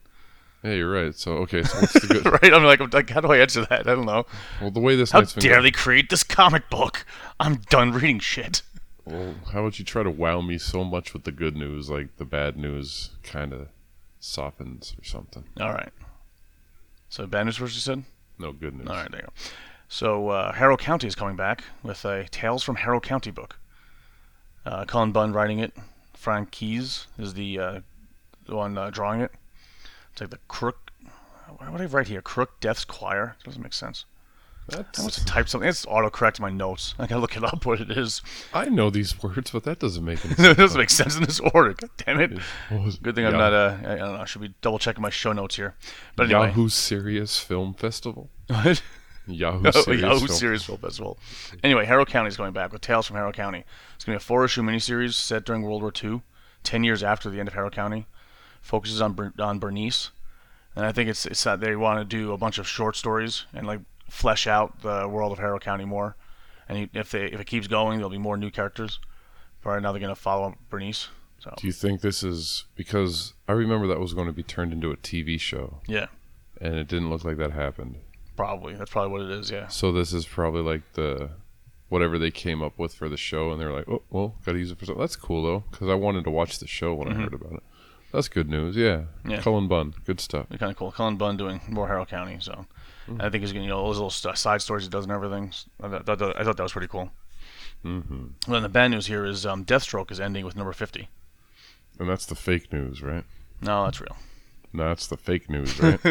yeah, 0.62 0.72
you're 0.72 0.90
right. 0.90 1.14
So 1.14 1.32
okay, 1.38 1.62
so 1.62 1.80
what's 1.80 1.94
the 1.94 2.06
good? 2.06 2.26
right? 2.42 2.52
I'm 2.52 2.64
like, 2.64 2.80
I'm 2.80 2.90
like, 2.90 3.08
how 3.08 3.20
do 3.20 3.32
I 3.32 3.38
answer 3.38 3.64
that? 3.66 3.86
I 3.86 3.94
don't 3.94 4.04
know. 4.04 4.26
well, 4.60 4.70
the 4.70 4.80
way 4.80 4.94
this 4.94 5.10
How 5.10 5.20
been 5.20 5.28
dare 5.38 5.62
they 5.62 5.70
create 5.70 6.10
this 6.10 6.22
comic 6.22 6.68
book? 6.68 7.06
I'm 7.38 7.56
done 7.70 7.92
reading 7.92 8.18
shit. 8.18 8.62
Well, 9.10 9.34
how 9.52 9.64
would 9.64 9.78
you 9.78 9.84
try 9.84 10.02
to 10.02 10.10
wow 10.10 10.40
me 10.40 10.56
so 10.58 10.84
much 10.84 11.12
with 11.12 11.24
the 11.24 11.32
good 11.32 11.56
news, 11.56 11.90
like 11.90 12.16
the 12.16 12.24
bad 12.24 12.56
news 12.56 13.10
kind 13.22 13.52
of 13.52 13.68
softens 14.20 14.94
or 15.00 15.04
something? 15.04 15.44
All 15.60 15.72
right. 15.72 15.92
So 17.08 17.26
bad 17.26 17.44
news 17.44 17.56
first, 17.56 17.74
you 17.74 17.80
said. 17.80 18.04
No 18.38 18.52
good 18.52 18.76
news. 18.76 18.88
All 18.88 18.94
right, 18.94 19.10
there 19.10 19.20
you 19.20 19.26
go. 19.26 19.32
So 19.88 20.28
uh, 20.28 20.52
Harrow 20.52 20.76
County 20.76 21.08
is 21.08 21.16
coming 21.16 21.34
back 21.34 21.64
with 21.82 22.04
a 22.04 22.28
Tales 22.30 22.62
from 22.62 22.76
Harrow 22.76 23.00
County 23.00 23.32
book. 23.32 23.58
Uh, 24.64 24.84
Cullen 24.84 25.10
Bunn 25.10 25.32
writing 25.32 25.58
it. 25.58 25.74
Franquiz 26.14 27.06
is 27.18 27.34
the 27.34 27.58
uh, 27.58 27.80
the 28.46 28.54
one 28.54 28.78
uh, 28.78 28.90
drawing 28.90 29.20
it. 29.20 29.32
It's 30.12 30.20
like 30.20 30.30
the 30.30 30.38
Crook. 30.48 30.92
What 31.48 31.76
do 31.76 31.82
I 31.82 31.86
write 31.86 32.06
here? 32.06 32.22
Crook 32.22 32.60
Death's 32.60 32.84
Choir. 32.84 33.36
Doesn't 33.44 33.62
make 33.62 33.72
sense. 33.72 34.04
I 34.74 34.78
must 34.78 34.96
That's, 34.96 35.16
have 35.18 35.26
typed 35.26 35.48
something. 35.50 35.68
It's 35.68 35.84
autocorrect 35.86 36.40
my 36.40 36.50
notes. 36.50 36.94
I 36.98 37.06
gotta 37.06 37.20
look 37.20 37.36
it 37.36 37.44
up 37.44 37.64
what 37.66 37.80
it 37.80 37.90
is. 37.90 38.22
I 38.54 38.66
know 38.68 38.90
these 38.90 39.20
words, 39.22 39.50
but 39.50 39.64
that 39.64 39.78
doesn't 39.78 40.04
make 40.04 40.24
any 40.24 40.32
it 40.34 40.36
sense. 40.38 40.56
doesn't 40.56 40.78
make 40.78 40.90
sense 40.90 41.16
in 41.16 41.22
this 41.24 41.40
order. 41.40 41.74
God 41.74 41.90
damn 41.98 42.20
it. 42.20 42.30
Good 43.02 43.14
thing 43.14 43.26
I'm 43.26 43.32
not. 43.32 43.52
Uh, 43.52 43.76
I 43.84 43.92
I 43.92 43.96
don't 43.96 44.14
know. 44.14 44.20
I 44.20 44.24
should 44.24 44.42
be 44.42 44.54
double 44.60 44.78
checking 44.78 45.02
my 45.02 45.10
show 45.10 45.32
notes 45.32 45.56
here. 45.56 45.74
But 46.16 46.24
anyway, 46.26 46.48
Yahoo 46.48 46.68
Serious 46.68 47.38
Film 47.38 47.74
Festival. 47.74 48.30
What? 48.48 48.82
Yahoo 49.26 49.62
Oh, 49.66 49.70
Serious 49.70 50.02
Yahoo 50.02 50.18
Film. 50.26 50.28
Serious 50.38 50.64
Film 50.64 50.78
Festival. 50.78 51.18
Anyway, 51.62 51.84
Harrow 51.84 52.04
County 52.04 52.28
is 52.28 52.36
going 52.36 52.52
back 52.52 52.72
with 52.72 52.80
Tales 52.80 53.06
from 53.06 53.16
Harrow 53.16 53.32
County. 53.32 53.64
It's 53.94 54.04
going 54.04 54.18
to 54.18 54.20
be 54.20 54.24
a 54.24 54.26
four-issue 54.26 54.62
miniseries 54.62 55.14
set 55.14 55.44
during 55.44 55.62
World 55.62 55.82
War 55.82 55.92
II, 56.02 56.22
ten 56.64 56.82
years 56.84 57.02
after 57.02 57.30
the 57.30 57.38
end 57.38 57.48
of 57.48 57.54
Harrow 57.54 57.70
County. 57.70 58.06
Focuses 58.62 59.00
on 59.00 59.32
on 59.38 59.58
Bernice, 59.58 60.10
and 60.76 60.84
I 60.84 60.92
think 60.92 61.08
it's 61.08 61.24
it's 61.26 61.44
that 61.44 61.60
they 61.60 61.74
want 61.76 61.98
to 62.00 62.04
do 62.04 62.32
a 62.32 62.36
bunch 62.36 62.58
of 62.58 62.66
short 62.68 62.94
stories 62.94 63.46
and 63.54 63.66
like 63.66 63.80
flesh 64.10 64.46
out 64.46 64.82
the 64.82 65.08
world 65.08 65.32
of 65.32 65.38
Harrow 65.38 65.58
County 65.58 65.84
more. 65.84 66.16
And 66.68 66.78
he- 66.78 66.90
if 66.98 67.10
they 67.10 67.26
if 67.26 67.40
it 67.40 67.46
keeps 67.46 67.66
going, 67.66 67.98
there'll 67.98 68.10
be 68.10 68.18
more 68.18 68.36
new 68.36 68.50
characters. 68.50 69.00
But 69.62 69.70
right 69.70 69.82
now 69.82 69.92
they're 69.92 70.00
going 70.00 70.14
to 70.14 70.20
follow 70.20 70.48
up 70.48 70.58
Bernice. 70.70 71.08
So 71.38 71.54
Do 71.56 71.66
you 71.66 71.72
think 71.72 72.00
this 72.02 72.22
is 72.22 72.64
because 72.76 73.32
I 73.48 73.52
remember 73.52 73.86
that 73.86 73.98
was 73.98 74.12
going 74.14 74.26
to 74.26 74.32
be 74.32 74.42
turned 74.42 74.72
into 74.72 74.90
a 74.90 74.96
TV 74.96 75.40
show, 75.40 75.80
yeah, 75.86 76.06
and 76.60 76.74
it 76.74 76.86
didn't 76.86 77.08
look 77.08 77.24
like 77.24 77.38
that 77.38 77.52
happened. 77.52 77.96
probably 78.36 78.74
that's 78.74 78.90
probably 78.90 79.10
what 79.12 79.22
it 79.22 79.30
is. 79.30 79.50
Yeah. 79.50 79.68
So 79.68 79.90
this 79.92 80.12
is 80.12 80.26
probably 80.26 80.60
like 80.62 80.82
the 80.94 81.30
whatever 81.88 82.18
they 82.18 82.30
came 82.30 82.62
up 82.62 82.78
with 82.78 82.94
for 82.94 83.08
the 83.08 83.16
show, 83.16 83.50
and 83.52 83.60
they're 83.60 83.72
like, 83.72 83.88
oh, 83.88 84.02
well, 84.10 84.36
got 84.44 84.52
to 84.52 84.58
use 84.58 84.70
it 84.70 84.78
for 84.78 84.84
something. 84.84 85.00
That's 85.00 85.16
cool 85.16 85.42
though, 85.42 85.64
because 85.70 85.88
I 85.88 85.94
wanted 85.94 86.24
to 86.24 86.30
watch 86.30 86.58
the 86.58 86.66
show 86.66 86.94
when 86.94 87.08
I 87.08 87.14
heard 87.14 87.34
about 87.34 87.52
it. 87.54 87.62
That's 88.12 88.28
good 88.28 88.48
news. 88.50 88.76
Yeah, 88.76 89.04
Mm-hmm. 89.20 89.30
Yeah. 89.30 89.40
Cullen 89.40 89.66
Bunn, 89.66 89.94
good 90.04 90.20
stuff. 90.20 90.46
Kind 90.50 90.70
of 90.70 90.76
cool. 90.76 90.92
Cullen 90.92 91.16
Bunn 91.16 91.36
doing 91.38 91.60
more 91.68 91.86
Harrow 91.88 92.04
County, 92.06 92.36
so 92.40 92.66
I 93.18 93.28
think 93.30 93.42
he's 93.42 93.52
getting 93.52 93.64
you 93.64 93.70
know 93.70 93.78
all 93.78 93.92
those 93.92 93.98
little 94.20 94.34
side 94.36 94.62
stories 94.62 94.84
he 94.84 94.90
does 94.90 95.04
and 95.04 95.12
everything. 95.12 95.52
I 95.82 95.88
thought, 95.88 96.18
that- 96.18 96.40
I 96.40 96.44
thought 96.44 96.56
that 96.56 96.62
was 96.62 96.72
pretty 96.72 96.88
cool. 96.88 97.10
hmm 97.82 97.98
And 97.98 98.34
then 98.46 98.62
the 98.62 98.68
bad 98.68 98.88
news 98.92 99.06
here 99.06 99.24
is 99.24 99.46
um, 99.46 99.64
Deathstroke 99.64 100.10
is 100.10 100.20
ending 100.20 100.44
with 100.44 100.56
number 100.56 100.72
fifty. 100.72 101.08
And 101.98 102.08
that's 102.08 102.26
the 102.26 102.34
fake 102.34 102.72
news, 102.72 103.02
right? 103.02 103.24
No, 103.60 103.84
that's 103.84 104.00
real. 104.00 104.16
No, 104.72 104.88
that's 104.88 105.06
the 105.08 105.16
fake 105.16 105.50
news, 105.50 105.78
right? 105.80 105.98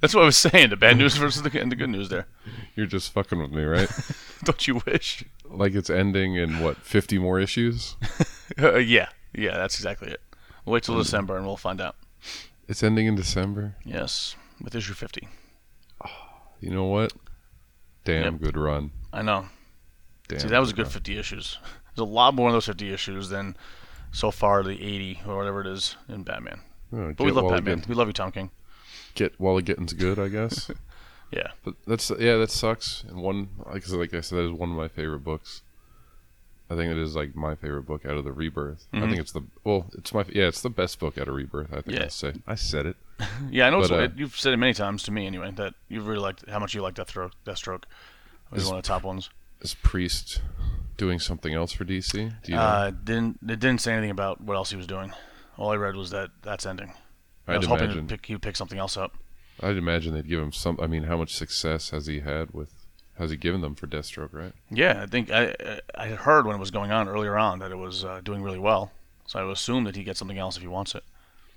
That's 0.00 0.14
what 0.14 0.22
I 0.22 0.26
was 0.26 0.36
saying. 0.36 0.70
The 0.70 0.76
bad 0.76 0.96
news 0.98 1.16
versus 1.16 1.42
the, 1.42 1.60
and 1.60 1.70
the 1.70 1.76
good 1.76 1.88
news 1.88 2.08
there. 2.08 2.26
You're 2.74 2.86
just 2.86 3.12
fucking 3.12 3.38
with 3.40 3.52
me, 3.52 3.62
right? 3.62 3.88
Don't 4.44 4.66
you 4.66 4.80
wish? 4.84 5.24
like 5.48 5.74
it's 5.74 5.88
ending 5.88 6.34
in 6.34 6.58
what 6.58 6.76
50 6.78 7.18
more 7.18 7.38
issues? 7.40 7.96
Uh, 8.58 8.76
yeah, 8.76 9.08
yeah, 9.32 9.56
that's 9.56 9.76
exactly 9.76 10.10
it. 10.10 10.20
We'll 10.64 10.74
wait 10.74 10.82
till 10.82 10.98
December 10.98 11.36
and 11.38 11.46
we'll 11.46 11.56
find 11.56 11.80
out. 11.80 11.96
It's 12.68 12.82
ending 12.82 13.06
in 13.06 13.14
December. 13.14 13.74
Yes, 13.84 14.36
with 14.60 14.74
issue 14.74 14.92
fifty. 14.92 15.28
You 16.64 16.70
know 16.70 16.86
what? 16.86 17.12
Damn 18.04 18.34
Yep. 18.34 18.40
good 18.42 18.56
run. 18.56 18.90
I 19.12 19.22
know. 19.22 19.46
Damn 20.28 20.40
See, 20.40 20.48
that 20.48 20.58
was 20.58 20.70
a 20.70 20.74
good 20.74 20.84
run. 20.86 20.92
50 20.92 21.18
issues. 21.18 21.58
There's 21.94 22.08
a 22.08 22.10
lot 22.10 22.34
more 22.34 22.48
of 22.48 22.52
those 22.54 22.66
50 22.66 22.92
issues 22.92 23.28
than 23.28 23.56
so 24.12 24.30
far 24.30 24.62
the 24.62 24.72
80 24.82 25.20
or 25.26 25.36
whatever 25.36 25.60
it 25.60 25.66
is 25.66 25.96
in 26.08 26.22
Batman. 26.22 26.60
Oh, 26.92 27.12
But 27.16 27.24
we 27.24 27.30
love 27.32 27.48
Batman. 27.50 27.84
We 27.88 27.94
love 27.94 28.06
you, 28.08 28.12
Tom 28.12 28.32
King. 28.32 28.50
Get 29.14 29.38
while 29.38 29.58
it 29.58 29.64
getting's 29.64 29.92
good, 29.92 30.18
I 30.18 30.28
guess. 30.28 30.70
Yeah. 31.32 31.48
But 31.64 31.74
that's 31.84 32.10
yeah, 32.20 32.36
that 32.36 32.50
sucks. 32.50 33.02
And 33.08 33.16
one, 33.20 33.48
like, 33.66 33.82
I- 33.90 33.96
like 33.96 34.14
I 34.14 34.20
said, 34.20 34.38
that 34.38 34.44
is 34.44 34.52
one 34.52 34.70
of 34.70 34.76
my 34.76 34.86
favorite 34.86 35.24
books. 35.24 35.62
I 36.74 36.76
think 36.76 36.90
it 36.92 36.98
is 36.98 37.14
like 37.14 37.34
my 37.36 37.54
favorite 37.54 37.82
book 37.84 38.04
out 38.04 38.16
of 38.16 38.24
the 38.24 38.32
Rebirth. 38.32 38.86
I 38.92 38.96
Mhm. 38.98 39.08
think 39.08 39.20
it's 39.20 39.32
the 39.32 39.42
well, 39.62 39.86
it's 39.96 40.12
my 40.12 40.24
yeah, 40.32 40.46
it's 40.48 40.60
the 40.62 40.70
best 40.70 40.98
book 40.98 41.16
out 41.18 41.28
of 41.28 41.34
Rebirth. 41.34 41.72
I 41.72 41.80
think 41.82 41.96
Yeah. 41.98 42.04
I'd 42.04 42.12
say 42.12 42.34
I 42.46 42.54
said 42.54 42.86
it. 42.86 42.96
Yeah, 43.50 43.68
I 43.68 43.70
know. 43.70 43.80
it's, 43.80 43.88
But, 43.90 43.98
uh, 44.00 44.02
it- 44.04 44.12
you've 44.16 44.36
said 44.38 44.52
it 44.52 44.56
many 44.56 44.74
times 44.74 45.02
to 45.04 45.10
me 45.12 45.26
anyway 45.26 45.52
that 45.52 45.74
you 45.88 46.00
really 46.02 46.18
liked 46.20 46.48
how 46.48 46.58
much 46.58 46.74
you 46.74 46.82
like 46.82 46.94
Deathstroke. 46.94 47.30
Deathstroke 47.46 47.84
was 48.50 48.62
Is- 48.62 48.68
one 48.68 48.76
of 48.78 48.82
the 48.82 48.88
top 48.88 49.02
ones. 49.04 49.30
Is 49.60 49.74
Priest 49.74 50.42
doing 50.96 51.18
something 51.18 51.54
else 51.54 51.72
for 51.72 51.84
DC? 51.84 52.12
Do 52.12 52.52
you 52.52 52.56
know? 52.56 52.60
Uh, 52.62 52.90
didn't 52.90 53.38
it 53.42 53.60
didn't 53.60 53.80
say 53.80 53.92
anything 53.92 54.10
about 54.10 54.40
what 54.40 54.56
else 54.56 54.70
he 54.70 54.76
was 54.76 54.86
doing. 54.86 55.12
All 55.56 55.70
I 55.70 55.76
read 55.76 55.94
was 55.96 56.10
that 56.10 56.30
that's 56.42 56.66
ending. 56.66 56.92
I 57.46 57.54
I'd 57.54 57.58
was 57.58 57.66
hoping 57.66 57.84
imagine. 57.86 58.08
to 58.08 58.14
pick, 58.16 58.26
he'd 58.26 58.42
pick 58.42 58.56
something 58.56 58.78
else 58.78 58.96
up. 58.96 59.16
I'd 59.62 59.76
imagine 59.76 60.14
they'd 60.14 60.28
give 60.28 60.40
him 60.42 60.50
some. 60.52 60.78
I 60.82 60.86
mean, 60.88 61.04
how 61.04 61.16
much 61.16 61.34
success 61.34 61.90
has 61.90 62.06
he 62.06 62.20
had 62.20 62.50
with? 62.52 62.83
Has 63.18 63.30
he 63.30 63.36
given 63.36 63.60
them 63.60 63.74
for 63.76 63.86
Deathstroke? 63.86 64.32
Right. 64.32 64.52
Yeah, 64.70 65.00
I 65.02 65.06
think 65.06 65.30
I 65.30 65.54
I- 65.94 66.08
heard 66.08 66.46
when 66.46 66.56
it 66.56 66.58
was 66.58 66.70
going 66.72 66.90
on 66.90 67.08
earlier 67.08 67.36
on 67.38 67.60
that 67.60 67.70
it 67.70 67.76
was 67.78 68.04
uh, 68.04 68.20
doing 68.24 68.42
really 68.42 68.58
well. 68.58 68.90
So 69.26 69.38
I 69.38 69.44
would 69.44 69.52
assume 69.52 69.84
that 69.84 69.96
he 69.96 70.02
gets 70.04 70.18
something 70.18 70.38
else 70.38 70.56
if 70.56 70.62
he 70.62 70.68
wants 70.68 70.94
it. 70.94 71.04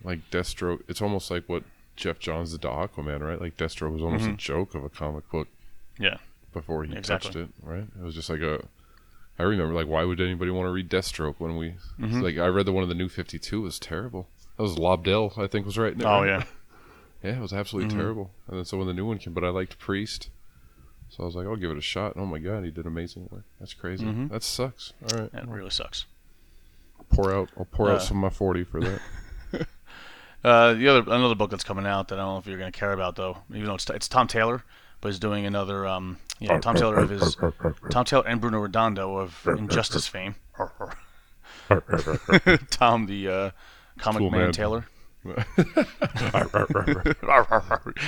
Like 0.04 0.30
Deathstroke, 0.32 0.82
it's 0.88 1.02
almost 1.02 1.32
like 1.32 1.50
what 1.50 1.64
Geoff 1.96 2.20
Johns 2.20 2.52
did 2.52 2.62
to 2.62 2.68
Aquaman, 2.68 3.22
right? 3.22 3.42
Like 3.42 3.58
Deathstroke 3.58 3.92
was 3.92 4.04
almost 4.04 4.26
a 4.26 4.30
Mhm. 4.30 4.38
joke 4.38 4.76
of 4.76 4.84
a 4.84 4.90
comic 4.90 5.30
book. 5.32 5.48
Yeah. 6.00 6.18
Before 6.54 6.84
he 6.84 6.96
Exactly. 6.96 7.32
touched 7.32 7.36
it, 7.36 7.50
right? 7.64 7.84
It 8.00 8.04
was 8.04 8.14
just 8.16 8.30
like 8.30 8.42
a. 8.42 8.64
I 9.40 9.44
remember, 9.44 9.74
like, 9.76 9.88
why 9.88 10.04
would 10.04 10.20
anybody 10.22 10.50
want 10.50 10.66
to 10.68 10.72
read 10.72 10.90
Deathstroke 10.90 11.36
when 11.40 11.58
we? 11.58 11.76
Mhm. 12.00 12.22
Like, 12.24 12.38
I 12.38 12.48
read 12.48 12.66
the 12.66 12.72
one 12.72 12.82
of 12.84 12.90
the 12.90 12.96
new 12.96 13.10
Fifty 13.10 13.38
Two 13.40 13.62
was 13.62 13.80
terrible. 13.80 14.28
That 14.58 14.64
was 14.64 14.76
Lobdell, 14.78 15.38
I 15.38 15.46
think, 15.48 15.66
was 15.66 15.78
right. 15.78 15.94
it, 15.94 16.04
Oh 16.06 16.24
yeah. 16.24 16.44
Yeah, 17.24 17.38
it 17.38 17.42
was 17.42 17.54
absolutely 17.54 17.92
Mhm. 17.94 17.98
terrible. 17.98 18.32
And 18.48 18.58
then 18.58 18.66
so 18.66 18.78
when 18.78 18.88
the 18.88 18.94
new 18.94 19.06
one 19.06 19.18
came, 19.18 19.34
but 19.34 19.44
I 19.44 19.50
liked 19.50 19.78
Priest, 19.80 20.30
so 21.10 21.24
I 21.24 21.26
was 21.26 21.36
like, 21.36 21.46
I'll 21.48 21.56
give 21.56 21.72
it 21.72 21.78
a 21.78 21.82
shot. 21.82 22.14
Oh 22.16 22.26
my 22.26 22.40
god, 22.40 22.64
he 22.66 22.72
did 22.72 22.86
amazing 22.86 23.28
work. 23.32 23.44
That's 23.60 23.74
crazy. 23.74 24.06
Mhm. 24.06 24.30
That 24.30 24.44
sucks. 24.44 24.94
All 25.12 25.20
right, 25.20 25.32
That 25.32 25.48
really 25.48 25.70
sucks. 25.70 26.06
pour 27.10 27.34
out. 27.34 27.50
I'll 27.58 27.66
pour 27.66 27.90
Uh, 27.90 27.94
out 27.96 28.02
some 28.04 28.18
of 28.18 28.22
my 28.22 28.30
forty 28.36 28.64
for 28.64 28.80
that. 28.82 29.00
Uh, 30.44 30.74
the 30.76 30.88
other 30.88 31.12
another 31.12 31.34
book 31.36 31.50
that's 31.50 31.64
coming 31.64 31.86
out 31.88 32.08
that 32.10 32.20
I 32.20 32.22
don't 32.22 32.34
know 32.36 32.38
if 32.38 32.46
you're 32.46 32.60
going 32.60 32.72
to 32.72 32.80
care 32.80 32.94
about 32.94 33.16
though, 33.16 33.40
even 33.50 33.66
though 33.66 33.74
it's, 33.74 33.90
it's 33.90 34.08
Tom 34.08 34.28
Taylor, 34.28 34.64
but 35.02 35.10
he's 35.10 35.18
doing 35.20 35.46
another 35.48 35.86
um, 35.88 36.20
you 36.40 36.48
know, 36.48 36.60
Tom 36.60 36.76
Taylor 36.76 36.98
of 37.00 37.10
his 37.10 37.36
Tom 37.90 38.06
Taylor 38.06 38.26
and 38.26 38.40
Bruno 38.40 38.60
Redondo 38.60 39.18
of 39.18 39.46
Injustice 39.58 40.08
fame. 40.08 40.36
Tom 42.70 43.06
the 43.08 43.28
uh, 43.28 43.52
comic 43.98 44.20
Cool 44.20 44.30
man, 44.32 44.42
man. 44.42 44.52
Taylor. 44.52 44.86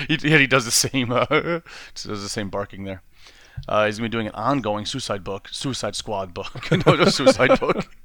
He, 0.07 0.17
he 0.17 0.47
does 0.47 0.65
the 0.65 0.71
same. 0.71 1.11
Uh, 1.11 1.25
does 1.93 2.21
the 2.23 2.29
same 2.29 2.49
barking 2.49 2.83
there. 2.83 3.01
Uh, 3.67 3.85
he's 3.85 3.97
gonna 3.97 4.07
be 4.09 4.11
doing 4.11 4.27
an 4.27 4.35
ongoing 4.35 4.85
Suicide 4.85 5.23
book, 5.23 5.49
Suicide 5.51 5.95
Squad 5.95 6.33
book, 6.33 6.69
no, 6.85 6.95
no 6.95 7.05
Suicide 7.05 7.59
book. 7.59 7.87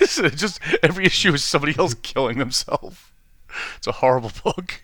This 0.00 0.18
is 0.18 0.34
just 0.40 0.58
every 0.82 1.04
issue 1.06 1.32
is 1.32 1.44
somebody 1.44 1.78
else 1.78 1.94
killing 2.02 2.38
themselves. 2.38 2.98
It's 3.76 3.86
a 3.86 3.92
horrible 3.92 4.32
book. 4.42 4.82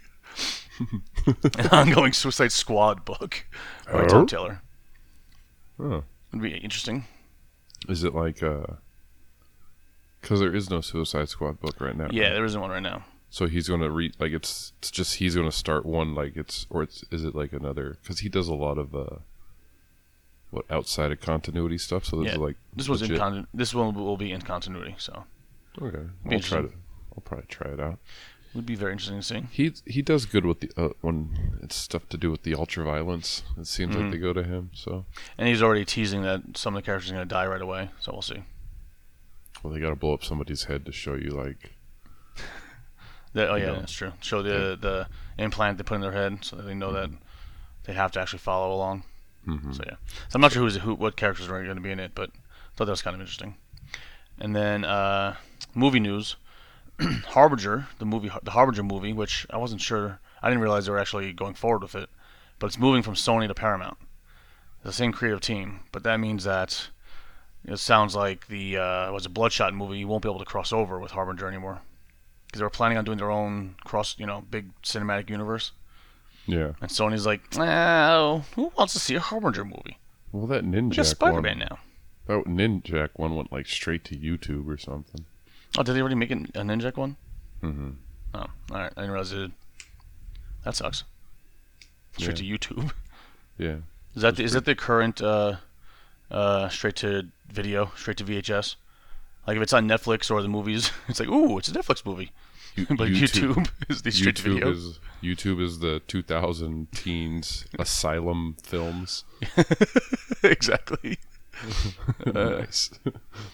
an 1.58 1.66
ongoing 1.72 2.12
Suicide 2.12 2.52
Squad 2.52 3.04
book 3.04 3.44
by 3.92 4.02
Oh? 4.02 4.06
Tom 4.06 4.26
Taylor. 4.28 4.62
oh. 5.80 6.04
Would 6.32 6.42
be 6.42 6.58
interesting. 6.58 7.06
Is 7.88 8.04
it 8.04 8.14
like 8.14 8.40
uh? 8.40 8.66
Because 10.20 10.38
there 10.38 10.54
is 10.54 10.70
no 10.70 10.80
Suicide 10.80 11.28
Squad 11.28 11.58
book 11.58 11.80
right 11.80 11.96
now. 11.96 12.06
Yeah, 12.12 12.26
right? 12.26 12.32
there 12.34 12.44
isn't 12.44 12.60
one 12.60 12.70
right 12.70 12.78
now. 12.80 13.04
So 13.30 13.46
he's 13.46 13.68
gonna 13.68 13.90
read 13.90 14.14
like 14.18 14.32
it's 14.32 14.72
it's 14.78 14.90
just 14.90 15.16
he's 15.16 15.34
gonna 15.36 15.52
start 15.52 15.84
one 15.84 16.14
like 16.14 16.36
it's 16.36 16.66
or 16.70 16.82
it's 16.82 17.04
is 17.10 17.24
it 17.24 17.34
like 17.34 17.52
another 17.52 17.98
because 18.02 18.20
he 18.20 18.28
does 18.28 18.48
a 18.48 18.54
lot 18.54 18.78
of 18.78 18.94
uh. 18.94 19.16
What 20.50 20.64
outside 20.70 21.12
of 21.12 21.20
continuity 21.20 21.76
stuff? 21.76 22.06
So 22.06 22.16
this 22.16 22.28
Yeah, 22.28 22.32
is 22.32 22.38
like 22.38 22.56
This 22.74 22.88
was 22.88 23.02
in 23.02 23.18
con- 23.18 23.46
This 23.52 23.74
one 23.74 23.94
will 23.94 24.16
be 24.16 24.32
in 24.32 24.40
continuity, 24.40 24.94
so 24.96 25.24
Okay, 25.80 26.06
I'll 26.30 26.40
try 26.40 26.62
to. 26.62 26.70
I'll 27.14 27.20
probably 27.22 27.44
try 27.48 27.70
it 27.70 27.78
out. 27.78 27.98
It 28.48 28.54
would 28.56 28.64
be 28.64 28.74
very 28.74 28.92
interesting 28.92 29.18
to 29.20 29.22
see. 29.22 29.42
He 29.50 29.74
he 29.84 30.00
does 30.00 30.24
good 30.24 30.46
with 30.46 30.60
the 30.60 30.70
uh, 30.74 30.88
when 31.02 31.58
it's 31.62 31.76
stuff 31.76 32.08
to 32.08 32.16
do 32.16 32.30
with 32.30 32.44
the 32.44 32.54
ultra 32.54 32.82
violence. 32.82 33.42
It 33.58 33.66
seems 33.66 33.94
Mhm. 33.94 34.00
like 34.04 34.10
they 34.12 34.16
go 34.16 34.32
to 34.32 34.42
him. 34.42 34.70
So 34.72 35.04
And 35.36 35.48
he's 35.48 35.62
already 35.62 35.84
teasing 35.84 36.22
that 36.22 36.56
some 36.56 36.74
of 36.74 36.82
the 36.82 36.86
characters 36.86 37.10
are 37.10 37.14
going 37.16 37.28
to 37.28 37.34
die 37.34 37.46
right 37.46 37.60
away, 37.60 37.90
so 38.00 38.12
we'll 38.12 38.22
see. 38.22 38.42
well, 39.62 39.74
they 39.74 39.80
got 39.80 39.90
to 39.90 39.96
blow 39.96 40.14
up 40.14 40.24
somebody's 40.24 40.64
head 40.64 40.86
to 40.86 40.92
show 40.92 41.12
you 41.14 41.28
like 41.28 41.74
That, 43.38 43.50
oh 43.50 43.54
yeah, 43.54 43.66
know. 43.66 43.74
that's 43.76 43.92
true. 43.92 44.12
Show 44.20 44.42
the 44.42 44.76
the 44.80 45.06
implant 45.38 45.78
they 45.78 45.84
put 45.84 45.94
in 45.94 46.00
their 46.00 46.12
head, 46.12 46.44
so 46.44 46.56
that 46.56 46.64
they 46.64 46.74
know 46.74 46.92
that 46.92 47.10
they 47.84 47.92
have 47.92 48.10
to 48.12 48.20
actually 48.20 48.40
follow 48.40 48.74
along. 48.74 49.04
mhm. 49.46 49.74
So 49.74 49.82
yeah, 49.86 49.96
so 50.28 50.34
I'm 50.36 50.40
not 50.40 50.52
sure 50.52 50.62
who's 50.62 50.76
who, 50.76 50.94
what 50.94 51.16
characters 51.16 51.46
are 51.48 51.62
going 51.62 51.76
to 51.76 51.80
be 51.80 51.92
in 51.92 52.00
it, 52.00 52.12
but 52.14 52.30
I 52.30 52.76
thought 52.76 52.86
that 52.86 52.90
was 52.92 53.02
kind 53.02 53.14
of 53.14 53.20
interesting. 53.20 53.54
And 54.40 54.56
then 54.56 54.84
uh, 54.84 55.36
movie 55.72 56.00
news, 56.00 56.36
Harbinger, 57.28 57.86
the 58.00 58.04
movie, 58.04 58.30
the 58.42 58.50
Harbinger 58.50 58.82
movie, 58.82 59.12
which 59.12 59.46
I 59.50 59.56
wasn't 59.56 59.80
sure, 59.80 60.18
I 60.42 60.48
didn't 60.48 60.62
realize 60.62 60.86
they 60.86 60.92
were 60.92 60.98
actually 60.98 61.32
going 61.32 61.54
forward 61.54 61.82
with 61.82 61.94
it, 61.94 62.10
but 62.58 62.66
it's 62.66 62.78
moving 62.78 63.02
from 63.02 63.14
Sony 63.14 63.46
to 63.46 63.54
Paramount, 63.54 63.98
the 64.82 64.92
same 64.92 65.12
creative 65.12 65.40
team, 65.40 65.80
but 65.92 66.02
that 66.02 66.18
means 66.18 66.42
that 66.44 66.88
it 67.64 67.78
sounds 67.78 68.14
like 68.16 68.48
the 68.48 68.76
uh, 68.78 69.12
was 69.12 69.26
a 69.26 69.28
Bloodshot 69.28 69.74
movie 69.74 69.98
you 69.98 70.08
won't 70.08 70.22
be 70.22 70.28
able 70.28 70.38
to 70.38 70.44
cross 70.44 70.72
over 70.72 70.98
with 70.98 71.12
Harbinger 71.12 71.46
anymore, 71.46 71.80
because 72.48 72.58
they 72.58 72.64
were 72.64 72.70
planning 72.70 72.98
on 72.98 73.04
doing 73.04 73.18
their 73.18 73.30
own 73.30 73.76
cross, 73.84 74.16
you 74.18 74.26
know, 74.26 74.42
big 74.50 74.70
cinematic 74.82 75.30
universe. 75.30 75.70
yeah. 76.46 76.72
And 76.80 76.90
Sony's 76.90 77.24
like, 77.26 77.42
oh, 77.56 78.44
who 78.56 78.72
wants 78.76 78.94
to 78.94 78.98
see 78.98 79.14
a 79.14 79.20
Harbinger 79.20 79.64
movie? 79.64 79.98
Well, 80.32 80.46
that 80.48 80.64
Ninjak 80.64 81.04
Spider-Man 81.04 81.58
one, 81.60 81.68
now. 81.70 81.78
that 82.26 82.44
Ninjak 82.46 83.10
one 83.16 83.36
went 83.36 83.52
like 83.52 83.66
straight 83.66 84.04
to 84.06 84.16
YouTube 84.16 84.66
or 84.68 84.76
something. 84.78 85.24
Oh, 85.76 85.82
did 85.82 85.92
they 85.94 86.00
already 86.00 86.16
make 86.16 86.30
it 86.30 86.38
a 86.54 86.62
Ninja 86.62 86.96
one? 86.96 87.16
Mm 87.62 87.74
hmm 87.74 87.90
Oh, 88.34 88.40
all 88.40 88.48
right. 88.70 88.92
I 88.96 89.00
didn't 89.00 89.10
realize 89.12 89.32
it. 89.32 89.36
did. 89.36 89.52
That 90.64 90.76
sucks. 90.76 91.04
Straight 92.18 92.36
to 92.36 92.44
YouTube. 92.44 92.92
Yeah, 93.58 93.78
Is 94.14 94.22
that 94.22 94.36
the, 94.36 94.44
is 94.44 94.52
that 94.52 94.64
the 94.66 94.76
current 94.76 95.20
uh, 95.20 95.56
uh, 96.30 96.68
straight 96.68 96.94
to 96.96 97.26
video, 97.50 97.90
straight 97.96 98.16
to 98.18 98.24
VHS 98.24 98.76
Like 99.48 99.56
if 99.56 99.62
it's 99.62 99.72
on 99.72 99.88
Netflix 99.88 100.30
or 100.30 100.42
the 100.42 100.48
movies, 100.48 100.90
it's 101.08 101.18
like, 101.18 101.30
ooh, 101.30 101.56
it's 101.56 101.68
a 101.68 101.72
Netflix 101.72 102.04
movie. 102.04 102.32
but 102.90 103.08
YouTube, 103.08 103.66
is 103.88 104.02
the 104.02 104.12
straight 104.12 104.34
YouTube 104.34 104.52
video. 104.52 104.70
is 104.70 105.00
YouTube 105.22 105.62
is 105.62 105.78
the 105.78 106.00
2000 106.06 106.92
teens 106.92 107.64
asylum 107.78 108.56
films. 108.62 109.24
exactly. 110.44 111.18
nice. 112.26 112.90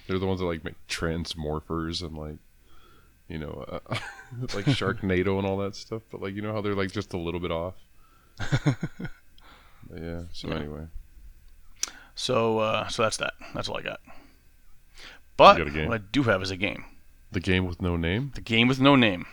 They're 0.09 0.19
the 0.19 0.27
ones 0.27 0.41
that 0.41 0.47
like 0.47 0.65
make 0.65 0.75
transmorphers 0.89 2.03
and 2.03 2.19
like, 2.19 2.39
you 3.29 3.39
know, 3.39 3.65
uh, 3.69 3.97
like 4.53 4.65
Sharknado 4.65 5.39
and 5.39 5.47
all 5.47 5.59
that 5.59 5.77
stuff. 5.77 6.03
But 6.11 6.21
like, 6.21 6.35
you 6.35 6.43
know 6.43 6.53
how 6.53 6.61
they're 6.61 6.75
like 6.75 6.91
just 6.91 7.12
a 7.15 7.19
little 7.19 7.41
bit 7.41 7.53
off. 7.53 7.77
Yeah. 9.97 10.23
So 10.33 10.49
Yeah. 10.49 10.57
anyway, 10.57 10.87
So, 12.16 12.59
uh, 12.59 12.89
so 12.89 13.03
that's 13.05 13.19
that. 13.19 13.35
That's 13.55 13.69
all 13.69 13.79
I 13.79 13.83
got. 13.83 14.01
But 15.36 15.59
what 15.59 15.94
I 15.94 15.98
do 15.98 16.23
have 16.24 16.43
is 16.43 16.51
a 16.51 16.56
game. 16.56 16.85
the 17.32 17.40
game 17.40 17.66
with 17.66 17.82
no 17.82 17.97
name. 17.97 18.32
The 18.35 18.40
game 18.40 18.69
with 18.69 18.81
no 18.81 18.94
name. 18.97 19.27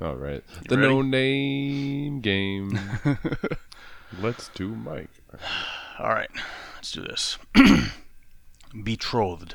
All 0.00 0.14
right. 0.16 0.44
The 0.68 0.76
ready? 0.76 0.88
no 0.88 1.02
name 1.02 2.20
game. 2.20 2.78
Let's 4.20 4.48
do 4.54 4.68
Mike. 4.74 5.10
All 5.98 6.08
right, 6.10 6.30
let's 6.76 6.92
do 6.92 7.02
this. 7.02 7.36
Betrothed. 8.84 9.54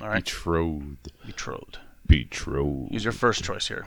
All 0.00 0.08
right, 0.08 0.24
Betrothed. 0.24 1.12
betrothed. 1.26 1.78
Betrothed. 2.06 2.92
Use 2.92 3.04
your 3.04 3.12
first 3.12 3.44
choice 3.44 3.68
here. 3.68 3.86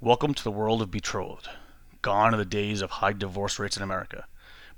Welcome 0.00 0.34
to 0.34 0.44
the 0.44 0.50
world 0.50 0.80
of 0.82 0.90
betrothed. 0.90 1.48
Gone 2.02 2.32
are 2.34 2.38
the 2.38 2.44
days 2.44 2.80
of 2.80 2.90
high 2.92 3.12
divorce 3.12 3.58
rates 3.58 3.76
in 3.76 3.82
America. 3.82 4.26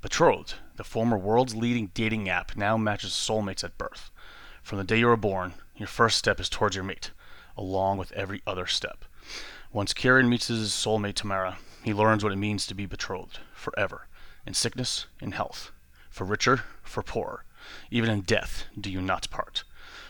Betrothed, 0.01 0.55
the 0.77 0.83
former 0.83 1.17
world's 1.17 1.55
leading 1.55 1.91
dating 1.93 2.27
app, 2.27 2.57
now 2.57 2.75
matches 2.77 3.11
soulmates 3.11 3.63
at 3.63 3.77
birth. 3.77 4.09
From 4.61 4.77
the 4.77 4.83
day 4.83 4.99
you 4.99 5.07
were 5.07 5.17
born, 5.17 5.53
your 5.75 5.87
first 5.87 6.17
step 6.17 6.39
is 6.39 6.49
towards 6.49 6.75
your 6.75 6.83
mate, 6.83 7.11
along 7.57 7.97
with 7.97 8.11
every 8.13 8.41
other 8.45 8.67
step. 8.67 9.05
Once 9.73 9.93
Kieran 9.93 10.29
meets 10.29 10.47
his 10.47 10.69
soulmate 10.71 11.15
Tamara, 11.15 11.57
he 11.83 11.93
learns 11.93 12.23
what 12.23 12.33
it 12.33 12.37
means 12.37 12.65
to 12.67 12.73
be 12.73 12.85
betrothed 12.85 13.39
forever, 13.53 14.07
in 14.45 14.53
sickness, 14.53 15.07
in 15.19 15.31
health, 15.31 15.71
for 16.09 16.25
richer, 16.25 16.63
for 16.83 17.01
poorer, 17.01 17.43
even 17.89 18.09
in 18.09 18.21
death 18.21 18.65
do 18.79 18.89
you 18.91 19.01
not 19.01 19.29
part. 19.29 19.63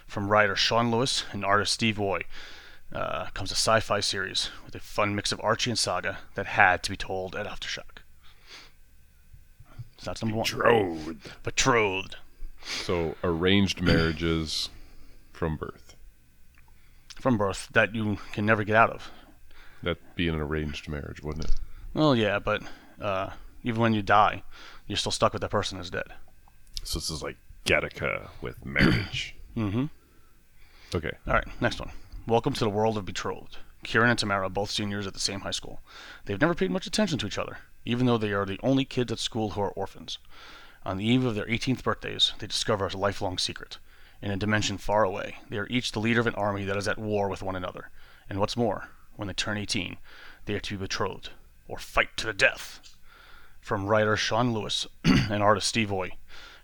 From 0.07 0.30
writer 0.30 0.56
Sean 0.56 0.91
Lewis 0.91 1.26
and 1.32 1.45
artist 1.45 1.73
Steve 1.73 1.98
Uy, 1.98 2.23
uh, 2.94 3.28
comes 3.34 3.52
a 3.52 3.56
sci-fi 3.56 4.02
series 4.02 4.49
with 4.65 4.76
a 4.76 4.80
fun 4.80 5.15
mix 5.15 5.32
of 5.32 5.40
Archie 5.41 5.72
and 5.72 5.80
Saga 5.80 6.19
that 6.36 6.45
had 6.45 6.84
to 6.84 6.90
be 6.90 6.98
told 6.98 7.36
at 7.36 7.48
Aftershock. 7.48 8.02
So 9.98 10.06
that's 10.06 10.22
number 10.22 10.36
one. 10.36 10.44
Betrothed. 10.44 11.44
Betrothed. 11.44 12.15
So 12.64 13.16
arranged 13.24 13.82
marriages 13.82 14.70
from 15.34 15.58
birth. 15.58 15.96
From 17.16 17.38
birth 17.38 17.70
that 17.74 17.94
you 17.96 18.18
can 18.32 18.46
never 18.46 18.64
get 18.64 18.76
out 18.76 18.90
of. 18.90 19.12
That'd 19.84 19.98
be 20.16 20.28
an 20.28 20.36
arranged 20.36 20.88
marriage, 20.88 21.22
wouldn't 21.24 21.46
it? 21.46 21.52
Well, 21.94 22.16
yeah, 22.16 22.40
but 22.40 22.62
uh, 23.02 23.32
even 23.64 23.82
when 23.82 23.94
you 23.94 24.02
die, 24.02 24.44
you're 24.88 24.98
still 24.98 25.12
stuck 25.12 25.34
with 25.34 25.42
that 25.42 25.52
person 25.52 25.78
that's 25.78 25.90
dead. 25.90 26.14
So 26.84 27.00
this 27.00 27.10
is 27.10 27.22
like 27.24 27.38
Gattaca 27.66 28.30
with 28.42 28.66
marriage. 28.66 29.36
Mm-hmm. 29.58 29.88
okay. 30.96 31.12
All 31.28 31.34
right, 31.34 31.62
next 31.62 31.82
one. 31.82 31.92
Welcome 32.26 32.54
to 32.54 32.64
the 32.64 32.70
world 32.70 32.98
of 32.98 33.04
betrothed. 33.04 33.58
Kieran 33.84 34.10
and 34.10 34.18
Tamara, 34.18 34.50
both 34.50 34.72
seniors 34.72 35.06
at 35.06 35.14
the 35.14 35.20
same 35.20 35.42
high 35.42 35.52
school. 35.52 35.82
They've 36.24 36.40
never 36.40 36.56
paid 36.56 36.72
much 36.72 36.88
attention 36.88 37.18
to 37.20 37.28
each 37.28 37.38
other, 37.38 37.58
even 37.84 38.06
though 38.06 38.18
they 38.18 38.32
are 38.32 38.46
the 38.46 38.60
only 38.64 38.86
kids 38.86 39.12
at 39.12 39.20
school 39.20 39.50
who 39.50 39.60
are 39.62 39.72
orphans. 39.72 40.20
On 40.84 40.98
the 40.98 41.06
eve 41.06 41.26
of 41.26 41.36
their 41.36 41.45
18th 41.45 41.84
birthdays, 41.84 42.34
they 42.40 42.48
discover 42.48 42.88
a 42.88 42.98
lifelong 42.98 43.38
secret. 43.38 43.78
In 44.22 44.32
a 44.32 44.38
dimension 44.38 44.78
far 44.78 45.03
away, 45.03 45.38
they 45.49 45.58
are 45.58 45.68
each 45.68 45.91
the 45.91 45.99
leader 45.99 46.20
of 46.20 46.28
an 46.28 46.36
army 46.36 46.64
that 46.66 46.78
is 46.78 46.88
at 46.88 46.98
war 46.98 47.30
with 47.30 47.44
one 47.44 47.56
another. 47.56 47.90
And 48.30 48.40
what's 48.40 48.58
more, 48.58 48.90
when 49.16 49.28
they 49.28 49.34
turn 49.34 49.58
18, 49.58 49.98
they 50.45 50.53
are 50.56 50.60
to 50.60 50.78
be 50.78 50.84
betrothed, 50.84 51.30
or 51.68 51.78
fight 51.78 52.18
to 52.18 52.26
the 52.26 52.34
death. 52.34 52.95
From 53.60 53.86
writer 53.86 54.18
Sean 54.18 54.53
Lewis 54.53 54.88
and 55.03 55.44
artist 55.44 55.68
Steve 55.68 55.90
Uy 55.90 56.14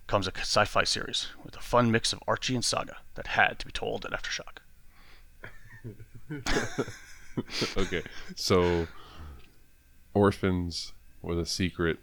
comes 0.07 0.27
a 0.27 0.31
sci 0.35 0.65
fi 0.65 0.83
series 0.83 1.27
with 1.43 1.55
a 1.55 1.61
fun 1.61 1.91
mix 1.91 2.13
of 2.13 2.19
Archie 2.27 2.55
and 2.55 2.65
Saga 2.65 2.97
that 3.15 3.27
had 3.27 3.59
to 3.59 3.65
be 3.65 3.71
told 3.71 4.05
at 4.05 4.11
Aftershock. 4.11 4.59
Okay. 7.77 8.01
So 8.35 8.87
orphans 10.13 10.93
with 11.21 11.39
a 11.39 11.45
secret 11.45 11.99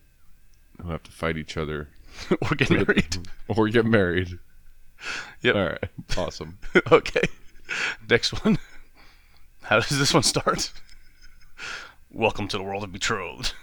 who 0.80 0.90
have 0.90 1.02
to 1.02 1.10
fight 1.10 1.36
each 1.36 1.56
other 1.56 1.88
or 2.42 2.54
get 2.56 2.70
married. 2.70 3.18
or 3.48 3.68
get 3.68 3.84
married. 3.84 4.38
Yep. 5.42 5.54
All 5.54 5.64
right. 5.64 5.88
Awesome. 6.16 6.58
okay. 6.92 7.22
Next 8.08 8.44
one. 8.44 8.58
How 9.62 9.80
does 9.80 9.98
this 9.98 10.14
one 10.14 10.22
start? 10.22 10.72
Welcome 12.10 12.48
to 12.48 12.58
the 12.58 12.62
world 12.62 12.84
of 12.84 12.92
betrothed. 12.92 13.54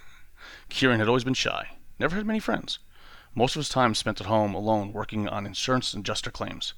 Kieran 0.70 1.00
had 1.00 1.08
always 1.08 1.24
been 1.24 1.34
shy, 1.34 1.78
never 2.00 2.16
had 2.16 2.26
many 2.26 2.40
friends. 2.40 2.80
Most 3.36 3.56
of 3.56 3.60
his 3.60 3.70
time 3.70 3.96
spent 3.96 4.20
at 4.20 4.28
home 4.28 4.54
alone 4.54 4.94
working 4.94 5.28
on 5.28 5.46
insurance 5.46 5.94
and 5.94 6.04
adjuster 6.04 6.32
claims. 6.32 6.74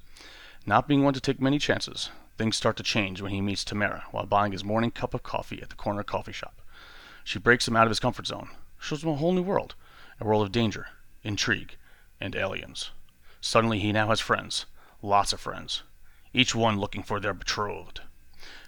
Not 0.66 0.86
being 0.86 1.02
one 1.02 1.14
to 1.14 1.20
take 1.20 1.40
many 1.40 1.58
chances, 1.58 2.10
things 2.36 2.56
start 2.56 2.76
to 2.76 2.82
change 2.82 3.20
when 3.20 3.32
he 3.32 3.40
meets 3.40 3.64
Tamara 3.64 4.04
while 4.10 4.26
buying 4.26 4.52
his 4.52 4.64
morning 4.64 4.90
cup 4.90 5.14
of 5.14 5.22
coffee 5.22 5.62
at 5.62 5.70
the 5.70 5.76
corner 5.76 6.02
coffee 6.02 6.32
shop. 6.32 6.60
She 7.24 7.38
breaks 7.38 7.66
him 7.66 7.76
out 7.76 7.86
of 7.86 7.90
his 7.90 8.00
comfort 8.00 8.26
zone, 8.26 8.50
shows 8.78 9.02
him 9.02 9.10
a 9.10 9.16
whole 9.16 9.32
new 9.32 9.42
world, 9.42 9.74
a 10.20 10.24
world 10.24 10.42
of 10.42 10.52
danger, 10.52 10.88
intrigue, 11.24 11.76
and 12.20 12.36
aliens. 12.36 12.90
Suddenly 13.40 13.80
he 13.80 13.92
now 13.92 14.08
has 14.08 14.20
friends, 14.20 14.66
lots 15.02 15.32
of 15.32 15.40
friends, 15.40 15.82
each 16.32 16.54
one 16.54 16.78
looking 16.78 17.02
for 17.02 17.18
their 17.18 17.34
betrothed. 17.34 18.00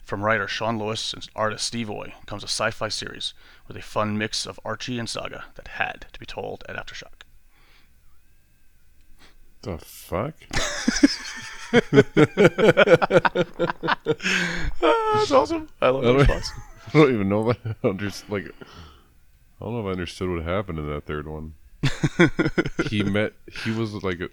From 0.03 0.23
writer 0.23 0.47
Sean 0.47 0.79
Lewis 0.79 1.13
and 1.13 1.29
artist 1.35 1.65
Steve 1.67 1.89
Uy 1.89 2.13
comes 2.27 2.43
a 2.43 2.49
sci 2.49 2.71
fi 2.71 2.89
series 2.89 3.35
with 3.67 3.77
a 3.77 3.83
fun 3.83 4.17
mix 4.17 4.47
of 4.47 4.61
Archie 4.65 4.99
and 4.99 5.09
Saga 5.09 5.45
that 5.57 5.69
had 5.69 6.07
to 6.13 6.21
be 6.21 6.27
told 6.27 6.65
at 6.69 6.77
Aftershock. 6.77 7.25
The 9.63 9.79
fuck? 9.79 10.35
Ah, 14.83 15.15
that's 15.19 15.31
awesome. 15.33 15.69
I 15.81 15.89
love 15.89 16.05
I 16.05 16.13
that 16.13 16.19
response. 16.19 16.51
I 16.89 16.93
don't 16.93 17.13
even 17.13 17.29
know 17.29 17.51
if 17.51 17.59
I 17.83 17.89
understood. 17.89 18.31
Like, 18.31 18.45
I 18.45 19.65
don't 19.65 19.73
know 19.75 19.81
if 19.81 19.87
I 19.87 19.91
understood 19.91 20.31
what 20.31 20.43
happened 20.45 20.79
in 20.79 20.89
that 20.89 21.07
third 21.07 21.27
one. 21.27 21.55
he 22.91 23.03
met. 23.03 23.33
He 23.65 23.71
was 23.71 23.93
like, 24.03 24.21
a, 24.21 24.29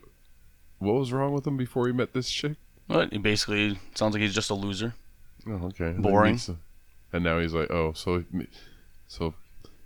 what 0.79 0.93
was 0.95 1.11
wrong 1.11 1.33
with 1.33 1.45
him 1.47 1.57
before 1.57 1.87
he 1.87 1.93
met 1.93 2.13
this 2.13 2.29
chick? 2.29 2.57
But 2.87 3.11
he 3.13 3.17
basically 3.19 3.79
sounds 3.95 4.13
like 4.13 4.21
he's 4.21 4.33
just 4.35 4.49
a 4.49 4.53
loser. 4.55 4.93
Oh, 5.47 5.51
okay. 5.67 5.85
And 5.87 6.03
then 6.03 6.11
Boring. 6.11 6.33
meets- 6.33 6.49
And 7.11 7.23
now 7.23 7.39
he's 7.39 7.53
like, 7.53 7.69
oh, 7.71 7.93
so, 7.93 8.23
so 9.07 9.33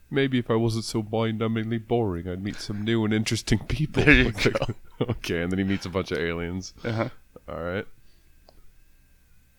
maybe 0.10 0.40
if 0.40 0.50
I 0.50 0.56
wasn't 0.56 0.86
so 0.86 1.04
mind-numbingly 1.04 1.88
boring, 1.88 2.28
I'd 2.28 2.44
meet 2.44 2.56
some 2.58 2.84
new 2.84 3.04
and 3.06 3.14
interesting 3.14 3.60
people. 3.60 4.04
There 4.04 4.14
you 4.14 4.24
Like, 4.26 4.44
go. 4.54 4.74
okay, 5.10 5.42
and 5.42 5.52
then 5.52 5.60
he 5.60 5.66
meets 5.66 5.86
a 5.86 5.90
bunch 5.90 6.12
of 6.12 6.18
aliens. 6.20 6.74
Uh-huh. 6.84 7.10
All 7.50 7.62
right. 7.62 7.86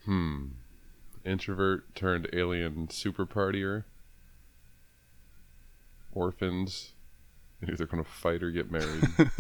Hmm. 0.05 0.47
Introvert 1.25 1.95
turned 1.95 2.29
alien 2.33 2.89
super 2.91 3.27
partier. 3.27 3.85
Orphans. 6.13 6.93
They're 7.61 7.75
either 7.75 7.87
going 7.87 8.05
to 8.05 8.11
fight 8.11 8.43
or 8.43 8.51
get 8.51 8.71
married. 8.71 9.05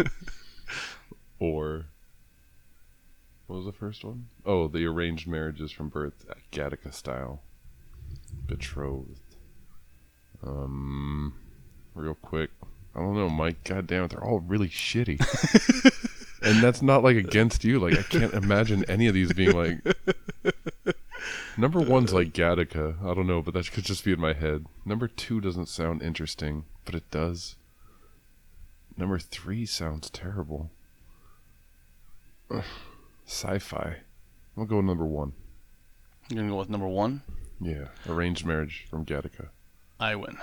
or. 1.38 1.86
What 3.46 3.56
was 3.56 3.66
the 3.66 3.72
first 3.72 4.04
one? 4.04 4.28
Oh, 4.44 4.68
the 4.68 4.84
arranged 4.84 5.26
marriages 5.26 5.72
from 5.72 5.88
birth, 5.88 6.26
Gattaca 6.52 6.92
style. 6.92 7.42
Betrothed. 8.46 9.36
Um. 10.44 11.34
Real 11.94 12.14
quick. 12.14 12.50
I 12.94 13.00
don't 13.00 13.14
know, 13.14 13.28
Mike. 13.30 13.64
God 13.64 13.86
damn 13.86 14.04
it. 14.04 14.10
They're 14.10 14.24
all 14.24 14.40
really 14.40 14.68
shitty. 14.68 15.18
and 16.42 16.62
that's 16.62 16.82
not 16.82 17.02
like 17.02 17.16
against 17.16 17.64
you. 17.64 17.78
Like 17.78 17.98
I 17.98 18.02
can't 18.02 18.34
imagine 18.34 18.84
any 18.88 19.06
of 19.06 19.14
these 19.14 19.32
being 19.32 19.56
like. 19.56 19.78
Number 21.56 21.80
one's 21.80 22.12
like 22.12 22.32
Gattaca. 22.32 23.02
I 23.02 23.14
don't 23.14 23.26
know, 23.26 23.42
but 23.42 23.54
that 23.54 23.72
could 23.72 23.84
just 23.84 24.04
be 24.04 24.12
in 24.12 24.20
my 24.20 24.32
head. 24.32 24.66
Number 24.84 25.08
two 25.08 25.40
doesn't 25.40 25.66
sound 25.66 26.02
interesting, 26.02 26.64
but 26.84 26.94
it 26.94 27.10
does. 27.10 27.56
Number 28.98 29.20
three 29.20 29.64
sounds 29.64 30.10
terrible. 30.10 30.72
Ugh. 32.50 32.64
Sci-fi. 33.24 33.98
I'll 34.56 34.64
go 34.64 34.76
with 34.76 34.86
number 34.86 35.06
one. 35.06 35.34
You're 36.28 36.40
gonna 36.40 36.50
go 36.50 36.58
with 36.58 36.68
number 36.68 36.88
one. 36.88 37.22
Yeah, 37.60 37.88
arranged 38.08 38.44
marriage 38.44 38.86
from 38.90 39.06
Gattaca. 39.06 39.48
I 40.00 40.16
win. 40.16 40.38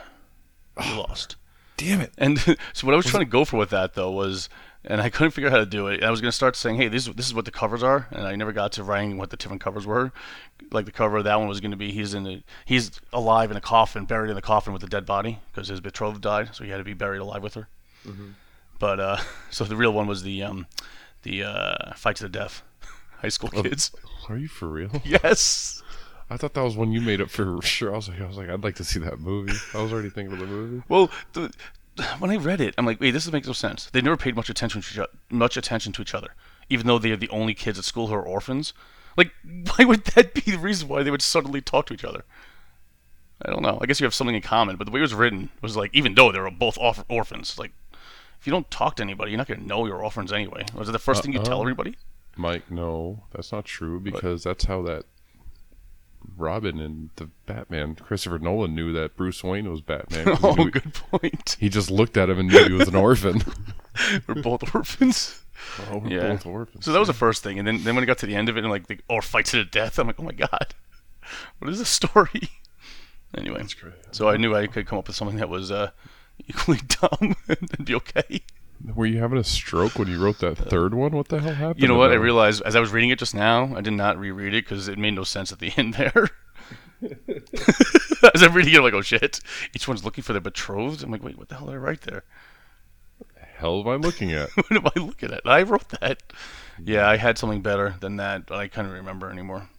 You 0.81 0.95
lost. 0.95 1.35
Damn 1.75 1.99
it! 1.99 2.13
And 2.17 2.39
so 2.73 2.87
what 2.87 2.93
I 2.93 2.97
was 2.97 3.05
trying 3.05 3.25
to 3.25 3.29
go 3.29 3.43
for 3.43 3.57
with 3.57 3.71
that 3.71 3.93
though 3.93 4.11
was, 4.11 4.47
and 4.85 5.01
I 5.01 5.09
couldn't 5.09 5.31
figure 5.31 5.49
out 5.49 5.53
how 5.53 5.59
to 5.59 5.65
do 5.65 5.87
it. 5.87 6.01
I 6.01 6.09
was 6.09 6.21
gonna 6.21 6.31
start 6.31 6.55
saying, 6.55 6.77
"Hey, 6.77 6.87
this 6.87 7.07
this 7.07 7.27
is 7.27 7.33
what 7.33 7.43
the 7.43 7.51
covers 7.51 7.83
are," 7.83 8.07
and 8.11 8.25
I 8.25 8.37
never 8.37 8.53
got 8.53 8.71
to 8.73 8.83
writing 8.83 9.17
what 9.17 9.31
the 9.31 9.37
different 9.37 9.61
covers 9.61 9.85
were. 9.85 10.13
Like 10.71 10.85
the 10.85 10.91
cover 10.93 11.17
of 11.17 11.25
that 11.25 11.37
one 11.37 11.49
was 11.49 11.59
gonna 11.59 11.75
be 11.75 11.91
he's 11.91 12.13
in 12.13 12.23
the 12.23 12.41
he's 12.63 13.01
alive 13.11 13.51
in 13.51 13.57
a 13.57 13.61
coffin, 13.61 14.05
buried 14.05 14.29
in 14.29 14.35
the 14.35 14.41
coffin 14.41 14.71
with 14.71 14.83
a 14.83 14.87
dead 14.87 15.05
body 15.05 15.39
because 15.51 15.67
his 15.67 15.81
betrothed 15.81 16.21
died, 16.21 16.55
so 16.55 16.63
he 16.63 16.69
had 16.69 16.77
to 16.77 16.85
be 16.85 16.93
buried 16.93 17.19
alive 17.19 17.43
with 17.43 17.55
her. 17.55 17.67
Mm-hmm. 18.07 18.29
But 18.79 18.99
uh, 18.99 19.17
so 19.49 19.63
the 19.63 19.75
real 19.75 19.93
one 19.93 20.07
was 20.07 20.23
the 20.23 20.43
um, 20.43 20.67
the 21.23 21.43
uh, 21.43 21.93
fight 21.95 22.17
to 22.17 22.23
the 22.23 22.29
death. 22.29 22.63
high 23.19 23.29
school 23.29 23.49
kids. 23.49 23.91
Are 24.29 24.37
you 24.37 24.47
for 24.47 24.67
real? 24.67 24.89
Yes. 25.05 25.81
I 26.27 26.37
thought 26.37 26.55
that 26.55 26.63
was 26.63 26.75
one 26.75 26.91
you 26.91 27.01
made 27.01 27.21
up 27.21 27.29
for 27.29 27.61
sure. 27.61 27.93
I 27.93 27.97
was 27.97 28.09
like, 28.09 28.19
I 28.19 28.25
was 28.25 28.35
like, 28.35 28.49
I'd 28.49 28.63
like 28.63 28.75
to 28.77 28.83
see 28.83 28.97
that 28.99 29.19
movie. 29.19 29.53
I 29.75 29.81
was 29.83 29.93
already 29.93 30.09
thinking 30.09 30.33
of 30.33 30.39
the 30.39 30.47
movie. 30.47 30.83
Well, 30.89 31.11
the, 31.33 31.53
when 32.19 32.31
I 32.31 32.37
read 32.37 32.61
it, 32.61 32.73
I'm 32.77 32.85
like, 32.85 32.99
wait, 32.99 33.11
this 33.11 33.31
makes 33.31 33.47
no 33.47 33.53
sense. 33.53 33.89
They 33.91 34.01
never 34.01 34.17
paid 34.17 34.35
much 34.35 34.49
attention 34.49 34.81
to 34.81 34.91
each 34.91 34.97
other, 34.97 35.11
much 35.29 35.55
attention 35.55 35.93
to 35.93 36.01
each 36.01 36.15
other, 36.15 36.33
even 36.69 36.87
though 36.87 36.97
they 36.97 37.11
are 37.11 37.17
the 37.17 37.29
only 37.29 37.53
kids 37.53 37.77
at 37.77 37.85
school 37.85 38.07
who 38.07 38.15
are 38.15 38.23
orphans. 38.23 38.73
Like, 39.17 39.31
why 39.43 39.85
would 39.85 40.03
that 40.05 40.33
be 40.33 40.41
the 40.41 40.57
reason 40.57 40.87
why 40.87 41.03
they 41.03 41.11
would 41.11 41.21
suddenly 41.21 41.61
talk 41.61 41.85
to 41.87 41.93
each 41.93 42.03
other? 42.03 42.23
I 43.41 43.49
don't 43.51 43.61
know. 43.61 43.77
I 43.81 43.85
guess 43.85 43.99
you 43.99 44.05
have 44.05 44.13
something 44.13 44.35
in 44.35 44.41
common, 44.41 44.77
but 44.77 44.85
the 44.85 44.91
way 44.91 44.99
it 44.99 45.03
was 45.03 45.13
written 45.13 45.49
was 45.61 45.77
like, 45.77 45.91
even 45.93 46.15
though 46.15 46.31
they 46.31 46.39
were 46.39 46.49
both 46.51 46.77
orph- 46.77 47.05
orphans, 47.09 47.59
like, 47.59 47.71
if 48.45 48.47
you 48.47 48.51
don't 48.51 48.69
talk 48.69 48.95
to 48.97 49.01
anybody, 49.01 49.31
you're 49.31 49.39
not 49.39 49.47
going 49.47 49.59
to 49.59 49.65
know 49.65 49.87
you're 49.87 50.03
orphans 50.03 50.31
anyway. 50.31 50.63
Was 50.75 50.87
it 50.87 50.91
the 50.91 50.99
1st 50.99 51.23
thing 51.23 51.33
you 51.33 51.39
tell 51.39 51.55
Uh-uh. 51.57 51.61
everybody? 51.61 51.95
Mike, 52.37 52.69
no, 52.69 53.23
that's 53.31 53.51
not 53.51 53.65
true 53.65 53.99
because 53.99 54.43
that's 54.43 54.65
how 54.65 54.83
that 54.83 55.05
Robin 56.37 56.79
and 56.79 57.09
the 57.15 57.29
Batman, 57.47 57.95
Christopher 57.95 58.37
Nolan 58.37 58.75
knew 58.75 58.91
that 58.93 59.15
Bruce 59.15 59.43
Wayne 59.43 59.67
was 59.71 59.81
Batman. 59.81 60.27
he, 60.27 60.33
Oh, 60.43 60.53
knew- 60.53 60.69
good 60.69 60.93
point. 60.93 61.57
he 61.59 61.69
just 61.69 61.89
looked 61.89 62.17
at 62.17 62.29
him 62.29 62.37
and 62.37 62.49
knew 62.49 62.65
he 62.65 62.73
was 62.73 62.87
an 62.87 62.95
orphan. 62.95 63.41
we're 64.27 64.35
both 64.43 64.75
orphans. 64.75 65.41
oh, 65.89 65.97
we're 65.97 66.09
Yeah. 66.11 66.27
both 66.33 66.45
orphans. 66.45 66.85
So 66.85 66.91
that 66.93 66.99
was 66.99 67.07
the 67.07 67.13
first 67.13 67.41
thing, 67.41 67.57
and 67.57 67.67
then 67.67 67.83
then 67.83 67.95
when 67.95 68.03
it 68.03 68.07
got 68.07 68.19
to 68.19 68.27
the 68.27 68.35
end 68.35 68.49
of 68.49 68.57
it, 68.57 68.63
and 68.63 68.69
like 68.69 68.85
the 68.87 68.99
or 69.09 69.23
fights 69.23 69.51
to 69.51 69.57
the 69.57 69.65
death, 69.65 69.97
I'm 69.97 70.05
like, 70.07 70.19
oh 70.19 70.23
my 70.23 70.33
god, 70.33 70.75
what 71.57 71.71
is 71.71 71.79
this 71.79 71.89
story? 71.89 72.49
Anyway, 73.37 73.57
That's 73.57 73.73
great. 73.73 73.93
so 74.11 74.29
I 74.29 74.37
knew 74.37 74.55
I 74.55 74.65
could 74.67 74.87
come 74.87 74.97
up 74.97 75.07
with 75.07 75.17
something 75.17 75.35
that 75.39 75.49
was 75.49 75.69
uh, 75.69 75.91
equally 76.47 76.79
dumb 76.87 77.35
and 77.47 77.85
be 77.85 77.95
okay. 77.95 78.41
Were 78.93 79.05
you 79.05 79.19
having 79.19 79.37
a 79.37 79.43
stroke 79.43 79.97
when 79.97 80.07
you 80.07 80.21
wrote 80.21 80.39
that 80.39 80.59
uh, 80.59 80.65
third 80.65 80.93
one? 80.93 81.11
What 81.13 81.29
the 81.29 81.39
hell 81.39 81.53
happened? 81.53 81.81
You 81.81 81.87
know 81.87 81.95
to 81.95 81.99
what? 81.99 82.11
I 82.11 82.15
realized 82.15 82.61
as 82.63 82.75
I 82.75 82.79
was 82.79 82.91
reading 82.91 83.09
it 83.09 83.19
just 83.19 83.33
now, 83.33 83.75
I 83.75 83.81
did 83.81 83.93
not 83.93 84.19
reread 84.19 84.53
it 84.53 84.65
because 84.65 84.87
it 84.87 84.97
made 84.97 85.13
no 85.13 85.23
sense 85.23 85.51
at 85.51 85.59
the 85.59 85.71
end 85.77 85.93
there. 85.95 86.29
as 88.33 88.43
I'm 88.43 88.53
reading 88.53 88.73
it, 88.73 88.77
I'm 88.77 88.83
like, 88.83 88.93
oh 88.93 89.01
shit! 89.01 89.39
Each 89.73 89.87
one's 89.87 90.03
looking 90.03 90.23
for 90.23 90.33
their 90.33 90.41
betrothed. 90.41 91.03
I'm 91.03 91.11
like, 91.11 91.23
wait, 91.23 91.37
what 91.37 91.49
the 91.49 91.55
hell 91.55 91.67
did 91.67 91.75
I 91.75 91.77
write 91.77 92.01
there? 92.01 92.23
The 93.19 93.45
hell 93.57 93.79
am 93.79 93.87
I 93.87 93.95
looking 93.95 94.31
at? 94.33 94.49
what 94.55 94.71
am 94.71 94.85
I 94.85 94.99
looking 94.99 95.31
at? 95.31 95.41
I 95.45 95.63
wrote 95.63 95.89
that. 96.01 96.21
Yeah, 96.83 97.09
I 97.09 97.17
had 97.17 97.37
something 97.37 97.61
better 97.61 97.95
than 98.01 98.17
that, 98.17 98.45
but 98.45 98.57
I 98.57 98.67
couldn't 98.67 98.91
remember 98.91 99.31
anymore. 99.31 99.69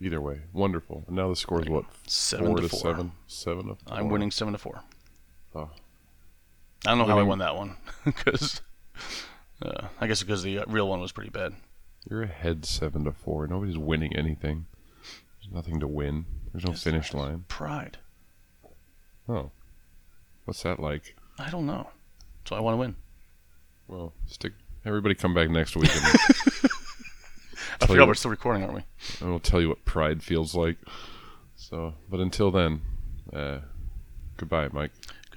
Either 0.00 0.20
way, 0.20 0.40
wonderful. 0.52 1.04
And 1.06 1.16
now 1.16 1.28
the 1.28 1.36
score 1.36 1.60
is 1.60 1.68
what? 1.68 1.84
Seven 2.06 2.46
four 2.46 2.56
to 2.56 2.62
to 2.62 2.68
four. 2.68 2.80
seven. 2.80 3.12
Seven 3.26 3.66
to 3.66 3.76
I'm 3.88 4.08
winning 4.08 4.30
seven 4.30 4.52
to 4.52 4.58
four. 4.58 4.82
Oh. 5.54 5.70
I 6.86 6.90
don't 6.90 6.98
know 6.98 7.06
how 7.06 7.18
I 7.18 7.22
won 7.22 7.38
that 7.40 7.56
one 7.56 7.76
because 8.04 8.60
uh, 9.62 9.88
I 10.00 10.06
guess 10.06 10.22
because 10.22 10.42
the 10.42 10.60
real 10.68 10.88
one 10.88 11.00
was 11.00 11.12
pretty 11.12 11.30
bad. 11.30 11.54
You're 12.08 12.22
ahead 12.22 12.64
seven 12.64 13.04
to 13.04 13.12
four. 13.12 13.46
Nobody's 13.46 13.76
winning 13.78 14.14
anything. 14.16 14.66
There's 15.40 15.52
nothing 15.52 15.80
to 15.80 15.88
win. 15.88 16.26
There's 16.52 16.64
no 16.64 16.70
Yes, 16.72 16.82
finish 16.82 17.10
there 17.10 17.20
line. 17.22 17.44
Pride. 17.48 17.98
Oh, 19.28 19.50
what's 20.44 20.62
that 20.62 20.78
like? 20.80 21.16
I 21.38 21.50
don't 21.50 21.66
know. 21.66 21.88
So 22.46 22.56
I 22.56 22.60
want 22.60 22.74
to 22.74 22.78
win. 22.78 22.96
Well, 23.88 24.12
stick. 24.26 24.52
Everybody, 24.84 25.14
come 25.14 25.34
back 25.34 25.50
next 25.50 25.76
week, 25.76 25.90
and, 25.94 26.04
I 27.80 27.86
forgot 27.86 27.98
what- 28.00 28.08
we're 28.08 28.14
still 28.14 28.30
recording, 28.30 28.62
aren't 28.62 28.74
we? 28.76 28.82
and 29.20 29.30
we'll 29.30 29.40
tell 29.40 29.60
you 29.60 29.68
what 29.68 29.84
pride 29.84 30.22
feels 30.22 30.54
like. 30.54 30.76
So, 31.56 31.94
but 32.08 32.20
until 32.20 32.50
then, 32.50 32.80
uh, 33.32 33.58
goodbye, 34.36 34.68
Mike. 34.72 34.92